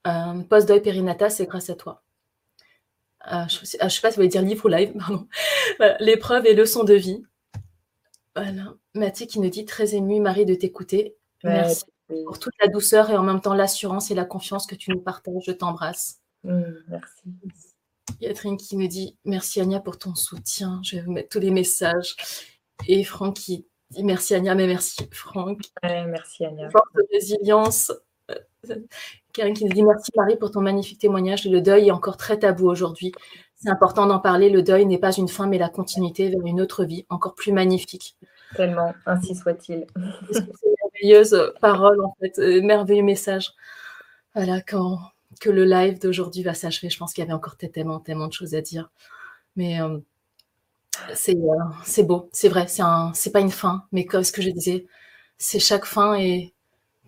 euh, 0.07 0.41
post-deuil 0.43 0.81
périnata, 0.81 1.29
c'est 1.29 1.45
grâce 1.45 1.69
à 1.69 1.75
toi. 1.75 2.03
je 3.25 3.59
ne 3.59 3.65
sais, 3.65 3.77
sais, 3.77 3.79
pas 3.79 3.89
si 3.89 4.01
vous 4.01 4.13
voulez 4.15 4.27
dire 4.27 4.41
livre 4.41 4.65
ou 4.65 4.69
live, 4.69 4.93
pardon. 4.99 5.27
L'épreuve 5.99 6.45
et 6.45 6.53
leçons 6.53 6.83
de 6.83 6.93
vie. 6.93 7.23
Voilà. 8.35 8.73
Mathieu 8.93 9.25
qui 9.25 9.39
nous 9.39 9.49
dit 9.49 9.65
très 9.65 9.95
ému, 9.95 10.19
Marie, 10.19 10.45
de 10.45 10.55
t'écouter. 10.55 11.15
merci 11.43 11.85
pour 12.25 12.37
toute 12.37 12.53
la 12.61 12.67
douceur 12.67 13.09
et 13.09 13.17
en 13.17 13.23
même 13.23 13.41
temps 13.41 13.53
l'assurance 13.53 14.11
et 14.11 14.15
la 14.15 14.25
confiance 14.25 14.67
que 14.67 14.75
tu 14.75 14.91
nous 14.91 14.99
partages. 14.99 15.43
Je 15.45 15.51
t'embrasse. 15.51 16.19
Mmh, 16.43 16.61
merci. 16.89 17.23
Catherine 18.19 18.57
qui 18.57 18.77
me 18.77 18.87
dit 18.87 19.17
merci 19.25 19.61
Anya 19.61 19.79
pour 19.79 19.97
ton 19.97 20.15
soutien. 20.15 20.81
Je 20.83 20.97
vais 20.97 21.01
vous 21.01 21.11
mettre 21.11 21.29
tous 21.29 21.39
les 21.39 21.51
messages. 21.51 22.15
Et 22.87 23.03
Franck 23.03 23.35
qui 23.35 23.65
dit 23.91 24.03
merci 24.03 24.35
Anya, 24.35 24.55
mais 24.55 24.67
merci 24.67 25.07
Franck. 25.11 25.61
merci 25.83 26.45
Anya. 26.45 26.69
Forte 26.69 26.85
résilience. 27.11 27.91
Karen 29.33 29.53
qui 29.53 29.65
nous 29.65 29.73
dit 29.73 29.83
merci 29.83 30.11
Marie 30.15 30.37
pour 30.37 30.51
ton 30.51 30.61
magnifique 30.61 30.99
témoignage. 30.99 31.45
Le 31.45 31.61
deuil 31.61 31.87
est 31.87 31.91
encore 31.91 32.17
très 32.17 32.39
tabou 32.39 32.69
aujourd'hui. 32.69 33.11
C'est 33.55 33.69
important 33.69 34.05
d'en 34.05 34.19
parler. 34.19 34.49
Le 34.49 34.61
deuil 34.61 34.85
n'est 34.85 34.97
pas 34.97 35.11
une 35.11 35.27
fin, 35.27 35.47
mais 35.47 35.57
la 35.57 35.69
continuité 35.69 36.29
vers 36.29 36.45
une 36.45 36.61
autre 36.61 36.83
vie 36.83 37.05
encore 37.09 37.33
plus 37.35 37.51
magnifique. 37.51 38.17
Tellement, 38.55 38.93
ainsi 39.05 39.35
soit-il. 39.35 39.87
C'est 40.31 40.45
merveilleuse 41.01 41.53
parole, 41.61 42.03
en 42.03 42.15
fait, 42.19 42.37
euh, 42.39 42.61
merveilleux 42.61 43.03
message. 43.03 43.53
Voilà, 44.35 44.61
quand 44.61 44.99
que 45.39 45.49
le 45.49 45.65
live 45.65 45.99
d'aujourd'hui 45.99 46.43
va 46.43 46.53
s'achever, 46.53 46.89
je 46.89 46.97
pense 46.97 47.13
qu'il 47.13 47.23
y 47.23 47.25
avait 47.25 47.33
encore 47.33 47.57
tellement, 47.57 47.99
tellement 47.99 48.27
de 48.27 48.33
choses 48.33 48.55
à 48.55 48.61
dire. 48.61 48.89
Mais 49.55 49.81
euh, 49.81 49.99
c'est 51.15 51.35
euh, 51.35 52.03
beau, 52.03 52.29
c'est 52.31 52.49
vrai, 52.49 52.67
c'est 52.67 53.31
pas 53.31 53.39
une 53.39 53.51
fin, 53.51 53.85
mais 53.91 54.05
comme 54.05 54.23
ce 54.23 54.31
que 54.31 54.41
je 54.41 54.49
disais, 54.49 54.85
c'est 55.37 55.59
chaque 55.59 55.85
fin 55.85 56.15
et 56.15 56.53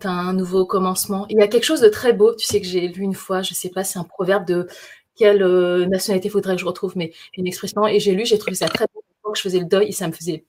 un 0.04 0.34
nouveau 0.34 0.66
commencement. 0.66 1.26
Il 1.30 1.38
y 1.40 1.42
a 1.42 1.48
quelque 1.48 1.64
chose 1.64 1.82
de 1.82 1.90
très 1.90 2.14
beau, 2.14 2.36
tu 2.36 2.46
sais 2.46 2.62
que 2.62 2.68
j'ai 2.68 2.88
lu 2.88 3.04
une 3.04 3.14
fois, 3.14 3.42
je 3.42 3.54
sais 3.54 3.70
pas, 3.70 3.84
c'est 3.84 4.00
un 4.00 4.04
proverbe 4.04 4.46
de 4.46 4.68
quelle 5.16 5.42
euh, 5.44 5.86
nationalité 5.88 6.30
faudrait 6.30 6.56
que 6.56 6.62
je 6.62 6.66
retrouve, 6.66 6.98
mais 6.98 7.14
une 7.38 7.48
expression. 7.48 7.88
Et 7.88 8.00
j'ai 8.00 8.14
lu, 8.14 8.26
j'ai 8.26 8.38
trouvé 8.38 8.56
ça 8.56 8.68
très 8.68 8.86
beau. 8.94 9.02
Je 9.34 9.42
faisais 9.42 9.60
le 9.60 9.66
deuil, 9.66 9.90
et 9.90 9.92
ça 9.92 10.08
me 10.08 10.14
faisait 10.14 10.46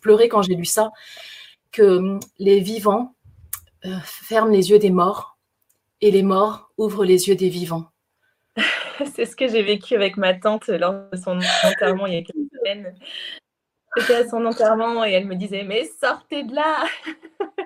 pleurer 0.00 0.28
quand 0.28 0.42
j'ai 0.42 0.54
lu 0.54 0.64
ça, 0.64 0.90
que 1.72 1.82
hum, 1.98 2.20
les 2.38 2.60
vivants 2.60 3.14
ferment 4.04 4.50
les 4.50 4.70
yeux 4.70 4.78
des 4.78 4.90
morts 4.90 5.35
et 6.00 6.10
les 6.10 6.22
morts 6.22 6.72
ouvrent 6.76 7.04
les 7.04 7.28
yeux 7.28 7.36
des 7.36 7.48
vivants. 7.48 7.86
C'est 9.14 9.26
ce 9.26 9.36
que 9.36 9.48
j'ai 9.48 9.62
vécu 9.62 9.94
avec 9.94 10.16
ma 10.16 10.34
tante 10.34 10.68
lors 10.68 11.10
de 11.10 11.16
son 11.16 11.38
enterrement 11.64 12.06
il 12.06 12.14
y 12.14 12.18
a 12.18 12.22
quelques 12.22 12.50
semaines. 12.58 12.94
J'étais 13.96 14.14
à 14.16 14.28
son 14.28 14.44
enterrement 14.44 15.04
et 15.04 15.12
elle 15.12 15.26
me 15.26 15.34
disait 15.34 15.64
Mais 15.64 15.88
sortez 16.00 16.44
de 16.44 16.54
là 16.54 16.84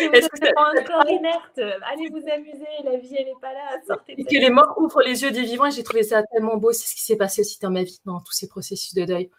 Est-ce 0.00 0.28
que 0.28 0.54
pas 0.54 0.80
encore 0.80 1.10
inerte 1.10 1.58
Allez 1.58 2.08
vous 2.08 2.26
amuser, 2.30 2.66
la 2.84 2.96
vie 2.96 3.16
elle 3.18 3.26
n'est 3.26 3.40
pas 3.40 3.52
là. 3.52 3.80
Sortez 3.86 4.14
et 4.18 4.24
que 4.24 4.36
les 4.38 4.50
morts 4.50 4.74
ouvrent 4.78 5.02
les 5.02 5.22
yeux 5.22 5.30
des 5.30 5.42
vivants 5.42 5.66
et 5.66 5.70
j'ai 5.70 5.82
trouvé 5.82 6.02
ça 6.02 6.22
tellement 6.32 6.56
beau. 6.56 6.72
C'est 6.72 6.88
ce 6.88 6.94
qui 6.94 7.02
s'est 7.02 7.16
passé 7.16 7.42
aussi 7.42 7.58
dans 7.60 7.70
ma 7.70 7.82
vie, 7.82 7.98
dans 8.04 8.20
tous 8.20 8.32
ces 8.32 8.48
processus 8.48 8.94
de 8.94 9.04
deuil. 9.04 9.30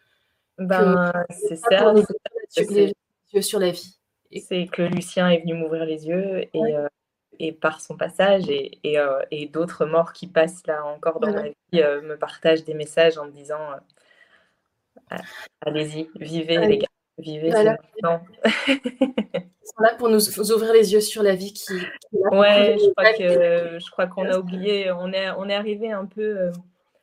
Ben, 0.57 1.11
c'est 1.29 1.55
ça. 1.55 1.93
Les 1.93 2.93
yeux 3.33 3.41
sur 3.41 3.59
la 3.59 3.71
vie. 3.71 3.97
C'est 4.31 4.67
que 4.67 4.83
Lucien 4.83 5.29
est 5.29 5.39
venu 5.39 5.53
m'ouvrir 5.53 5.85
les 5.85 6.07
yeux 6.07 6.45
et, 6.53 6.75
euh, 6.75 6.87
et 7.39 7.51
par 7.51 7.81
son 7.81 7.95
passage 7.95 8.49
et, 8.49 8.79
et, 8.83 8.99
euh, 8.99 9.21
et 9.31 9.47
d'autres 9.47 9.85
morts 9.85 10.13
qui 10.13 10.27
passent 10.27 10.65
là 10.67 10.85
encore 10.85 11.19
dans 11.19 11.31
ma 11.31 11.43
vie 11.43 11.55
euh, 11.75 12.01
me 12.01 12.17
partagent 12.17 12.63
des 12.65 12.73
messages 12.73 13.17
en 13.17 13.25
me 13.25 13.31
disant 13.31 13.59
allez-y, 15.61 16.09
vivez 16.15 16.57
les 16.57 16.77
gars. 16.79 16.87
Vivez 17.19 17.49
voilà. 17.49 17.77
Ils 18.67 18.77
sont 19.65 19.83
là 19.83 19.93
pour 19.97 20.09
nous 20.09 20.39
ouvrir 20.53 20.73
les 20.73 20.93
yeux 20.93 21.01
sur 21.01 21.21
la 21.21 21.35
vie 21.35 21.53
qui. 21.53 21.73
ouais, 22.13 22.77
je 22.79 22.91
crois 22.91 23.13
que 23.13 23.79
je 23.79 23.91
crois 23.91 24.07
qu'on 24.07 24.25
a 24.25 24.37
oublié, 24.37 24.91
on 24.91 25.11
est 25.11 25.29
on 25.31 25.49
est 25.49 25.55
arrivé 25.55 25.91
un 25.91 26.05
peu 26.05 26.21
euh, 26.21 26.51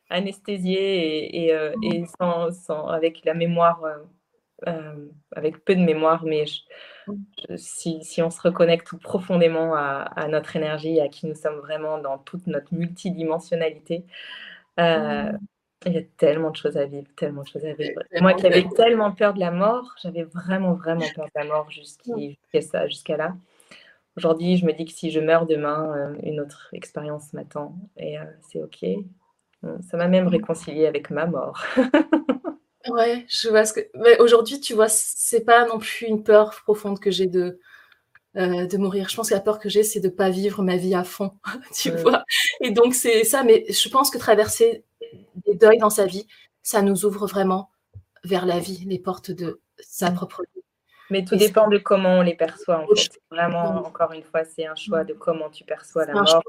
anesthésié 0.09 1.45
et, 1.45 1.53
euh, 1.53 1.73
et, 1.83 2.05
sans, 2.19 2.51
sans, 2.51 2.87
avec 2.89 3.25
la 3.25 3.35
mémoire, 3.35 3.85
euh, 4.67 5.07
avec 5.33 5.65
peu 5.65 5.75
de 5.75 5.81
mémoire, 5.81 6.25
mais 6.25 6.45
si, 7.57 8.03
si, 8.03 8.23
on 8.23 8.31
se 8.31 8.41
reconnecte 8.41 8.97
profondément 8.99 9.75
à, 9.75 10.03
à, 10.17 10.29
notre 10.29 10.57
énergie, 10.57 11.01
à 11.01 11.09
qui 11.09 11.27
nous 11.27 11.35
sommes 11.35 11.59
vraiment 11.59 11.99
dans 11.99 12.19
toute 12.19 12.47
notre 12.47 12.75
multidimensionnalité. 12.75 14.05
Il 15.85 15.93
y 15.93 15.99
a 15.99 16.03
tellement 16.17 16.51
de 16.51 16.57
choses 16.57 16.77
à 16.77 16.87
vivre, 16.87 17.07
tellement 17.17 17.43
de 17.43 17.49
choses 17.49 17.65
à 17.65 17.73
vivre. 17.75 18.01
moi 18.21 18.35
qui 18.35 18.47
avais 18.47 18.67
tellement 18.75 19.13
peur 19.13 19.35
de 19.35 19.41
la 19.41 19.51
mort, 19.51 19.95
j'avais 20.03 20.25
vraiment, 20.25 20.75
vraiment 20.75 21.05
peur 21.15 21.27
de 21.27 21.31
la 21.35 21.45
mort 21.45 21.71
jusqu'à 21.71 22.61
ça, 22.61 22.89
jusqu'à 22.89 23.17
là. 23.17 23.37
Aujourd'hui, 24.17 24.57
je 24.57 24.65
me 24.65 24.73
dis 24.73 24.87
que 24.87 24.93
si 24.93 25.11
je 25.11 25.21
meurs 25.21 25.47
demain, 25.47 25.95
euh, 25.95 26.17
une 26.23 26.41
autre 26.41 26.71
expérience 26.73 27.35
m'attend 27.35 27.77
et 27.99 28.19
euh, 28.19 28.25
c'est 28.41 28.63
ok. 28.63 28.87
Ça 29.83 29.97
m'a 29.97 30.09
même 30.09 30.29
réconcilié 30.29 30.87
avec 30.87 31.11
ma 31.11 31.27
mort. 31.27 31.63
ouais, 32.91 33.25
je 33.29 33.49
vois 33.49 33.65
ce 33.65 33.73
que. 33.73 34.23
Aujourd'hui, 34.23 34.61
tu 34.61 34.75
vois, 34.75 34.89
c'est 34.89 35.45
pas 35.45 35.67
non 35.67 35.79
plus 35.79 36.07
une 36.07 36.23
peur 36.23 36.51
profonde 36.65 37.01
que 37.01 37.11
j'ai 37.11 37.27
de 37.27 37.59
euh, 38.37 38.67
de 38.67 38.77
mourir. 38.77 39.09
Je 39.09 39.17
pense 39.17 39.31
que 39.31 39.35
la 39.35 39.41
peur 39.41 39.59
que 39.59 39.71
j'ai, 39.71 39.83
c'est 39.83 40.01
de 40.01 40.11
pas 40.11 40.29
vivre 40.29 40.63
ma 40.63 40.77
vie 40.77 40.95
à 40.95 41.05
fond, 41.05 41.33
tu 41.75 41.91
vois. 41.91 42.23
Et 42.61 42.71
donc 42.71 42.95
c'est 42.95 43.25
ça. 43.25 43.43
Mais 43.43 43.65
je 43.71 43.89
pense 43.89 44.11
que 44.11 44.19
traverser 44.19 44.85
des 45.47 45.55
deuils 45.55 45.79
dans 45.79 45.91
sa 45.91 46.05
vie, 46.05 46.27
ça 46.63 46.83
nous 46.83 47.07
ouvre 47.07 47.27
vraiment 47.27 47.71
vers 48.25 48.45
la 48.45 48.59
vie, 48.59 48.85
les 48.87 48.99
portes 48.99 49.31
de 49.31 49.61
sa 49.79 50.11
propre 50.11 50.43
vie. 50.43 50.63
Mais 51.09 51.25
tout 51.25 51.37
dépend 51.37 51.69
de 51.69 51.79
comment 51.79 52.19
on 52.19 52.23
les 52.23 52.35
perçoit. 52.35 52.81
En 52.81 52.95
fait. 52.95 53.21
Vraiment, 53.31 53.87
encore 53.87 54.13
une 54.13 54.25
fois, 54.25 54.45
c'est 54.45 54.67
un 54.67 54.75
choix 54.75 55.05
de 55.05 55.15
comment 55.15 55.49
tu 55.49 55.65
perçois 55.65 56.05
la 56.05 56.15
mort 56.15 56.43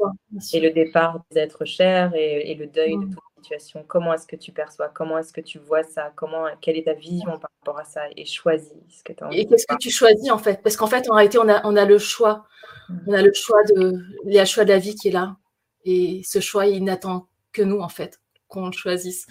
et 0.53 0.59
le 0.59 0.71
départ 0.71 1.21
des 1.31 1.39
êtres 1.39 1.63
chers 1.63 2.13
et, 2.15 2.55
le 2.55 2.67
deuil 2.67 2.97
de 2.97 3.05
mm. 3.05 3.15
Situation? 3.37 3.83
Comment 3.87 4.13
est-ce 4.13 4.27
que 4.27 4.35
tu 4.35 4.51
perçois? 4.51 4.89
Comment 4.89 5.17
est-ce 5.17 5.31
que 5.31 5.41
tu 5.41 5.59
vois 5.59 5.83
ça? 5.83 6.11
Comment 6.15 6.45
Quelle 6.61 6.77
est 6.77 6.85
ta 6.85 6.93
vision 6.93 7.39
par 7.39 7.49
rapport 7.59 7.79
à 7.79 7.83
ça? 7.83 8.01
Et 8.15 8.25
choisis 8.25 8.73
ce 8.89 9.03
que 9.03 9.13
tu 9.13 9.23
as 9.23 9.29
Et 9.31 9.47
qu'est-ce 9.47 9.67
que 9.67 9.77
tu 9.77 9.89
choisis 9.89 10.31
en 10.31 10.37
fait? 10.37 10.61
Parce 10.61 10.75
qu'en 10.75 10.87
fait, 10.87 11.09
en 11.09 11.15
réalité, 11.15 11.37
on 11.37 11.47
a, 11.47 11.65
on 11.65 11.75
a 11.75 11.85
le 11.85 11.97
choix. 11.97 12.45
Mm. 12.89 12.97
On 13.07 13.13
a 13.13 13.21
le 13.21 13.33
choix 13.33 13.63
de, 13.75 14.03
il 14.25 14.33
y 14.33 14.39
a 14.39 14.43
le 14.43 14.47
choix 14.47 14.65
de 14.65 14.69
la 14.69 14.79
vie 14.79 14.95
qui 14.95 15.09
est 15.09 15.11
là. 15.11 15.37
Et 15.85 16.21
ce 16.25 16.39
choix, 16.39 16.67
il 16.67 16.83
n'attend 16.83 17.27
que 17.53 17.61
nous 17.61 17.79
en 17.79 17.89
fait 17.89 18.19
qu'on 18.47 18.71
choisisse. 18.71 19.27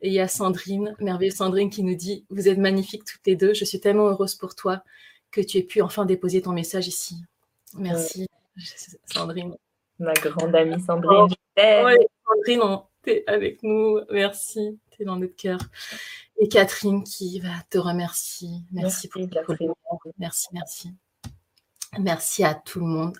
Et 0.00 0.08
il 0.08 0.14
y 0.14 0.20
a 0.20 0.28
Sandrine, 0.28 0.94
merveilleuse 1.00 1.36
Sandrine, 1.36 1.70
qui 1.70 1.82
nous 1.82 1.94
dit 1.94 2.24
Vous 2.30 2.48
êtes 2.48 2.58
magnifiques 2.58 3.04
toutes 3.04 3.26
les 3.26 3.36
deux. 3.36 3.54
Je 3.54 3.64
suis 3.64 3.80
tellement 3.80 4.08
heureuse 4.08 4.34
pour 4.34 4.54
toi 4.54 4.82
que 5.30 5.40
tu 5.40 5.58
aies 5.58 5.62
pu 5.62 5.82
enfin 5.82 6.04
déposer 6.04 6.42
ton 6.42 6.52
message 6.52 6.88
ici. 6.88 7.16
Merci, 7.74 8.26
Sandrine. 9.06 9.56
Ma 9.98 10.12
grande 10.14 10.54
amie 10.54 10.80
Sandrine. 10.80 11.28
Sandrine, 11.56 12.78
tu 12.97 12.97
avec 13.26 13.62
nous. 13.62 14.00
Merci, 14.10 14.78
tu 14.90 15.02
es 15.02 15.04
dans 15.04 15.16
notre 15.16 15.36
cœur. 15.36 15.58
Et 16.38 16.48
Catherine 16.48 17.02
qui 17.02 17.40
va 17.40 17.54
te 17.70 17.78
remercier. 17.78 18.50
Merci, 18.72 19.08
pour 19.08 19.28
Catherine. 19.28 19.72
Merci, 20.18 20.48
merci. 20.52 20.90
Merci 21.98 22.44
à 22.44 22.54
tout 22.54 22.80
le 22.80 22.86
monde, 22.86 23.16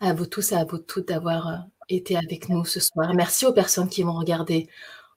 à, 0.00 0.12
vous 0.12 0.26
tous 0.26 0.52
à 0.52 0.64
vous 0.64 0.78
toutes 0.78 1.08
d'avoir 1.08 1.48
euh, 1.48 1.56
été 1.88 2.16
avec 2.16 2.48
nous 2.48 2.64
ce 2.64 2.80
soir. 2.80 3.14
Merci 3.14 3.46
aux 3.46 3.52
personnes 3.52 3.88
qui 3.88 4.02
vont 4.02 4.12
regarder 4.12 4.68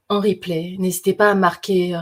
en 0.08 0.20
replay. 0.20 0.76
N'hésitez 0.78 1.14
pas 1.14 1.32
à 1.32 1.36
marquer 1.36 1.96
euh, 1.96 2.02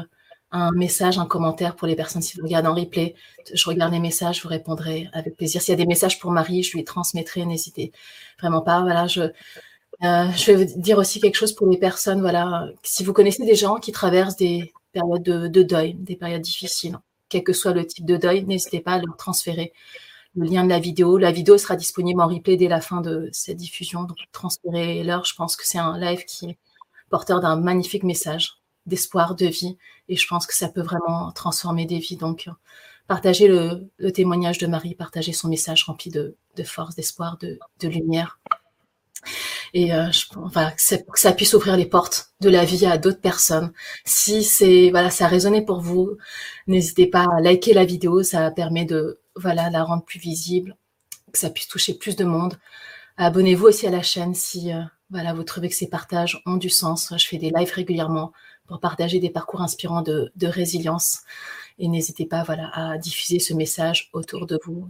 un 0.52 0.72
message, 0.72 1.18
un 1.18 1.26
commentaire 1.26 1.76
pour 1.76 1.88
les 1.88 1.96
personnes 1.96 2.22
qui 2.22 2.38
vous 2.38 2.44
regardent 2.44 2.68
en 2.68 2.76
replay. 2.76 3.16
Je 3.54 3.70
regarde 3.70 3.94
les 3.94 4.00
messages, 4.00 4.38
je 4.38 4.44
vous 4.44 4.50
répondrai 4.50 5.08
avec 5.14 5.38
plaisir. 5.38 5.62
S'il 5.62 5.72
y 5.72 5.76
a 5.76 5.78
des 5.78 5.86
messages 5.86 6.20
pour 6.20 6.32
Marie, 6.32 6.64
je 6.64 6.76
lui 6.76 6.84
transmettrai. 6.84 7.46
N'hésitez 7.46 7.94
vraiment 8.40 8.62
pas. 8.62 8.82
Voilà, 8.82 9.08
je, 9.08 9.32
euh, 10.04 10.32
je 10.32 10.52
vais 10.52 10.66
vous 10.66 10.80
dire 10.80 10.98
aussi 10.98 11.20
quelque 11.20 11.36
chose 11.36 11.54
pour 11.54 11.68
les 11.68 11.78
personnes. 11.78 12.22
Voilà, 12.22 12.68
si 12.84 13.04
vous 13.04 13.14
connaissez 13.14 13.46
des 13.46 13.56
gens 13.56 13.76
qui 13.76 13.92
traversent 13.92 14.36
des 14.36 14.74
périodes 14.92 15.24
de 15.24 15.64
deuil, 15.64 15.94
des 15.96 16.16
périodes 16.16 16.42
difficiles, 16.42 16.98
quel 17.30 17.44
que 17.44 17.54
soit 17.54 17.74
le 17.74 17.86
type 17.86 18.06
de 18.06 18.18
deuil, 18.18 18.44
n'hésitez 18.46 18.82
pas 18.82 18.94
à 18.94 19.00
leur 19.00 19.16
transférer 19.18 19.74
le 20.36 20.46
lien 20.46 20.64
de 20.64 20.70
la 20.70 20.80
vidéo. 20.80 21.18
La 21.18 21.32
vidéo 21.32 21.58
sera 21.58 21.76
disponible 21.76 22.22
en 22.22 22.28
replay 22.28 22.58
dès 22.58 22.68
la 22.68 22.82
fin 22.82 23.02
de 23.02 23.30
cette 23.32 23.58
diffusion. 23.58 24.04
Donc, 24.04 24.18
transférez-leur. 24.32 25.26
Je 25.26 25.36
pense 25.36 25.56
que 25.56 25.66
c'est 25.66 25.78
un 25.78 25.98
live 25.98 26.26
qui 26.26 26.52
est 26.52 26.58
porteur 27.10 27.42
d'un 27.42 27.56
magnifique 27.56 28.04
message 28.04 28.58
d'espoir, 28.86 29.36
de 29.36 29.46
vie. 29.46 29.78
Et 30.10 30.16
je 30.16 30.28
pense 30.28 30.48
que 30.48 30.54
ça 30.54 30.70
peut 30.70 30.82
vraiment 30.82 31.32
transformer 31.32 31.86
des 31.86 32.00
vies. 32.00 32.18
Donc, 32.18 32.50
partagez 33.08 33.48
le, 33.48 34.12
témoignage 34.12 34.58
de 34.58 34.68
Marie, 34.68 34.96
partagez 34.96 35.34
son 35.34 35.50
message 35.50 35.84
rempli 35.84 36.12
de, 36.12 36.36
force, 36.64 36.96
d'espoir, 36.96 37.38
de, 37.38 37.88
lumière. 37.88 38.40
Et 39.74 39.94
euh, 39.94 40.12
je, 40.12 40.26
enfin, 40.38 40.72
que 40.72 41.20
ça 41.20 41.32
puisse 41.32 41.54
ouvrir 41.54 41.78
les 41.78 41.86
portes 41.86 42.34
de 42.42 42.50
la 42.50 42.66
vie 42.66 42.86
à 42.86 42.98
d'autres 42.98 43.22
personnes. 43.22 43.72
Si 44.06 44.44
c'est 44.44 44.90
voilà, 44.92 45.10
ça 45.10 45.26
a 45.26 45.28
résonné 45.28 45.64
pour 45.64 45.82
vous, 45.82 46.18
n'hésitez 46.68 47.08
pas 47.08 47.26
à 47.38 47.42
liker 47.42 47.74
la 47.74 47.86
vidéo. 47.86 48.24
Ça 48.24 48.52
permet 48.52 48.86
de 48.86 49.20
voilà, 49.36 49.70
la 49.70 49.84
rendre 49.84 50.04
plus 50.04 50.20
visible, 50.20 50.76
que 51.32 51.40
ça 51.40 51.50
puisse 51.50 51.68
toucher 51.68 51.94
plus 51.94 52.16
de 52.16 52.26
monde. 52.26 52.58
Abonnez-vous 53.18 53.68
aussi 53.68 53.88
à 53.88 53.92
la 53.92 54.02
chaîne 54.02 54.34
si 54.34 54.74
euh, 54.74 54.82
voilà, 55.10 55.34
vous 55.34 55.44
trouvez 55.44 55.70
que 55.70 55.76
ces 55.76 55.90
partages 55.90 56.42
ont 56.46 56.58
du 56.58 56.70
sens. 56.70 57.14
Je 57.18 57.28
fais 57.28 57.38
des 57.38 57.50
lives 57.50 57.74
régulièrement 57.74 58.32
pour 58.68 58.80
partager 58.80 59.20
des 59.20 59.30
parcours 59.30 59.62
inspirants 59.62 60.02
de, 60.02 60.32
résilience. 60.42 61.20
Et 61.80 61.88
n'hésitez 61.88 62.26
pas 62.26 62.44
voilà, 62.44 62.72
à 62.74 62.98
diffuser 62.98 63.40
ce 63.40 63.54
message 63.54 64.10
autour 64.14 64.48
de 64.48 64.60
vous 64.66 64.90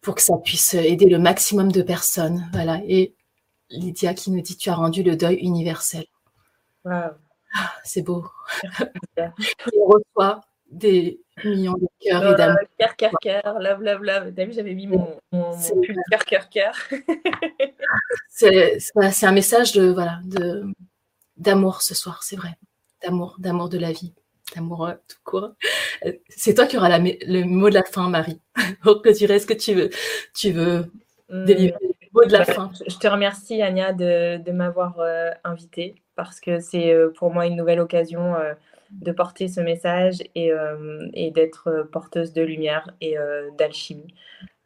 pour 0.00 0.14
que 0.14 0.22
ça 0.22 0.36
puisse 0.38 0.74
aider 0.74 1.06
le 1.06 1.18
maximum 1.18 1.72
de 1.72 1.82
personnes. 1.82 2.48
Voilà. 2.52 2.80
Et 2.86 3.14
Lydia 3.70 4.14
qui 4.14 4.30
nous 4.30 4.40
dit 4.40 4.56
Tu 4.56 4.70
as 4.70 4.74
rendu 4.74 5.02
le 5.02 5.16
deuil 5.16 5.36
universel. 5.36 6.04
Ah, 6.84 7.14
c'est 7.84 8.02
beau. 8.02 8.26
On 9.16 9.86
reçoit 9.86 10.40
des 10.70 11.20
millions 11.44 11.74
de 11.74 11.86
cœurs 12.00 12.32
et 12.32 12.34
d'amour. 12.34 12.58
Cœur, 12.78 12.96
cœur, 12.96 13.12
cœur, 13.20 13.58
love, 13.58 13.82
love, 13.82 14.02
love. 14.02 14.34
T'as 14.34 14.44
vu, 14.44 14.52
j'avais 14.52 14.74
mis 14.74 14.86
mon, 14.86 15.18
mon, 15.32 15.52
cœur, 16.10 16.24
cœur, 16.24 16.48
cœur. 16.48 16.74
c'est 18.28 19.26
un 19.26 19.32
message 19.32 19.72
de 19.72 19.90
voilà 19.90 20.20
de 20.24 20.64
d'amour 21.36 21.82
ce 21.82 21.94
soir, 21.94 22.22
c'est 22.22 22.36
vrai. 22.36 22.56
D'amour, 23.02 23.36
d'amour 23.38 23.68
de 23.68 23.78
la 23.78 23.92
vie, 23.92 24.12
d'amour 24.54 24.90
tout 25.06 25.18
court. 25.24 25.50
C'est 26.28 26.54
toi 26.54 26.66
qui 26.66 26.76
auras 26.76 26.88
la, 26.88 26.98
le 26.98 27.44
mot 27.44 27.70
de 27.70 27.74
la 27.74 27.84
fin, 27.84 28.08
Marie. 28.08 28.40
Pour 28.82 29.02
que 29.02 29.16
tu 29.16 29.26
restes, 29.26 29.48
que 29.48 29.54
tu 29.54 29.74
veux, 29.74 29.90
tu 30.34 30.50
veux 30.50 30.90
hum, 31.28 31.44
délivrer 31.44 31.87
mot 32.12 32.24
de 32.24 32.32
la 32.32 32.44
fin. 32.44 32.70
Je 32.86 32.96
te 32.96 33.08
remercie, 33.08 33.62
Anya, 33.62 33.92
de, 33.92 34.38
de 34.38 34.52
m'avoir 34.52 34.98
euh, 34.98 35.30
invitée 35.44 35.94
parce 36.16 36.40
que 36.40 36.58
c'est 36.58 36.92
euh, 36.92 37.12
pour 37.16 37.32
moi 37.32 37.46
une 37.46 37.56
nouvelle 37.56 37.80
occasion. 37.80 38.34
Euh, 38.34 38.54
de 38.90 39.12
porter 39.12 39.48
ce 39.48 39.60
message 39.60 40.22
et, 40.34 40.50
euh, 40.50 41.06
et 41.12 41.30
d'être 41.30 41.86
porteuse 41.92 42.32
de 42.32 42.40
lumière 42.40 42.90
et 43.02 43.16
d'alchimie. 43.58 44.14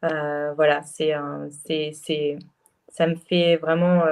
Voilà, 0.01 0.81
c'est 0.83 1.13
c'est 1.51 2.39
ça 2.87 3.05
me 3.05 3.15
fait 3.15 3.57
vraiment 3.57 4.05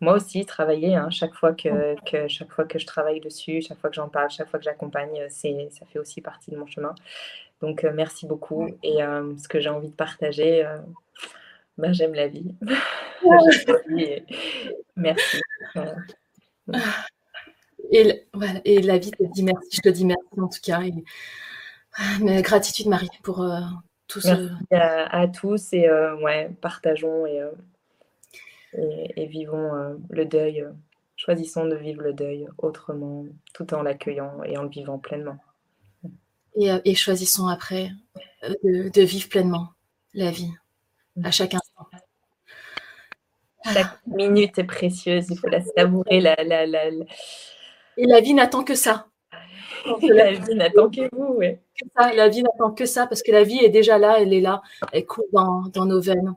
moi 0.00 0.14
aussi 0.14 0.46
travailler 0.46 0.94
hein, 0.94 1.10
chaque 1.10 1.34
fois 1.34 1.52
que, 1.52 1.94
que, 2.10 2.26
chaque 2.26 2.50
fois 2.50 2.64
que 2.64 2.78
je 2.78 2.86
travaille 2.86 3.20
dessus, 3.20 3.60
chaque 3.60 3.78
fois 3.78 3.90
que 3.90 3.96
j'en 3.96 4.08
parle, 4.08 4.30
chaque 4.30 4.48
fois 4.48 4.58
que 4.58 4.64
j'accompagne, 4.64 5.26
c'est 5.28 5.68
ça 5.72 5.84
fait 5.84 5.98
aussi 5.98 6.22
partie 6.22 6.50
de 6.50 6.56
mon 6.56 6.66
chemin. 6.66 6.94
Donc 7.60 7.84
merci 7.94 8.26
beaucoup 8.26 8.66
et 8.82 8.96
ce 9.36 9.46
que 9.46 9.60
j'ai 9.60 9.68
envie 9.68 9.90
de 9.90 9.94
partager, 9.94 10.66
ben, 11.78 11.92
j'aime 11.92 12.14
la 12.14 12.28
vie. 12.28 12.54
merci. 14.96 15.40
Et, 17.90 18.26
voilà, 18.34 18.60
et 18.64 18.82
la 18.82 18.98
vie 18.98 19.12
te 19.12 19.22
dit 19.32 19.42
merci, 19.42 19.68
je 19.72 19.80
te 19.80 19.88
dis 19.88 20.04
merci 20.04 20.26
en 20.36 20.48
tout 20.48 20.60
cas. 20.62 20.80
mais 22.20 22.42
gratitude 22.42 22.88
Marie 22.88 23.08
pour 23.22 23.42
euh, 23.42 23.60
tout 24.06 24.20
ce... 24.20 24.28
Merci 24.28 24.52
à, 24.70 25.26
tous 25.28 25.72
et 25.72 25.88
euh, 25.88 26.16
ouais, 26.16 26.50
partageons 26.60 27.26
et, 27.26 27.40
euh, 27.40 27.50
et, 29.16 29.26
vivons 29.26 29.98
le 30.10 30.24
deuil. 30.26 30.66
choisissons 31.16 31.66
de 31.66 31.76
vivre 31.76 32.02
le 32.02 32.12
deuil 32.12 32.46
autrement, 32.58 33.24
tout 33.54 33.72
en 33.72 33.82
l'accueillant 33.82 34.42
et 34.44 34.58
en 34.58 34.64
le 34.64 34.68
vivant 34.68 34.98
pleinement. 34.98 35.38
Et, 36.56 36.94
choisissons 36.94 37.46
après 37.46 37.90
de, 38.64 39.02
vivre 39.02 39.28
pleinement 39.28 39.68
la 40.12 40.30
vie 40.30 40.52
à 41.24 41.30
chaque 41.30 41.54
instant. 41.54 41.67
Chaque 43.72 43.98
minute 44.06 44.58
est 44.58 44.64
précieuse, 44.64 45.26
il 45.30 45.38
faut 45.38 45.48
la 45.48 45.60
savourer, 45.76 46.20
la, 46.20 46.36
la, 46.44 46.66
la, 46.66 46.90
et 47.98 48.06
la 48.06 48.20
vie 48.20 48.32
n'attend 48.32 48.62
que 48.62 48.74
ça. 48.74 49.08
la 50.02 50.32
vie 50.32 50.54
n'attend 50.54 50.88
que 50.88 51.08
vous, 51.12 51.34
oui. 51.36 51.58
la 51.96 52.28
vie 52.28 52.42
n'attend 52.42 52.70
que 52.70 52.86
ça 52.86 53.06
parce 53.06 53.22
que 53.22 53.32
la 53.32 53.42
vie 53.42 53.58
est 53.58 53.70
déjà 53.70 53.98
là, 53.98 54.20
elle 54.20 54.32
est 54.32 54.40
là, 54.40 54.62
elle 54.92 55.04
coule 55.04 55.26
dans, 55.32 55.84
nos 55.84 56.00
veines. 56.00 56.34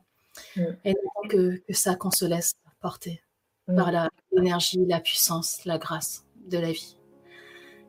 Mm. 0.56 0.64
Elle 0.84 0.94
n'attend 0.94 1.28
que, 1.30 1.62
ça 1.70 1.96
qu'on 1.96 2.12
se 2.12 2.26
laisse 2.26 2.54
porter 2.82 3.22
mm. 3.68 3.76
par 3.76 3.92
l'énergie, 4.32 4.84
la 4.88 5.00
puissance, 5.00 5.64
la 5.66 5.78
grâce 5.78 6.26
de 6.48 6.58
la 6.58 6.72
vie 6.72 6.98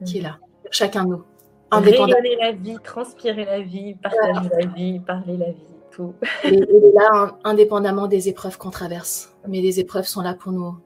qui 0.04 0.18
est 0.18 0.20
mm. 0.20 0.24
là, 0.24 0.38
chacun 0.70 1.04
de 1.04 1.10
nous. 1.10 1.24
Rayonner 1.70 2.36
la 2.36 2.52
vie, 2.52 2.76
transpirer 2.84 3.46
la 3.46 3.60
vie, 3.60 3.94
partager 3.94 4.50
la 4.50 4.66
vie, 4.66 5.00
parler 5.00 5.38
la 5.38 5.52
vie, 5.52 5.71
tout. 5.92 6.14
Et, 6.44 6.54
est 6.54 6.92
là 6.94 7.38
indépendamment 7.44 8.06
des 8.06 8.28
épreuves 8.28 8.58
qu'on 8.58 8.70
traverse. 8.70 9.34
Mais 9.46 9.60
les 9.60 9.80
épreuves 9.80 10.06
sont 10.06 10.22
là 10.22 10.34
pour 10.34 10.52
nous 10.52 10.76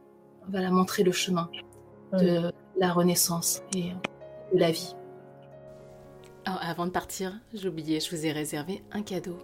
voilà, 0.51 0.71
montrer 0.71 1.03
le 1.03 1.13
chemin 1.13 1.51
de 2.13 2.53
la 2.79 2.93
renaissance 2.93 3.63
et 3.75 3.91
de 4.55 4.61
la 4.61 4.71
vie. 4.71 4.95
avant 6.45 6.87
de 6.87 6.91
partir, 6.91 7.39
j'ai 7.53 7.69
oublié, 7.69 8.01
je 8.01 8.15
vous 8.15 8.27
ai 8.27 8.33
réservé 8.33 8.83
un 8.93 9.03
cadeau. 9.03 9.39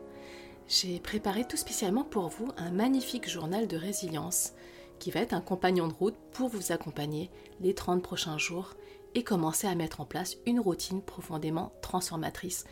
J'ai 0.69 1.01
préparé 1.01 1.45
tout 1.45 1.57
spécialement 1.57 2.05
pour 2.05 2.29
vous 2.29 2.49
un 2.57 2.71
magnifique 2.71 3.29
journal 3.29 3.67
de 3.67 3.77
résilience 3.77 4.53
qui 4.99 5.11
va 5.11 5.21
être 5.21 5.35
un 5.35 5.41
compagnon 5.41 5.89
de 5.89 5.93
route 5.93 6.17
pour 6.33 6.49
vous 6.49 6.71
accompagner 6.71 7.31
les 7.61 7.75
30 7.75 8.03
prochains 8.03 8.39
jours 8.39 8.75
et 9.15 9.25
commencer 9.25 9.67
à 9.67 9.75
mettre 9.75 10.01
en 10.01 10.07
place 10.07 10.37
une 10.47 10.61
routine 10.61 11.03
profondément 11.03 11.73
transformatrice 11.83 12.65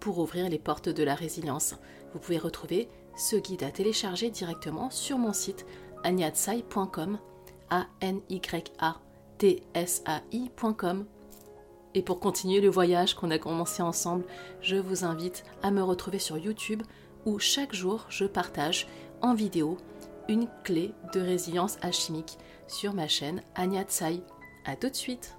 pour 0.00 0.18
ouvrir 0.18 0.48
les 0.48 0.58
portes 0.58 0.88
de 0.88 1.02
la 1.02 1.14
résilience. 1.14 1.74
Vous 2.12 2.18
pouvez 2.18 2.38
retrouver 2.38 2.88
ce 3.16 3.36
guide 3.36 3.62
à 3.62 3.70
télécharger 3.70 4.30
directement 4.30 4.90
sur 4.90 5.18
mon 5.18 5.32
site 5.32 5.66
agnatsai.com 6.04 7.18
a 7.70 7.86
n. 8.00 8.20
Et 11.94 12.02
pour 12.02 12.20
continuer 12.20 12.60
le 12.60 12.68
voyage 12.68 13.14
qu'on 13.14 13.30
a 13.30 13.38
commencé 13.38 13.82
ensemble, 13.82 14.24
je 14.60 14.76
vous 14.76 15.04
invite 15.04 15.44
à 15.62 15.70
me 15.70 15.82
retrouver 15.82 16.18
sur 16.18 16.38
YouTube 16.38 16.82
où 17.26 17.38
chaque 17.38 17.74
jour 17.74 18.06
je 18.08 18.24
partage 18.24 18.88
en 19.20 19.34
vidéo 19.34 19.78
une 20.28 20.48
clé 20.64 20.92
de 21.12 21.20
résilience 21.20 21.78
alchimique 21.82 22.38
sur 22.66 22.94
ma 22.94 23.08
chaîne 23.08 23.42
Anya 23.54 23.84
Tsai. 23.84 24.22
A 24.64 24.76
tout 24.76 24.88
de 24.88 24.94
suite 24.94 25.34